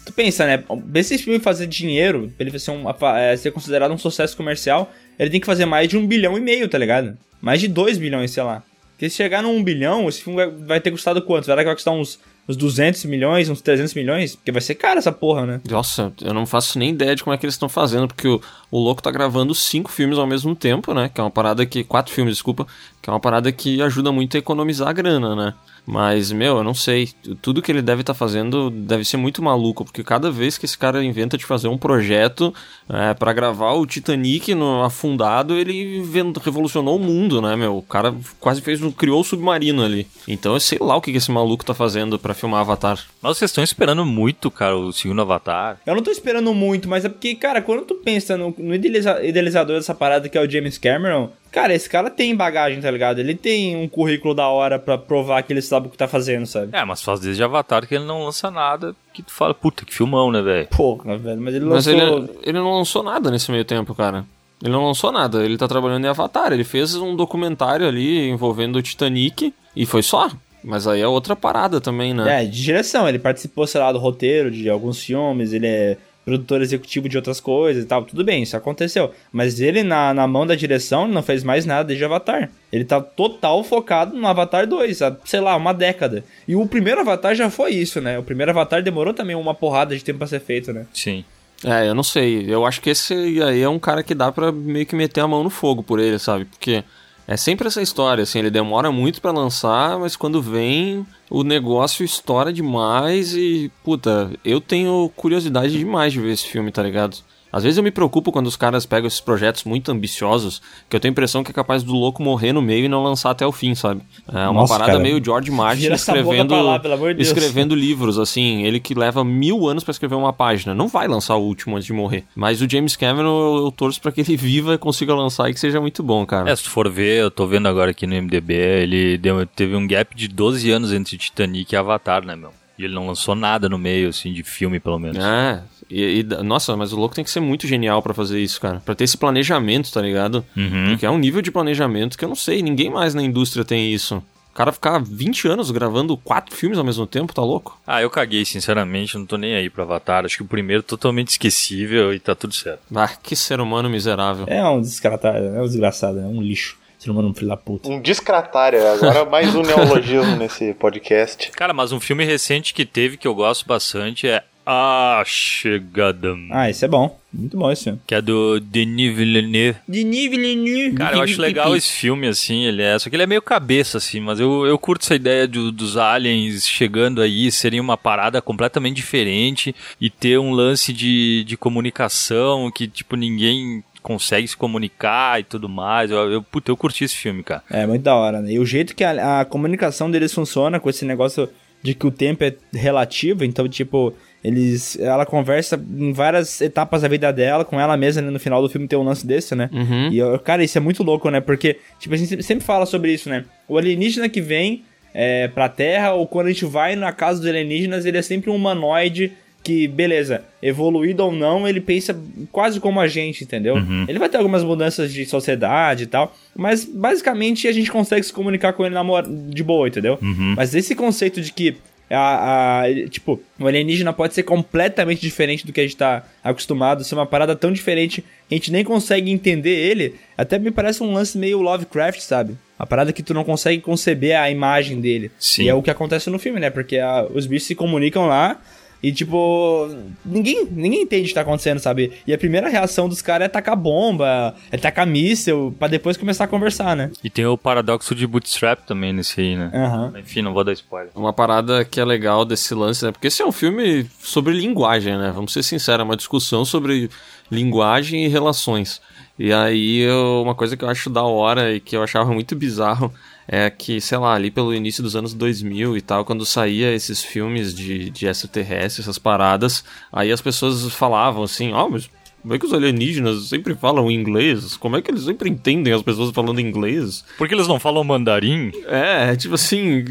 Tu 0.05 0.14
pensa, 0.14 0.45
né? 0.45 0.58
Pra 0.58 0.99
esse 0.99 1.18
filme 1.18 1.38
fazer 1.38 1.68
dinheiro, 1.68 2.32
pra 2.38 2.47
ele 2.47 2.58
ser, 2.58 2.72
um, 2.72 2.86
é, 3.18 3.36
ser 3.36 3.51
considerado 3.51 3.91
um 3.91 3.97
sucesso 3.97 4.38
comercial, 4.38 4.89
ele 5.20 5.30
tem 5.30 5.39
que 5.39 5.45
fazer 5.45 5.66
mais 5.66 5.89
de 5.89 5.97
um 5.97 6.08
bilhão 6.08 6.38
e 6.38 6.41
meio, 6.41 6.70
tá 6.70 6.78
ligado? 6.78 7.18
Mais 7.41 7.60
de 7.60 7.68
dois 7.68 7.97
bilhões, 7.97 8.32
sei 8.32 8.43
lá. 8.43 8.64
Porque 8.97 9.11
se 9.11 9.15
chegar 9.15 9.43
num 9.43 9.63
bilhão, 9.63 10.09
esse 10.09 10.23
filme 10.23 10.43
vai, 10.65 10.81
ter 10.81 10.89
custado 10.89 11.21
quanto? 11.21 11.45
Será 11.45 11.61
que 11.61 11.65
vai 11.65 11.75
custar 11.75 11.93
uns, 11.93 12.19
uns 12.49 12.57
200 12.57 13.05
milhões, 13.05 13.47
uns 13.47 13.61
300 13.61 13.93
milhões? 13.93 14.35
Porque 14.35 14.51
vai 14.51 14.59
ser 14.59 14.73
caro 14.73 14.97
essa 14.97 15.11
porra, 15.11 15.45
né? 15.45 15.61
Nossa, 15.69 16.11
eu 16.19 16.33
não 16.33 16.47
faço 16.47 16.79
nem 16.79 16.89
ideia 16.89 17.15
de 17.15 17.23
como 17.23 17.31
é 17.31 17.37
que 17.37 17.45
eles 17.45 17.53
estão 17.53 17.69
fazendo, 17.69 18.07
porque 18.07 18.27
o, 18.27 18.41
o 18.71 18.79
louco 18.79 19.03
tá 19.03 19.11
gravando 19.11 19.53
cinco 19.53 19.91
filmes 19.91 20.17
ao 20.17 20.25
mesmo 20.25 20.55
tempo, 20.55 20.95
né? 20.95 21.11
Que 21.13 21.21
é 21.21 21.23
uma 21.23 21.29
parada 21.29 21.63
que. 21.63 21.83
Quatro 21.83 22.11
filmes, 22.11 22.33
desculpa. 22.33 22.65
Que 22.99 23.07
é 23.07 23.13
uma 23.13 23.19
parada 23.19 23.51
que 23.51 23.79
ajuda 23.83 24.11
muito 24.11 24.35
a 24.35 24.39
economizar 24.39 24.87
a 24.87 24.93
grana, 24.93 25.35
né? 25.35 25.53
Mas, 25.89 26.33
meu, 26.33 26.57
eu 26.57 26.63
não 26.65 26.73
sei. 26.73 27.09
Tudo 27.41 27.61
que 27.61 27.71
ele 27.71 27.81
deve 27.81 28.01
estar 28.01 28.13
fazendo 28.13 28.69
deve 28.69 29.05
ser 29.05 29.15
muito 29.15 29.41
maluco, 29.41 29.85
porque 29.85 30.03
cada 30.03 30.29
vez 30.29 30.57
que 30.57 30.65
esse 30.65 30.77
cara 30.77 31.01
inventa 31.01 31.38
de 31.38 31.45
fazer 31.45 31.69
um 31.69 31.77
projeto 31.77 32.53
é, 32.89 33.13
para 33.13 33.31
gravar 33.31 33.71
o 33.71 33.85
Titanic 33.85 34.53
no 34.53 34.83
afundado, 34.83 35.53
ele 35.55 36.03
revolucionou 36.43 36.97
o 36.97 36.99
mundo, 36.99 37.41
né, 37.41 37.55
meu? 37.55 37.77
O 37.77 37.81
cara 37.81 38.13
quase 38.38 38.61
fez 38.61 38.81
um, 38.81 38.91
criou 38.91 39.21
o 39.21 39.23
submarino 39.23 39.81
ali. 39.81 40.05
Então 40.27 40.53
eu 40.53 40.59
sei 40.59 40.77
lá 40.81 40.95
o 40.97 41.01
que 41.01 41.11
que 41.13 41.17
esse 41.19 41.31
maluco 41.31 41.63
tá 41.63 41.73
fazendo 41.73 42.19
para 42.19 42.33
filmar 42.33 42.59
Avatar. 42.59 42.99
Mas 43.21 43.38
vocês 43.38 43.49
estão 43.49 43.63
esperando 43.63 44.05
muito, 44.05 44.51
cara, 44.51 44.75
o 44.75 44.91
segundo 44.91 45.21
Avatar. 45.21 45.79
Eu 45.85 45.95
não 45.95 46.03
tô 46.03 46.11
esperando 46.11 46.53
muito, 46.53 46.89
mas 46.89 47.05
é 47.05 47.09
porque, 47.09 47.33
cara, 47.35 47.61
quando 47.61 47.83
tu 47.85 47.95
pensa 47.95 48.35
no, 48.35 48.53
no 48.57 48.75
idealiza- 48.75 49.23
idealizador 49.23 49.77
dessa 49.77 49.95
parada 49.95 50.27
que 50.27 50.38
é 50.38 50.41
o 50.41 50.49
James 50.49 50.77
Cameron, 50.77 51.29
cara, 51.51 51.73
esse 51.73 51.89
cara 51.89 52.09
tem 52.09 52.35
bagagem, 52.35 52.79
tá 52.81 52.89
ligado? 52.91 53.19
Ele 53.19 53.35
tem 53.35 53.75
um 53.75 53.87
currículo 53.87 54.33
da 54.33 54.47
hora 54.47 54.77
pra 54.77 54.97
provar 54.97 55.41
que 55.43 55.53
ele 55.53 55.61
sabe 55.61 55.87
o 55.87 55.89
que 55.89 55.97
tá 55.97 56.07
fazendo, 56.07 56.45
sabe? 56.45 56.69
É, 56.75 56.83
mas 56.85 57.01
faz 57.01 57.19
desde 57.19 57.43
Avatar 57.43 57.87
que 57.87 57.95
ele 57.95 58.05
não 58.05 58.23
lança 58.25 58.51
nada 58.51 58.95
que 59.13 59.23
tu 59.23 59.31
fala, 59.31 59.53
puta, 59.53 59.83
que 59.83 59.93
filmão, 59.93 60.31
né, 60.31 60.41
velho? 60.41 60.67
Porra, 60.67 61.17
velho, 61.17 61.41
mas 61.41 61.55
ele 61.55 61.65
Mas 61.65 61.87
lançou... 61.87 62.17
ele, 62.19 62.29
ele 62.43 62.59
não 62.59 62.77
lançou 62.77 63.01
nada 63.01 63.31
nesse 63.31 63.51
meio 63.51 63.65
tempo, 63.65 63.95
cara. 63.95 64.25
Ele 64.61 64.71
não 64.71 64.85
lançou 64.85 65.11
nada. 65.11 65.43
Ele 65.43 65.57
tá 65.57 65.67
trabalhando 65.67 66.05
em 66.05 66.07
Avatar. 66.09 66.51
Ele 66.51 66.63
fez 66.63 66.95
um 66.95 67.15
documentário 67.15 67.87
ali 67.87 68.29
envolvendo 68.29 68.77
o 68.77 68.81
Titanic 68.81 69.53
e 69.75 69.85
foi 69.85 70.01
só. 70.01 70.29
Mas 70.63 70.87
aí 70.87 71.01
é 71.01 71.07
outra 71.07 71.35
parada 71.35 71.79
também, 71.79 72.13
né? 72.13 72.43
É, 72.43 72.45
de 72.45 72.63
direção, 72.63 73.07
ele 73.07 73.19
participou, 73.19 73.65
sei 73.65 73.79
lá, 73.79 73.91
do 73.91 73.99
roteiro 73.99 74.51
de 74.51 74.69
alguns 74.69 75.01
filmes, 75.03 75.53
ele 75.53 75.67
é 75.67 75.97
produtor 76.28 76.61
executivo 76.61 77.07
de 77.07 77.15
outras 77.15 77.39
coisas 77.39 77.86
e 77.86 77.88
tal, 77.88 78.03
tudo 78.03 78.21
bem, 78.21 78.43
isso 78.43 78.57
aconteceu. 78.57 79.13
Mas 79.32 79.61
ele, 79.61 79.82
na, 79.82 80.13
na 80.13 80.28
mão 80.28 80.45
da 80.45 80.55
direção, 80.55 81.07
não 81.07 81.23
fez 81.23 81.41
mais 81.41 81.65
nada 81.65 81.86
desde 81.86 82.03
Avatar. 82.03 82.49
Ele 82.69 82.84
tá 82.84 82.99
total 82.99 83.63
focado 83.63 84.13
no 84.13 84.28
Avatar 84.28 84.67
2, 84.67 85.01
há, 85.01 85.15
sei 85.23 85.39
lá, 85.39 85.55
uma 85.55 85.73
década. 85.73 86.25
E 86.45 86.53
o 86.53 86.67
primeiro 86.67 86.99
Avatar 86.99 87.34
já 87.34 87.49
foi 87.49 87.71
isso, 87.71 88.01
né? 88.01 88.19
O 88.19 88.23
primeiro 88.23 88.51
Avatar 88.51 88.84
demorou 88.84 89.13
também 89.13 89.38
uma 89.38 89.55
porrada 89.55 89.95
de 89.95 90.03
tempo 90.03 90.19
pra 90.19 90.28
ser 90.28 90.41
feito, 90.41 90.73
né? 90.73 90.86
Sim. 90.93 91.23
É, 91.63 91.88
eu 91.88 91.95
não 91.95 92.03
sei. 92.03 92.45
Eu 92.45 92.65
acho 92.65 92.82
que 92.82 92.89
esse 92.89 93.13
aí 93.41 93.61
é 93.61 93.69
um 93.69 93.80
cara 93.80 94.03
que 94.03 94.13
dá 94.13 94.30
pra 94.30 94.51
meio 94.51 94.86
que 94.86 94.97
meter 94.97 95.21
a 95.21 95.28
mão 95.30 95.45
no 95.45 95.49
fogo 95.49 95.82
por 95.82 95.97
ele, 95.97 96.19
sabe? 96.19 96.43
Porque 96.43 96.84
é 97.28 97.36
sempre 97.36 97.67
essa 97.67 97.82
história, 97.82 98.23
assim, 98.23 98.39
ele 98.39 98.49
demora 98.49 98.89
muito 98.89 99.21
pra 99.21 99.32
lançar, 99.32 99.99
mas 99.99 100.15
quando 100.15 100.41
vem, 100.41 101.05
o 101.30 101.43
negócio 101.43 102.05
estoura 102.05 102.53
demais 102.53 103.34
e, 103.34 103.69
puta, 103.84 104.32
eu 104.45 104.61
tenho 104.61 105.11
curiosidade 105.15 105.78
demais 105.78 106.13
de 106.13 106.21
ver 106.21 106.32
esse 106.32 106.47
filme, 106.47 106.71
tá 106.71 106.82
ligado? 106.82 107.17
Às 107.51 107.63
vezes 107.63 107.77
eu 107.77 107.83
me 107.83 107.91
preocupo 107.91 108.31
quando 108.31 108.47
os 108.47 108.55
caras 108.55 108.85
pegam 108.85 109.07
esses 109.07 109.21
projetos 109.21 109.63
muito 109.63 109.91
ambiciosos, 109.91 110.61
que 110.89 110.95
eu 110.95 110.99
tenho 110.99 111.11
a 111.11 111.13
impressão 111.13 111.43
que 111.43 111.51
é 111.51 111.53
capaz 111.53 111.83
do 111.83 111.93
louco 111.93 112.21
morrer 112.21 112.53
no 112.53 112.61
meio 112.61 112.85
e 112.85 112.87
não 112.87 113.03
lançar 113.03 113.31
até 113.31 113.45
o 113.45 113.51
fim, 113.51 113.73
sabe? 113.75 114.01
É 114.27 114.47
uma 114.49 114.61
Nossa, 114.61 114.73
parada 114.73 114.91
cara. 114.93 115.03
meio 115.03 115.23
George 115.23 115.51
Martin 115.51 115.91
escrevendo, 115.91 116.55
lá, 116.61 116.79
pelo 116.79 116.93
amor 116.93 117.13
de 117.13 117.23
Deus. 117.23 117.27
escrevendo 117.29 117.73
livros, 117.75 118.19
assim, 118.19 118.63
ele 118.63 118.79
que 118.79 118.93
leva 118.93 119.23
mil 119.23 119.67
anos 119.67 119.83
pra 119.83 119.91
escrever 119.91 120.15
uma 120.15 120.33
página. 120.33 120.73
Não 120.73 120.87
vai 120.87 121.07
lançar 121.07 121.35
o 121.35 121.41
último 121.43 121.75
antes 121.75 121.85
de 121.85 121.93
morrer. 121.93 122.25
Mas 122.35 122.61
o 122.61 122.69
James 122.69 122.95
Cameron, 122.95 123.57
eu, 123.57 123.65
eu 123.65 123.71
torço 123.71 124.01
pra 124.01 124.11
que 124.11 124.21
ele 124.21 124.35
viva 124.37 124.73
e 124.73 124.77
consiga 124.77 125.13
lançar 125.15 125.49
e 125.49 125.53
que 125.53 125.59
seja 125.59 125.79
muito 125.79 126.03
bom, 126.03 126.25
cara. 126.25 126.49
É, 126.49 126.55
se 126.55 126.63
tu 126.63 126.69
for 126.69 126.89
ver, 126.89 127.21
eu 127.21 127.31
tô 127.31 127.47
vendo 127.47 127.67
agora 127.67 127.91
aqui 127.91 128.05
no 128.05 128.15
MDB, 128.21 128.53
ele 128.53 129.17
deu, 129.17 129.45
teve 129.45 129.75
um 129.75 129.87
gap 129.87 130.15
de 130.15 130.27
12 130.27 130.69
anos 130.71 130.91
entre 130.93 131.17
Titanic 131.17 131.73
e 131.73 131.75
Avatar, 131.77 132.25
né, 132.25 132.35
meu? 132.35 132.51
E 132.77 132.83
ele 132.85 132.93
não 132.93 133.07
lançou 133.07 133.33
nada 133.33 133.67
no 133.67 133.77
meio, 133.79 134.09
assim, 134.09 134.31
de 134.31 134.43
filme, 134.43 134.79
pelo 134.79 134.99
menos. 134.99 135.17
É, 135.17 135.63
e, 135.89 136.19
e- 136.19 136.43
nossa, 136.43 136.75
mas 136.75 136.91
o 136.93 136.97
louco 136.97 137.15
tem 137.15 137.23
que 137.23 137.31
ser 137.31 137.39
muito 137.39 137.67
genial 137.67 138.01
pra 138.01 138.13
fazer 138.13 138.39
isso, 138.39 138.59
cara. 138.59 138.81
Pra 138.85 138.95
ter 138.95 139.03
esse 139.03 139.17
planejamento, 139.17 139.91
tá 139.91 140.01
ligado? 140.01 140.45
Uhum. 140.55 140.89
Porque 140.89 141.05
é 141.05 141.09
um 141.11 141.17
nível 141.17 141.41
de 141.41 141.51
planejamento 141.51 142.17
que 142.17 142.25
eu 142.25 142.29
não 142.29 142.35
sei, 142.35 142.61
ninguém 142.61 142.89
mais 142.89 143.13
na 143.13 143.21
indústria 143.23 143.63
tem 143.65 143.93
isso. 143.93 144.21
O 144.51 144.57
cara 144.57 144.71
ficar 144.71 144.97
20 144.99 145.47
anos 145.47 145.69
gravando 145.69 146.17
quatro 146.17 146.55
filmes 146.55 146.79
ao 146.79 146.83
mesmo 146.83 147.05
tempo, 147.05 147.31
tá 147.31 147.43
louco? 147.43 147.79
Ah, 147.85 148.01
eu 148.01 148.09
caguei, 148.09 148.43
sinceramente, 148.43 149.15
não 149.15 149.23
tô 149.25 149.38
nem 149.38 149.53
aí 149.55 149.69
pro 149.69 149.83
Avatar. 149.83 150.25
Acho 150.25 150.38
que 150.38 150.41
o 150.43 150.47
primeiro 150.47 150.79
é 150.81 150.83
totalmente 150.83 151.27
esquecível 151.29 152.11
e 152.11 152.19
tá 152.19 152.33
tudo 152.33 152.55
certo. 152.55 152.79
Ah, 152.95 153.07
que 153.21 153.35
ser 153.35 153.59
humano 153.61 153.88
miserável. 153.88 154.45
É 154.47 154.67
um 154.67 154.81
descartado, 154.81 155.38
é 155.38 155.61
um 155.61 155.65
desgraçado, 155.65 156.17
é 156.19 156.23
um 156.25 156.41
lixo. 156.41 156.75
Ser 156.97 157.11
humano 157.11 157.27
um 157.29 157.33
filho 157.35 157.49
da 157.49 157.55
puta. 157.55 157.88
Um 157.88 158.01
descratário, 158.01 158.79
agora 158.88 159.23
mais 159.25 159.53
um 159.53 159.61
neologismo 159.61 160.35
nesse 160.38 160.73
podcast. 160.73 161.51
Cara, 161.51 161.71
mas 161.71 161.91
um 161.91 161.99
filme 161.99 162.25
recente 162.25 162.73
que 162.73 162.83
teve 162.83 163.15
que 163.17 163.27
eu 163.27 163.35
gosto 163.35 163.67
bastante 163.67 164.27
é 164.27 164.43
A 164.70 165.24
Chegada, 165.26 166.36
Ah, 166.51 166.70
esse 166.70 166.84
é 166.84 166.88
bom. 166.89 167.18
Muito 167.32 167.55
bom 167.57 167.72
esse 167.72 167.86
filme. 167.86 167.99
que 168.05 168.13
é 168.13 168.22
do 168.22 168.59
Denis 168.59 169.15
Villeneuve. 169.15 169.78
Denis 169.88 170.30
Villeneuve. 170.30 170.95
Cara, 170.97 171.15
eu 171.18 171.22
acho 171.22 171.39
legal 171.41 171.74
esse 171.74 171.89
filme, 171.91 172.28
assim, 172.28 172.63
ele 172.65 172.82
é. 172.82 172.99
Só 172.99 173.09
que 173.09 173.15
ele 173.15 173.24
é 173.24 173.28
meio 173.28 173.41
cabeça, 173.41 173.97
assim, 173.97 174.20
mas 174.20 174.39
eu, 174.41 174.65
eu 174.65 174.78
curto 174.78 175.03
essa 175.03 175.15
ideia 175.15 175.47
do- 175.47 175.72
dos 175.72 175.95
aliens 175.95 176.68
chegando 176.68 177.22
aí, 177.22 177.49
serem 177.49 177.80
uma 177.80 177.95
parada 177.95 178.41
completamente 178.41 178.95
diferente 178.97 179.74
e 180.01 180.09
ter 180.09 180.38
um 180.38 180.51
lance 180.51 180.91
de, 180.91 181.45
de 181.45 181.55
comunicação 181.55 182.70
que, 182.70 182.88
tipo, 182.88 183.15
ninguém 183.15 183.82
consegue 184.01 184.47
se 184.47 184.57
comunicar 184.57 185.39
e 185.39 185.43
tudo 185.43 185.70
mais. 185.70 186.11
Eu, 186.11 186.30
eu, 186.32 186.43
puta, 186.43 186.72
eu 186.72 186.78
curti 186.78 187.03
esse 187.05 187.15
filme, 187.15 187.41
cara. 187.43 187.63
É, 187.70 187.86
muito 187.88 188.03
da 188.03 188.15
hora, 188.15 188.41
né? 188.41 188.51
E 188.51 188.59
o 188.59 188.65
jeito 188.65 188.95
que 188.95 189.03
a, 189.03 189.41
a 189.41 189.45
comunicação 189.45 190.09
deles 190.11 190.34
funciona 190.34 190.78
com 190.80 190.89
esse 190.89 191.05
negócio 191.05 191.47
de 191.84 191.93
que 191.93 192.07
o 192.07 192.11
tempo 192.11 192.43
é 192.43 192.55
relativo, 192.74 193.43
então, 193.45 193.68
tipo, 193.70 194.13
eles. 194.43 194.97
Ela 194.99 195.25
conversa 195.25 195.81
em 195.97 196.13
várias 196.13 196.61
etapas 196.61 197.01
da 197.01 197.07
vida 197.07 197.31
dela, 197.33 197.65
com 197.65 197.79
ela 197.79 197.97
mesma, 197.97 198.21
né? 198.21 198.29
No 198.29 198.39
final 198.39 198.61
do 198.61 198.69
filme 198.69 198.88
tem 198.88 198.97
um 198.97 199.03
lance 199.03 199.25
desse, 199.25 199.55
né? 199.55 199.69
Uhum. 199.73 200.09
E, 200.11 200.17
eu- 200.17 200.38
cara, 200.39 200.63
isso 200.63 200.77
é 200.77 200.81
muito 200.81 201.03
louco, 201.03 201.29
né? 201.29 201.39
Porque, 201.41 201.77
tipo, 201.99 202.13
a 202.13 202.17
gente 202.17 202.41
sempre 202.43 202.63
fala 202.65 202.85
sobre 202.85 203.13
isso, 203.13 203.29
né? 203.29 203.45
O 203.67 203.77
alienígena 203.77 204.29
que 204.29 204.41
vem 204.41 204.83
é, 205.13 205.47
pra 205.47 205.67
Terra, 205.67 206.13
ou 206.13 206.27
quando 206.27 206.47
a 206.47 206.51
gente 206.51 206.65
vai 206.65 206.95
na 206.95 207.11
casa 207.11 207.39
dos 207.39 207.49
alienígenas, 207.49 208.05
ele 208.05 208.17
é 208.17 208.21
sempre 208.21 208.49
um 208.51 208.55
humanoide 208.55 209.31
que, 209.63 209.85
beleza, 209.88 210.43
evoluído 210.61 211.25
ou 211.25 211.31
não, 211.31 211.67
ele 211.67 211.81
pensa 211.81 212.15
quase 212.53 212.79
como 212.79 213.01
a 213.01 213.07
gente, 213.07 213.43
entendeu? 213.43 213.75
Ele 214.07 214.17
vai 214.19 214.29
ter 214.29 214.38
algumas 214.38 214.63
mudanças 214.63 215.11
de 215.11 215.25
sociedade 215.25 216.03
e 216.03 216.07
tal, 216.07 216.33
mas 216.55 216.85
basicamente 216.85 217.67
a 217.67 217.71
gente 217.73 217.91
consegue 217.91 218.23
se 218.25 218.31
comunicar 218.31 218.71
com 218.73 218.85
ele 218.85 218.95
na 218.95 219.03
de 219.49 219.63
boa, 219.63 219.88
entendeu? 219.88 220.17
Mas 220.55 220.73
esse 220.73 220.95
conceito 220.95 221.41
de 221.41 221.51
que 221.51 221.75
a, 222.16 222.82
a- 222.84 223.10
tipo, 223.10 223.41
o 223.60 223.68
alienígena 223.68 224.14
pode 224.14 224.34
ser 224.34 224.43
completamente 224.43 225.22
diferente 225.22 225.66
do 225.66 225.74
que 225.74 225.80
a 225.80 225.84
gente 225.84 225.97
tá 225.97 226.24
acostumado, 226.43 227.03
ser 227.03 227.16
uma 227.16 227.26
parada 227.26 227.55
tão 227.55 227.72
diferente 227.72 228.22
que 228.47 228.55
a 228.55 228.58
gente 228.58 228.72
nem 228.72 228.84
consegue 228.84 229.30
entender 229.32 229.70
ele, 229.76 230.16
até 230.38 230.58
me 230.58 230.72
parece 230.72 231.03
um 231.03 231.14
lance 231.14 231.38
meio 231.38 231.62
Lovecraft, 231.62 232.20
sabe? 232.22 232.55
Uma 232.80 232.86
parada 232.86 233.12
que 233.12 233.24
tu 233.24 233.34
não 233.34 233.43
consegue 233.43 233.82
conceber 233.82 234.38
a 234.38 234.49
imagem 234.51 235.01
dele. 235.01 235.32
Sim. 235.39 235.64
E 235.64 235.70
é 235.70 235.74
o 235.74 235.82
que 235.82 235.89
acontece 235.89 236.30
no 236.30 236.38
filme, 236.39 236.60
né? 236.60 236.70
Porque 236.70 236.97
a- 236.99 237.28
os 237.34 237.45
bichos 237.47 237.68
se 237.68 237.76
comunicam 237.76 238.28
lá 238.28 238.62
e, 239.01 239.11
tipo, 239.11 239.89
ninguém, 240.25 240.67
ninguém 240.71 241.01
entende 241.03 241.25
o 241.25 241.27
que 241.27 241.33
tá 241.33 241.41
acontecendo, 241.41 241.79
sabe? 241.79 242.11
E 242.25 242.33
a 242.33 242.37
primeira 242.37 242.67
reação 242.69 243.07
dos 243.07 243.21
caras 243.21 243.45
é 243.45 243.49
tacar 243.49 243.75
bomba, 243.75 244.55
é 244.71 244.77
tacar 244.77 245.05
míssel, 245.05 245.73
pra 245.77 245.87
depois 245.87 246.17
começar 246.17 246.45
a 246.45 246.47
conversar, 246.47 246.95
né? 246.95 247.11
E 247.23 247.29
tem 247.29 247.45
o 247.45 247.57
paradoxo 247.57 248.15
de 248.15 248.25
Bootstrap 248.25 248.79
também 248.87 249.13
nesse 249.13 249.39
aí, 249.39 249.55
né? 249.55 249.71
Aham. 249.73 250.13
Enfim, 250.19 250.41
não 250.41 250.53
vou 250.53 250.63
dar 250.63 250.73
spoiler. 250.73 251.11
Uma 251.15 251.31
parada 251.33 251.85
que 251.85 251.99
é 251.99 252.05
legal 252.05 252.43
desse 252.45 252.73
lance, 252.73 253.05
né? 253.05 253.11
Porque 253.11 253.27
esse 253.27 253.41
é 253.41 253.45
um 253.45 253.51
filme 253.51 254.07
sobre 254.19 254.53
linguagem, 254.53 255.17
né? 255.17 255.31
Vamos 255.33 255.53
ser 255.53 255.63
sinceros, 255.63 256.01
é 256.01 256.03
uma 256.03 256.17
discussão 256.17 256.65
sobre 256.65 257.09
linguagem 257.51 258.25
e 258.25 258.27
relações. 258.27 259.01
E 259.39 259.53
aí, 259.53 259.99
eu- 259.99 260.41
uma 260.41 260.55
coisa 260.55 260.75
que 260.75 260.83
eu 260.83 260.89
acho 260.89 261.09
da 261.09 261.23
hora 261.23 261.73
e 261.73 261.79
que 261.79 261.95
eu 261.95 262.01
achava 262.03 262.31
muito 262.33 262.55
bizarro 262.55 263.13
é 263.47 263.69
que, 263.69 264.01
sei 264.01 264.17
lá, 264.17 264.33
ali 264.33 264.51
pelo 264.51 264.73
início 264.73 265.01
dos 265.01 265.15
anos 265.15 265.33
2000 265.33 265.95
e 265.95 266.01
tal, 266.01 266.25
quando 266.25 266.45
saía 266.45 266.93
esses 266.93 267.23
filmes 267.23 267.73
de, 267.73 268.09
de 268.09 268.27
extraterrestre, 268.27 269.01
essas 269.01 269.17
paradas, 269.17 269.83
aí 270.11 270.31
as 270.31 270.41
pessoas 270.41 270.91
falavam 270.93 271.43
assim, 271.43 271.71
ó, 271.71 271.87
mas 271.87 272.09
como 272.41 272.53
é 272.53 272.59
que 272.59 272.65
os 272.65 272.73
alienígenas 272.73 273.49
sempre 273.49 273.73
falam 273.75 274.11
inglês? 274.11 274.77
Como 274.77 274.95
é 274.95 275.01
que 275.01 275.09
eles 275.09 275.23
sempre 275.23 275.49
entendem 275.49 275.93
as 275.93 276.01
pessoas 276.01 276.31
falando 276.31 276.61
inglês? 276.61 277.23
Por 277.37 277.47
que 277.47 277.53
eles 277.53 277.67
não 277.67 277.79
falam 277.79 278.03
mandarim? 278.03 278.71
É, 278.85 279.35
tipo 279.35 279.55
assim, 279.55 280.05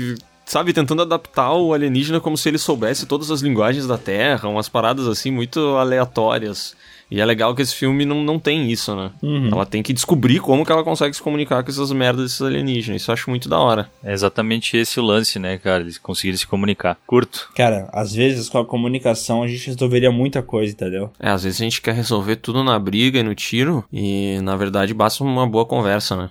sabe, 0.44 0.72
tentando 0.72 1.02
adaptar 1.02 1.52
o 1.52 1.72
alienígena 1.72 2.20
como 2.20 2.36
se 2.36 2.48
ele 2.48 2.58
soubesse 2.58 3.06
todas 3.06 3.30
as 3.30 3.40
linguagens 3.40 3.86
da 3.86 3.98
Terra, 3.98 4.48
umas 4.48 4.68
paradas 4.68 5.06
assim 5.06 5.30
muito 5.30 5.60
aleatórias. 5.76 6.74
E 7.08 7.20
é 7.20 7.24
legal 7.24 7.54
que 7.54 7.62
esse 7.62 7.72
filme 7.74 8.04
não, 8.04 8.20
não 8.24 8.36
tem 8.36 8.68
isso, 8.70 8.94
né? 8.96 9.12
Ela 9.52 9.64
tem 9.64 9.80
que 9.80 9.92
descobrir 9.92 10.40
como 10.40 10.66
que 10.66 10.72
ela 10.72 10.82
consegue 10.82 11.14
se 11.14 11.22
comunicar 11.22 11.62
com 11.62 11.70
essas 11.70 11.92
merdas 11.92 12.24
desses 12.24 12.42
alienígenas. 12.42 13.00
Isso 13.00 13.10
eu 13.10 13.12
acho 13.12 13.30
muito 13.30 13.48
da 13.48 13.60
hora. 13.60 13.88
É 14.02 14.12
exatamente 14.12 14.76
esse 14.76 14.98
o 14.98 15.04
lance, 15.04 15.38
né, 15.38 15.56
cara? 15.56 15.82
Eles 15.84 15.98
conseguirem 15.98 16.36
se 16.36 16.46
comunicar. 16.48 16.98
Curto. 17.06 17.48
Cara, 17.54 17.88
às 17.92 18.12
vezes 18.12 18.48
com 18.48 18.58
a 18.58 18.64
comunicação 18.66 19.44
a 19.44 19.46
gente 19.46 19.68
resolveria 19.68 20.10
muita 20.10 20.42
coisa, 20.42 20.72
entendeu? 20.72 21.12
É, 21.20 21.30
às 21.30 21.44
vezes 21.44 21.60
a 21.60 21.64
gente 21.64 21.80
quer 21.80 21.94
resolver 21.94 22.36
tudo 22.36 22.64
na 22.64 22.76
briga 22.76 23.20
e 23.20 23.22
no 23.22 23.36
tiro, 23.36 23.84
e 23.92 24.40
na 24.42 24.56
verdade 24.56 24.92
basta 24.92 25.22
uma 25.22 25.46
boa 25.46 25.64
conversa, 25.64 26.16
né? 26.16 26.30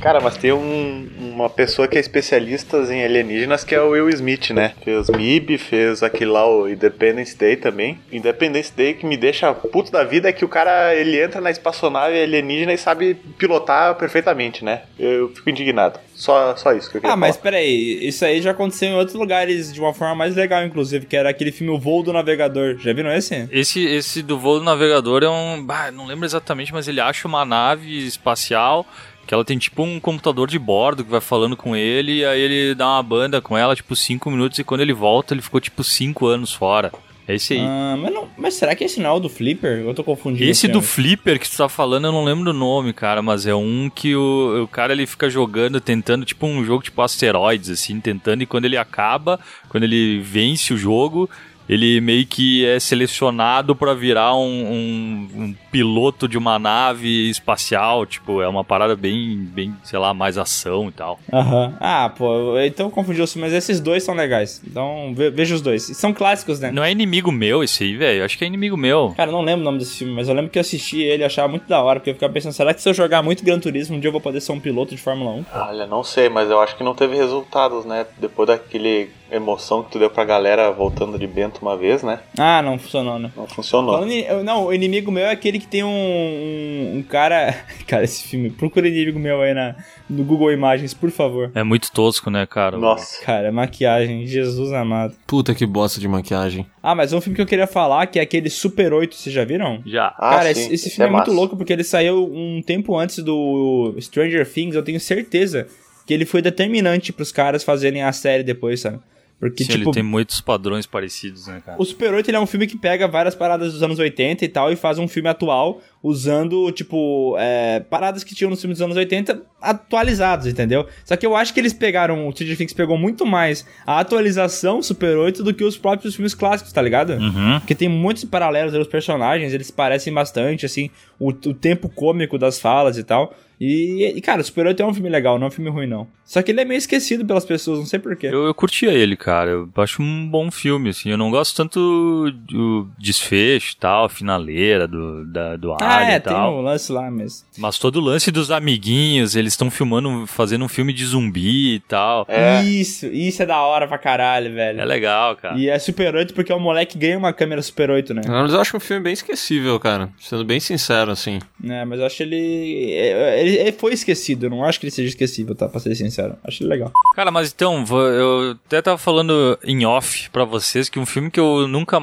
Cara, 0.00 0.18
mas 0.20 0.36
tem 0.38 0.50
um- 0.50 1.06
uma 1.40 1.50
pessoa 1.50 1.88
que 1.88 1.96
é 1.96 2.00
especialista 2.00 2.76
em 2.92 3.04
alienígenas 3.04 3.64
que 3.64 3.74
é 3.74 3.80
o 3.80 3.90
Will 3.90 4.08
Smith, 4.10 4.50
né? 4.50 4.72
Fez 4.84 5.08
MIB, 5.08 5.58
fez 5.58 6.02
aquele 6.02 6.30
lá, 6.30 6.48
o 6.48 6.68
Independence 6.68 7.36
Day 7.36 7.56
também. 7.56 7.98
Independence 8.12 8.72
Day 8.74 8.94
que 8.94 9.06
me 9.06 9.16
deixa 9.16 9.52
puto 9.54 9.90
da 9.90 10.04
vida 10.04 10.28
é 10.28 10.32
que 10.32 10.44
o 10.44 10.48
cara, 10.48 10.94
ele 10.94 11.20
entra 11.22 11.40
na 11.40 11.50
espaçonave 11.50 12.20
alienígena 12.20 12.72
e 12.72 12.78
sabe 12.78 13.14
pilotar 13.38 13.94
perfeitamente, 13.96 14.64
né? 14.64 14.82
Eu 14.98 15.28
fico 15.30 15.50
indignado. 15.50 15.98
Só, 16.14 16.54
só 16.56 16.72
isso 16.72 16.90
que 16.90 16.98
eu 16.98 17.00
queria 17.00 17.14
Ah, 17.14 17.16
mas 17.16 17.36
falar. 17.36 17.42
peraí, 17.44 17.98
isso 18.06 18.24
aí 18.24 18.42
já 18.42 18.50
aconteceu 18.50 18.90
em 18.90 18.94
outros 18.94 19.16
lugares 19.16 19.72
de 19.72 19.80
uma 19.80 19.94
forma 19.94 20.14
mais 20.14 20.36
legal, 20.36 20.62
inclusive, 20.64 21.06
que 21.06 21.16
era 21.16 21.30
aquele 21.30 21.50
filme 21.50 21.72
O 21.72 21.78
Voo 21.78 22.02
do 22.02 22.12
Navegador. 22.12 22.76
Já 22.78 22.92
viram 22.92 23.10
esse? 23.12 23.48
Esse, 23.50 23.84
esse 23.86 24.22
do 24.22 24.38
voo 24.38 24.58
do 24.58 24.64
navegador 24.64 25.22
é 25.22 25.28
um. 25.28 25.64
Bah, 25.64 25.90
não 25.90 26.06
lembro 26.06 26.24
exatamente, 26.26 26.72
mas 26.72 26.86
ele 26.88 27.00
acha 27.00 27.26
uma 27.26 27.44
nave 27.44 28.06
espacial 28.06 28.86
que 29.30 29.34
ela 29.34 29.44
tem 29.44 29.56
tipo 29.56 29.84
um 29.84 30.00
computador 30.00 30.48
de 30.48 30.58
bordo 30.58 31.04
que 31.04 31.10
vai 31.10 31.20
falando 31.20 31.56
com 31.56 31.76
ele, 31.76 32.14
e 32.14 32.24
aí 32.24 32.40
ele 32.40 32.74
dá 32.74 32.88
uma 32.88 33.02
banda 33.04 33.40
com 33.40 33.56
ela, 33.56 33.76
tipo, 33.76 33.94
5 33.94 34.28
minutos, 34.28 34.58
e 34.58 34.64
quando 34.64 34.80
ele 34.80 34.92
volta, 34.92 35.32
ele 35.32 35.40
ficou 35.40 35.60
tipo 35.60 35.84
5 35.84 36.26
anos 36.26 36.52
fora. 36.52 36.90
É 37.28 37.36
esse 37.36 37.52
aí. 37.52 37.60
Ah, 37.60 37.96
mas, 37.96 38.12
não, 38.12 38.28
mas 38.36 38.54
será 38.54 38.74
que 38.74 38.82
esse 38.82 38.98
não 38.98 39.10
é 39.10 39.12
o 39.12 39.20
do 39.20 39.28
Flipper? 39.28 39.82
Eu 39.86 39.94
tô 39.94 40.02
confundindo. 40.02 40.50
Esse 40.50 40.66
do 40.66 40.80
ó. 40.80 40.82
Flipper 40.82 41.38
que 41.38 41.48
tu 41.48 41.56
tá 41.56 41.68
falando, 41.68 42.06
eu 42.06 42.12
não 42.12 42.24
lembro 42.24 42.50
o 42.50 42.52
nome, 42.52 42.92
cara, 42.92 43.22
mas 43.22 43.46
é 43.46 43.54
um 43.54 43.88
que 43.88 44.16
o, 44.16 44.64
o 44.64 44.66
cara 44.66 44.92
ele 44.92 45.06
fica 45.06 45.30
jogando, 45.30 45.80
tentando, 45.80 46.24
tipo 46.24 46.44
um 46.44 46.64
jogo 46.64 46.82
tipo 46.82 47.00
asteroides, 47.00 47.70
assim, 47.70 48.00
tentando, 48.00 48.42
e 48.42 48.46
quando 48.46 48.64
ele 48.64 48.76
acaba, 48.76 49.38
quando 49.68 49.84
ele 49.84 50.18
vence 50.18 50.74
o 50.74 50.76
jogo, 50.76 51.30
ele 51.72 52.00
meio 52.00 52.26
que 52.26 52.66
é 52.66 52.80
selecionado 52.80 53.76
pra 53.76 53.94
virar 53.94 54.34
um, 54.34 54.40
um- 54.44 55.28
um 55.42 55.54
piloto 55.70 56.26
de 56.26 56.36
uma 56.36 56.58
nave 56.58 57.30
espacial, 57.30 58.04
tipo, 58.04 58.42
é 58.42 58.48
uma 58.48 58.64
parada 58.64 58.96
bem, 58.96 59.36
bem, 59.38 59.72
sei 59.84 59.98
lá, 59.98 60.12
mais 60.12 60.36
ação 60.36 60.88
e 60.88 60.92
tal. 60.92 61.20
Aham. 61.32 61.74
Ah, 61.80 62.12
pô, 62.16 62.58
então 62.60 62.90
confundiu 62.90 63.22
os 63.24 63.36
mas 63.36 63.52
esses 63.52 63.78
dois 63.80 64.02
são 64.02 64.14
legais. 64.14 64.60
Então 64.66 65.12
ve- 65.14 65.30
veja 65.30 65.54
os 65.54 65.60
dois. 65.62 65.84
São 65.96 66.12
clássicos, 66.12 66.58
né? 66.58 66.72
Não 66.72 66.82
é 66.82 66.90
inimigo 66.90 67.30
meu 67.30 67.62
esse 67.62 67.84
aí, 67.84 67.96
velho? 67.96 68.24
Acho 68.24 68.36
que 68.36 68.42
é 68.44 68.46
inimigo 68.48 68.76
meu. 68.76 69.14
Cara, 69.16 69.30
eu 69.30 69.32
não 69.32 69.42
lembro 69.42 69.60
o 69.60 69.64
nome 69.64 69.78
desse 69.78 69.98
filme, 69.98 70.12
mas 70.12 70.28
eu 70.28 70.34
lembro 70.34 70.50
que 70.50 70.58
eu 70.58 70.62
assisti 70.62 71.00
ele 71.00 71.22
e 71.22 71.26
achava 71.26 71.46
muito 71.46 71.68
da 71.68 71.80
hora, 71.82 72.00
porque 72.00 72.10
eu 72.10 72.14
ficava 72.14 72.32
pensando, 72.32 72.52
será 72.52 72.74
que 72.74 72.82
se 72.82 72.88
eu 72.88 72.94
jogar 72.94 73.22
muito 73.22 73.44
Gran 73.44 73.60
Turismo, 73.60 73.96
um 73.96 74.00
dia 74.00 74.08
eu 74.08 74.12
vou 74.12 74.20
poder 74.20 74.40
ser 74.40 74.50
um 74.52 74.58
piloto 74.60 74.94
de 74.94 75.00
Fórmula 75.00 75.30
1? 75.32 75.44
Olha, 75.54 75.86
não 75.86 76.02
sei, 76.02 76.28
mas 76.28 76.50
eu 76.50 76.60
acho 76.60 76.76
que 76.76 76.82
não 76.82 76.94
teve 76.94 77.14
resultados, 77.16 77.84
né? 77.84 78.06
Depois 78.18 78.48
daquele 78.48 79.08
emoção 79.32 79.82
que 79.82 79.90
tu 79.92 79.98
deu 79.98 80.10
pra 80.10 80.24
galera 80.24 80.70
voltando 80.70 81.18
de 81.18 81.26
Bento 81.26 81.58
uma 81.62 81.76
vez, 81.76 82.02
né? 82.02 82.20
Ah, 82.38 82.60
não 82.62 82.78
funcionou, 82.78 83.18
né? 83.18 83.30
Não 83.36 83.46
funcionou. 83.46 83.94
Falando 83.94 84.12
em- 84.12 84.22
eu- 84.22 84.42
não, 84.44 84.66
o 84.66 84.72
inimigo 84.74 85.10
meu 85.10 85.24
é 85.26 85.30
aquele 85.30 85.58
que 85.58 85.66
tem 85.66 85.82
um, 85.84 85.88
um, 85.88 86.96
um 86.98 87.02
cara. 87.02 87.54
Cara, 87.86 88.04
esse 88.04 88.22
filme. 88.24 88.50
Procura 88.50 88.86
inimigo 88.88 89.18
meu 89.18 89.40
aí 89.42 89.52
na, 89.52 89.74
no 90.08 90.22
Google 90.22 90.52
Imagens, 90.52 90.94
por 90.94 91.10
favor. 91.10 91.50
É 91.54 91.62
muito 91.62 91.90
tosco, 91.90 92.30
né, 92.30 92.46
cara? 92.46 92.76
Nossa. 92.78 93.20
Cara, 93.24 93.50
maquiagem, 93.50 94.26
Jesus 94.26 94.72
amado. 94.72 95.14
Puta 95.26 95.54
que 95.54 95.66
bosta 95.66 95.98
de 96.00 96.06
maquiagem. 96.06 96.66
Ah, 96.82 96.94
mas 96.94 97.12
um 97.12 97.20
filme 97.20 97.34
que 97.36 97.42
eu 97.42 97.46
queria 97.46 97.66
falar, 97.66 98.06
que 98.06 98.18
é 98.18 98.22
aquele 98.22 98.48
Super 98.48 98.92
8, 98.92 99.14
vocês 99.16 99.34
já 99.34 99.44
viram? 99.44 99.82
Já. 99.84 100.14
Ah, 100.18 100.30
Cara, 100.36 100.54
sim, 100.54 100.62
esse, 100.62 100.74
esse 100.74 100.90
filme 100.90 101.06
é, 101.10 101.12
é 101.12 101.16
muito 101.16 101.32
louco 101.32 101.56
porque 101.56 101.72
ele 101.72 101.84
saiu 101.84 102.24
um 102.32 102.62
tempo 102.64 102.96
antes 102.96 103.18
do 103.24 103.94
Stranger 104.00 104.48
Things. 104.48 104.74
Eu 104.76 104.82
tenho 104.84 105.00
certeza 105.00 105.66
que 106.06 106.14
ele 106.14 106.24
foi 106.24 106.40
determinante 106.42 107.12
pros 107.12 107.30
caras 107.32 107.62
fazerem 107.64 108.02
a 108.02 108.12
série 108.12 108.42
depois, 108.42 108.80
sabe? 108.80 108.98
Porque, 109.40 109.64
Sim, 109.64 109.72
tipo, 109.72 109.84
ele 109.84 109.92
tem 109.92 110.02
muitos 110.02 110.42
padrões 110.42 110.84
parecidos, 110.84 111.46
né, 111.46 111.62
cara? 111.64 111.80
o 111.80 111.84
Super 111.84 112.12
8 112.12 112.28
ele 112.28 112.36
é 112.36 112.40
um 112.40 112.46
filme 112.46 112.66
que 112.66 112.76
pega 112.76 113.08
várias 113.08 113.34
paradas 113.34 113.72
dos 113.72 113.82
anos 113.82 113.98
80 113.98 114.44
e 114.44 114.48
tal 114.48 114.70
e 114.70 114.76
faz 114.76 114.98
um 114.98 115.08
filme 115.08 115.30
atual 115.30 115.80
usando, 116.02 116.70
tipo, 116.72 117.34
é, 117.38 117.80
paradas 117.80 118.22
que 118.22 118.34
tinham 118.34 118.50
nos 118.50 118.60
filmes 118.60 118.76
dos 118.78 118.84
anos 118.84 118.98
80 118.98 119.40
atualizados, 119.60 120.46
entendeu? 120.46 120.86
Só 121.06 121.16
que 121.16 121.24
eu 121.24 121.34
acho 121.34 121.54
que 121.54 121.60
eles 121.60 121.72
pegaram, 121.72 122.28
o 122.28 122.32
Stranger 122.32 122.58
Things 122.58 122.74
pegou 122.74 122.98
muito 122.98 123.24
mais 123.24 123.66
a 123.86 123.98
atualização 124.00 124.82
Super 124.82 125.16
8 125.16 125.42
do 125.42 125.54
que 125.54 125.64
os 125.64 125.78
próprios 125.78 126.14
filmes 126.14 126.34
clássicos, 126.34 126.70
tá 126.70 126.82
ligado? 126.82 127.14
Uhum. 127.14 127.60
Porque 127.60 127.74
tem 127.74 127.88
muitos 127.88 128.24
paralelos 128.26 128.74
entre 128.74 128.82
os 128.82 128.88
personagens, 128.88 129.54
eles 129.54 129.70
parecem 129.70 130.12
bastante, 130.12 130.66
assim, 130.66 130.90
o, 131.18 131.28
o 131.28 131.54
tempo 131.54 131.88
cômico 131.88 132.36
das 132.36 132.60
falas 132.60 132.98
e 132.98 133.04
tal. 133.04 133.34
E, 133.60 134.12
e, 134.16 134.20
cara, 134.22 134.42
Super 134.42 134.66
8 134.68 134.82
é 134.82 134.86
um 134.86 134.94
filme 134.94 135.10
legal, 135.10 135.38
não 135.38 135.46
é 135.46 135.48
um 135.48 135.52
filme 135.52 135.70
ruim, 135.70 135.86
não. 135.86 136.06
Só 136.24 136.40
que 136.42 136.50
ele 136.52 136.60
é 136.60 136.64
meio 136.64 136.78
esquecido 136.78 137.26
pelas 137.26 137.44
pessoas, 137.44 137.78
não 137.80 137.86
sei 137.86 137.98
porquê. 137.98 138.28
Eu, 138.28 138.44
eu 138.46 138.54
curtia 138.54 138.90
ele, 138.92 139.16
cara. 139.16 139.50
Eu 139.50 139.68
acho 139.76 140.00
um 140.00 140.26
bom 140.28 140.50
filme, 140.50 140.90
assim. 140.90 141.10
Eu 141.10 141.18
não 141.18 141.30
gosto 141.30 141.56
tanto 141.56 142.30
do 142.48 142.88
desfecho 142.98 143.74
e 143.74 143.76
tal, 143.76 144.04
a 144.04 144.08
finaleira 144.08 144.86
do, 144.86 145.26
da, 145.26 145.56
do 145.56 145.72
Ah, 145.72 145.96
Alien 145.96 146.12
é, 146.12 146.16
e 146.16 146.20
tem 146.20 146.32
tal. 146.32 146.56
um 146.56 146.62
lance 146.62 146.90
lá, 146.92 147.10
mas... 147.10 147.44
Mas 147.58 147.78
todo 147.78 147.96
o 147.96 148.00
lance 148.00 148.30
dos 148.30 148.50
amiguinhos, 148.50 149.34
eles 149.36 149.52
estão 149.52 149.70
filmando, 149.70 150.26
fazendo 150.26 150.64
um 150.64 150.68
filme 150.68 150.92
de 150.92 151.04
zumbi 151.04 151.74
e 151.74 151.80
tal. 151.80 152.24
É. 152.28 152.62
Isso, 152.62 153.06
isso 153.08 153.42
é 153.42 153.46
da 153.46 153.60
hora 153.60 153.86
pra 153.88 153.98
caralho, 153.98 154.54
velho. 154.54 154.80
É 154.80 154.84
legal, 154.84 155.36
cara. 155.36 155.58
E 155.58 155.68
é 155.68 155.78
Super 155.78 156.14
8 156.14 156.32
porque 156.32 156.52
o 156.52 156.58
moleque 156.60 156.96
ganha 156.96 157.18
uma 157.18 157.32
câmera 157.32 157.60
Super 157.60 157.90
8, 157.90 158.14
né? 158.14 158.22
Mas 158.26 158.52
eu 158.52 158.60
acho 158.60 158.76
um 158.76 158.80
filme 158.80 159.02
bem 159.02 159.12
esquecível, 159.12 159.78
cara. 159.80 160.08
Sendo 160.18 160.44
bem 160.44 160.60
sincero, 160.60 161.10
assim. 161.10 161.40
É, 161.68 161.84
mas 161.84 161.98
eu 161.98 162.06
acho 162.06 162.22
ele... 162.22 162.92
é, 162.92 163.40
ele... 163.40 163.49
ele 163.56 163.72
foi 163.72 163.92
esquecido, 163.94 164.46
eu 164.46 164.50
não 164.50 164.64
acho 164.64 164.78
que 164.78 164.86
ele 164.86 164.90
seja 164.90 165.08
esquecível, 165.08 165.54
tá? 165.54 165.68
Pra 165.68 165.80
ser 165.80 165.94
sincero. 165.94 166.36
Acho 166.44 166.66
legal. 166.66 166.92
Cara, 167.14 167.30
mas 167.30 167.52
então, 167.52 167.84
eu 167.90 168.56
até 168.66 168.82
tava 168.82 168.98
falando 168.98 169.58
em 169.64 169.84
off 169.84 170.28
pra 170.30 170.44
vocês 170.44 170.88
que 170.88 170.98
um 170.98 171.06
filme 171.06 171.30
que 171.30 171.40
eu 171.40 171.66
nunca, 171.66 171.98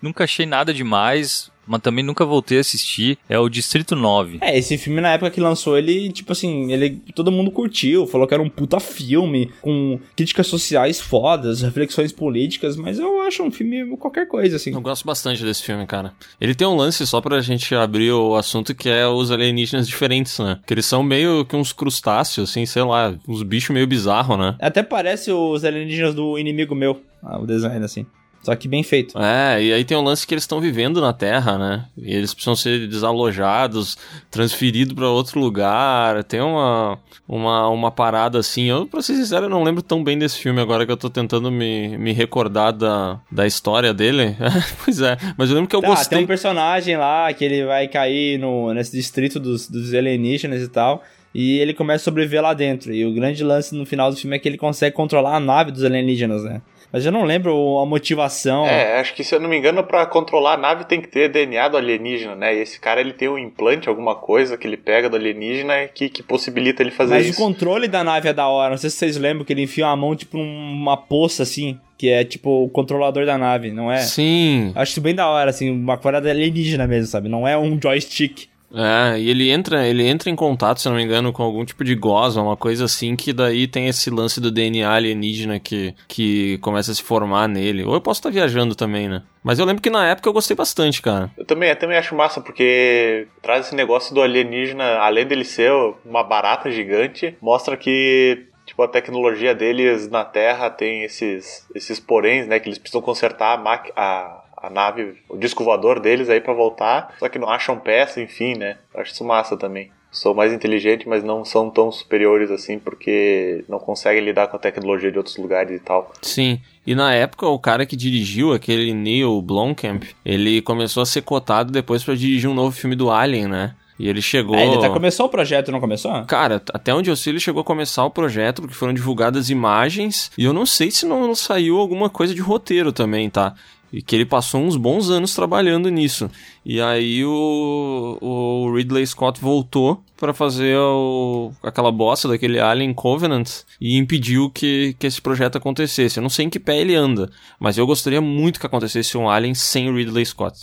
nunca 0.00 0.24
achei 0.24 0.46
nada 0.46 0.72
demais, 0.72 1.51
mas 1.66 1.80
também 1.80 2.04
nunca 2.04 2.24
voltei 2.24 2.58
a 2.58 2.60
assistir, 2.60 3.18
é 3.28 3.38
o 3.38 3.48
Distrito 3.48 3.94
9. 3.94 4.38
É, 4.40 4.58
esse 4.58 4.76
filme 4.78 5.00
na 5.00 5.12
época 5.12 5.30
que 5.30 5.40
lançou, 5.40 5.76
ele, 5.76 6.10
tipo 6.12 6.32
assim, 6.32 6.72
ele 6.72 7.02
todo 7.14 7.32
mundo 7.32 7.50
curtiu, 7.50 8.06
falou 8.06 8.26
que 8.26 8.34
era 8.34 8.42
um 8.42 8.48
puta 8.48 8.80
filme, 8.80 9.50
com 9.60 9.98
críticas 10.16 10.46
sociais 10.46 11.00
fodas, 11.00 11.62
reflexões 11.62 12.12
políticas, 12.12 12.76
mas 12.76 12.98
eu 12.98 13.22
acho 13.22 13.42
um 13.42 13.50
filme 13.50 13.96
qualquer 13.96 14.26
coisa, 14.26 14.56
assim. 14.56 14.72
Eu 14.72 14.80
gosto 14.80 15.04
bastante 15.04 15.42
desse 15.42 15.62
filme, 15.62 15.86
cara. 15.86 16.12
Ele 16.40 16.54
tem 16.54 16.66
um 16.66 16.76
lance, 16.76 17.06
só 17.06 17.20
pra 17.20 17.40
gente 17.40 17.74
abrir 17.74 18.12
o 18.12 18.36
assunto, 18.36 18.74
que 18.74 18.88
é 18.88 19.06
os 19.06 19.30
alienígenas 19.30 19.86
diferentes, 19.86 20.38
né? 20.38 20.58
Que 20.66 20.74
eles 20.74 20.86
são 20.86 21.02
meio 21.02 21.44
que 21.44 21.56
uns 21.56 21.72
crustáceos, 21.72 22.50
assim, 22.50 22.66
sei 22.66 22.82
lá, 22.82 23.14
uns 23.28 23.42
bichos 23.42 23.70
meio 23.70 23.86
bizarros, 23.86 24.38
né? 24.38 24.56
Até 24.60 24.82
parece 24.82 25.30
os 25.32 25.64
alienígenas 25.64 26.14
do 26.14 26.38
inimigo 26.38 26.74
meu, 26.74 27.00
ah, 27.22 27.38
o 27.38 27.46
design, 27.46 27.84
assim. 27.84 28.06
Só 28.42 28.56
que 28.56 28.66
bem 28.66 28.82
feito. 28.82 29.16
É, 29.16 29.62
e 29.62 29.72
aí 29.72 29.84
tem 29.84 29.96
um 29.96 30.02
lance 30.02 30.26
que 30.26 30.34
eles 30.34 30.42
estão 30.42 30.60
vivendo 30.60 31.00
na 31.00 31.12
Terra, 31.12 31.56
né? 31.56 31.84
E 31.96 32.12
eles 32.12 32.34
precisam 32.34 32.56
ser 32.56 32.88
desalojados, 32.88 33.96
transferidos 34.30 34.94
pra 34.94 35.08
outro 35.08 35.38
lugar. 35.38 36.24
Tem 36.24 36.40
uma, 36.40 36.98
uma, 37.28 37.68
uma 37.68 37.90
parada 37.90 38.38
assim. 38.38 38.64
Eu, 38.64 38.86
pra 38.86 39.00
ser 39.00 39.14
sincero, 39.14 39.46
eu 39.46 39.48
não 39.50 39.62
lembro 39.62 39.80
tão 39.82 40.02
bem 40.02 40.18
desse 40.18 40.38
filme 40.38 40.60
agora 40.60 40.84
que 40.84 40.90
eu 40.90 40.96
tô 40.96 41.08
tentando 41.08 41.50
me, 41.52 41.96
me 41.98 42.12
recordar 42.12 42.72
da, 42.72 43.20
da 43.30 43.46
história 43.46 43.94
dele. 43.94 44.36
pois 44.84 45.00
é, 45.00 45.16
mas 45.36 45.48
eu 45.48 45.54
lembro 45.54 45.68
que 45.70 45.76
eu 45.76 45.80
Tá, 45.80 45.86
gostei. 45.88 46.18
tem 46.18 46.24
um 46.24 46.28
personagem 46.28 46.96
lá 46.96 47.32
que 47.32 47.44
ele 47.44 47.64
vai 47.64 47.86
cair 47.88 48.38
no, 48.38 48.72
nesse 48.74 48.90
distrito 48.96 49.38
dos, 49.38 49.68
dos 49.68 49.94
alienígenas 49.94 50.62
e 50.62 50.68
tal. 50.68 51.02
E 51.34 51.58
ele 51.60 51.72
começa 51.72 52.02
a 52.02 52.04
sobreviver 52.04 52.42
lá 52.42 52.52
dentro. 52.52 52.92
E 52.92 53.06
o 53.06 53.14
grande 53.14 53.42
lance 53.42 53.74
no 53.74 53.86
final 53.86 54.10
do 54.10 54.16
filme 54.16 54.36
é 54.36 54.38
que 54.38 54.48
ele 54.48 54.58
consegue 54.58 54.94
controlar 54.94 55.36
a 55.36 55.40
nave 55.40 55.70
dos 55.70 55.82
alienígenas, 55.82 56.42
né? 56.44 56.60
Mas 56.92 57.06
eu 57.06 57.10
não 57.10 57.24
lembro 57.24 57.78
a 57.78 57.86
motivação. 57.86 58.66
É, 58.66 59.00
acho 59.00 59.14
que 59.14 59.24
se 59.24 59.34
eu 59.34 59.40
não 59.40 59.48
me 59.48 59.56
engano, 59.56 59.82
pra 59.82 60.04
controlar 60.04 60.54
a 60.54 60.56
nave 60.58 60.84
tem 60.84 61.00
que 61.00 61.08
ter 61.08 61.28
DNA 61.30 61.68
do 61.68 61.78
alienígena, 61.78 62.36
né? 62.36 62.54
E 62.54 62.60
esse 62.60 62.78
cara 62.78 63.00
ele 63.00 63.14
tem 63.14 63.28
um 63.28 63.38
implante, 63.38 63.88
alguma 63.88 64.14
coisa 64.14 64.58
que 64.58 64.66
ele 64.66 64.76
pega 64.76 65.08
do 65.08 65.16
alienígena 65.16 65.88
que, 65.88 66.10
que 66.10 66.22
possibilita 66.22 66.82
ele 66.82 66.90
fazer 66.90 67.14
Mas 67.14 67.26
isso. 67.26 67.40
o 67.40 67.44
controle 67.44 67.88
da 67.88 68.04
nave 68.04 68.28
é 68.28 68.32
da 68.34 68.46
hora. 68.46 68.70
Não 68.70 68.76
sei 68.76 68.90
se 68.90 68.96
vocês 68.96 69.16
lembram 69.16 69.44
que 69.44 69.52
ele 69.54 69.62
enfia 69.62 69.86
uma 69.86 69.96
mão, 69.96 70.14
tipo, 70.14 70.36
numa 70.36 70.96
poça, 70.96 71.42
assim. 71.42 71.80
Que 71.96 72.08
é, 72.08 72.24
tipo, 72.24 72.64
o 72.64 72.68
controlador 72.68 73.24
da 73.24 73.38
nave, 73.38 73.70
não 73.70 73.90
é? 73.90 73.98
Sim. 73.98 74.72
Acho 74.74 74.92
isso 74.92 75.00
bem 75.00 75.14
da 75.14 75.28
hora, 75.28 75.50
assim. 75.50 75.70
Uma 75.70 75.96
parada 75.96 76.28
alienígena 76.28 76.86
mesmo, 76.86 77.06
sabe? 77.06 77.28
Não 77.28 77.46
é 77.46 77.56
um 77.56 77.80
joystick. 77.80 78.48
É, 78.74 79.18
e 79.18 79.28
ele 79.28 79.50
entra, 79.50 79.86
ele 79.86 80.06
entra 80.06 80.30
em 80.30 80.36
contato, 80.36 80.80
se 80.80 80.88
não 80.88 80.96
me 80.96 81.02
engano, 81.02 81.32
com 81.32 81.42
algum 81.42 81.64
tipo 81.64 81.84
de 81.84 81.94
gosma, 81.94 82.42
uma 82.42 82.56
coisa 82.56 82.84
assim, 82.84 83.14
que 83.14 83.32
daí 83.32 83.66
tem 83.66 83.88
esse 83.88 84.10
lance 84.10 84.40
do 84.40 84.50
DNA 84.50 84.90
alienígena 84.90 85.60
que, 85.60 85.94
que 86.08 86.58
começa 86.58 86.90
a 86.90 86.94
se 86.94 87.02
formar 87.02 87.48
nele. 87.48 87.84
Ou 87.84 87.94
eu 87.94 88.00
posso 88.00 88.20
estar 88.20 88.30
viajando 88.30 88.74
também, 88.74 89.08
né? 89.08 89.22
Mas 89.42 89.58
eu 89.58 89.66
lembro 89.66 89.82
que 89.82 89.90
na 89.90 90.08
época 90.08 90.28
eu 90.28 90.32
gostei 90.32 90.56
bastante, 90.56 91.02
cara. 91.02 91.30
Eu 91.36 91.44
também, 91.44 91.68
eu 91.68 91.76
também 91.76 91.98
acho 91.98 92.14
massa, 92.14 92.40
porque 92.40 93.26
traz 93.42 93.66
esse 93.66 93.74
negócio 93.74 94.14
do 94.14 94.22
alienígena, 94.22 94.98
além 94.98 95.26
dele 95.26 95.44
ser 95.44 95.72
uma 96.04 96.22
barata 96.22 96.70
gigante, 96.70 97.36
mostra 97.40 97.76
que 97.76 98.46
tipo, 98.64 98.82
a 98.82 98.88
tecnologia 98.88 99.54
deles 99.54 100.08
na 100.08 100.24
Terra 100.24 100.70
tem 100.70 101.02
esses, 101.02 101.66
esses 101.74 102.00
poréns, 102.00 102.46
né? 102.46 102.58
Que 102.58 102.68
eles 102.68 102.78
precisam 102.78 103.02
consertar 103.02 103.58
a, 103.58 103.82
a, 103.96 104.41
a 104.62 104.70
nave, 104.70 105.14
o 105.28 105.36
disco 105.36 105.64
voador 105.64 105.98
deles 105.98 106.30
aí 106.30 106.40
pra 106.40 106.54
voltar, 106.54 107.14
só 107.18 107.28
que 107.28 107.38
não 107.38 107.48
acham 107.48 107.78
peça, 107.78 108.20
enfim, 108.20 108.54
né? 108.54 108.76
Acho 108.94 109.12
isso 109.12 109.24
massa 109.24 109.56
também. 109.56 109.90
São 110.10 110.34
mais 110.34 110.52
inteligentes, 110.52 111.06
mas 111.06 111.24
não 111.24 111.42
são 111.42 111.70
tão 111.70 111.90
superiores 111.90 112.50
assim, 112.50 112.78
porque 112.78 113.64
não 113.66 113.78
conseguem 113.78 114.22
lidar 114.22 114.46
com 114.46 114.56
a 114.56 114.60
tecnologia 114.60 115.10
de 115.10 115.16
outros 115.16 115.38
lugares 115.38 115.74
e 115.74 115.82
tal. 115.82 116.12
Sim. 116.20 116.60
E 116.86 116.94
na 116.94 117.14
época, 117.14 117.46
o 117.46 117.58
cara 117.58 117.86
que 117.86 117.96
dirigiu, 117.96 118.52
aquele 118.52 118.92
Neil 118.92 119.40
Blomkamp, 119.40 120.04
ele 120.22 120.60
começou 120.60 121.02
a 121.02 121.06
ser 121.06 121.22
cotado 121.22 121.72
depois 121.72 122.04
pra 122.04 122.14
dirigir 122.14 122.48
um 122.48 122.54
novo 122.54 122.76
filme 122.76 122.94
do 122.94 123.10
Alien, 123.10 123.48
né? 123.48 123.74
E 123.98 124.08
ele 124.08 124.20
chegou. 124.20 124.56
É, 124.56 124.66
ele 124.66 124.76
até 124.76 124.90
começou 124.90 125.26
o 125.26 125.28
projeto, 125.28 125.70
não 125.70 125.80
começou? 125.80 126.24
Cara, 126.24 126.60
até 126.74 126.92
onde 126.92 127.08
eu 127.08 127.16
sei, 127.16 127.32
ele 127.32 127.40
chegou 127.40 127.60
a 127.60 127.64
começar 127.64 128.04
o 128.04 128.10
projeto, 128.10 128.60
porque 128.60 128.74
foram 128.74 128.92
divulgadas 128.92 129.48
imagens, 129.48 130.30
e 130.36 130.44
eu 130.44 130.52
não 130.52 130.66
sei 130.66 130.90
se 130.90 131.06
não 131.06 131.34
saiu 131.34 131.78
alguma 131.78 132.10
coisa 132.10 132.34
de 132.34 132.40
roteiro 132.40 132.92
também, 132.92 133.30
tá? 133.30 133.54
E 133.92 134.00
que 134.00 134.16
ele 134.16 134.24
passou 134.24 134.62
uns 134.62 134.76
bons 134.76 135.10
anos 135.10 135.34
trabalhando 135.34 135.90
nisso. 135.90 136.30
E 136.64 136.80
aí 136.80 137.24
o, 137.24 138.18
o 138.20 138.74
Ridley 138.74 139.06
Scott 139.06 139.40
voltou 139.40 140.02
pra 140.16 140.32
fazer 140.32 140.76
o, 140.78 141.52
aquela 141.62 141.92
bosta 141.92 142.28
daquele 142.28 142.58
Alien 142.58 142.94
Covenant 142.94 143.50
e 143.80 143.98
impediu 143.98 144.48
que, 144.48 144.96
que 144.98 145.06
esse 145.06 145.20
projeto 145.20 145.58
acontecesse. 145.58 146.18
Eu 146.18 146.22
não 146.22 146.30
sei 146.30 146.46
em 146.46 146.50
que 146.50 146.60
pé 146.60 146.80
ele 146.80 146.94
anda, 146.94 147.30
mas 147.60 147.76
eu 147.76 147.86
gostaria 147.86 148.20
muito 148.20 148.60
que 148.60 148.66
acontecesse 148.66 149.18
um 149.18 149.28
Alien 149.28 149.54
sem 149.54 149.90
o 149.90 149.94
Ridley 149.96 150.24
Scott. 150.24 150.58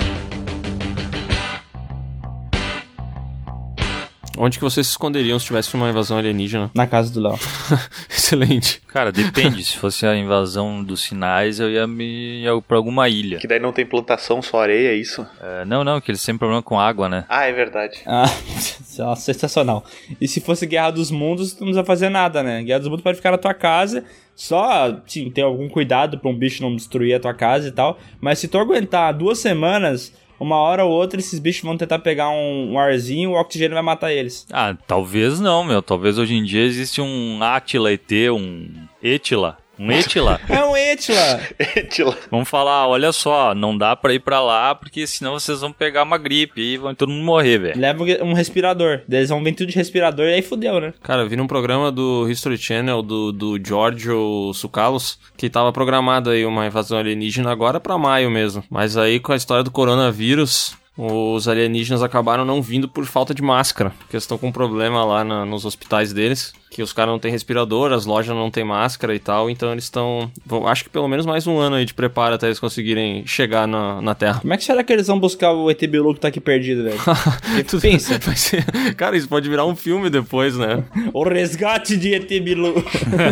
Onde 4.42 4.58
que 4.58 4.64
vocês 4.64 4.88
se 4.88 4.92
esconderiam 4.92 5.38
se 5.38 5.48
tivesse 5.48 5.76
uma 5.76 5.90
invasão 5.90 6.18
alienígena? 6.18 6.72
Na 6.74 6.88
casa 6.88 7.12
do 7.12 7.20
Léo. 7.20 7.38
Excelente. 8.10 8.82
Cara, 8.88 9.12
depende. 9.12 9.62
Se 9.66 9.76
fosse 9.76 10.06
a 10.06 10.16
invasão 10.16 10.82
dos 10.82 11.02
sinais, 11.02 11.60
eu 11.60 11.70
ia 11.70 11.86
me 11.86 12.44
ia 12.44 12.52
pra 12.62 12.78
alguma 12.78 13.10
ilha. 13.10 13.38
Que 13.38 13.48
daí 13.48 13.60
não 13.60 13.74
tem 13.74 13.86
plantação, 13.86 14.42
só 14.42 14.62
areia, 14.62 14.92
é 14.92 14.96
isso? 14.96 15.28
É, 15.42 15.66
não, 15.66 15.84
não, 15.84 16.00
que 16.00 16.10
eles 16.10 16.24
têm 16.24 16.38
problema 16.38 16.64
com 16.64 16.80
água, 16.80 17.10
né? 17.10 17.26
Ah, 17.28 17.48
é 17.48 17.52
verdade. 17.52 18.00
Ah, 18.06 18.24
nossa, 18.98 19.34
sensacional. 19.34 19.84
E 20.22 20.26
se 20.26 20.40
fosse 20.40 20.66
Guerra 20.66 20.92
dos 20.92 21.12
Mundos, 21.12 21.52
tu 21.52 21.66
não 21.66 21.74
precisa 21.74 21.84
fazer 21.84 22.08
nada, 22.08 22.42
né? 22.42 22.64
Guerra 22.64 22.80
dos 22.80 22.88
Mundos 22.88 23.04
pode 23.04 23.18
ficar 23.18 23.32
na 23.32 23.38
tua 23.38 23.54
casa, 23.54 24.06
só, 24.34 25.02
sim, 25.06 25.30
ter 25.30 25.42
algum 25.42 25.68
cuidado 25.68 26.18
pra 26.18 26.32
um 26.32 26.38
bicho 26.38 26.64
não 26.64 26.74
destruir 26.74 27.14
a 27.14 27.20
tua 27.20 27.34
casa 27.34 27.68
e 27.68 27.72
tal. 27.74 28.00
Mas 28.22 28.40
se 28.40 28.48
tu 28.48 28.58
aguentar 28.58 29.14
duas 29.14 29.40
semanas, 29.40 30.14
uma 30.40 30.58
hora 30.58 30.86
ou 30.86 30.92
outra, 30.92 31.20
esses 31.20 31.40
bichos 31.40 31.64
vão 31.64 31.78
tentar 31.78 32.00
pegar 32.00 32.30
um, 32.30 32.74
um 32.74 32.80
arzinho, 32.80 33.32
o 33.32 33.40
oxigênio 33.40 33.74
vai 33.74 33.84
matar 33.84 34.14
eles. 34.14 34.46
Ah, 34.52 34.76
talvez 34.88 35.40
não, 35.40 35.64
meu. 35.64 35.82
Talvez 35.82 36.18
hoje 36.18 36.36
em 36.36 36.44
dia 36.44 36.64
existe 36.64 37.02
um 37.02 37.42
Atila 37.42 37.92
ET, 37.92 38.12
um 38.32 38.68
Etila. 39.04 39.58
Um 39.80 39.92
Etila. 39.92 40.40
É 40.50 40.64
um 40.66 40.76
Etila! 40.76 41.40
Etila. 41.76 42.18
Vamos 42.30 42.50
falar, 42.50 42.88
olha 42.88 43.12
só, 43.12 43.56
não 43.56 43.78
dá 43.78 43.96
pra 43.96 44.14
ir 44.14 44.20
pra 44.20 44.42
lá, 44.42 44.76
porque 44.76 45.08
senão 45.08 45.34
vocês 45.34 45.62
vão 45.62 45.72
pegar 45.72 46.04
uma 46.04 46.18
gripe 46.18 46.60
e 46.62 46.78
vão 46.78 46.94
todo 46.94 47.10
mundo 47.10 47.24
morrer, 47.24 47.58
velho. 47.58 47.80
Leva 47.80 48.04
um 48.24 48.34
respirador. 48.34 49.02
Daí 49.08 49.20
Eles 49.22 49.30
vão 49.30 49.44
vir 49.44 49.56
tudo 49.56 49.70
de 49.70 49.76
respirador 49.76 50.26
e 50.26 50.34
aí 50.34 50.42
fudeu, 50.42 50.80
né? 50.82 50.94
Cara, 51.02 51.22
eu 51.22 51.30
vi 51.30 51.36
num 51.36 51.48
programa 51.48 51.92
do 51.92 52.30
History 52.30 52.58
Channel 52.58 53.02
do, 53.02 53.32
do 53.32 53.58
Giorgio 53.64 54.52
Sukalos 54.54 55.18
que 55.38 55.50
tava 55.50 55.72
programado 55.72 56.30
aí 56.30 56.46
uma 56.46 56.66
invasão 56.66 56.98
alienígena 56.98 57.52
agora 57.52 57.80
pra 57.80 57.98
maio 57.98 58.30
mesmo. 58.30 58.64
Mas 58.70 58.98
aí 58.98 59.20
com 59.20 59.32
a 59.32 59.36
história 59.38 59.64
do 59.64 59.72
coronavírus, 59.72 60.76
os 61.02 61.48
alienígenas 61.48 62.04
acabaram 62.04 62.44
não 62.44 62.62
vindo 62.62 62.88
por 62.90 63.06
falta 63.06 63.34
de 63.34 63.42
máscara. 63.42 63.92
Porque 64.00 64.16
eles 64.18 64.24
estão 64.26 64.38
com 64.38 64.48
um 64.48 64.52
problema 64.52 65.06
lá 65.06 65.24
na- 65.24 65.46
nos 65.46 65.64
hospitais 65.64 66.12
deles. 66.12 66.54
Que 66.70 66.84
os 66.84 66.94
caras 66.94 67.12
não 67.12 67.18
têm 67.20 67.32
respirador, 67.32 67.92
as 67.94 68.06
lojas 68.06 68.36
não 68.36 68.52
têm 68.52 68.64
máscara 68.64 69.16
e 69.16 69.20
tal. 69.20 69.50
Então 69.50 69.72
eles 69.72 69.86
estão. 69.86 70.30
Acho 70.68 70.84
que 70.84 70.90
pelo 70.90 71.08
menos 71.08 71.26
mais 71.26 71.48
um 71.48 71.58
ano 71.58 71.78
aí 71.78 71.86
de 71.86 71.94
preparo 71.94 72.36
até 72.36 72.46
eles 72.48 72.60
conseguirem 72.60 73.26
chegar 73.26 73.66
na, 73.68 74.02
na 74.02 74.14
Terra. 74.14 74.40
Como 74.42 74.54
é 74.54 74.58
que 74.58 74.64
será 74.64 74.84
que 74.84 74.92
eles 74.94 75.08
vão 75.08 75.20
buscar 75.20 75.52
o 75.52 75.72
ET 75.72 75.80
Bilu 75.88 76.14
que 76.14 76.20
tá 76.20 76.28
aqui 76.28 76.40
perdido, 76.40 76.84
velho? 76.84 77.00
Tu 77.68 77.80
pensa. 77.80 78.20
Ser- 78.36 78.66
Cara, 78.96 79.16
isso 79.18 79.28
pode 79.28 79.50
virar 79.50 79.66
um 79.66 79.76
filme 79.76 80.10
depois, 80.10 80.56
né? 80.58 80.84
o 81.14 81.24
resgate 81.24 81.96
de 81.98 82.14
ET 82.14 82.28
Bilu. 82.44 82.74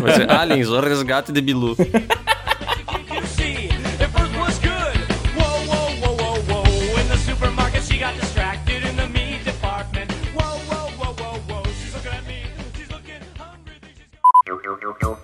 Vai 0.01 0.13
ser 0.13 0.31
Aliens, 0.31 0.69
o 0.69 0.79
resgate 0.79 1.31
de 1.31 1.41
Bilu. 1.41 1.75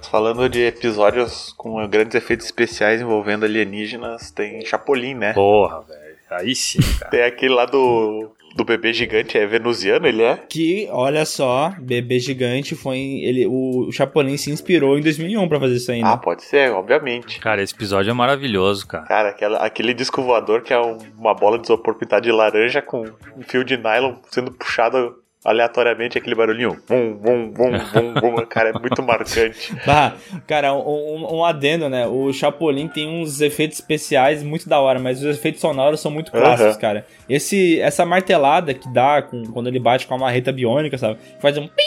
Falando 0.10 0.48
de 0.50 0.62
episódios 0.62 1.54
com 1.58 1.86
grandes 1.88 2.16
efeitos 2.16 2.46
especiais 2.46 3.02
envolvendo 3.02 3.46
alienígenas, 3.46 4.32
tem 4.32 4.64
Chapolin, 4.66 5.16
né? 5.16 5.34
Porra, 5.34 5.82
velho. 5.82 6.04
Aí 6.32 6.56
sim, 6.56 6.80
cara. 7.00 7.12
Tem 7.12 7.24
aquele 7.24 7.54
lá 7.54 7.66
do, 7.66 8.32
do 8.56 8.66
bebê 8.66 8.92
gigante, 8.92 9.38
é 9.38 9.46
venusiano, 9.46 10.08
ele 10.08 10.24
é? 10.24 10.38
Que, 10.50 10.88
olha 10.92 11.26
só, 11.26 11.72
Bebê 11.80 12.18
Gigante 12.20 12.76
foi. 12.76 12.98
Ele, 12.98 13.46
o 13.46 13.92
Chapolin 13.92 14.36
se 14.38 14.50
inspirou 14.50 14.98
em 14.98 15.02
2001 15.02 15.48
pra 15.48 15.60
fazer 15.60 15.76
isso 15.76 15.92
ainda. 15.92 16.10
Ah, 16.10 16.18
pode 16.18 16.44
ser, 16.44 16.72
obviamente. 16.72 17.40
Cara, 17.40 17.62
esse 17.62 17.74
episódio 17.76 18.10
é 18.10 18.14
maravilhoso, 18.14 18.88
cara. 18.88 19.06
Cara, 19.06 19.30
aquela, 19.30 19.58
aquele 19.60 19.94
disco 19.94 20.24
voador 20.24 20.62
que 20.64 20.74
é 20.74 20.80
um- 20.82 20.98
uma 21.20 21.36
bola 21.36 21.60
de 21.60 21.66
isopor 21.66 21.94
pintada 21.96 22.22
de 22.24 22.32
laranja 22.32 22.82
com 22.82 23.04
um 23.38 23.44
fio 23.44 23.64
de 23.64 23.78
nylon 23.78 24.16
sendo 24.32 24.52
puxado 24.52 25.16
aleatoriamente, 25.44 26.18
aquele 26.18 26.36
barulhinho. 26.36 26.78
Vum, 26.88 27.18
vum, 27.18 27.52
vum, 27.54 27.72
vum, 27.94 28.14
vum. 28.36 28.46
Cara, 28.46 28.70
é 28.70 28.74
muito 28.74 29.02
marcante. 29.04 29.74
Bah, 29.86 30.14
cara, 30.48 30.74
um, 30.74 31.38
um- 31.38 31.44
adendo, 31.46 31.90
né? 31.90 32.08
O 32.08 32.32
Chapolin 32.32 32.88
tem 32.88 33.08
uns 33.08 33.42
efeitos 33.42 33.80
especiais 33.80 34.42
muito 34.44 34.68
da 34.70 34.80
hora, 34.80 35.00
mas 35.00 35.20
os 35.20 35.26
efeitos 35.38 35.62
sonoros 35.62 36.00
são 36.00 36.12
muito 36.12 36.32
clássicos, 36.32 36.74
Aham. 36.74 36.80
cara. 36.80 37.06
Esse, 37.28 37.80
essa 37.82 38.06
martelada 38.06 38.74
que 38.74 38.92
dá 38.94 39.22
com, 39.22 39.44
quando 39.48 39.68
ele 39.68 39.80
bate 39.80 40.08
com 40.08 40.14
a 40.16 40.18
marreta 40.18 40.52
biônica, 40.52 40.98
sabe? 40.98 41.18
Faz 41.40 41.58
um 41.58 41.68
pim! 41.68 41.84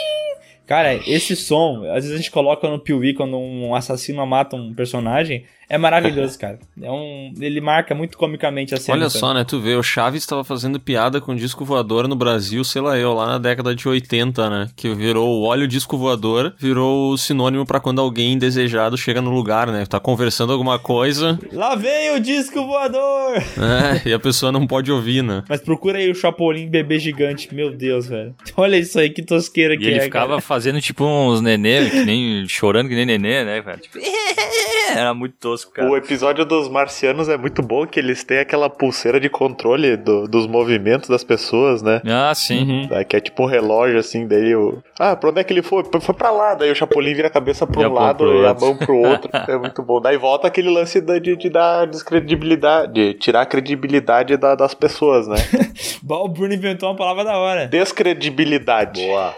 Cara, 0.66 0.95
esse 0.95 1.37
som, 1.37 1.85
às 1.85 2.03
vezes 2.03 2.12
a 2.12 2.16
gente 2.16 2.31
coloca 2.31 2.69
no 2.69 2.78
Piuí 2.81 3.15
quando 3.15 3.39
um 3.39 3.73
assassino 3.74 4.27
mata 4.27 4.57
um 4.57 4.74
personagem, 4.74 5.45
é 5.68 5.78
maravilhoso, 5.78 6.38
cara. 6.38 6.59
É 6.80 6.90
um, 6.90 7.32
ele 7.40 7.60
marca 7.60 7.94
muito 7.94 8.16
comicamente 8.16 8.74
a 8.74 8.76
cena. 8.76 8.98
Olha 8.98 9.10
sabe? 9.10 9.20
só, 9.20 9.34
né? 9.34 9.44
Tu 9.44 9.60
vê, 9.60 9.74
o 9.74 9.82
Chaves 9.82 10.22
estava 10.22 10.44
fazendo 10.44 10.78
piada 10.78 11.20
com 11.20 11.34
disco 11.34 11.64
voador 11.64 12.06
no 12.09 12.16
Brasil, 12.16 12.62
sei 12.64 12.82
lá 12.82 12.97
eu, 12.98 13.12
lá 13.12 13.26
na 13.26 13.38
década 13.38 13.74
de 13.74 13.88
80, 13.88 14.51
né? 14.51 14.68
Que 14.76 14.94
virou 14.94 15.28
o 15.28 15.43
óleo 15.44 15.66
disco 15.66 15.97
voador, 15.97 16.55
virou 16.59 17.12
o 17.12 17.18
sinônimo 17.18 17.66
pra 17.66 17.80
quando 17.80 18.01
alguém 18.01 18.34
indesejado 18.34 18.97
chega 18.97 19.20
no 19.20 19.30
lugar, 19.30 19.68
né? 19.68 19.84
Tá 19.86 19.98
conversando 19.98 20.52
alguma 20.52 20.78
coisa, 20.78 21.38
Lá 21.52 21.74
vem 21.74 22.14
o 22.14 22.20
disco 22.20 22.64
voador! 22.66 23.32
né? 23.56 24.02
E 24.05 24.12
a 24.12 24.18
pessoa 24.18 24.52
não 24.52 24.66
pode 24.66 24.90
ouvir, 24.93 25.22
né? 25.22 25.43
Mas 25.48 25.60
procura 25.60 25.98
aí 25.98 26.10
o 26.10 26.14
Chapolin 26.14 26.68
bebê 26.68 26.98
gigante, 26.98 27.55
meu 27.55 27.70
Deus, 27.72 28.06
velho. 28.09 28.34
Olha 28.56 28.76
isso 28.76 28.98
aí, 28.98 29.10
que 29.10 29.22
tosqueira 29.22 29.74
E 29.74 29.78
que 29.78 29.84
ele 29.86 29.98
é, 29.98 30.02
ficava 30.02 30.28
cara. 30.28 30.40
fazendo 30.40 30.80
tipo 30.80 31.05
uns 31.05 31.40
nenê, 31.40 31.90
que 31.90 32.05
nem 32.05 32.47
chorando 32.48 32.88
que 32.88 32.94
nem 32.94 33.06
nenê, 33.06 33.44
né, 33.44 33.60
velho? 33.60 33.78
Tipo, 33.80 33.98
era 34.94 35.12
muito 35.14 35.34
tosco, 35.38 35.56
cara. 35.65 35.89
O 35.89 35.97
episódio 35.97 36.45
dos 36.45 36.69
marcianos 36.69 37.28
é 37.28 37.37
muito 37.37 37.62
bom, 37.62 37.87
que 37.87 37.99
eles 37.99 38.23
têm 38.24 38.39
aquela 38.39 38.69
pulseira 38.69 39.19
de 39.19 39.28
controle 39.28 39.97
do- 39.97 40.27
dos 40.28 40.47
movimentos 40.47 41.09
das 41.09 41.24
pessoas, 41.24 41.83
né? 41.83 42.01
Ah, 42.07 42.33
sim. 42.35 42.62
Uhum. 42.62 42.87
Daí 42.89 43.05
Que 43.05 43.16
é 43.16 43.20
tipo 43.20 43.43
um 43.45 43.47
relógio, 43.47 43.99
assim, 43.99 44.27
daí 44.27 44.55
o... 44.55 44.83
Ah, 44.99 45.15
pra 45.16 45.31
onde 45.31 45.41
é 45.41 45.45
que 45.45 45.53
ele 45.53 45.62
foi? 45.62 45.85
Foi 46.01 46.15
pra 46.15 46.31
lá, 46.31 46.55
daí 46.55 46.70
o 46.70 46.74
Chapolin 46.74 47.15
vira 47.15 47.28
a 47.28 47.31
cabeça 47.31 47.66
pra 47.66 47.89
um 47.89 47.93
lado 47.93 48.24
e 48.43 48.47
a 48.47 48.55
mão 48.55 48.77
pro 48.77 48.97
outro. 48.97 49.31
É 49.49 49.57
muito 49.57 49.83
bom. 49.83 50.01
Daí 50.01 50.16
volta 50.16 50.47
aquele 50.49 50.69
lance 50.70 51.01
da- 51.01 51.19
de, 51.19 51.37
de 51.37 51.49
dar 51.49 51.87
descredibilidade, 51.87 52.93
de 52.93 53.15
tirar 53.15 53.43
a 53.43 53.47
credibilidade 53.47 54.37
da- 54.37 54.55
das 54.55 54.74
pessoas, 54.74 55.28
né? 55.28 55.37
Bah, 56.03 56.16
O 56.19 56.28
Bruno 56.28 56.53
inventou 56.55 56.89
uma 56.89 56.97
palavra 56.97 57.24
da 57.24 57.37
hora. 57.39 57.66
Descredibilidade. 57.69 59.05
Boa. 59.07 59.35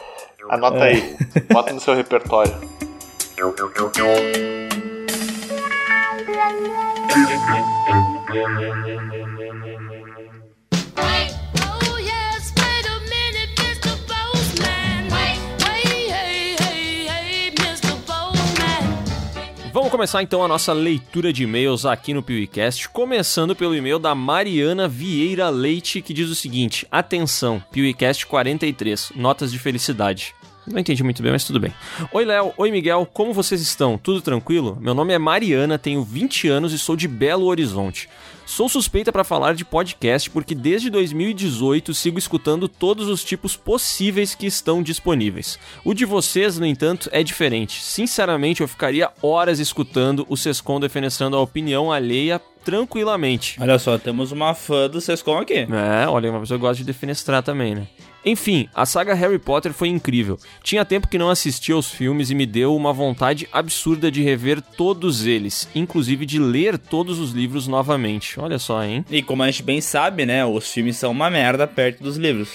Anota 0.51 0.79
É. 0.79 0.83
aí. 0.95 1.17
Bota 1.53 1.73
no 1.73 1.81
seu 1.81 1.95
repertório. 1.95 2.55
Vamos 19.89 19.91
começar 19.91 20.23
então 20.23 20.45
a 20.45 20.49
nossa 20.49 20.73
leitura 20.73 21.33
de 21.33 21.45
e-mails 21.45 21.87
aqui 21.87 22.13
no 22.13 22.23
PeeWeeCast, 22.23 22.89
começando 22.89 23.57
pelo 23.57 23.75
e-mail 23.75 23.99
da 23.99 24.15
Mariana 24.15 24.87
Vieira 24.87 25.49
Leite, 25.51 26.03
que 26.03 26.13
diz 26.13 26.29
o 26.29 26.35
seguinte: 26.35 26.87
Atenção, 26.91 27.63
PeeWeeCast 27.73 28.27
43, 28.27 29.13
notas 29.17 29.51
de 29.51 29.59
felicidade. 29.59 30.35
Não 30.71 30.79
entendi 30.79 31.03
muito 31.03 31.23
bem, 31.23 31.33
mas 31.33 31.45
tudo 31.45 31.61
bem. 31.61 31.73
Oi, 32.13 32.25
Léo. 32.25 32.53
Oi, 32.57 32.71
Miguel. 32.71 33.09
Como 33.13 33.33
vocês 33.33 33.61
estão? 33.61 33.97
Tudo 33.97 34.21
tranquilo? 34.21 34.77
Meu 34.81 34.95
nome 34.95 35.13
é 35.13 35.19
Mariana, 35.19 35.79
tenho 35.79 36.03
20 36.03 36.49
anos 36.49 36.73
e 36.73 36.79
sou 36.79 36.97
de 36.97 37.09
Belo 37.09 37.47
Horizonte. 37.47 38.09
Sou 38.49 38.67
suspeita 38.67 39.13
para 39.13 39.25
falar 39.25 39.55
de 39.55 39.63
podcast 39.63 40.31
porque 40.31 40.55
desde 40.55 40.89
2018 40.89 41.93
sigo 41.93 42.19
escutando 42.19 42.67
todos 42.67 43.07
os 43.07 43.23
tipos 43.23 43.55
possíveis 43.57 44.35
que 44.35 44.47
estão 44.47 44.83
disponíveis. 44.83 45.59
O 45.85 45.93
de 45.93 46.07
vocês, 46.07 46.59
no 46.59 46.65
entanto, 46.65 47.11
é 47.13 47.23
diferente. 47.23 47.83
Sinceramente, 47.83 48.63
eu 48.63 48.69
ficaria 48.69 49.11
horas 49.23 49.59
escutando 49.59 50.25
o 50.31 50.37
Sescon 50.37 50.81
defenestrando 50.81 51.37
a 51.37 51.41
opinião 51.41 51.93
alheia 51.93 52.41
tranquilamente. 52.65 53.57
Olha 53.61 53.79
só, 53.79 53.99
temos 53.99 54.33
uma 54.33 54.55
fã 54.55 54.89
do 54.89 55.01
Sescom 55.01 55.39
aqui. 55.39 55.67
É, 55.71 56.09
olha, 56.09 56.31
uma 56.31 56.41
pessoa 56.41 56.59
gosta 56.59 56.77
de 56.77 56.85
defenestrar 56.85 57.43
também, 57.43 57.75
né? 57.75 57.87
Enfim, 58.29 58.69
a 58.75 58.85
saga 58.85 59.15
Harry 59.15 59.39
Potter 59.39 59.73
foi 59.73 59.89
incrível. 59.89 60.39
Tinha 60.63 60.85
tempo 60.85 61.09
que 61.09 61.17
não 61.17 61.31
assistia 61.31 61.75
aos 61.75 61.91
filmes 61.91 62.31
e 62.31 62.35
me 62.35 62.45
deu 62.45 62.77
uma 62.77 62.93
vontade 62.93 63.49
absurda 63.51 64.11
de 64.11 64.23
rever 64.23 64.61
todos 64.61 65.25
eles, 65.25 65.67
inclusive 65.75 66.27
de 66.27 66.39
ler 66.39 66.77
todos 66.77 67.19
os 67.19 67.33
livros 67.33 67.67
novamente. 67.67 68.39
Olha 68.39 68.59
só, 68.59 68.85
hein? 68.85 69.03
E 69.11 69.23
como 69.23 69.43
a 69.43 69.51
gente 69.51 69.63
bem 69.63 69.81
sabe, 69.81 70.27
né, 70.27 70.45
os 70.45 70.71
filmes 70.71 70.99
são 70.99 71.11
uma 71.11 71.31
merda 71.31 71.67
perto 71.67 72.03
dos 72.03 72.19
livros. 72.19 72.51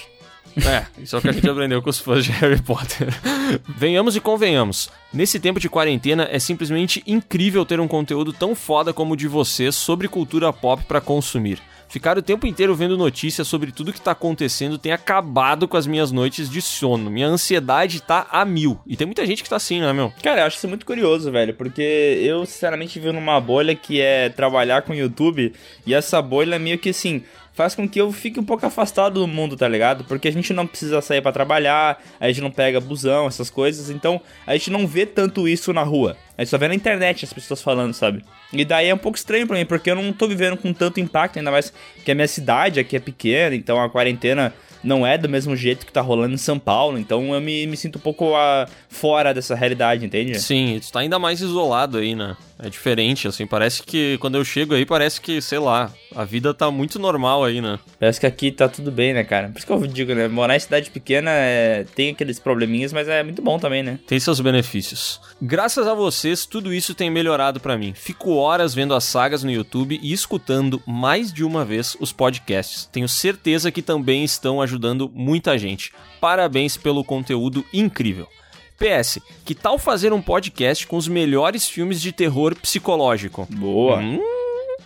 É, 0.57 0.85
isso 1.01 1.15
é 1.15 1.19
o 1.19 1.21
que 1.23 1.29
a 1.29 1.31
gente 1.31 1.49
aprendeu 1.49 1.81
com 1.81 1.89
os 1.89 1.97
fãs 1.97 2.23
de 2.23 2.31
Harry 2.33 2.61
Potter. 2.61 3.07
Venhamos 3.75 4.15
e 4.15 4.21
convenhamos. 4.21 4.91
Nesse 5.11 5.39
tempo 5.39 5.59
de 5.59 5.67
quarentena 5.67 6.27
é 6.31 6.37
simplesmente 6.37 7.03
incrível 7.07 7.65
ter 7.65 7.79
um 7.79 7.87
conteúdo 7.87 8.31
tão 8.31 8.53
foda 8.53 8.93
como 8.93 9.13
o 9.13 9.17
de 9.17 9.27
vocês 9.27 9.73
sobre 9.73 10.07
cultura 10.07 10.53
pop 10.53 10.83
pra 10.83 11.01
consumir. 11.01 11.59
Ficar 11.93 12.17
o 12.17 12.23
tempo 12.23 12.47
inteiro 12.47 12.73
vendo 12.73 12.97
notícias 12.97 13.47
sobre 13.47 13.71
tudo 13.71 13.93
que 13.93 14.01
tá 14.01 14.13
acontecendo 14.13 14.79
tem 14.79 14.91
acabado 14.91 15.67
com 15.67 15.77
as 15.77 15.85
minhas 15.85 16.11
noites 16.11 16.49
de 16.49 16.59
sono. 16.59 17.07
Minha 17.07 17.27
ansiedade 17.27 18.01
tá 18.01 18.25
a 18.31 18.43
mil. 18.43 18.79
E 18.87 18.97
tem 18.97 19.05
muita 19.05 19.23
gente 19.27 19.43
que 19.43 19.49
tá 19.49 19.57
assim, 19.57 19.79
né, 19.79 19.93
meu? 19.93 20.11
Cara, 20.23 20.41
eu 20.41 20.47
acho 20.47 20.57
isso 20.57 20.67
muito 20.67 20.87
curioso, 20.87 21.31
velho, 21.31 21.53
porque 21.53 21.83
eu, 22.19 22.47
sinceramente, 22.47 22.99
vivo 22.99 23.13
numa 23.13 23.39
bolha 23.39 23.75
que 23.75 24.01
é 24.01 24.27
trabalhar 24.29 24.81
com 24.81 24.91
YouTube, 24.91 25.53
e 25.85 25.93
essa 25.93 26.19
bolha 26.19 26.55
é 26.55 26.59
meio 26.59 26.79
que 26.79 26.89
assim, 26.89 27.21
faz 27.53 27.75
com 27.75 27.88
que 27.88 28.01
eu 28.01 28.11
fique 28.11 28.39
um 28.39 28.43
pouco 28.43 28.65
afastado 28.65 29.19
do 29.21 29.27
mundo, 29.27 29.55
tá 29.55 29.67
ligado? 29.67 30.03
Porque 30.03 30.27
a 30.27 30.31
gente 30.31 30.51
não 30.53 30.67
precisa 30.67 31.01
sair 31.01 31.21
pra 31.21 31.31
trabalhar, 31.31 32.01
a 32.19 32.27
gente 32.27 32.41
não 32.41 32.51
pega 32.51 32.80
busão, 32.80 33.27
essas 33.27 33.49
coisas, 33.49 33.89
então 33.89 34.19
a 34.45 34.53
gente 34.53 34.71
não 34.71 34.88
vê 34.88 35.05
tanto 35.05 35.47
isso 35.47 35.71
na 35.71 35.84
rua. 35.84 36.17
A 36.38 36.41
gente 36.41 36.49
só 36.49 36.57
vê 36.57 36.67
na 36.67 36.75
internet 36.75 37.23
as 37.23 37.31
pessoas 37.31 37.61
falando, 37.61 37.93
sabe? 37.93 38.23
E 38.51 38.65
daí 38.65 38.88
é 38.88 38.93
um 38.93 38.97
pouco 38.97 39.17
estranho 39.17 39.47
pra 39.47 39.57
mim, 39.57 39.65
porque 39.65 39.91
eu 39.91 39.95
não 39.95 40.11
tô 40.11 40.27
vivendo 40.27 40.57
com 40.57 40.73
tanto 40.73 40.99
impacto, 40.99 41.38
ainda 41.38 41.51
mais 41.51 41.71
que 42.03 42.11
a 42.11 42.15
minha 42.15 42.27
cidade 42.27 42.80
aqui 42.80 42.95
é 42.95 42.99
pequena, 42.99 43.55
então 43.55 43.81
a 43.81 43.89
quarentena 43.89 44.53
não 44.84 45.07
é 45.07 45.17
do 45.17 45.30
mesmo 45.30 45.55
jeito 45.55 45.85
que 45.85 45.93
tá 45.93 46.01
rolando 46.01 46.34
em 46.34 46.38
São 46.38 46.59
Paulo, 46.59 46.97
então 46.97 47.34
eu 47.34 47.39
me, 47.39 47.65
me 47.65 47.77
sinto 47.77 47.97
um 47.97 48.01
pouco 48.01 48.35
ah, 48.35 48.67
fora 48.89 49.34
dessa 49.34 49.55
realidade, 49.55 50.05
entende? 50.05 50.39
Sim, 50.39 50.80
tu 50.81 50.91
tá 50.91 50.99
ainda 50.99 51.17
mais 51.17 51.39
isolado 51.39 51.99
aí, 51.99 52.15
né? 52.15 52.35
É 52.64 52.69
diferente, 52.69 53.27
assim, 53.27 53.45
parece 53.45 53.84
que 53.84 54.18
quando 54.19 54.35
eu 54.35 54.45
chego 54.45 54.73
aí, 54.73 54.85
parece 54.85 55.19
que, 55.19 55.41
sei 55.41 55.60
lá, 55.60 55.91
a 56.15 56.23
vida 56.23 56.53
tá 56.53 56.72
muito 56.72 56.98
normal 56.98 57.44
aí, 57.44 57.60
né? 57.60 57.77
Parece 57.99 58.22
que 58.22 58.26
aqui 58.26 58.53
tá 58.53 58.69
tudo 58.69 58.90
bem, 58.90 59.14
né, 59.14 59.22
cara? 59.26 59.49
Por 59.49 59.57
isso 59.57 59.68
que 59.68 59.73
eu 59.73 59.85
digo, 59.85 60.15
né? 60.15 60.30
Morar 60.30 60.56
em 60.56 60.60
cidade 60.60 60.90
pequena 60.90 61.30
é... 61.30 61.85
tem 61.94 62.11
aqueles 62.11 62.40
probleminhas, 62.40 62.94
mas 62.94 63.10
é 63.10 63.22
muito 63.22 63.41
bom 63.41 63.60
também, 63.60 63.84
né? 63.84 63.99
Tem 64.07 64.18
seus 64.18 64.40
benefícios. 64.40 65.19
Graças 65.41 65.85
a 65.85 65.94
vocês, 65.94 66.45
tudo 66.45 66.73
isso 66.73 66.95
tem 66.95 67.10
melhorado 67.10 67.60
pra 67.60 67.77
mim. 67.77 67.94
Fico 67.94 68.35
horas 68.35 68.73
vendo 68.73 68.95
as 68.95 69.03
sagas 69.03 69.44
no 69.44 69.52
YouTube 69.52 69.99
e 70.02 70.14
escutando 70.14 70.81
mais 70.88 71.34
de 71.34 71.44
uma 71.44 71.65
vez 71.65 71.98
os 71.99 72.14
podcasts. 72.14 72.85
Tenho 72.94 73.10
certeza 73.10 73.73
que 73.73 73.81
também 73.81 74.23
estão 74.23 74.61
ajudando 74.61 75.11
muita 75.14 75.57
gente. 75.57 75.91
Parabéns 76.22 76.77
pelo 76.77 77.03
conteúdo 77.03 77.65
incrível. 77.73 78.30
PS, 78.77 79.19
que 79.45 79.55
tal 79.55 79.77
fazer 79.77 80.13
um 80.13 80.21
podcast 80.21 80.85
com 80.87 80.97
os 80.97 81.07
melhores 81.07 81.67
filmes 81.67 82.01
de 82.01 82.11
terror 82.11 82.55
psicológico? 82.55 83.47
Boa. 83.49 83.97
Hum, 83.99 84.19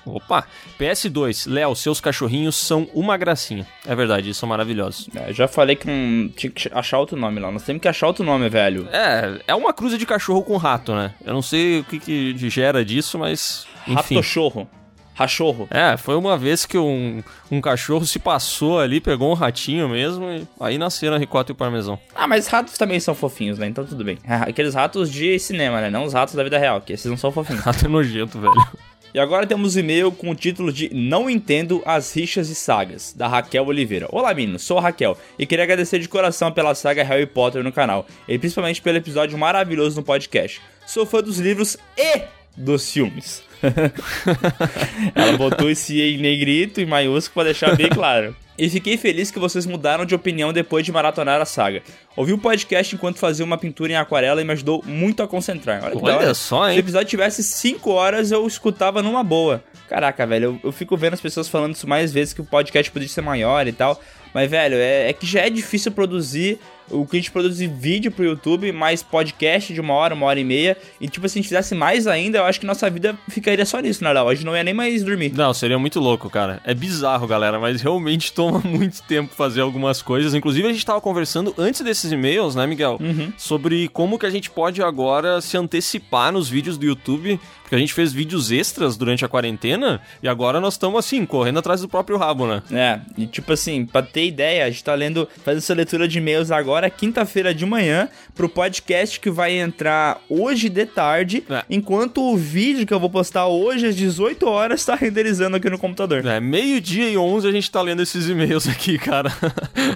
opa. 0.06 0.46
PS2, 0.80 1.50
Léo, 1.52 1.76
seus 1.76 2.00
cachorrinhos 2.00 2.56
são 2.56 2.88
uma 2.94 3.18
gracinha. 3.18 3.66
É 3.86 3.96
verdade, 3.96 4.28
eles 4.28 4.38
são 4.38 4.48
maravilhosos. 4.48 5.10
É, 5.16 5.34
já 5.34 5.48
falei 5.48 5.76
que 5.76 5.88
não 5.88 6.30
tinha 6.30 6.52
que 6.52 6.70
achar 6.72 7.00
outro 7.00 7.18
nome 7.18 7.40
lá. 7.40 7.52
Nós 7.52 7.64
temos 7.64 7.82
que 7.82 7.88
achar 7.88 8.08
outro 8.08 8.24
nome, 8.24 8.48
velho. 8.50 8.88
É, 8.92 9.40
é 9.48 9.56
uma 9.56 9.74
cruza 9.74 9.98
de 9.98 10.06
cachorro 10.06 10.44
com 10.44 10.58
rato, 10.58 10.94
né? 10.94 11.14
Eu 11.26 11.34
não 11.34 11.42
sei 11.42 11.80
o 11.80 11.84
que, 11.84 12.00
que 12.00 12.50
gera 12.50 12.86
disso, 12.86 13.18
mas. 13.18 13.66
Enfim. 13.88 14.16
Ratochorro. 14.16 14.70
Rachorro. 15.18 15.68
É, 15.72 15.98
foi 15.98 16.16
uma 16.16 16.38
vez 16.38 16.64
que 16.64 16.78
um, 16.78 17.24
um 17.50 17.60
cachorro 17.60 18.06
se 18.06 18.20
passou 18.20 18.80
ali, 18.80 19.02
pegou 19.02 19.32
um 19.32 19.34
ratinho 19.34 19.90
mesmo, 19.90 20.30
e 20.30 20.48
aí 20.60 20.78
nasceram 20.78 21.16
a 21.16 21.20
ricota 21.20 21.52
e 21.52 21.54
o 21.54 21.56
parmesão. 21.56 21.98
Ah, 22.14 22.28
mas 22.28 22.46
ratos 22.46 22.78
também 22.78 23.00
são 23.00 23.16
fofinhos, 23.16 23.58
né? 23.58 23.66
Então 23.66 23.84
tudo 23.84 24.04
bem. 24.04 24.20
Aqueles 24.24 24.76
ratos 24.76 25.12
de 25.12 25.40
cinema, 25.40 25.82
né? 25.82 25.90
Não 25.90 26.04
os 26.04 26.14
ratos 26.14 26.36
da 26.36 26.44
vida 26.44 26.60
real, 26.60 26.80
que 26.82 26.94
esses 26.94 27.10
não 27.10 27.18
são 27.18 27.32
fofinhos. 27.32 27.64
Rato 27.64 27.84
é 27.84 27.88
nojento, 27.88 28.40
velho. 28.40 28.54
E 29.14 29.20
agora 29.20 29.48
temos 29.48 29.76
um 29.76 29.80
e-mail 29.80 30.12
com 30.12 30.30
o 30.30 30.36
título 30.36 30.72
de 30.72 30.94
Não 30.94 31.30
Entendo 31.30 31.82
as 31.86 32.14
Rixas 32.14 32.50
e 32.50 32.56
Sagas, 32.56 33.14
da 33.14 33.28
Raquel 33.28 33.66
Oliveira. 33.66 34.06
Olá, 34.12 34.34
meninos, 34.34 34.64
sou 34.64 34.78
a 34.78 34.82
Raquel 34.82 35.18
e 35.40 35.46
queria 35.46 35.64
agradecer 35.64 35.98
de 35.98 36.10
coração 36.10 36.52
pela 36.52 36.76
saga 36.76 37.04
Harry 37.04 37.26
Potter 37.26 37.64
no 37.64 37.72
canal, 37.72 38.06
e 38.28 38.38
principalmente 38.38 38.82
pelo 38.82 38.98
episódio 38.98 39.38
maravilhoso 39.38 39.96
no 39.96 40.04
podcast. 40.06 40.62
Sou 40.86 41.06
fã 41.06 41.24
dos 41.24 41.40
livros 41.40 41.78
e 41.98 42.22
dos 42.56 42.92
filmes. 42.92 43.47
Ela 45.16 45.38
botou 45.38 45.70
esse 45.70 46.02
em 46.02 46.18
negrito 46.18 46.82
e 46.82 46.86
maiúsculo 46.86 47.34
pra 47.34 47.44
deixar 47.46 47.76
bem 47.76 47.90
claro. 47.90 48.36
E 48.58 48.68
fiquei 48.70 48.98
feliz 48.98 49.30
que 49.30 49.38
vocês 49.38 49.68
mudaram 49.68 50.04
de 50.04 50.16
opinião 50.16 50.52
depois 50.52 50.84
de 50.84 50.92
maratonar 50.92 51.40
a 51.40 51.46
saga. 51.46 51.84
Ouvi 52.16 52.34
o 52.34 52.40
podcast 52.40 52.96
enquanto 52.96 53.20
fazia 53.20 53.46
uma 53.46 53.58
pintura 53.58 53.92
em 53.92 53.96
aquarela 53.96 54.42
e 54.42 54.44
me 54.44 54.52
ajudou 54.54 54.84
muito 54.84 55.22
a 55.22 55.28
concentrar. 55.28 55.84
Olha, 55.84 56.18
Olha 56.18 56.34
só, 56.34 56.64
Se 56.64 56.70
o 56.70 56.74
hein? 56.74 56.80
episódio 56.80 57.08
tivesse 57.08 57.44
5 57.44 57.92
horas, 57.92 58.32
eu 58.32 58.48
escutava 58.48 59.04
numa 59.04 59.24
boa. 59.24 59.64
Caraca, 59.88 60.26
velho, 60.26 60.46
eu, 60.46 60.60
eu 60.70 60.72
fico 60.72 60.98
vendo 60.98 61.14
as 61.14 61.22
pessoas 61.22 61.48
falando 61.48 61.76
isso 61.76 61.88
mais 61.88 62.12
vezes 62.12 62.34
que 62.34 62.42
o 62.42 62.46
podcast 62.46 62.92
podia 62.92 63.08
ser 63.08 63.22
maior 63.22 63.68
e 63.68 63.72
tal. 63.72 64.02
Mas, 64.34 64.50
velho, 64.50 64.76
é, 64.78 65.10
é 65.10 65.14
que 65.14 65.26
já 65.28 65.42
é 65.42 65.50
difícil 65.52 65.92
produzir 65.92 66.60
o 66.90 67.06
que 67.06 67.18
a 67.18 67.20
gente 67.20 67.32
produz 67.32 67.60
vídeo 67.60 68.12
pro 68.12 68.26
YouTube, 68.26 68.72
mais 68.72 69.04
podcast 69.04 69.74
de 69.74 69.82
uma 69.82 69.94
hora, 69.94 70.14
uma 70.14 70.26
hora 70.26 70.40
e 70.40 70.44
meia. 70.44 70.78
E, 71.00 71.08
tipo, 71.08 71.28
se 71.28 71.38
a 71.38 71.42
gente 71.42 71.50
fizesse 71.50 71.76
mais 71.76 72.08
ainda, 72.08 72.40
eu 72.40 72.46
acho 72.46 72.60
que 72.60 72.66
nossa 72.66 72.90
vida 72.90 73.18
ficaria 73.30 73.66
só 73.66 73.80
nisso, 73.80 74.04
né, 74.04 74.14
Léo? 74.14 74.28
A 74.28 74.36
gente 74.36 74.46
não 74.46 74.56
ia 74.56 74.64
nem 74.64 74.74
mais 74.74 75.04
dormir. 75.04 75.34
Não, 75.34 75.54
seria 75.54 75.78
muito 75.78 76.00
louco, 76.00 76.30
cara. 76.30 76.62
É 76.64 76.74
bizarro, 76.74 77.28
galera, 77.28 77.60
mas 77.60 77.82
realmente 77.82 78.32
toma 78.34 78.60
muito 78.60 79.02
tempo 79.04 79.34
fazer 79.36 79.62
algumas 79.62 80.02
coisas. 80.02 80.34
Inclusive, 80.34 80.68
a 80.68 80.72
gente 80.72 80.86
tava 80.86 81.02
conversando 81.02 81.54
antes 81.58 81.82
desses 81.82 82.12
e-mails, 82.12 82.56
né, 82.56 82.66
Miguel? 82.66 83.00
Sobre 83.38 83.88
como 83.90 84.18
que 84.18 84.26
a 84.26 84.30
gente 84.30 84.50
pode 84.50 84.82
agora 84.82 85.42
se 85.42 85.58
antecipar 85.58 86.32
nos 86.32 86.50
vídeos 86.50 86.78
do 86.78 86.86
YouTube. 86.86 87.40
Porque 87.68 87.76
a 87.76 87.80
gente 87.80 87.94
fez 87.94 88.14
vídeos 88.14 88.50
extras 88.50 88.96
durante 88.96 89.26
a 89.26 89.28
quarentena 89.28 90.00
e 90.24 90.28
agora 90.30 90.62
nós 90.62 90.76
estamos 90.76 90.98
assim, 91.00 91.26
correndo 91.26 91.60
atrás 91.60 91.82
do 91.82 91.90
próprio 91.90 92.18
rabo, 92.18 92.48
né? 92.48 92.64
É, 92.72 93.02
e 93.18 93.28
tipo 93.28 93.52
assim, 93.52 93.86
pra 93.86 94.02
ter 94.02 94.26
ideia, 94.26 94.64
a 94.64 94.70
gente 94.70 94.86
tá 94.86 94.96
lendo, 94.96 95.28
fazendo 95.44 95.58
essa 95.58 95.74
leitura 95.74 96.08
de 96.08 96.18
e-mails 96.18 96.50
agora, 96.50 96.77
quinta-feira 96.90 97.54
de 97.54 97.66
manhã, 97.66 98.08
pro 98.36 98.48
podcast 98.48 99.20
que 99.20 99.30
vai 99.30 99.58
entrar 99.58 100.22
hoje 100.30 100.70
de 100.70 100.86
tarde, 100.86 101.44
É. 101.50 101.64
enquanto 101.70 102.22
o 102.22 102.38
vídeo 102.38 102.86
que 102.86 102.94
eu 102.94 103.00
vou 103.00 103.10
postar 103.10 103.48
hoje 103.48 103.88
às 103.88 103.96
18 103.96 104.48
horas 104.48 104.86
tá 104.86 104.96
renderizando 104.96 105.58
aqui 105.58 105.70
no 105.70 105.78
computador. 105.80 106.26
É, 106.26 106.40
meio-dia 106.40 107.10
e 107.10 107.18
11 107.18 107.48
a 107.48 107.52
gente 107.52 107.70
tá 107.72 107.82
lendo 107.82 108.02
esses 108.02 108.28
e-mails 108.30 108.68
aqui, 108.68 108.98
cara. 108.98 109.32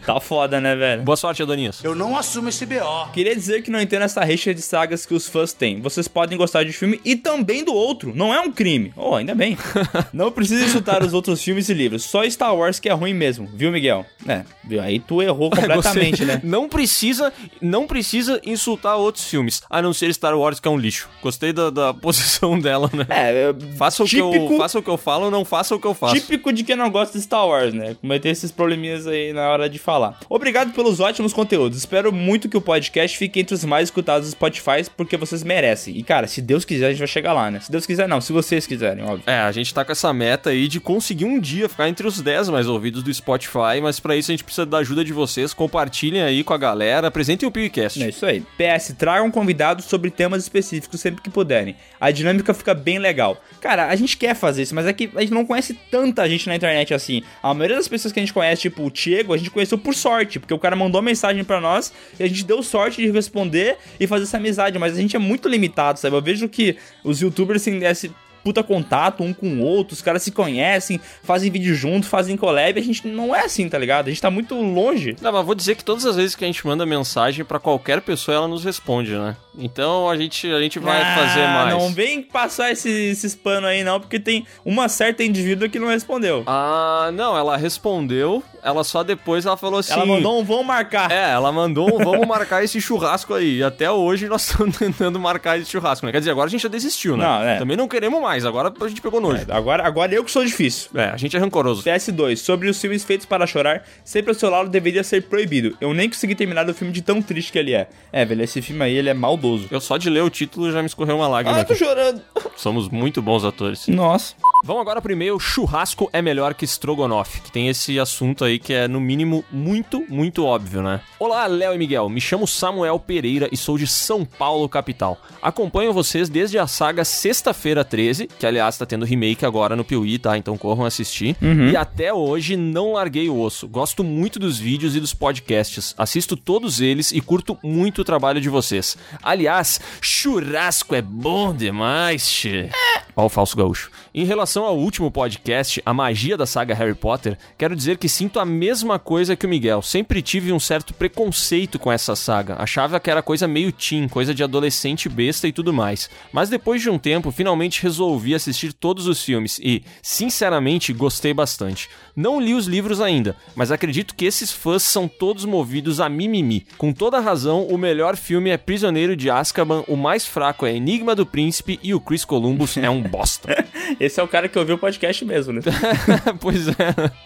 Tá 0.05 0.19
foda, 0.19 0.59
né, 0.59 0.75
velho? 0.75 1.01
Boa 1.03 1.15
sorte, 1.15 1.43
Adonias. 1.43 1.83
Eu 1.83 1.93
não 1.93 2.17
assumo 2.17 2.49
esse 2.49 2.65
BO. 2.65 3.11
Queria 3.13 3.35
dizer 3.35 3.61
que 3.61 3.69
não 3.69 3.79
entendo 3.79 4.01
essa 4.03 4.23
rixa 4.23 4.53
de 4.53 4.61
sagas 4.61 5.05
que 5.05 5.13
os 5.13 5.27
fãs 5.27 5.53
têm. 5.53 5.79
Vocês 5.81 6.07
podem 6.07 6.37
gostar 6.37 6.63
de 6.63 6.71
filme 6.73 6.99
e 7.05 7.15
também 7.15 7.63
do 7.63 7.73
outro. 7.73 8.11
Não 8.15 8.33
é 8.33 8.39
um 8.39 8.51
crime. 8.51 8.91
Oh, 8.95 9.15
ainda 9.15 9.35
bem. 9.35 9.57
não 10.13 10.31
precisa 10.31 10.63
insultar 10.65 11.03
os 11.03 11.13
outros 11.13 11.43
filmes 11.43 11.69
e 11.69 11.73
livros. 11.73 12.03
Só 12.03 12.27
Star 12.29 12.55
Wars 12.55 12.79
que 12.79 12.89
é 12.89 12.93
ruim 12.93 13.13
mesmo, 13.13 13.47
viu, 13.53 13.71
Miguel? 13.71 14.05
É, 14.27 14.43
viu? 14.63 14.81
aí 14.81 14.99
tu 14.99 15.21
errou 15.21 15.49
completamente, 15.51 16.17
Você 16.17 16.25
né? 16.25 16.41
Não 16.43 16.67
precisa, 16.71 17.31
não 17.61 17.85
precisa 17.85 18.41
insultar 18.43 18.97
outros 18.97 19.25
filmes, 19.25 19.61
a 19.69 19.81
não 19.81 19.93
ser 19.93 20.11
Star 20.13 20.35
Wars, 20.37 20.59
que 20.59 20.67
é 20.67 20.71
um 20.71 20.77
lixo. 20.77 21.09
Gostei 21.21 21.53
da, 21.53 21.69
da 21.69 21.93
posição 21.93 22.59
dela, 22.59 22.89
né? 22.93 23.05
É, 23.09 23.49
é 23.49 23.55
Faça 23.77 24.03
o, 24.03 24.07
que 24.07 24.17
eu, 24.17 24.31
típico- 24.31 24.57
faça 24.57 24.79
o 24.79 24.83
que 24.83 24.89
eu 24.89 24.97
falo, 24.97 25.29
não 25.29 25.43
faça 25.45 25.75
o 25.75 25.79
que 25.79 25.85
eu 25.85 25.93
faço. 25.93 26.15
Típico 26.15 26.51
de 26.51 26.63
quem 26.63 26.75
não 26.75 26.89
gosta 26.89 27.17
de 27.17 27.23
Star 27.23 27.45
Wars, 27.47 27.73
né? 27.73 27.95
Cometer 28.01 28.29
esses 28.29 28.51
probleminhas 28.51 29.05
aí 29.05 29.33
na 29.33 29.49
hora 29.49 29.69
de 29.69 29.77
falar. 29.77 30.17
Obrigado 30.29 30.71
pelos 30.73 30.99
ótimos 30.99 31.33
conteúdos. 31.33 31.77
Espero 31.77 32.11
muito 32.11 32.47
que 32.49 32.57
o 32.57 32.61
podcast 32.61 33.17
fique 33.17 33.39
entre 33.39 33.53
os 33.53 33.63
mais 33.65 33.89
escutados 33.89 34.29
do 34.29 34.31
Spotify, 34.31 34.89
porque 34.95 35.17
vocês 35.17 35.43
merecem. 35.43 35.95
E, 35.97 36.03
cara, 36.03 36.27
se 36.27 36.41
Deus 36.41 36.63
quiser, 36.63 36.87
a 36.87 36.89
gente 36.91 36.99
vai 36.99 37.07
chegar 37.07 37.33
lá, 37.33 37.51
né? 37.51 37.59
Se 37.59 37.71
Deus 37.71 37.85
quiser, 37.85 38.07
não. 38.07 38.21
Se 38.21 38.31
vocês 38.31 38.65
quiserem, 38.65 39.03
óbvio. 39.03 39.23
É, 39.27 39.39
a 39.41 39.51
gente 39.51 39.73
tá 39.73 39.83
com 39.83 39.91
essa 39.91 40.11
meta 40.13 40.49
aí 40.51 40.67
de 40.67 40.79
conseguir 40.79 41.25
um 41.25 41.39
dia 41.39 41.67
ficar 41.67 41.89
entre 41.89 42.07
os 42.07 42.21
10 42.21 42.49
mais 42.49 42.67
ouvidos 42.67 43.03
do 43.03 43.13
Spotify, 43.13 43.81
mas 43.81 43.99
pra 43.99 44.15
isso 44.15 44.31
a 44.31 44.33
gente 44.33 44.43
precisa 44.43 44.65
da 44.65 44.77
ajuda 44.77 45.03
de 45.03 45.11
vocês. 45.11 45.53
Compartilhem 45.53 46.21
aí 46.21 46.43
com 46.43 46.53
a 46.53 46.57
galera, 46.61 47.07
apresentem 47.07 47.47
o 47.47 47.51
PewCast. 47.51 48.01
É 48.01 48.09
isso 48.09 48.25
aí. 48.25 48.41
PS, 48.57 48.93
tragam 48.97 49.29
convidados 49.31 49.85
sobre 49.85 50.09
temas 50.09 50.43
específicos 50.43 51.01
sempre 51.01 51.21
que 51.21 51.29
puderem. 51.29 51.75
A 51.99 52.11
dinâmica 52.11 52.53
fica 52.53 52.73
bem 52.73 52.99
legal. 52.99 53.43
Cara, 53.59 53.87
a 53.87 53.95
gente 53.95 54.15
quer 54.15 54.35
fazer 54.35 54.61
isso, 54.61 54.75
mas 54.75 54.85
é 54.85 54.93
que 54.93 55.09
a 55.15 55.21
gente 55.21 55.33
não 55.33 55.45
conhece 55.45 55.73
tanta 55.89 56.29
gente 56.29 56.47
na 56.47 56.55
internet 56.55 56.93
assim. 56.93 57.23
A 57.41 57.53
maioria 57.53 57.75
das 57.75 57.87
pessoas 57.87 58.13
que 58.13 58.19
a 58.19 58.23
gente 58.23 58.33
conhece, 58.33 58.61
tipo 58.61 58.85
o 58.85 58.91
Diego, 58.91 59.33
a 59.33 59.37
gente 59.37 59.49
conheceu 59.49 59.77
por 59.77 59.93
sorte, 59.93 60.39
porque 60.39 60.53
o 60.53 60.59
cara 60.59 60.75
mandou 60.75 61.01
mensagem 61.01 61.43
pra 61.43 61.59
nós 61.59 61.91
e 62.19 62.23
a 62.23 62.27
gente 62.27 62.45
deu 62.45 62.61
sorte 62.61 63.01
de 63.01 63.11
responder 63.11 63.77
e 63.99 64.05
fazer 64.05 64.23
essa 64.23 64.37
amizade, 64.37 64.77
mas 64.77 64.93
a 64.93 65.01
gente 65.01 65.15
é 65.15 65.19
muito 65.19 65.49
limitado, 65.49 65.99
sabe? 65.99 66.15
Eu 66.15 66.21
vejo 66.21 66.47
que 66.47 66.77
os 67.03 67.19
youtubers 67.19 67.63
têm 67.63 67.83
esse 67.83 68.11
puta 68.43 68.63
contato 68.63 69.23
um 69.23 69.33
com 69.33 69.47
o 69.47 69.61
outro, 69.61 69.93
os 69.93 70.01
caras 70.01 70.23
se 70.23 70.31
conhecem, 70.31 70.99
fazem 71.23 71.51
vídeo 71.51 71.73
junto, 71.75 72.07
fazem 72.07 72.35
collab, 72.37 72.79
a 72.79 72.83
gente 72.83 73.07
não 73.07 73.35
é 73.35 73.45
assim, 73.45 73.67
tá 73.69 73.77
ligado? 73.77 74.07
A 74.07 74.09
gente 74.09 74.21
tá 74.21 74.29
muito 74.31 74.55
longe. 74.55 75.15
Não, 75.21 75.31
mas 75.31 75.45
vou 75.45 75.55
dizer 75.55 75.75
que 75.75 75.83
todas 75.83 76.05
as 76.05 76.15
vezes 76.15 76.35
que 76.35 76.43
a 76.43 76.47
gente 76.47 76.65
manda 76.65 76.85
mensagem 76.85 77.43
pra 77.45 77.59
qualquer 77.59 78.01
pessoa, 78.01 78.35
ela 78.37 78.47
nos 78.47 78.63
responde, 78.63 79.11
né? 79.11 79.35
Então 79.57 80.09
a 80.09 80.15
gente, 80.15 80.49
a 80.51 80.61
gente 80.61 80.79
vai 80.79 81.01
Ah, 81.01 81.15
fazer 81.15 81.45
mais. 81.47 81.73
Não 81.75 81.89
vem 81.93 82.21
passar 82.21 82.71
esse- 82.71 82.89
esses 82.89 83.35
panos 83.35 83.69
aí, 83.69 83.83
não, 83.83 83.99
porque 83.99 84.19
tem 84.19 84.45
uma 84.63 84.87
certa 84.87 85.23
indivídua 85.23 85.67
que 85.67 85.77
não 85.79 85.87
respondeu. 85.89 86.43
Ah, 86.47 87.09
não, 87.13 87.37
ela 87.37 87.57
respondeu, 87.57 88.41
ela 88.63 88.83
só 88.83 89.03
depois 89.03 89.45
ela 89.45 89.57
falou 89.57 89.79
assim. 89.79 89.91
Ela 89.93 90.05
mandou 90.05 90.39
um 90.39 90.43
vão 90.43 90.63
marcar. 90.63 91.11
É, 91.11 91.31
ela 91.31 91.51
mandou 91.51 91.93
um 91.93 91.97
vamos 92.03 92.25
marcar 92.27 92.63
esse 92.63 92.79
churrasco 92.79 93.33
aí. 93.33 93.57
E 93.57 93.63
até 93.63 93.91
hoje 93.91 94.27
nós 94.29 94.43
estamos 94.49 94.77
tentando 94.77 95.19
marcar 95.19 95.59
esse 95.59 95.69
churrasco, 95.69 96.05
né? 96.05 96.11
Quer 96.13 96.19
dizer, 96.19 96.31
agora 96.31 96.47
a 96.47 96.49
gente 96.49 96.61
já 96.61 96.69
desistiu, 96.69 97.17
né? 97.17 97.25
Não, 97.25 97.43
é. 97.43 97.57
Também 97.57 97.75
não 97.75 97.87
queremos 97.89 98.21
mais, 98.21 98.30
agora 98.45 98.73
a 98.79 98.87
gente 98.87 99.01
pegou 99.01 99.19
nojo. 99.21 99.45
Agora, 99.49 99.85
agora 99.85 100.13
eu 100.13 100.23
que 100.23 100.31
sou 100.31 100.43
difícil. 100.45 100.89
É, 100.95 101.05
a 101.05 101.17
gente 101.17 101.35
é 101.35 101.39
rancoroso. 101.39 101.83
PS2, 101.83 102.37
sobre 102.37 102.69
os 102.69 102.79
filmes 102.79 103.03
feitos 103.03 103.25
para 103.25 103.45
chorar, 103.45 103.83
sempre 104.03 104.31
ao 104.31 104.35
seu 104.35 104.49
lado 104.49 104.69
deveria 104.69 105.03
ser 105.03 105.23
proibido. 105.23 105.75
Eu 105.81 105.93
nem 105.93 106.09
consegui 106.09 106.35
terminar 106.35 106.69
o 106.69 106.73
filme 106.73 106.93
de 106.93 107.01
tão 107.01 107.21
triste 107.21 107.51
que 107.51 107.59
ele 107.59 107.73
é. 107.73 107.87
É, 108.11 108.23
velho, 108.25 108.43
esse 108.43 108.61
filme 108.61 108.83
aí, 108.83 108.95
ele 108.95 109.09
é 109.09 109.13
maldoso. 109.13 109.67
Eu 109.69 109.81
só 109.81 109.97
de 109.97 110.09
ler 110.09 110.23
o 110.23 110.29
título 110.29 110.71
já 110.71 110.79
me 110.81 110.87
escorreu 110.87 111.17
uma 111.17 111.27
lágrima 111.27 111.59
Ah, 111.59 111.63
tô 111.65 111.73
aqui. 111.73 111.83
chorando. 111.83 112.21
Somos 112.55 112.89
muito 112.89 113.21
bons 113.21 113.43
atores. 113.43 113.87
Nossa. 113.87 114.33
Vamos 114.63 114.81
agora 114.81 115.01
pro 115.01 115.11
e-mail 115.11 115.39
churrasco 115.39 116.09
é 116.13 116.21
melhor 116.21 116.53
que 116.53 116.63
estrogonofe, 116.65 117.41
que 117.41 117.51
tem 117.51 117.67
esse 117.67 117.99
assunto 117.99 118.45
aí 118.45 118.59
que 118.59 118.73
é 118.73 118.87
no 118.87 118.99
mínimo 119.01 119.43
muito, 119.51 120.05
muito 120.07 120.45
óbvio, 120.45 120.81
né? 120.83 121.01
Olá, 121.19 121.47
Léo 121.47 121.73
e 121.73 121.77
Miguel, 121.77 122.07
me 122.09 122.21
chamo 122.21 122.47
Samuel 122.47 122.99
Pereira 122.99 123.49
e 123.51 123.57
sou 123.57 123.77
de 123.77 123.87
São 123.87 124.23
Paulo, 124.23 124.69
capital. 124.69 125.19
Acompanho 125.41 125.91
vocês 125.91 126.29
desde 126.29 126.59
a 126.59 126.67
saga 126.67 127.03
Sexta-feira 127.03 127.83
13, 127.83 128.20
que 128.27 128.45
aliás 128.45 128.77
tá 128.77 128.85
tendo 128.85 129.05
remake 129.05 129.45
agora 129.45 129.75
no 129.75 129.83
Piuí, 129.83 130.17
tá? 130.17 130.37
Então 130.37 130.57
corram 130.57 130.85
assistir. 130.85 131.35
E 131.71 131.75
até 131.75 132.13
hoje 132.13 132.55
não 132.55 132.93
larguei 132.93 133.29
o 133.29 133.39
osso. 133.39 133.67
Gosto 133.67 134.03
muito 134.03 134.39
dos 134.39 134.57
vídeos 134.57 134.95
e 134.95 134.99
dos 134.99 135.13
podcasts. 135.13 135.93
Assisto 135.97 136.35
todos 136.35 136.81
eles 136.81 137.11
e 137.11 137.21
curto 137.21 137.57
muito 137.63 138.01
o 138.01 138.05
trabalho 138.05 138.41
de 138.41 138.49
vocês. 138.49 138.97
Aliás, 139.21 139.79
churrasco 140.01 140.95
é 140.95 141.01
bom 141.01 141.53
demais, 141.53 142.27
che. 142.29 142.69
Ó 143.15 143.25
o 143.25 143.29
falso 143.29 143.57
gaúcho. 143.57 143.91
Em 144.13 144.25
relação 144.25 144.65
ao 144.65 144.77
último 144.77 145.11
podcast, 145.11 145.81
A 145.85 145.93
Magia 145.93 146.37
da 146.37 146.45
Saga 146.45 146.73
Harry 146.73 146.95
Potter, 146.95 147.37
quero 147.57 147.75
dizer 147.75 147.97
que 147.97 148.07
sinto 148.07 148.39
a 148.39 148.45
mesma 148.45 148.97
coisa 148.97 149.35
que 149.35 149.45
o 149.45 149.49
Miguel. 149.49 149.81
Sempre 149.81 150.21
tive 150.21 150.51
um 150.53 150.59
certo 150.59 150.93
preconceito 150.93 151.77
com 151.77 151.91
essa 151.91 152.15
saga. 152.15 152.55
Achava 152.57 152.99
que 152.99 153.09
era 153.09 153.21
coisa 153.21 153.47
meio 153.47 153.71
teen, 153.71 154.07
coisa 154.07 154.33
de 154.33 154.43
adolescente 154.43 155.09
besta 155.09 155.47
e 155.47 155.51
tudo 155.51 155.73
mais. 155.73 156.09
Mas 156.31 156.49
depois 156.49 156.81
de 156.81 156.89
um 156.89 156.97
tempo, 156.97 157.31
finalmente 157.31 157.81
resolvi 157.81 158.33
assistir 158.33 158.73
todos 158.73 159.07
os 159.07 159.23
filmes 159.23 159.59
e, 159.59 159.83
sinceramente, 160.01 160.93
gostei 160.93 161.33
bastante. 161.33 161.89
Não 162.15 162.39
li 162.39 162.53
os 162.53 162.65
livros 162.65 163.01
ainda, 163.01 163.35
mas 163.55 163.71
acredito 163.71 164.15
que 164.15 164.25
esses 164.25 164.51
fãs 164.51 164.83
são 164.83 165.07
todos 165.07 165.45
movidos 165.45 165.99
a 165.99 166.07
mimimi. 166.09 166.65
Com 166.77 166.93
toda 166.93 167.19
razão, 167.19 167.65
o 167.65 167.77
melhor 167.77 168.15
filme 168.15 168.49
é 168.49 168.57
Prisioneiro 168.57 169.15
de 169.15 169.29
Azkaban, 169.29 169.83
o 169.87 169.95
mais 169.95 170.25
fraco 170.25 170.65
é 170.65 170.75
Enigma 170.75 171.15
do 171.15 171.25
Príncipe 171.25 171.79
e 171.83 171.93
o 171.93 171.99
Chris 171.99 172.25
Columbus 172.25 172.77
é 172.77 172.89
um 172.89 173.00
bosta. 173.01 173.65
Esse 173.99 174.19
é 174.19 174.23
o 174.23 174.27
cara 174.27 174.47
que 174.47 174.57
ouviu 174.57 174.75
o 174.75 174.79
podcast 174.79 175.23
mesmo, 175.25 175.53
né? 175.53 175.61
pois 176.39 176.67
é. 176.67 176.73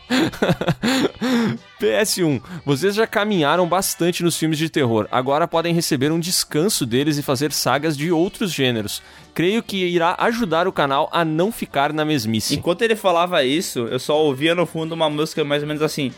PS1. 1.79 2.41
Vocês 2.65 2.95
já 2.95 3.05
caminharam 3.05 3.67
bastante 3.67 4.23
nos 4.23 4.37
filmes 4.37 4.57
de 4.57 4.69
terror. 4.69 5.07
Agora 5.11 5.47
podem 5.47 5.73
receber 5.73 6.11
um 6.11 6.19
descanso 6.19 6.85
deles 6.85 7.17
e 7.17 7.23
fazer 7.23 7.51
sagas 7.51 7.97
de 7.97 8.11
outros 8.11 8.51
gêneros. 8.51 9.01
Creio 9.33 9.61
que 9.61 9.85
irá 9.85 10.15
ajudar 10.19 10.67
o 10.67 10.71
canal 10.71 11.09
a 11.11 11.25
não 11.25 11.51
ficar 11.51 11.91
na 11.91 12.05
mesmice. 12.05 12.55
Enquanto 12.55 12.81
ele 12.81 12.95
falava 12.95 13.43
isso, 13.43 13.79
eu 13.87 13.99
só 13.99 14.17
ouvia 14.17 14.55
no 14.55 14.65
fundo 14.65 14.93
uma 14.93 15.09
música 15.09 15.43
mais 15.43 15.61
ou 15.61 15.67
menos 15.67 15.83
assim. 15.83 16.11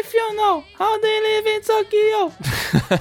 If 0.00 0.14
you 0.14 0.34
know 0.34 0.64
how 0.78 0.98
they 0.98 1.20
live 1.20 1.46
in 1.46 1.60
Tokyo. 1.60 2.32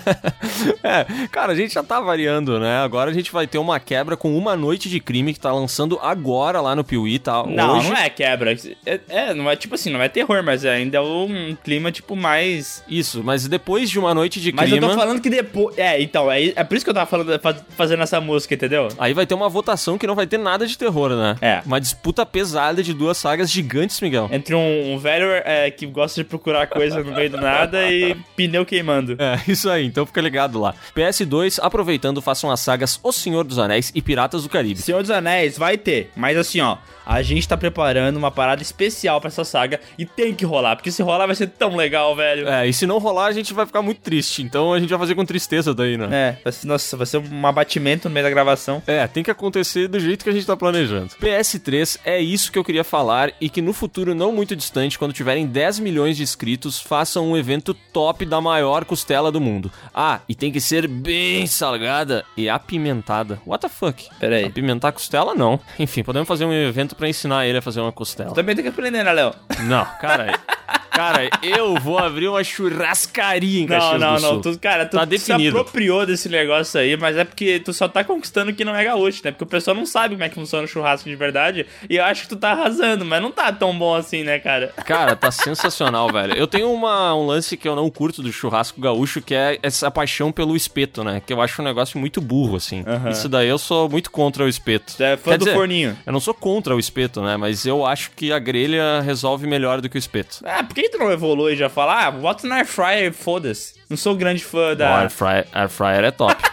é, 0.84 1.28
cara, 1.32 1.54
a 1.54 1.56
gente 1.56 1.74
já 1.74 1.82
tá 1.82 2.02
variando, 2.02 2.60
né? 2.60 2.80
Agora 2.80 3.10
a 3.10 3.14
gente 3.14 3.32
vai 3.32 3.48
ter 3.48 3.58
uma 3.58 3.80
quebra 3.80 4.18
com 4.18 4.38
Uma 4.38 4.58
Noite 4.58 4.90
de 4.90 5.00
Crime 5.00 5.34
que 5.34 5.40
tá 5.40 5.54
lançando 5.54 5.98
agora 6.02 6.60
lá 6.60 6.76
no 6.76 6.84
Piuí, 6.84 7.18
tá? 7.18 7.44
Não, 7.46 7.78
Hoje. 7.78 7.90
não 7.90 7.96
é 7.96 8.10
quebra. 8.10 8.54
É, 8.86 9.00
é, 9.08 9.34
não 9.34 9.50
é 9.50 9.56
tipo 9.56 9.76
assim, 9.76 9.90
não 9.90 10.02
é 10.02 10.10
terror, 10.10 10.44
mas 10.44 10.66
ainda 10.66 10.98
é 10.98 11.02
um 11.02 11.56
clima 11.64 11.90
tipo 11.90 12.18
mais. 12.18 12.84
Isso, 12.88 13.24
mas 13.24 13.48
depois 13.48 13.90
de 13.90 13.98
Uma 13.98 14.14
Noite 14.14 14.42
de 14.42 14.52
Mas 14.52 14.70
Crime... 14.70 14.86
eu 14.86 14.90
tô 14.92 15.00
falando 15.00 15.22
que 15.22 15.30
depois. 15.30 15.78
É, 15.78 16.02
então, 16.02 16.30
é, 16.30 16.48
é 16.54 16.64
por 16.66 16.76
isso 16.76 16.86
que 16.86 16.90
eu 16.90 16.94
tava 16.96 17.06
falando, 17.10 17.40
fa- 17.40 17.56
fazendo 17.78 18.04
essa 18.04 18.20
música, 18.20 18.56
entendeu? 18.56 18.90
Aí 18.98 19.14
vai 19.14 19.26
ter 19.26 19.36
uma 19.36 19.48
votação 19.48 19.98
que 19.98 20.06
não 20.06 20.16
vai 20.16 20.28
ter 20.28 20.38
nada 20.38 20.68
de 20.68 20.78
terror, 20.78 21.12
né? 21.12 21.38
É. 21.42 21.62
Uma 21.66 21.80
disputa 21.80 22.26
pesada 22.26 22.84
de 22.84 22.94
duas 22.94 23.18
sagas 23.18 23.50
gigantes, 23.50 24.02
Miguel. 24.02 24.30
Entre 24.32 24.54
um, 24.54 24.94
um 24.94 24.98
velho 24.98 25.28
é, 25.46 25.72
que 25.72 25.86
gosta 25.86 26.22
de 26.22 26.28
procurar 26.28 26.68
coisa 26.96 27.10
no 27.10 27.16
meio 27.16 27.30
do 27.30 27.38
nada 27.38 27.90
e 27.92 28.16
pneu 28.36 28.66
queimando. 28.66 29.16
É, 29.20 29.40
isso 29.48 29.70
aí, 29.70 29.86
então 29.86 30.06
fica 30.06 30.22
ligado 30.22 30.60
lá. 30.60 30.74
PS2, 30.96 31.60
aproveitando, 31.62 32.22
façam 32.22 32.52
as 32.52 32.60
sagas 32.60 33.00
O 33.04 33.12
Senhor 33.12 33.44
dos 33.44 33.60
Anéis 33.60 33.92
e 33.94 34.02
Piratas 34.02 34.44
do 34.44 34.50
Caribe. 34.50 34.80
Senhor 34.82 35.02
dos 35.02 35.12
Anéis 35.12 35.58
vai 35.58 35.78
ter, 35.78 36.12
mas 36.16 36.38
assim, 36.38 36.62
ó, 36.62 36.78
a 37.10 37.24
gente 37.24 37.48
tá 37.48 37.58
preparando 37.58 38.18
uma 38.18 38.30
parada 38.30 38.62
especial 38.62 39.20
pra 39.20 39.30
essa 39.30 39.44
saga 39.44 39.80
e 39.98 40.06
tem 40.06 40.32
que 40.32 40.46
rolar, 40.46 40.76
porque 40.76 40.92
se 40.92 41.02
rolar 41.02 41.26
vai 41.26 41.36
ser 41.36 41.48
tão 41.48 41.76
legal, 41.76 42.16
velho. 42.16 42.48
É, 42.48 42.68
e 42.68 42.72
se 42.72 42.86
não 42.86 43.00
rolar, 43.00 43.26
a 43.26 43.32
gente 43.32 43.52
vai 43.52 43.66
ficar 43.66 43.82
muito 43.82 44.00
triste. 44.00 44.44
Então 44.44 44.72
a 44.72 44.80
gente 44.80 44.92
vai 44.92 45.00
fazer 45.00 45.16
com 45.16 45.26
tristeza 45.26 45.74
daí, 45.74 45.98
né? 45.98 46.38
É, 46.46 46.52
nossa, 46.64 46.96
vai 46.96 47.08
ser 47.08 47.18
um 47.18 47.48
abatimento 47.48 48.08
no 48.08 48.14
meio 48.14 48.24
da 48.24 48.30
gravação. 48.30 48.84
É, 48.86 49.08
tem 49.08 49.24
que 49.24 49.32
acontecer 49.32 49.88
do 49.88 50.00
jeito 50.00 50.24
que 50.24 50.30
a 50.30 50.34
gente 50.34 50.46
tá 50.46 50.56
planejando. 50.56 51.10
PS3 51.20 52.00
é 52.06 52.22
isso 52.22 52.52
que 52.52 52.60
eu 52.60 52.64
queria 52.64 52.84
falar 52.84 53.34
e 53.42 53.50
que 53.50 53.60
no 53.60 53.74
futuro 53.74 54.14
não 54.14 54.32
muito 54.32 54.56
distante, 54.56 55.00
quando 55.00 55.12
tiverem 55.12 55.48
10 55.48 55.80
milhões 55.80 56.16
de 56.16 56.22
inscritos, 56.22 56.80
façam 56.80 57.32
um 57.32 57.36
evento 57.36 57.74
top 57.74 58.24
da 58.24 58.40
maior 58.40 58.86
costela 58.86 59.32
do 59.32 59.42
mundo. 59.42 59.72
Ah, 59.92 60.20
e 60.30 60.36
tem 60.36 60.52
que 60.52 60.62
ser 60.62 60.88
bem 60.88 61.48
salgada 61.48 62.24
e 62.38 62.48
apimentada. 62.48 63.42
What 63.48 63.64
the 63.64 63.70
fuck? 63.70 64.08
Pera 64.20 64.36
aí. 64.36 64.46
Apimentar 64.46 64.92
costela, 64.92 65.34
não. 65.34 65.60
Enfim, 65.80 66.04
podemos 66.04 66.28
fazer 66.28 66.46
um 66.46 66.54
evento 66.54 66.99
pra 67.00 67.08
ensinar 67.08 67.48
ele 67.48 67.58
a 67.58 67.62
fazer 67.62 67.80
uma 67.80 67.94
costela. 67.94 68.34
Também 68.34 68.54
tem 68.54 68.64
que 68.64 68.70
aprender, 68.70 69.04
né, 69.04 69.14
Léo? 69.14 69.34
Não, 69.62 69.86
cara. 70.00 70.38
Cara, 70.92 71.30
eu 71.42 71.76
vou 71.76 71.98
abrir 71.98 72.28
uma 72.28 72.44
churrascaria 72.44 73.62
em 73.62 73.68
Não, 73.68 73.80
Caxias 73.80 74.02
não, 74.02 74.16
do 74.16 74.22
não. 74.22 74.30
Sul. 74.30 74.42
Tu, 74.54 74.60
cara, 74.60 74.86
tu 74.86 74.98
Tá 74.98 75.04
se 75.04 75.08
definido. 75.08 75.58
apropriou 75.60 76.06
desse 76.06 76.28
negócio 76.30 76.80
aí, 76.80 76.98
mas 76.98 77.16
é 77.18 77.24
porque 77.24 77.60
tu 77.60 77.72
só 77.74 77.88
tá 77.88 78.04
conquistando 78.04 78.54
que 78.54 78.66
não 78.66 78.76
é 78.76 78.84
gaúcho, 78.84 79.22
né? 79.24 79.32
Porque 79.32 79.44
o 79.44 79.48
pessoal 79.48 79.76
não 79.76 79.86
sabe 79.86 80.16
como 80.16 80.24
é 80.24 80.30
que 80.30 80.36
funciona 80.36 80.66
o 80.66 80.68
churrasco 80.68 81.08
de 81.10 81.16
verdade 81.16 81.66
e 81.90 81.98
eu 81.98 82.04
acho 82.04 82.24
que 82.24 82.30
tu 82.30 82.36
tá 82.36 82.52
arrasando, 82.52 83.06
mas 83.06 83.22
não 83.22 83.32
tá 83.32 83.52
tão 83.52 83.78
bom 83.78 83.96
assim, 83.96 84.24
né, 84.24 84.40
cara? 84.40 84.74
Cara, 84.86 85.16
tá 85.16 85.32
sensacional, 85.32 86.12
velho. 86.12 86.34
Eu 86.34 86.48
tenho 86.48 86.72
uma, 86.72 87.14
um 87.16 87.26
lance 87.26 87.56
que 87.56 87.68
eu 87.68 87.76
não 87.76 87.90
curto 87.90 88.22
do 88.22 88.32
churrasco 88.32 88.80
gaúcho, 88.82 89.22
que 89.22 89.34
é 89.36 89.60
essa 89.64 89.90
paixão 89.92 90.32
pelo 90.32 90.56
espeto, 90.56 91.04
né? 91.04 91.22
Que 91.26 91.34
eu 91.34 91.42
acho 91.42 91.62
um 91.62 91.66
negócio 91.66 92.00
muito 92.00 92.20
burro, 92.22 92.56
assim. 92.58 92.84
Aham. 92.86 93.10
Isso 93.10 93.30
daí 93.30 93.48
eu 93.48 93.58
sou 93.58 93.90
muito 93.90 94.12
contra 94.12 94.44
o 94.44 94.48
espeto. 94.48 94.94
Tu 94.98 95.04
é 95.04 95.18
fã 95.18 95.32
Quer 95.32 95.38
do 95.38 95.46
dizer, 95.46 95.56
forninho. 95.58 95.98
Eu 96.06 96.14
não 96.14 96.20
sou 96.20 96.34
contra 96.34 96.76
o 96.76 96.80
espeto, 96.80 97.22
né? 97.22 97.38
Mas 97.38 97.66
eu 97.66 97.86
acho 97.86 98.12
que 98.16 98.32
a 98.32 98.40
grelha 98.40 99.02
resolve 99.02 99.48
melhor 99.48 99.82
do 99.82 99.90
que 99.90 99.98
o 99.98 100.00
espeto. 100.00 100.40
Ah, 100.44 100.64
por 100.64 100.74
que 100.84 100.90
tu 100.90 100.98
não 100.98 101.12
evolui 101.12 101.54
e 101.54 101.58
já 101.58 101.70
fala, 101.70 102.06
ah, 102.08 102.12
bota 102.12 102.48
no 102.48 102.54
air 102.54 102.66
fryer, 102.66 103.14
foda-se. 103.14 103.74
Não 103.90 103.98
sou 103.98 104.16
grande 104.16 104.44
fã 104.44 104.76
da... 104.76 105.00
air, 105.00 105.10
fryer, 105.10 105.48
air 105.52 105.70
fryer 105.70 106.04
é 106.06 106.12
top. 106.12 106.36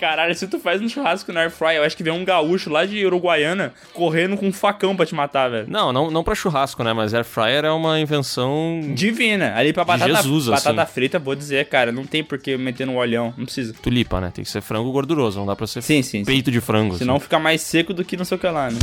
Caralho, 0.00 0.34
se 0.34 0.48
tu 0.48 0.58
faz 0.58 0.80
um 0.80 0.88
churrasco 0.88 1.30
no 1.30 1.38
air 1.38 1.50
fryer, 1.50 1.76
eu 1.76 1.84
acho 1.84 1.94
que 1.96 2.02
vem 2.02 2.12
um 2.12 2.24
gaúcho 2.24 2.70
lá 2.70 2.86
de 2.86 3.04
Uruguaiana 3.04 3.72
correndo 3.92 4.34
com 4.36 4.48
um 4.48 4.52
facão 4.52 4.96
pra 4.96 5.04
te 5.04 5.14
matar, 5.14 5.50
velho. 5.50 5.66
não, 5.68 5.92
não, 5.92 6.10
não 6.10 6.24
pra 6.24 6.34
churrasco, 6.34 6.82
né? 6.82 6.92
Mas 6.94 7.12
air 7.12 7.24
fryer 7.24 7.66
é 7.66 7.70
uma 7.70 8.00
invenção 8.00 8.80
Divina. 8.94 9.54
Ali 9.54 9.72
pra 9.74 9.84
batata, 9.84 10.14
Jesus, 10.14 10.46
batata 10.48 10.82
assim. 10.82 10.92
frita, 10.92 11.18
vou 11.18 11.34
dizer, 11.34 11.66
cara, 11.66 11.92
não 11.92 12.06
tem 12.06 12.24
por 12.24 12.38
que 12.38 12.56
meter 12.56 12.86
no 12.86 12.96
olhão, 12.96 13.34
não 13.36 13.44
precisa. 13.44 13.74
tulipa, 13.74 14.20
né? 14.20 14.32
Tem 14.34 14.42
que 14.42 14.50
ser 14.50 14.62
frango 14.62 14.90
gorduroso, 14.90 15.38
não 15.38 15.46
dá 15.46 15.54
pra 15.54 15.66
ser 15.66 15.82
Sim, 15.82 16.02
sim, 16.02 16.20
sim. 16.20 16.24
peito 16.24 16.50
de 16.50 16.60
frango. 16.62 16.96
Senão 16.96 17.16
assim. 17.16 17.24
fica 17.24 17.38
mais 17.38 17.60
seco 17.60 17.92
do 17.92 18.02
que 18.02 18.16
não 18.16 18.24
sei 18.24 18.36
o 18.38 18.40
que 18.40 18.46
lá, 18.48 18.70
né? 18.70 18.78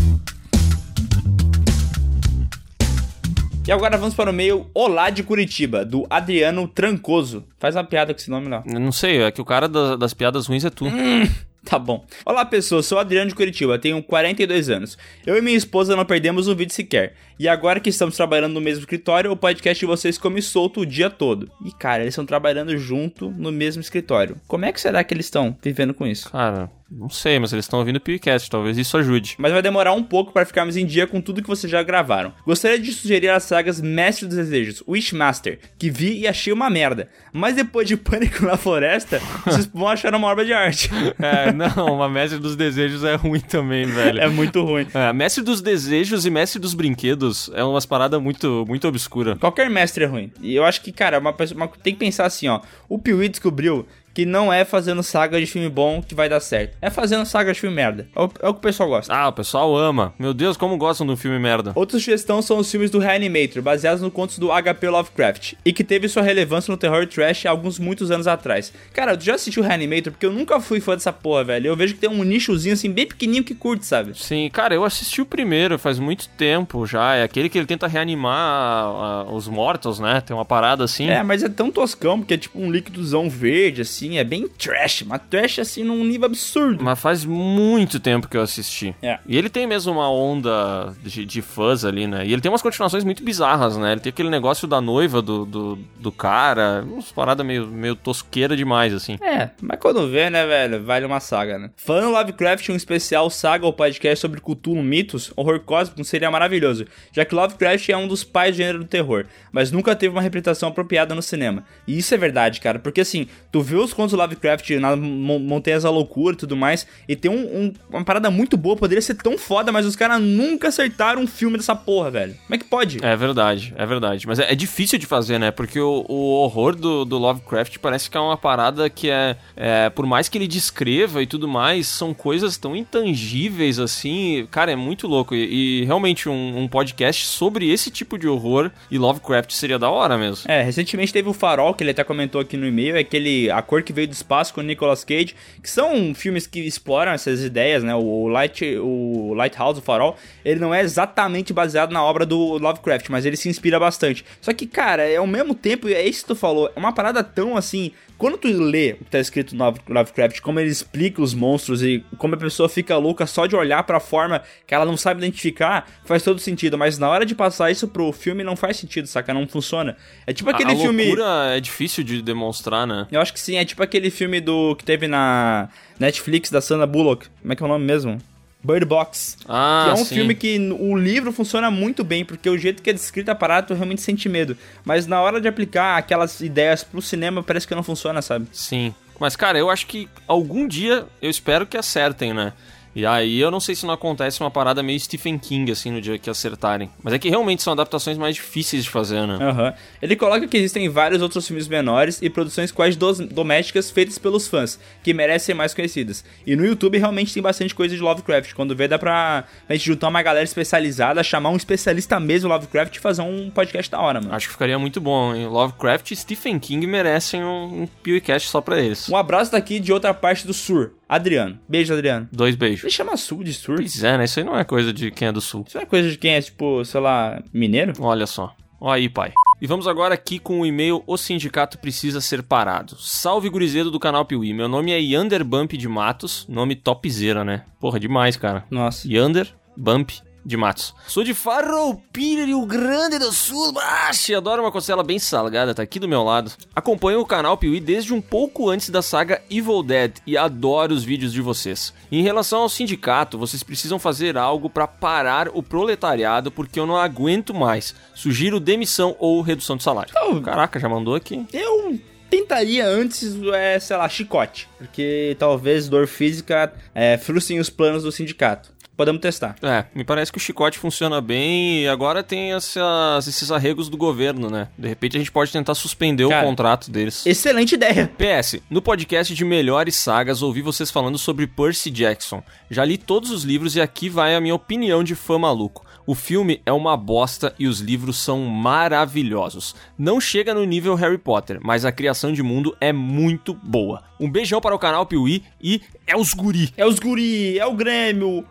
E 3.67 3.71
agora 3.71 3.97
vamos 3.97 4.15
para 4.15 4.29
o 4.29 4.33
meio 4.33 4.67
Olá 4.73 5.09
de 5.09 5.23
Curitiba, 5.23 5.83
do 5.83 6.07
Adriano 6.09 6.67
Trancoso. 6.69 7.43
Faz 7.59 7.75
uma 7.75 7.83
piada 7.83 8.13
com 8.13 8.19
esse 8.19 8.29
nome 8.29 8.47
lá. 8.47 8.63
Eu 8.65 8.79
Não 8.79 8.93
sei, 8.93 9.21
é 9.21 9.31
que 9.31 9.41
o 9.41 9.45
cara 9.45 9.67
da- 9.67 9.97
das 9.97 10.13
piadas 10.13 10.47
ruins 10.47 10.63
é 10.65 10.69
tu. 10.69 10.85
Tá 11.69 11.77
bom. 11.77 12.05
Olá, 12.25 12.45
pessoas. 12.45 12.85
Sou 12.85 12.97
o 12.97 13.01
Adriano 13.01 13.27
de 13.27 13.35
Curitiba, 13.35 13.77
tenho 13.77 14.01
42 14.01 14.69
anos. 14.69 14.97
Eu 15.25 15.37
e 15.37 15.41
minha 15.41 15.57
esposa 15.57 15.97
não 15.97 16.05
perdemos 16.05 16.47
um 16.47 16.55
vídeo 16.55 16.73
sequer. 16.73 17.15
E 17.37 17.45
agora 17.45 17.81
que 17.81 17.89
estamos 17.89 18.15
trabalhando 18.15 18.53
no 18.53 18.61
mesmo 18.61 18.79
escritório, 18.79 19.29
o 19.33 19.35
podcast 19.35 19.77
de 19.77 19.85
vocês 19.85 20.17
come 20.17 20.41
solto 20.41 20.79
o 20.79 20.85
dia 20.85 21.09
todo. 21.09 21.51
E 21.65 21.71
cara, 21.73 22.03
eles 22.03 22.13
estão 22.13 22.25
trabalhando 22.25 22.77
junto 22.77 23.31
no 23.31 23.51
mesmo 23.51 23.81
escritório. 23.81 24.37
Como 24.47 24.63
é 24.63 24.71
que 24.71 24.79
será 24.79 25.03
que 25.03 25.13
eles 25.13 25.25
estão 25.25 25.57
vivendo 25.61 25.93
com 25.93 26.07
isso? 26.07 26.31
Cara, 26.31 26.71
não 26.89 27.09
sei, 27.09 27.37
mas 27.39 27.51
eles 27.53 27.65
estão 27.65 27.79
ouvindo 27.79 27.97
o 27.97 28.01
podcast, 28.01 28.49
talvez 28.49 28.77
isso 28.77 28.97
ajude. 28.97 29.35
Mas 29.37 29.51
vai 29.51 29.61
demorar 29.61 29.93
um 29.93 30.03
pouco 30.03 30.31
para 30.31 30.45
ficarmos 30.45 30.77
em 30.77 30.85
dia 30.85 31.05
com 31.05 31.19
tudo 31.21 31.41
que 31.41 31.47
vocês 31.47 31.69
já 31.69 31.83
gravaram. 31.83 32.33
Gostaria 32.45 32.79
de 32.79 32.91
sugerir 32.93 33.29
as 33.29 33.43
sagas 33.43 33.81
Mestre 33.81 34.25
dos 34.27 34.37
Desejos, 34.37 34.81
Wishmaster, 34.87 35.59
que 35.77 35.89
vi 35.89 36.19
e 36.19 36.27
achei 36.27 36.51
uma 36.53 36.69
merda. 36.69 37.09
Mas 37.33 37.55
depois 37.55 37.87
de 37.87 37.95
Pânico 37.97 38.45
na 38.45 38.57
Floresta, 38.57 39.19
vocês 39.45 39.65
vão 39.67 39.87
achar 39.87 40.13
uma 40.15 40.27
obra 40.27 40.45
de 40.45 40.53
arte. 40.53 40.89
É, 41.19 41.51
não, 41.51 41.95
uma 41.95 42.07
Mestre 42.09 42.39
dos 42.39 42.55
Desejos 42.55 43.03
é 43.03 43.15
ruim 43.15 43.39
também, 43.39 43.85
velho. 43.85 44.19
É 44.21 44.27
muito 44.29 44.63
ruim. 44.63 44.87
É, 44.93 45.11
Mestre 45.11 45.43
dos 45.43 45.61
Desejos 45.61 46.25
e 46.25 46.29
Mestre 46.29 46.59
dos 46.61 46.73
Brinquedos 46.73 47.49
é 47.53 47.63
umas 47.63 47.85
paradas 47.85 48.21
muito, 48.21 48.63
muito 48.67 48.87
obscura. 48.87 49.35
Qualquer 49.35 49.69
mestre 49.69 50.03
é 50.03 50.07
ruim. 50.07 50.31
E 50.41 50.55
eu 50.55 50.63
acho 50.63 50.81
que, 50.81 50.91
cara, 50.91 51.19
uma 51.19 51.33
pessoa, 51.33 51.57
uma- 51.57 51.67
tem 51.67 51.93
que 51.93 51.99
pensar 51.99 52.25
assim, 52.25 52.47
ó. 52.47 52.61
O 52.87 52.97
Piuí 52.99 53.27
descobriu 53.29 53.85
que 54.17 54.25
não 54.25 54.51
é 54.51 54.65
fazendo 54.65 55.03
saga 55.03 55.39
de 55.39 55.45
filme 55.45 55.69
bom 55.69 56.01
que 56.01 56.15
vai 56.15 56.27
dar 56.27 56.39
certo. 56.39 56.75
É 56.81 56.89
fazendo 56.89 57.23
saga 57.23 57.53
de 57.53 57.59
filme 57.59 57.75
merda. 57.75 58.07
É 58.15 58.19
o, 58.19 58.23
é 58.41 58.49
o 58.49 58.53
que 58.55 58.57
o 58.57 58.63
pessoal 58.63 58.89
gosta. 58.89 59.13
Ah, 59.13 59.27
o 59.27 59.31
pessoal 59.31 59.77
ama. 59.77 60.11
Meu 60.17 60.33
Deus, 60.33 60.57
como 60.57 60.75
gostam 60.75 61.05
de 61.05 61.13
um 61.13 61.15
filme 61.15 61.37
merda. 61.37 61.71
Outra 61.75 61.99
sugestão 61.99 62.41
são 62.41 62.57
os 62.57 62.71
filmes 62.71 62.89
do 62.89 62.97
Reanimator, 62.97 63.61
baseados 63.61 64.01
no 64.01 64.09
contos 64.09 64.39
do 64.39 64.47
HP 64.47 64.89
Lovecraft, 64.89 65.53
e 65.63 65.71
que 65.71 65.83
teve 65.83 66.09
sua 66.09 66.23
relevância 66.23 66.71
no 66.71 66.77
terror 66.77 67.05
trash 67.05 67.45
há 67.45 67.51
alguns 67.51 67.77
muitos 67.77 68.09
anos 68.09 68.25
atrás. 68.25 68.73
Cara, 68.91 69.15
tu 69.15 69.23
já 69.23 69.35
assistiu 69.35 69.61
Reanimator? 69.61 70.11
Porque 70.11 70.25
eu 70.25 70.31
nunca 70.31 70.59
fui 70.59 70.79
fã 70.79 70.95
dessa 70.95 71.13
porra, 71.13 71.43
velho. 71.43 71.67
Eu 71.67 71.75
vejo 71.75 71.93
que 71.93 71.99
tem 71.99 72.09
um 72.09 72.23
nichozinho 72.23 72.73
assim, 72.73 72.91
bem 72.91 73.05
pequenininho 73.05 73.43
que 73.43 73.53
curte, 73.53 73.85
sabe? 73.85 74.17
Sim, 74.17 74.49
cara, 74.51 74.73
eu 74.73 74.83
assisti 74.83 75.21
o 75.21 75.27
primeiro 75.27 75.77
faz 75.77 75.99
muito 75.99 76.27
tempo 76.29 76.87
já. 76.87 77.13
É 77.13 77.21
aquele 77.21 77.49
que 77.49 77.57
ele 77.59 77.67
tenta 77.67 77.85
reanimar 77.85 78.35
ah, 78.35 79.27
os 79.31 79.47
mortos, 79.47 79.99
né? 79.99 80.21
Tem 80.21 80.35
uma 80.35 80.43
parada 80.43 80.83
assim. 80.83 81.07
É, 81.07 81.21
mas 81.21 81.43
é 81.43 81.49
tão 81.49 81.69
toscão, 81.69 82.17
porque 82.17 82.33
é 82.33 82.37
tipo 82.37 82.59
um 82.59 82.71
líquidozão 82.71 83.29
verde, 83.29 83.81
assim, 83.81 84.06
assim, 84.07 84.17
é 84.17 84.23
bem 84.23 84.47
trash, 84.47 85.03
mas 85.03 85.21
trash 85.29 85.59
assim 85.59 85.83
num 85.83 86.03
nível 86.03 86.25
absurdo. 86.25 86.83
Mas 86.83 86.99
faz 86.99 87.25
muito 87.25 87.99
tempo 87.99 88.27
que 88.27 88.37
eu 88.37 88.41
assisti. 88.41 88.95
É. 89.01 89.19
E 89.27 89.37
ele 89.37 89.49
tem 89.49 89.67
mesmo 89.67 89.91
uma 89.91 90.09
onda 90.09 90.93
de, 91.03 91.25
de 91.25 91.41
fãs 91.41 91.83
ali, 91.83 92.07
né? 92.07 92.25
E 92.25 92.33
ele 92.33 92.41
tem 92.41 92.51
umas 92.51 92.61
continuações 92.61 93.03
muito 93.03 93.23
bizarras, 93.23 93.77
né? 93.77 93.93
Ele 93.93 94.01
tem 94.01 94.09
aquele 94.09 94.29
negócio 94.29 94.67
da 94.67 94.79
noiva 94.79 95.21
do, 95.21 95.45
do, 95.45 95.79
do 95.99 96.11
cara, 96.11 96.83
umas 96.87 97.11
paradas 97.11 97.45
meio, 97.45 97.67
meio 97.67 97.95
tosqueira 97.95 98.55
demais, 98.55 98.93
assim. 98.93 99.17
É, 99.21 99.49
mas 99.61 99.79
quando 99.79 100.07
vê, 100.09 100.29
né, 100.29 100.45
velho, 100.45 100.83
vale 100.83 101.05
uma 101.05 101.19
saga, 101.19 101.57
né? 101.57 101.69
Falando 101.75 102.11
Lovecraft, 102.11 102.69
um 102.69 102.75
especial 102.75 103.29
saga 103.29 103.65
ou 103.65 103.73
podcast 103.73 104.19
sobre 104.19 104.39
Cthulhu 104.39 104.81
mitos, 104.81 105.31
horror 105.35 105.59
cósmico 105.59 106.03
seria 106.03 106.31
maravilhoso, 106.31 106.85
já 107.11 107.25
que 107.25 107.35
Lovecraft 107.35 107.89
é 107.89 107.97
um 107.97 108.07
dos 108.07 108.23
pais 108.23 108.55
do 108.55 108.57
gênero 108.57 108.79
do 108.79 108.85
terror, 108.85 109.25
mas 109.51 109.71
nunca 109.71 109.95
teve 109.95 110.15
uma 110.15 110.21
representação 110.21 110.69
apropriada 110.69 111.13
no 111.13 111.21
cinema. 111.21 111.63
E 111.87 111.97
isso 111.97 112.13
é 112.13 112.17
verdade, 112.17 112.61
cara, 112.61 112.79
porque 112.79 113.01
assim, 113.01 113.27
tu 113.51 113.61
vê 113.61 113.75
os 113.75 113.93
contos 113.97 114.11
do 114.11 114.17
Lovecraft 114.17 114.69
na 114.79 114.95
Mon- 114.95 115.39
Montanhas 115.39 115.83
da 115.83 115.89
Loucura 115.89 116.35
e 116.35 116.37
tudo 116.37 116.55
mais, 116.55 116.85
e 117.09 117.15
tem 117.15 117.29
um- 117.31 117.35
um- 117.65 117.73
uma 117.89 118.05
parada 118.05 118.29
muito 118.31 118.55
boa, 118.55 118.75
poderia 118.77 119.01
ser 119.01 119.15
tão 119.15 119.37
foda, 119.37 119.71
mas 119.71 119.85
os 119.85 119.95
caras 119.95 120.21
nunca 120.21 120.67
acertaram 120.69 121.21
um 121.23 121.27
filme 121.27 121.57
dessa 121.57 121.75
porra, 121.75 122.11
velho. 122.11 122.35
Como 122.45 122.55
é 122.55 122.57
que 122.57 122.65
pode? 122.65 122.99
É 123.03 123.15
verdade, 123.15 123.73
é 123.75 123.85
verdade. 123.85 124.27
Mas 124.27 124.39
é, 124.39 124.51
é 124.51 124.55
difícil 124.55 124.99
de 124.99 125.05
fazer, 125.05 125.39
né? 125.39 125.49
Porque 125.51 125.79
o, 125.79 126.05
o 126.07 126.29
horror 126.43 126.75
do, 126.75 127.03
do 127.03 127.17
Lovecraft 127.17 127.77
parece 127.79 128.09
que 128.09 128.15
é 128.17 128.19
uma 128.19 128.37
parada 128.37 128.89
que 128.89 129.09
é, 129.09 129.35
é. 129.55 129.89
Por 129.89 130.05
mais 130.05 130.29
que 130.29 130.37
ele 130.37 130.47
descreva 130.47 131.21
e 131.23 131.27
tudo 131.27 131.47
mais, 131.47 131.87
são 131.87 132.13
coisas 132.13 132.57
tão 132.57 132.75
intangíveis 132.75 133.79
assim. 133.79 134.47
Cara, 134.51 134.71
é 134.71 134.75
muito 134.75 135.07
louco. 135.07 135.33
E, 135.33 135.81
e 135.81 135.85
realmente 135.85 136.29
um, 136.29 136.59
um 136.59 136.67
podcast 136.67 137.25
sobre 137.25 137.69
esse 137.71 137.89
tipo 137.89 138.17
de 138.17 138.27
horror 138.27 138.69
e 138.91 138.97
Lovecraft 138.97 139.51
seria 139.51 139.79
da 139.79 139.89
hora 139.89 140.17
mesmo. 140.17 140.49
É, 140.49 140.61
recentemente 140.61 141.11
teve 141.13 141.27
o 141.29 141.33
Farol, 141.33 141.73
que 141.73 141.83
ele 141.83 141.91
até 141.91 142.03
comentou 142.03 142.39
aqui 142.41 142.55
no 142.57 142.67
e-mail, 142.67 142.95
é 142.97 142.99
aquele 142.99 143.49
A 143.49 143.61
Cor 143.61 143.81
que 143.87 143.93
Veio 143.93 144.07
do 144.07 144.13
Espaço 144.13 144.53
com 144.53 144.59
o 144.59 144.63
Nicolas 144.63 145.03
Cage, 145.03 145.33
que 145.63 145.69
são 145.69 146.13
filmes 146.13 146.45
que 146.45 146.59
exploram 146.59 147.13
essas 147.13 147.41
ideias, 147.41 147.83
né? 147.83 147.95
O, 147.95 148.27
Light, 148.27 148.63
o 148.77 149.33
Lighthouse, 149.33 149.79
o 149.79 149.81
Farol, 149.81 150.17
ele 150.43 150.59
não 150.59 150.73
é 150.73 150.81
exatamente 150.81 151.53
baseado 151.53 151.91
na 151.91 152.03
obra 152.03 152.25
do 152.25 152.57
Lovecraft, 152.57 153.09
mas 153.09 153.25
ele 153.25 153.37
se 153.37 153.47
inspira 153.49 153.79
bastante. 153.79 154.25
Só 154.41 154.51
que, 154.53 154.67
cara, 154.67 155.03
é 155.03 155.15
ao 155.15 155.25
mesmo 155.27 155.55
tempo, 155.55 155.87
é 155.87 156.05
isso 156.05 156.21
que 156.21 156.27
tu 156.27 156.35
falou, 156.35 156.69
é 156.75 156.79
uma 156.79 156.91
parada 156.93 157.23
tão 157.23 157.55
assim. 157.55 157.91
Quando 158.17 158.35
tu 158.35 158.47
lê 158.47 158.93
o 158.93 159.05
que 159.05 159.11
tá 159.11 159.19
escrito 159.19 159.55
no 159.55 159.63
Love- 159.63 159.79
Lovecraft, 159.87 160.41
como 160.41 160.59
ele 160.59 160.71
explica 160.71 161.21
os 161.21 161.35
monstros 161.35 161.83
e 161.83 162.03
como 162.17 162.33
a 162.33 162.37
pessoa 162.37 162.67
fica 162.67 162.97
louca 162.97 163.27
só 163.27 163.45
de 163.45 163.55
olhar 163.55 163.83
pra 163.83 163.99
forma 163.99 164.41
que 164.65 164.73
ela 164.73 164.85
não 164.85 164.97
sabe 164.97 165.19
identificar, 165.23 165.87
faz 166.03 166.23
todo 166.23 166.39
sentido. 166.39 166.79
Mas 166.79 166.97
na 166.97 167.07
hora 167.09 167.23
de 167.23 167.35
passar 167.35 167.69
isso 167.69 167.87
pro 167.87 168.11
filme 168.11 168.43
não 168.43 168.55
faz 168.55 168.77
sentido, 168.77 169.07
saca? 169.07 169.35
Não 169.35 169.47
funciona. 169.47 169.95
É 170.25 170.33
tipo 170.33 170.49
aquele 170.49 170.71
a, 170.71 170.73
a 170.73 170.77
filme. 170.77 171.03
loucura 171.05 171.55
é 171.55 171.59
difícil 171.59 172.03
de 172.03 172.23
demonstrar, 172.23 172.87
né? 172.87 173.05
Eu 173.11 173.21
acho 173.21 173.31
que 173.31 173.39
sim, 173.39 173.55
é 173.57 173.63
tipo 173.67 173.83
aquele 173.83 174.09
filme 174.09 174.41
do 174.41 174.75
que 174.75 174.83
teve 174.83 175.07
na 175.07 175.69
Netflix 175.99 176.49
da 176.49 176.61
Sandra 176.61 176.87
Bullock. 176.87 177.27
Como 177.41 177.53
é 177.53 177.55
que 177.55 177.61
é 177.61 177.65
o 177.65 177.69
nome 177.69 177.85
mesmo? 177.85 178.19
Bird 178.63 178.85
Box. 178.85 179.37
Ah, 179.47 179.83
que 179.85 179.89
é 179.91 180.01
um 180.01 180.05
sim. 180.05 180.15
filme 180.15 180.35
que 180.35 180.57
o 180.79 180.97
livro 180.97 181.31
funciona 181.31 181.69
muito 181.69 182.03
bem, 182.03 182.25
porque 182.25 182.49
o 182.49 182.57
jeito 182.57 182.81
que 182.81 182.89
é 182.89 182.93
descrita 182.93 183.31
a 183.31 183.35
parada, 183.35 183.67
tu 183.67 183.73
realmente 183.73 184.01
sente 184.01 184.27
medo. 184.27 184.57
Mas 184.83 185.07
na 185.07 185.21
hora 185.21 185.39
de 185.39 185.47
aplicar 185.47 185.97
aquelas 185.97 186.41
ideias 186.41 186.83
pro 186.83 187.01
cinema, 187.01 187.43
parece 187.43 187.67
que 187.67 187.75
não 187.75 187.83
funciona, 187.83 188.21
sabe? 188.21 188.47
Sim. 188.51 188.93
Mas, 189.19 189.35
cara, 189.35 189.57
eu 189.57 189.69
acho 189.69 189.87
que 189.87 190.09
algum 190.27 190.67
dia 190.67 191.05
eu 191.21 191.29
espero 191.29 191.65
que 191.65 191.77
acertem, 191.77 192.33
né? 192.33 192.53
E 192.97 193.05
aí 193.05 193.39
eu 193.39 193.51
não 193.51 193.59
sei 193.59 193.75
se 193.75 193.85
não 193.85 193.93
acontece 193.93 194.41
uma 194.41 194.49
parada 194.49 194.81
meio 194.81 194.99
Stephen 194.99 195.37
King, 195.37 195.71
assim, 195.71 195.91
no 195.91 196.01
dia 196.01 196.17
que 196.17 196.31
acertarem. 196.31 196.89
Mas 197.03 197.13
é 197.13 197.19
que 197.19 197.29
realmente 197.29 197.61
são 197.61 197.73
adaptações 197.73 198.17
mais 198.17 198.35
difíceis 198.35 198.83
de 198.83 198.89
fazer, 198.89 199.27
né? 199.27 199.37
Aham. 199.39 199.71
Ele 200.01 200.15
coloca 200.15 200.47
que 200.47 200.57
existem 200.57 200.89
vários 200.89 201.21
outros 201.21 201.45
filmes 201.45 201.67
menores 201.67 202.19
e 202.23 202.27
produções 202.27 202.71
quase 202.71 202.97
domésticas 202.97 203.91
feitas 203.91 204.17
pelos 204.17 204.47
fãs, 204.47 204.79
que 205.03 205.13
merecem 205.13 205.45
ser 205.45 205.53
mais 205.53 205.75
conhecidas. 205.75 206.25
E 206.43 206.55
no 206.55 206.65
YouTube 206.65 206.97
realmente 206.97 207.31
tem 207.31 207.43
bastante 207.43 207.75
coisa 207.75 207.95
de 207.95 208.01
Lovecraft. 208.01 208.55
Quando 208.55 208.75
vê, 208.75 208.87
dá 208.87 208.97
pra 208.97 209.43
a 209.69 209.73
gente 209.73 209.85
juntar 209.85 210.07
uma 210.07 210.23
galera 210.23 210.43
especializada, 210.43 211.21
chamar 211.21 211.51
um 211.51 211.55
especialista 211.55 212.19
mesmo 212.19 212.49
Lovecraft 212.49 212.95
e 212.95 212.99
fazer 212.99 213.21
um 213.21 213.51
podcast 213.51 213.91
da 213.91 214.01
hora, 214.01 214.19
mano. 214.19 214.33
Acho 214.33 214.47
que 214.47 214.53
ficaria 214.53 214.79
muito 214.79 214.99
bom, 214.99 215.35
hein? 215.35 215.45
Lovecraft 215.45 216.09
e 216.09 216.15
Stephen 216.15 216.57
King 216.57 216.87
merecem 216.87 217.43
um, 217.43 217.83
um 217.83 217.87
PewCast 218.01 218.49
só 218.49 218.59
pra 218.59 218.81
eles. 218.81 219.07
Um 219.07 219.15
abraço 219.15 219.51
daqui 219.51 219.79
de 219.79 219.93
outra 219.93 220.15
parte 220.15 220.47
do 220.47 220.53
Sur, 220.53 220.93
Adriano. 221.07 221.59
Beijo, 221.67 221.93
Adriano. 221.93 222.27
Dois 222.31 222.55
beijos. 222.55 222.83
Ele 222.83 222.91
chama 222.91 223.15
Sul 223.15 223.43
de 223.43 223.53
Sur? 223.53 223.77
Pois 223.77 224.03
é, 224.03 224.17
né? 224.17 224.25
Isso 224.25 224.39
aí 224.39 224.45
não 224.45 224.57
é 224.57 224.63
coisa 224.63 224.91
de 224.91 225.11
quem 225.11 225.27
é 225.29 225.31
do 225.31 225.41
Sul. 225.41 225.63
Isso 225.67 225.77
não 225.77 225.83
é 225.83 225.85
coisa 225.85 226.09
de 226.09 226.17
quem 226.17 226.33
é, 226.33 226.41
tipo, 226.41 226.83
sei 226.83 226.99
lá, 226.99 227.41
mineiro? 227.53 227.93
Olha 227.99 228.27
só. 228.27 228.55
Ó 228.79 228.91
aí, 228.91 229.09
pai. 229.09 229.33
E 229.59 229.65
vamos 229.65 229.87
agora 229.87 230.13
aqui 230.13 230.37
com 230.37 230.59
o 230.61 230.65
e-mail 230.65 231.03
O 231.07 231.17
Sindicato 231.17 231.79
Precisa 231.79 232.21
Ser 232.21 232.43
Parado. 232.43 232.95
Salve 232.99 233.49
gurizedo 233.49 233.89
do 233.89 233.99
canal 233.99 234.23
Piuí. 234.25 234.53
Meu 234.53 234.67
nome 234.67 234.91
é 234.91 235.01
Yander 235.01 235.43
Bump 235.43 235.73
de 235.73 235.87
Matos. 235.87 236.45
Nome 236.47 236.75
topzera, 236.75 237.43
né? 237.43 237.63
Porra, 237.79 237.99
demais, 237.99 238.37
cara. 238.37 238.65
Nossa. 238.69 239.07
Yander 239.11 239.47
Bump 239.75 240.11
de 240.47 240.55
Matos. 240.55 240.95
Sou 241.05 241.25
de 241.25 241.33
Farroupilha, 241.33 242.45
Rio 242.45 242.65
Grande 242.65 243.19
do 243.19 243.33
Sul. 243.33 243.73
Baixo, 243.73 244.33
adoro 244.33 244.63
uma 244.63 244.71
costela 244.71 245.03
bem 245.03 245.19
salgada, 245.19 245.75
tá 245.75 245.83
aqui 245.83 245.99
do 245.99 246.07
meu 246.07 246.23
lado. 246.23 246.53
Acompanho 246.73 247.19
o 247.19 247.25
canal 247.25 247.57
Piuí 247.57 247.81
desde 247.81 248.13
um 248.13 248.21
pouco 248.21 248.69
antes 248.69 248.89
da 248.89 249.01
saga 249.01 249.41
Evil 249.49 249.83
Dead 249.83 250.19
e 250.25 250.37
adoro 250.37 250.93
os 250.93 251.03
vídeos 251.03 251.33
de 251.33 251.41
vocês. 251.41 251.93
Em 252.09 252.23
relação 252.23 252.61
ao 252.61 252.69
sindicato, 252.69 253.37
vocês 253.37 253.61
precisam 253.61 253.99
fazer 253.99 254.37
algo 254.37 254.69
pra 254.69 254.87
parar 254.87 255.49
o 255.49 255.61
proletariado 255.61 256.49
porque 256.49 256.79
eu 256.79 256.85
não 256.85 256.95
aguento 256.95 257.53
mais. 257.53 257.93
Sugiro 258.15 258.57
demissão 258.57 259.17
ou 259.19 259.41
redução 259.41 259.75
de 259.75 259.83
salário. 259.83 260.13
Oh. 260.29 260.39
Caraca, 260.39 260.79
já 260.79 260.87
mandou 260.87 261.13
aqui. 261.13 261.45
Eu 261.51 261.99
tentaria 262.29 262.87
antes, 262.87 263.35
é, 263.53 263.79
sei 263.79 263.97
lá, 263.97 264.07
chicote. 264.07 264.69
Porque 264.77 265.35
talvez 265.37 265.89
dor 265.89 266.07
física 266.07 266.73
é, 266.95 267.17
frustrem 267.17 267.59
os 267.59 267.69
planos 267.69 268.03
do 268.03 268.11
sindicato. 268.13 268.76
Podemos 268.97 269.21
testar. 269.21 269.55
É, 269.61 269.85
me 269.93 270.03
parece 270.03 270.31
que 270.31 270.39
o 270.39 270.41
chicote 270.41 270.79
funciona 270.79 271.21
bem 271.21 271.83
e 271.83 271.87
agora 271.87 272.23
tem 272.23 272.53
essas- 272.53 273.27
esses 273.27 273.51
arregos 273.51 273.87
do 273.89 273.95
governo, 273.95 274.49
né? 274.49 274.67
De 274.77 274.87
repente 274.87 275.15
a 275.15 275.19
gente 275.19 275.31
pode 275.31 275.51
tentar 275.51 275.75
suspender 275.75 276.27
Cara, 276.27 276.43
o 276.43 276.49
contrato 276.49 276.89
deles. 276.89 277.23
Excelente 277.25 277.75
ideia. 277.75 278.11
PS, 278.17 278.59
no 278.71 278.81
podcast 278.81 279.33
de 279.35 279.45
melhores 279.45 279.95
sagas 279.95 280.41
ouvi 280.41 280.63
vocês 280.63 280.89
falando 280.89 281.17
sobre 281.19 281.45
Percy 281.45 281.91
Jackson. 281.91 282.41
Já 282.71 282.83
li 282.83 282.97
todos 282.97 283.29
os 283.29 283.43
livros 283.43 283.75
e 283.75 283.81
aqui 283.81 284.09
vai 284.09 284.33
a 284.35 284.41
minha 284.41 284.55
opinião 284.55 285.03
de 285.03 285.13
fã 285.13 285.37
maluco. 285.37 285.85
O 286.07 286.15
filme 286.15 286.61
é 286.65 286.71
uma 286.71 286.95
bosta 286.97 287.53
e 287.59 287.67
os 287.67 287.79
livros 287.81 288.17
são 288.17 288.45
maravilhosos. 288.45 289.75
Não 289.97 290.19
chega 290.19 290.53
no 290.53 290.63
nível 290.63 290.95
Harry 290.95 291.17
Potter, 291.17 291.59
mas 291.61 291.85
a 291.85 291.91
criação 291.91 292.31
de 292.31 292.41
mundo 292.41 292.75
é 292.79 292.91
muito 292.93 293.53
boa. 293.53 294.03
Um 294.19 294.29
beijão 294.31 294.59
para 294.61 294.73
o 294.73 294.79
canal 294.79 295.05
Piuí 295.05 295.43
e 295.61 295.81
é 296.07 296.15
os 296.15 296.33
guri. 296.33 296.73
É 296.77 296.85
os 296.85 296.97
guri, 296.97 297.59
é 297.59 297.65
o 297.65 297.73
Grêmio. 297.73 298.45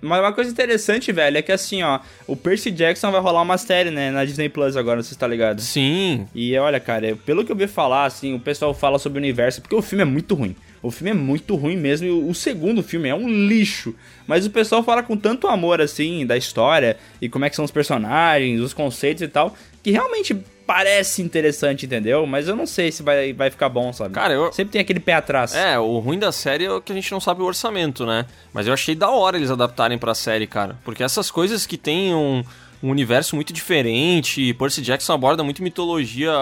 Mas 0.00 0.20
uma 0.20 0.32
coisa 0.32 0.50
interessante, 0.50 1.10
velho, 1.10 1.38
é 1.38 1.42
que 1.42 1.50
assim, 1.50 1.82
ó, 1.82 1.98
o 2.26 2.36
Percy 2.36 2.70
Jackson 2.70 3.10
vai 3.10 3.20
rolar 3.20 3.42
uma 3.42 3.58
série, 3.58 3.90
né, 3.90 4.10
na 4.10 4.24
Disney 4.24 4.48
Plus 4.48 4.76
agora, 4.76 5.02
você 5.02 5.14
tá 5.14 5.26
ligado? 5.26 5.60
Sim, 5.60 6.26
E 6.34 6.56
olha, 6.56 6.78
cara, 6.78 7.16
pelo 7.26 7.44
que 7.44 7.50
eu 7.50 7.56
vi 7.56 7.66
falar, 7.66 8.04
assim, 8.04 8.34
o 8.34 8.38
pessoal 8.40 8.72
fala 8.72 8.98
sobre 8.98 9.18
o 9.18 9.22
universo, 9.22 9.60
porque 9.60 9.74
o 9.74 9.82
filme 9.82 10.02
é 10.02 10.04
muito 10.04 10.34
ruim. 10.34 10.54
O 10.80 10.92
filme 10.92 11.10
é 11.10 11.14
muito 11.14 11.56
ruim 11.56 11.76
mesmo, 11.76 12.06
e 12.06 12.10
o 12.10 12.28
o 12.28 12.34
segundo 12.34 12.82
filme 12.82 13.08
é 13.08 13.14
um 13.14 13.28
lixo. 13.28 13.94
Mas 14.26 14.46
o 14.46 14.50
pessoal 14.50 14.84
fala 14.84 15.02
com 15.02 15.16
tanto 15.16 15.48
amor, 15.48 15.80
assim, 15.80 16.24
da 16.24 16.36
história, 16.36 16.96
e 17.20 17.28
como 17.28 17.44
é 17.44 17.50
que 17.50 17.56
são 17.56 17.64
os 17.64 17.70
personagens, 17.70 18.60
os 18.60 18.72
conceitos 18.72 19.22
e 19.22 19.28
tal, 19.28 19.56
que 19.82 19.90
realmente 19.90 20.36
parece 20.68 21.22
interessante, 21.22 21.86
entendeu? 21.86 22.26
Mas 22.26 22.46
eu 22.46 22.54
não 22.54 22.66
sei 22.66 22.92
se 22.92 23.02
vai, 23.02 23.32
vai 23.32 23.50
ficar 23.50 23.70
bom, 23.70 23.90
sabe? 23.90 24.12
Cara, 24.12 24.34
eu- 24.34 24.52
Sempre 24.52 24.72
tem 24.72 24.80
aquele 24.82 25.00
pé 25.00 25.14
atrás. 25.14 25.54
É, 25.54 25.78
o 25.78 25.98
ruim 25.98 26.18
da 26.18 26.30
série 26.30 26.66
é 26.66 26.80
que 26.82 26.92
a 26.92 26.94
gente 26.94 27.10
não 27.10 27.20
sabe 27.20 27.40
o 27.40 27.46
orçamento, 27.46 28.04
né? 28.04 28.26
Mas 28.52 28.66
eu 28.66 28.74
achei 28.74 28.94
da 28.94 29.08
hora 29.10 29.38
eles 29.38 29.50
adaptarem 29.50 29.96
pra 29.96 30.14
série, 30.14 30.46
cara. 30.46 30.76
Porque 30.84 31.02
essas 31.02 31.30
coisas 31.30 31.64
que 31.64 31.78
tem 31.78 32.14
um, 32.14 32.44
um 32.82 32.90
universo 32.90 33.34
muito 33.34 33.52
diferente, 33.52 34.54
Percy 34.54 34.80
Jackson 34.82 35.12
aborda 35.12 35.42
muito 35.42 35.62
mitologia 35.62 36.32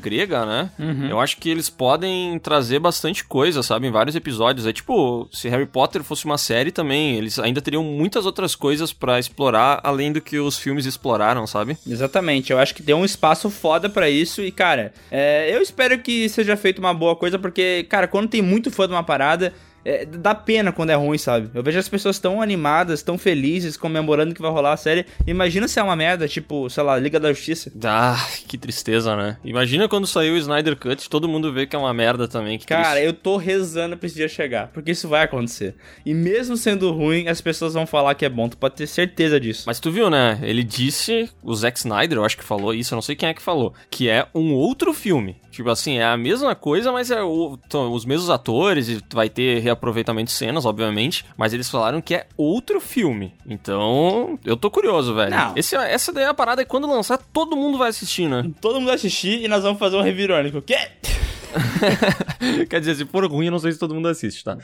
grega, 0.00 0.44
né? 0.46 0.70
Eu 1.08 1.20
acho 1.20 1.36
que 1.36 1.48
eles 1.48 1.68
podem 1.68 2.38
trazer 2.38 2.78
bastante 2.78 3.24
coisa, 3.24 3.62
sabe? 3.62 3.86
Em 3.86 3.90
vários 3.90 4.14
episódios. 4.16 4.66
É 4.66 4.72
tipo, 4.72 5.28
se 5.32 5.48
Harry 5.48 5.66
Potter 5.66 6.02
fosse 6.02 6.24
uma 6.24 6.38
série 6.38 6.70
também, 6.70 7.16
eles 7.16 7.38
ainda 7.38 7.60
teriam 7.60 7.82
muitas 7.82 8.26
outras 8.26 8.54
coisas 8.54 8.92
pra 8.92 9.18
explorar, 9.18 9.80
além 9.82 10.12
do 10.12 10.20
que 10.20 10.38
os 10.38 10.58
filmes 10.58 10.86
exploraram, 10.86 11.46
sabe? 11.46 11.76
Exatamente, 11.86 12.52
eu 12.52 12.58
acho 12.58 12.74
que 12.74 12.82
tem 12.82 12.94
um 12.94 13.04
espaço 13.04 13.50
foda 13.50 13.88
pra 13.88 14.08
isso 14.08 14.42
e, 14.42 14.50
cara, 14.50 14.92
é, 15.10 15.54
eu 15.54 15.60
espero 15.60 15.98
que 15.98 16.28
seja 16.28 16.56
feita 16.56 16.80
uma 16.80 16.94
boa 16.94 17.16
coisa, 17.16 17.38
porque, 17.38 17.86
cara, 17.88 18.06
quando 18.06 18.28
tem 18.28 18.42
muito 18.42 18.70
fã 18.70 18.86
de 18.86 18.92
uma 18.92 19.02
parada, 19.02 19.52
é, 19.84 20.04
dá 20.04 20.34
pena 20.34 20.72
quando 20.72 20.90
é 20.90 20.94
ruim, 20.94 21.18
sabe? 21.18 21.50
Eu 21.54 21.62
vejo 21.62 21.78
as 21.78 21.88
pessoas 21.88 22.18
tão 22.18 22.40
animadas, 22.42 23.02
tão 23.02 23.16
felizes, 23.16 23.76
comemorando 23.76 24.34
que 24.34 24.42
vai 24.42 24.50
rolar 24.50 24.72
a 24.72 24.76
série. 24.76 25.06
Imagina 25.26 25.66
se 25.68 25.78
é 25.78 25.82
uma 25.82 25.96
merda, 25.96 26.28
tipo, 26.28 26.68
sei 26.70 26.82
lá, 26.82 26.98
Liga 26.98 27.18
da 27.18 27.32
Justiça. 27.32 27.72
Ah, 27.84 28.26
que 28.46 28.58
tristeza, 28.58 29.16
né? 29.16 29.36
Imagina 29.44 29.88
quando 29.88 30.06
saiu 30.06 30.34
o 30.34 30.38
Snyder 30.38 30.76
Cut, 30.76 31.08
todo 31.08 31.28
mundo 31.28 31.52
vê 31.52 31.66
que 31.66 31.74
é 31.74 31.78
uma 31.78 31.94
merda 31.94 32.28
também. 32.28 32.58
Que 32.58 32.66
Cara, 32.66 32.92
triste. 32.92 33.06
eu 33.06 33.12
tô 33.12 33.36
rezando 33.36 33.96
pra 33.96 34.06
esse 34.06 34.16
dia 34.16 34.28
chegar, 34.28 34.68
porque 34.68 34.90
isso 34.90 35.08
vai 35.08 35.24
acontecer. 35.24 35.74
E 36.04 36.12
mesmo 36.14 36.56
sendo 36.56 36.90
ruim, 36.92 37.28
as 37.28 37.40
pessoas 37.40 37.74
vão 37.74 37.86
falar 37.86 38.14
que 38.14 38.24
é 38.24 38.28
bom, 38.28 38.48
tu 38.48 38.56
pode 38.56 38.74
ter 38.74 38.86
certeza 38.86 39.40
disso. 39.40 39.64
Mas 39.66 39.80
tu 39.80 39.90
viu, 39.90 40.10
né? 40.10 40.38
Ele 40.42 40.62
disse, 40.62 41.28
o 41.42 41.54
Zack 41.54 41.78
Snyder, 41.78 42.18
eu 42.18 42.24
acho 42.24 42.36
que 42.36 42.44
falou 42.44 42.74
isso, 42.74 42.92
eu 42.94 42.96
não 42.96 43.02
sei 43.02 43.16
quem 43.16 43.28
é 43.28 43.34
que 43.34 43.42
falou, 43.42 43.74
que 43.90 44.08
é 44.08 44.26
um 44.34 44.52
outro 44.54 44.92
filme. 44.92 45.36
Tipo 45.50 45.68
assim, 45.70 45.98
é 45.98 46.04
a 46.04 46.16
mesma 46.16 46.54
coisa, 46.54 46.92
mas 46.92 47.10
é 47.10 47.22
o- 47.22 47.58
tão 47.68 47.92
os 47.92 48.04
mesmos 48.04 48.30
atores 48.30 48.88
e 48.88 49.00
vai 49.12 49.28
ter 49.28 49.58
reaproveitamento 49.60 50.26
de 50.26 50.32
cenas, 50.32 50.64
obviamente. 50.64 51.24
Mas 51.36 51.52
eles 51.52 51.68
falaram 51.68 52.00
que 52.00 52.14
é 52.14 52.26
outro 52.36 52.80
filme. 52.80 53.34
Então, 53.46 54.38
eu 54.44 54.56
tô 54.56 54.70
curioso, 54.70 55.14
velho. 55.14 55.30
Não. 55.30 55.52
Esse, 55.56 55.74
essa 55.76 56.12
daí 56.12 56.24
é 56.24 56.28
a 56.28 56.34
parada, 56.34 56.62
e 56.62 56.64
quando 56.64 56.86
lançar, 56.86 57.18
todo 57.18 57.56
mundo 57.56 57.76
vai 57.78 57.88
assistir, 57.90 58.28
né? 58.28 58.48
Todo 58.60 58.74
mundo 58.76 58.86
vai 58.86 58.94
assistir 58.94 59.42
e 59.42 59.48
nós 59.48 59.62
vamos 59.62 59.78
fazer 59.78 59.96
um 59.96 60.02
review 60.02 60.24
irônico. 60.24 60.58
O 60.58 60.62
quê? 60.62 60.76
Quer 62.70 62.78
dizer, 62.80 62.94
se 62.94 63.04
for 63.04 63.26
ruim, 63.26 63.46
eu 63.46 63.52
não 63.52 63.58
sei 63.58 63.72
se 63.72 63.78
todo 63.78 63.94
mundo 63.94 64.06
assiste, 64.08 64.44
tá? 64.44 64.56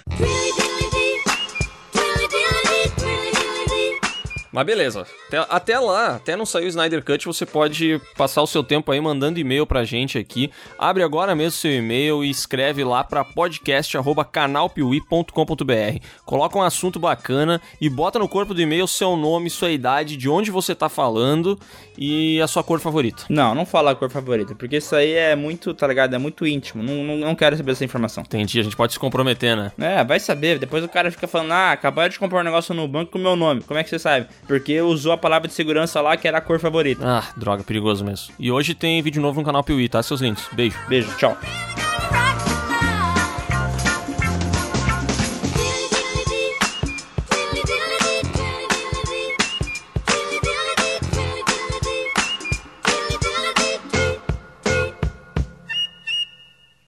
Mas 4.56 4.64
beleza, 4.64 5.04
até, 5.28 5.46
até 5.50 5.78
lá, 5.78 6.16
até 6.16 6.34
não 6.34 6.46
sair 6.46 6.64
o 6.64 6.68
Snyder 6.68 7.04
Cut, 7.04 7.26
você 7.26 7.44
pode 7.44 8.00
passar 8.16 8.40
o 8.40 8.46
seu 8.46 8.64
tempo 8.64 8.90
aí 8.90 8.98
mandando 8.98 9.38
e-mail 9.38 9.66
pra 9.66 9.84
gente 9.84 10.16
aqui. 10.16 10.50
Abre 10.78 11.02
agora 11.02 11.34
mesmo 11.34 11.50
seu 11.50 11.70
e-mail 11.70 12.24
e 12.24 12.30
escreve 12.30 12.82
lá 12.82 13.04
pra 13.04 13.22
podcast@canalpiuí.com.br. 13.22 15.98
Coloca 16.24 16.58
um 16.58 16.62
assunto 16.62 16.98
bacana 16.98 17.60
e 17.78 17.90
bota 17.90 18.18
no 18.18 18.26
corpo 18.26 18.54
do 18.54 18.62
e-mail 18.62 18.88
seu 18.88 19.14
nome, 19.14 19.50
sua 19.50 19.70
idade, 19.70 20.16
de 20.16 20.26
onde 20.26 20.50
você 20.50 20.74
tá 20.74 20.88
falando 20.88 21.60
e 21.98 22.40
a 22.40 22.46
sua 22.46 22.64
cor 22.64 22.80
favorita. 22.80 23.24
Não, 23.28 23.54
não 23.54 23.66
fala 23.66 23.90
a 23.90 23.94
cor 23.94 24.08
favorita, 24.08 24.54
porque 24.54 24.78
isso 24.78 24.96
aí 24.96 25.12
é 25.12 25.36
muito, 25.36 25.74
tá 25.74 25.86
ligado? 25.86 26.14
É 26.14 26.18
muito 26.18 26.46
íntimo. 26.46 26.82
Não, 26.82 27.04
não, 27.04 27.18
não 27.18 27.34
quero 27.34 27.58
saber 27.58 27.72
essa 27.72 27.84
informação. 27.84 28.22
Entendi, 28.22 28.58
a 28.58 28.62
gente 28.62 28.74
pode 28.74 28.94
se 28.94 28.98
comprometer, 28.98 29.54
né? 29.54 29.70
É, 29.78 30.02
vai 30.02 30.18
saber. 30.18 30.58
Depois 30.58 30.82
o 30.82 30.88
cara 30.88 31.10
fica 31.10 31.26
falando, 31.26 31.52
ah, 31.52 31.72
acabaram 31.72 32.08
de 32.08 32.18
comprar 32.18 32.40
um 32.40 32.44
negócio 32.44 32.74
no 32.74 32.88
banco 32.88 33.12
com 33.12 33.18
o 33.18 33.22
meu 33.22 33.36
nome. 33.36 33.60
Como 33.60 33.78
é 33.78 33.84
que 33.84 33.90
você 33.90 33.98
sabe? 33.98 34.26
Porque 34.46 34.80
usou 34.80 35.12
a 35.12 35.18
palavra 35.18 35.48
de 35.48 35.54
segurança 35.54 36.00
lá 36.00 36.16
que 36.16 36.28
era 36.28 36.38
a 36.38 36.40
cor 36.40 36.60
favorita. 36.60 37.02
Ah, 37.04 37.24
droga, 37.36 37.64
perigoso 37.64 38.04
mesmo. 38.04 38.32
E 38.38 38.50
hoje 38.50 38.74
tem 38.74 39.02
vídeo 39.02 39.20
novo 39.20 39.40
no 39.40 39.46
canal 39.46 39.64
Piuí, 39.64 39.88
tá, 39.88 40.02
seus 40.02 40.20
lindos? 40.20 40.44
Beijo. 40.52 40.78
Beijo, 40.88 41.16
tchau. 41.16 41.36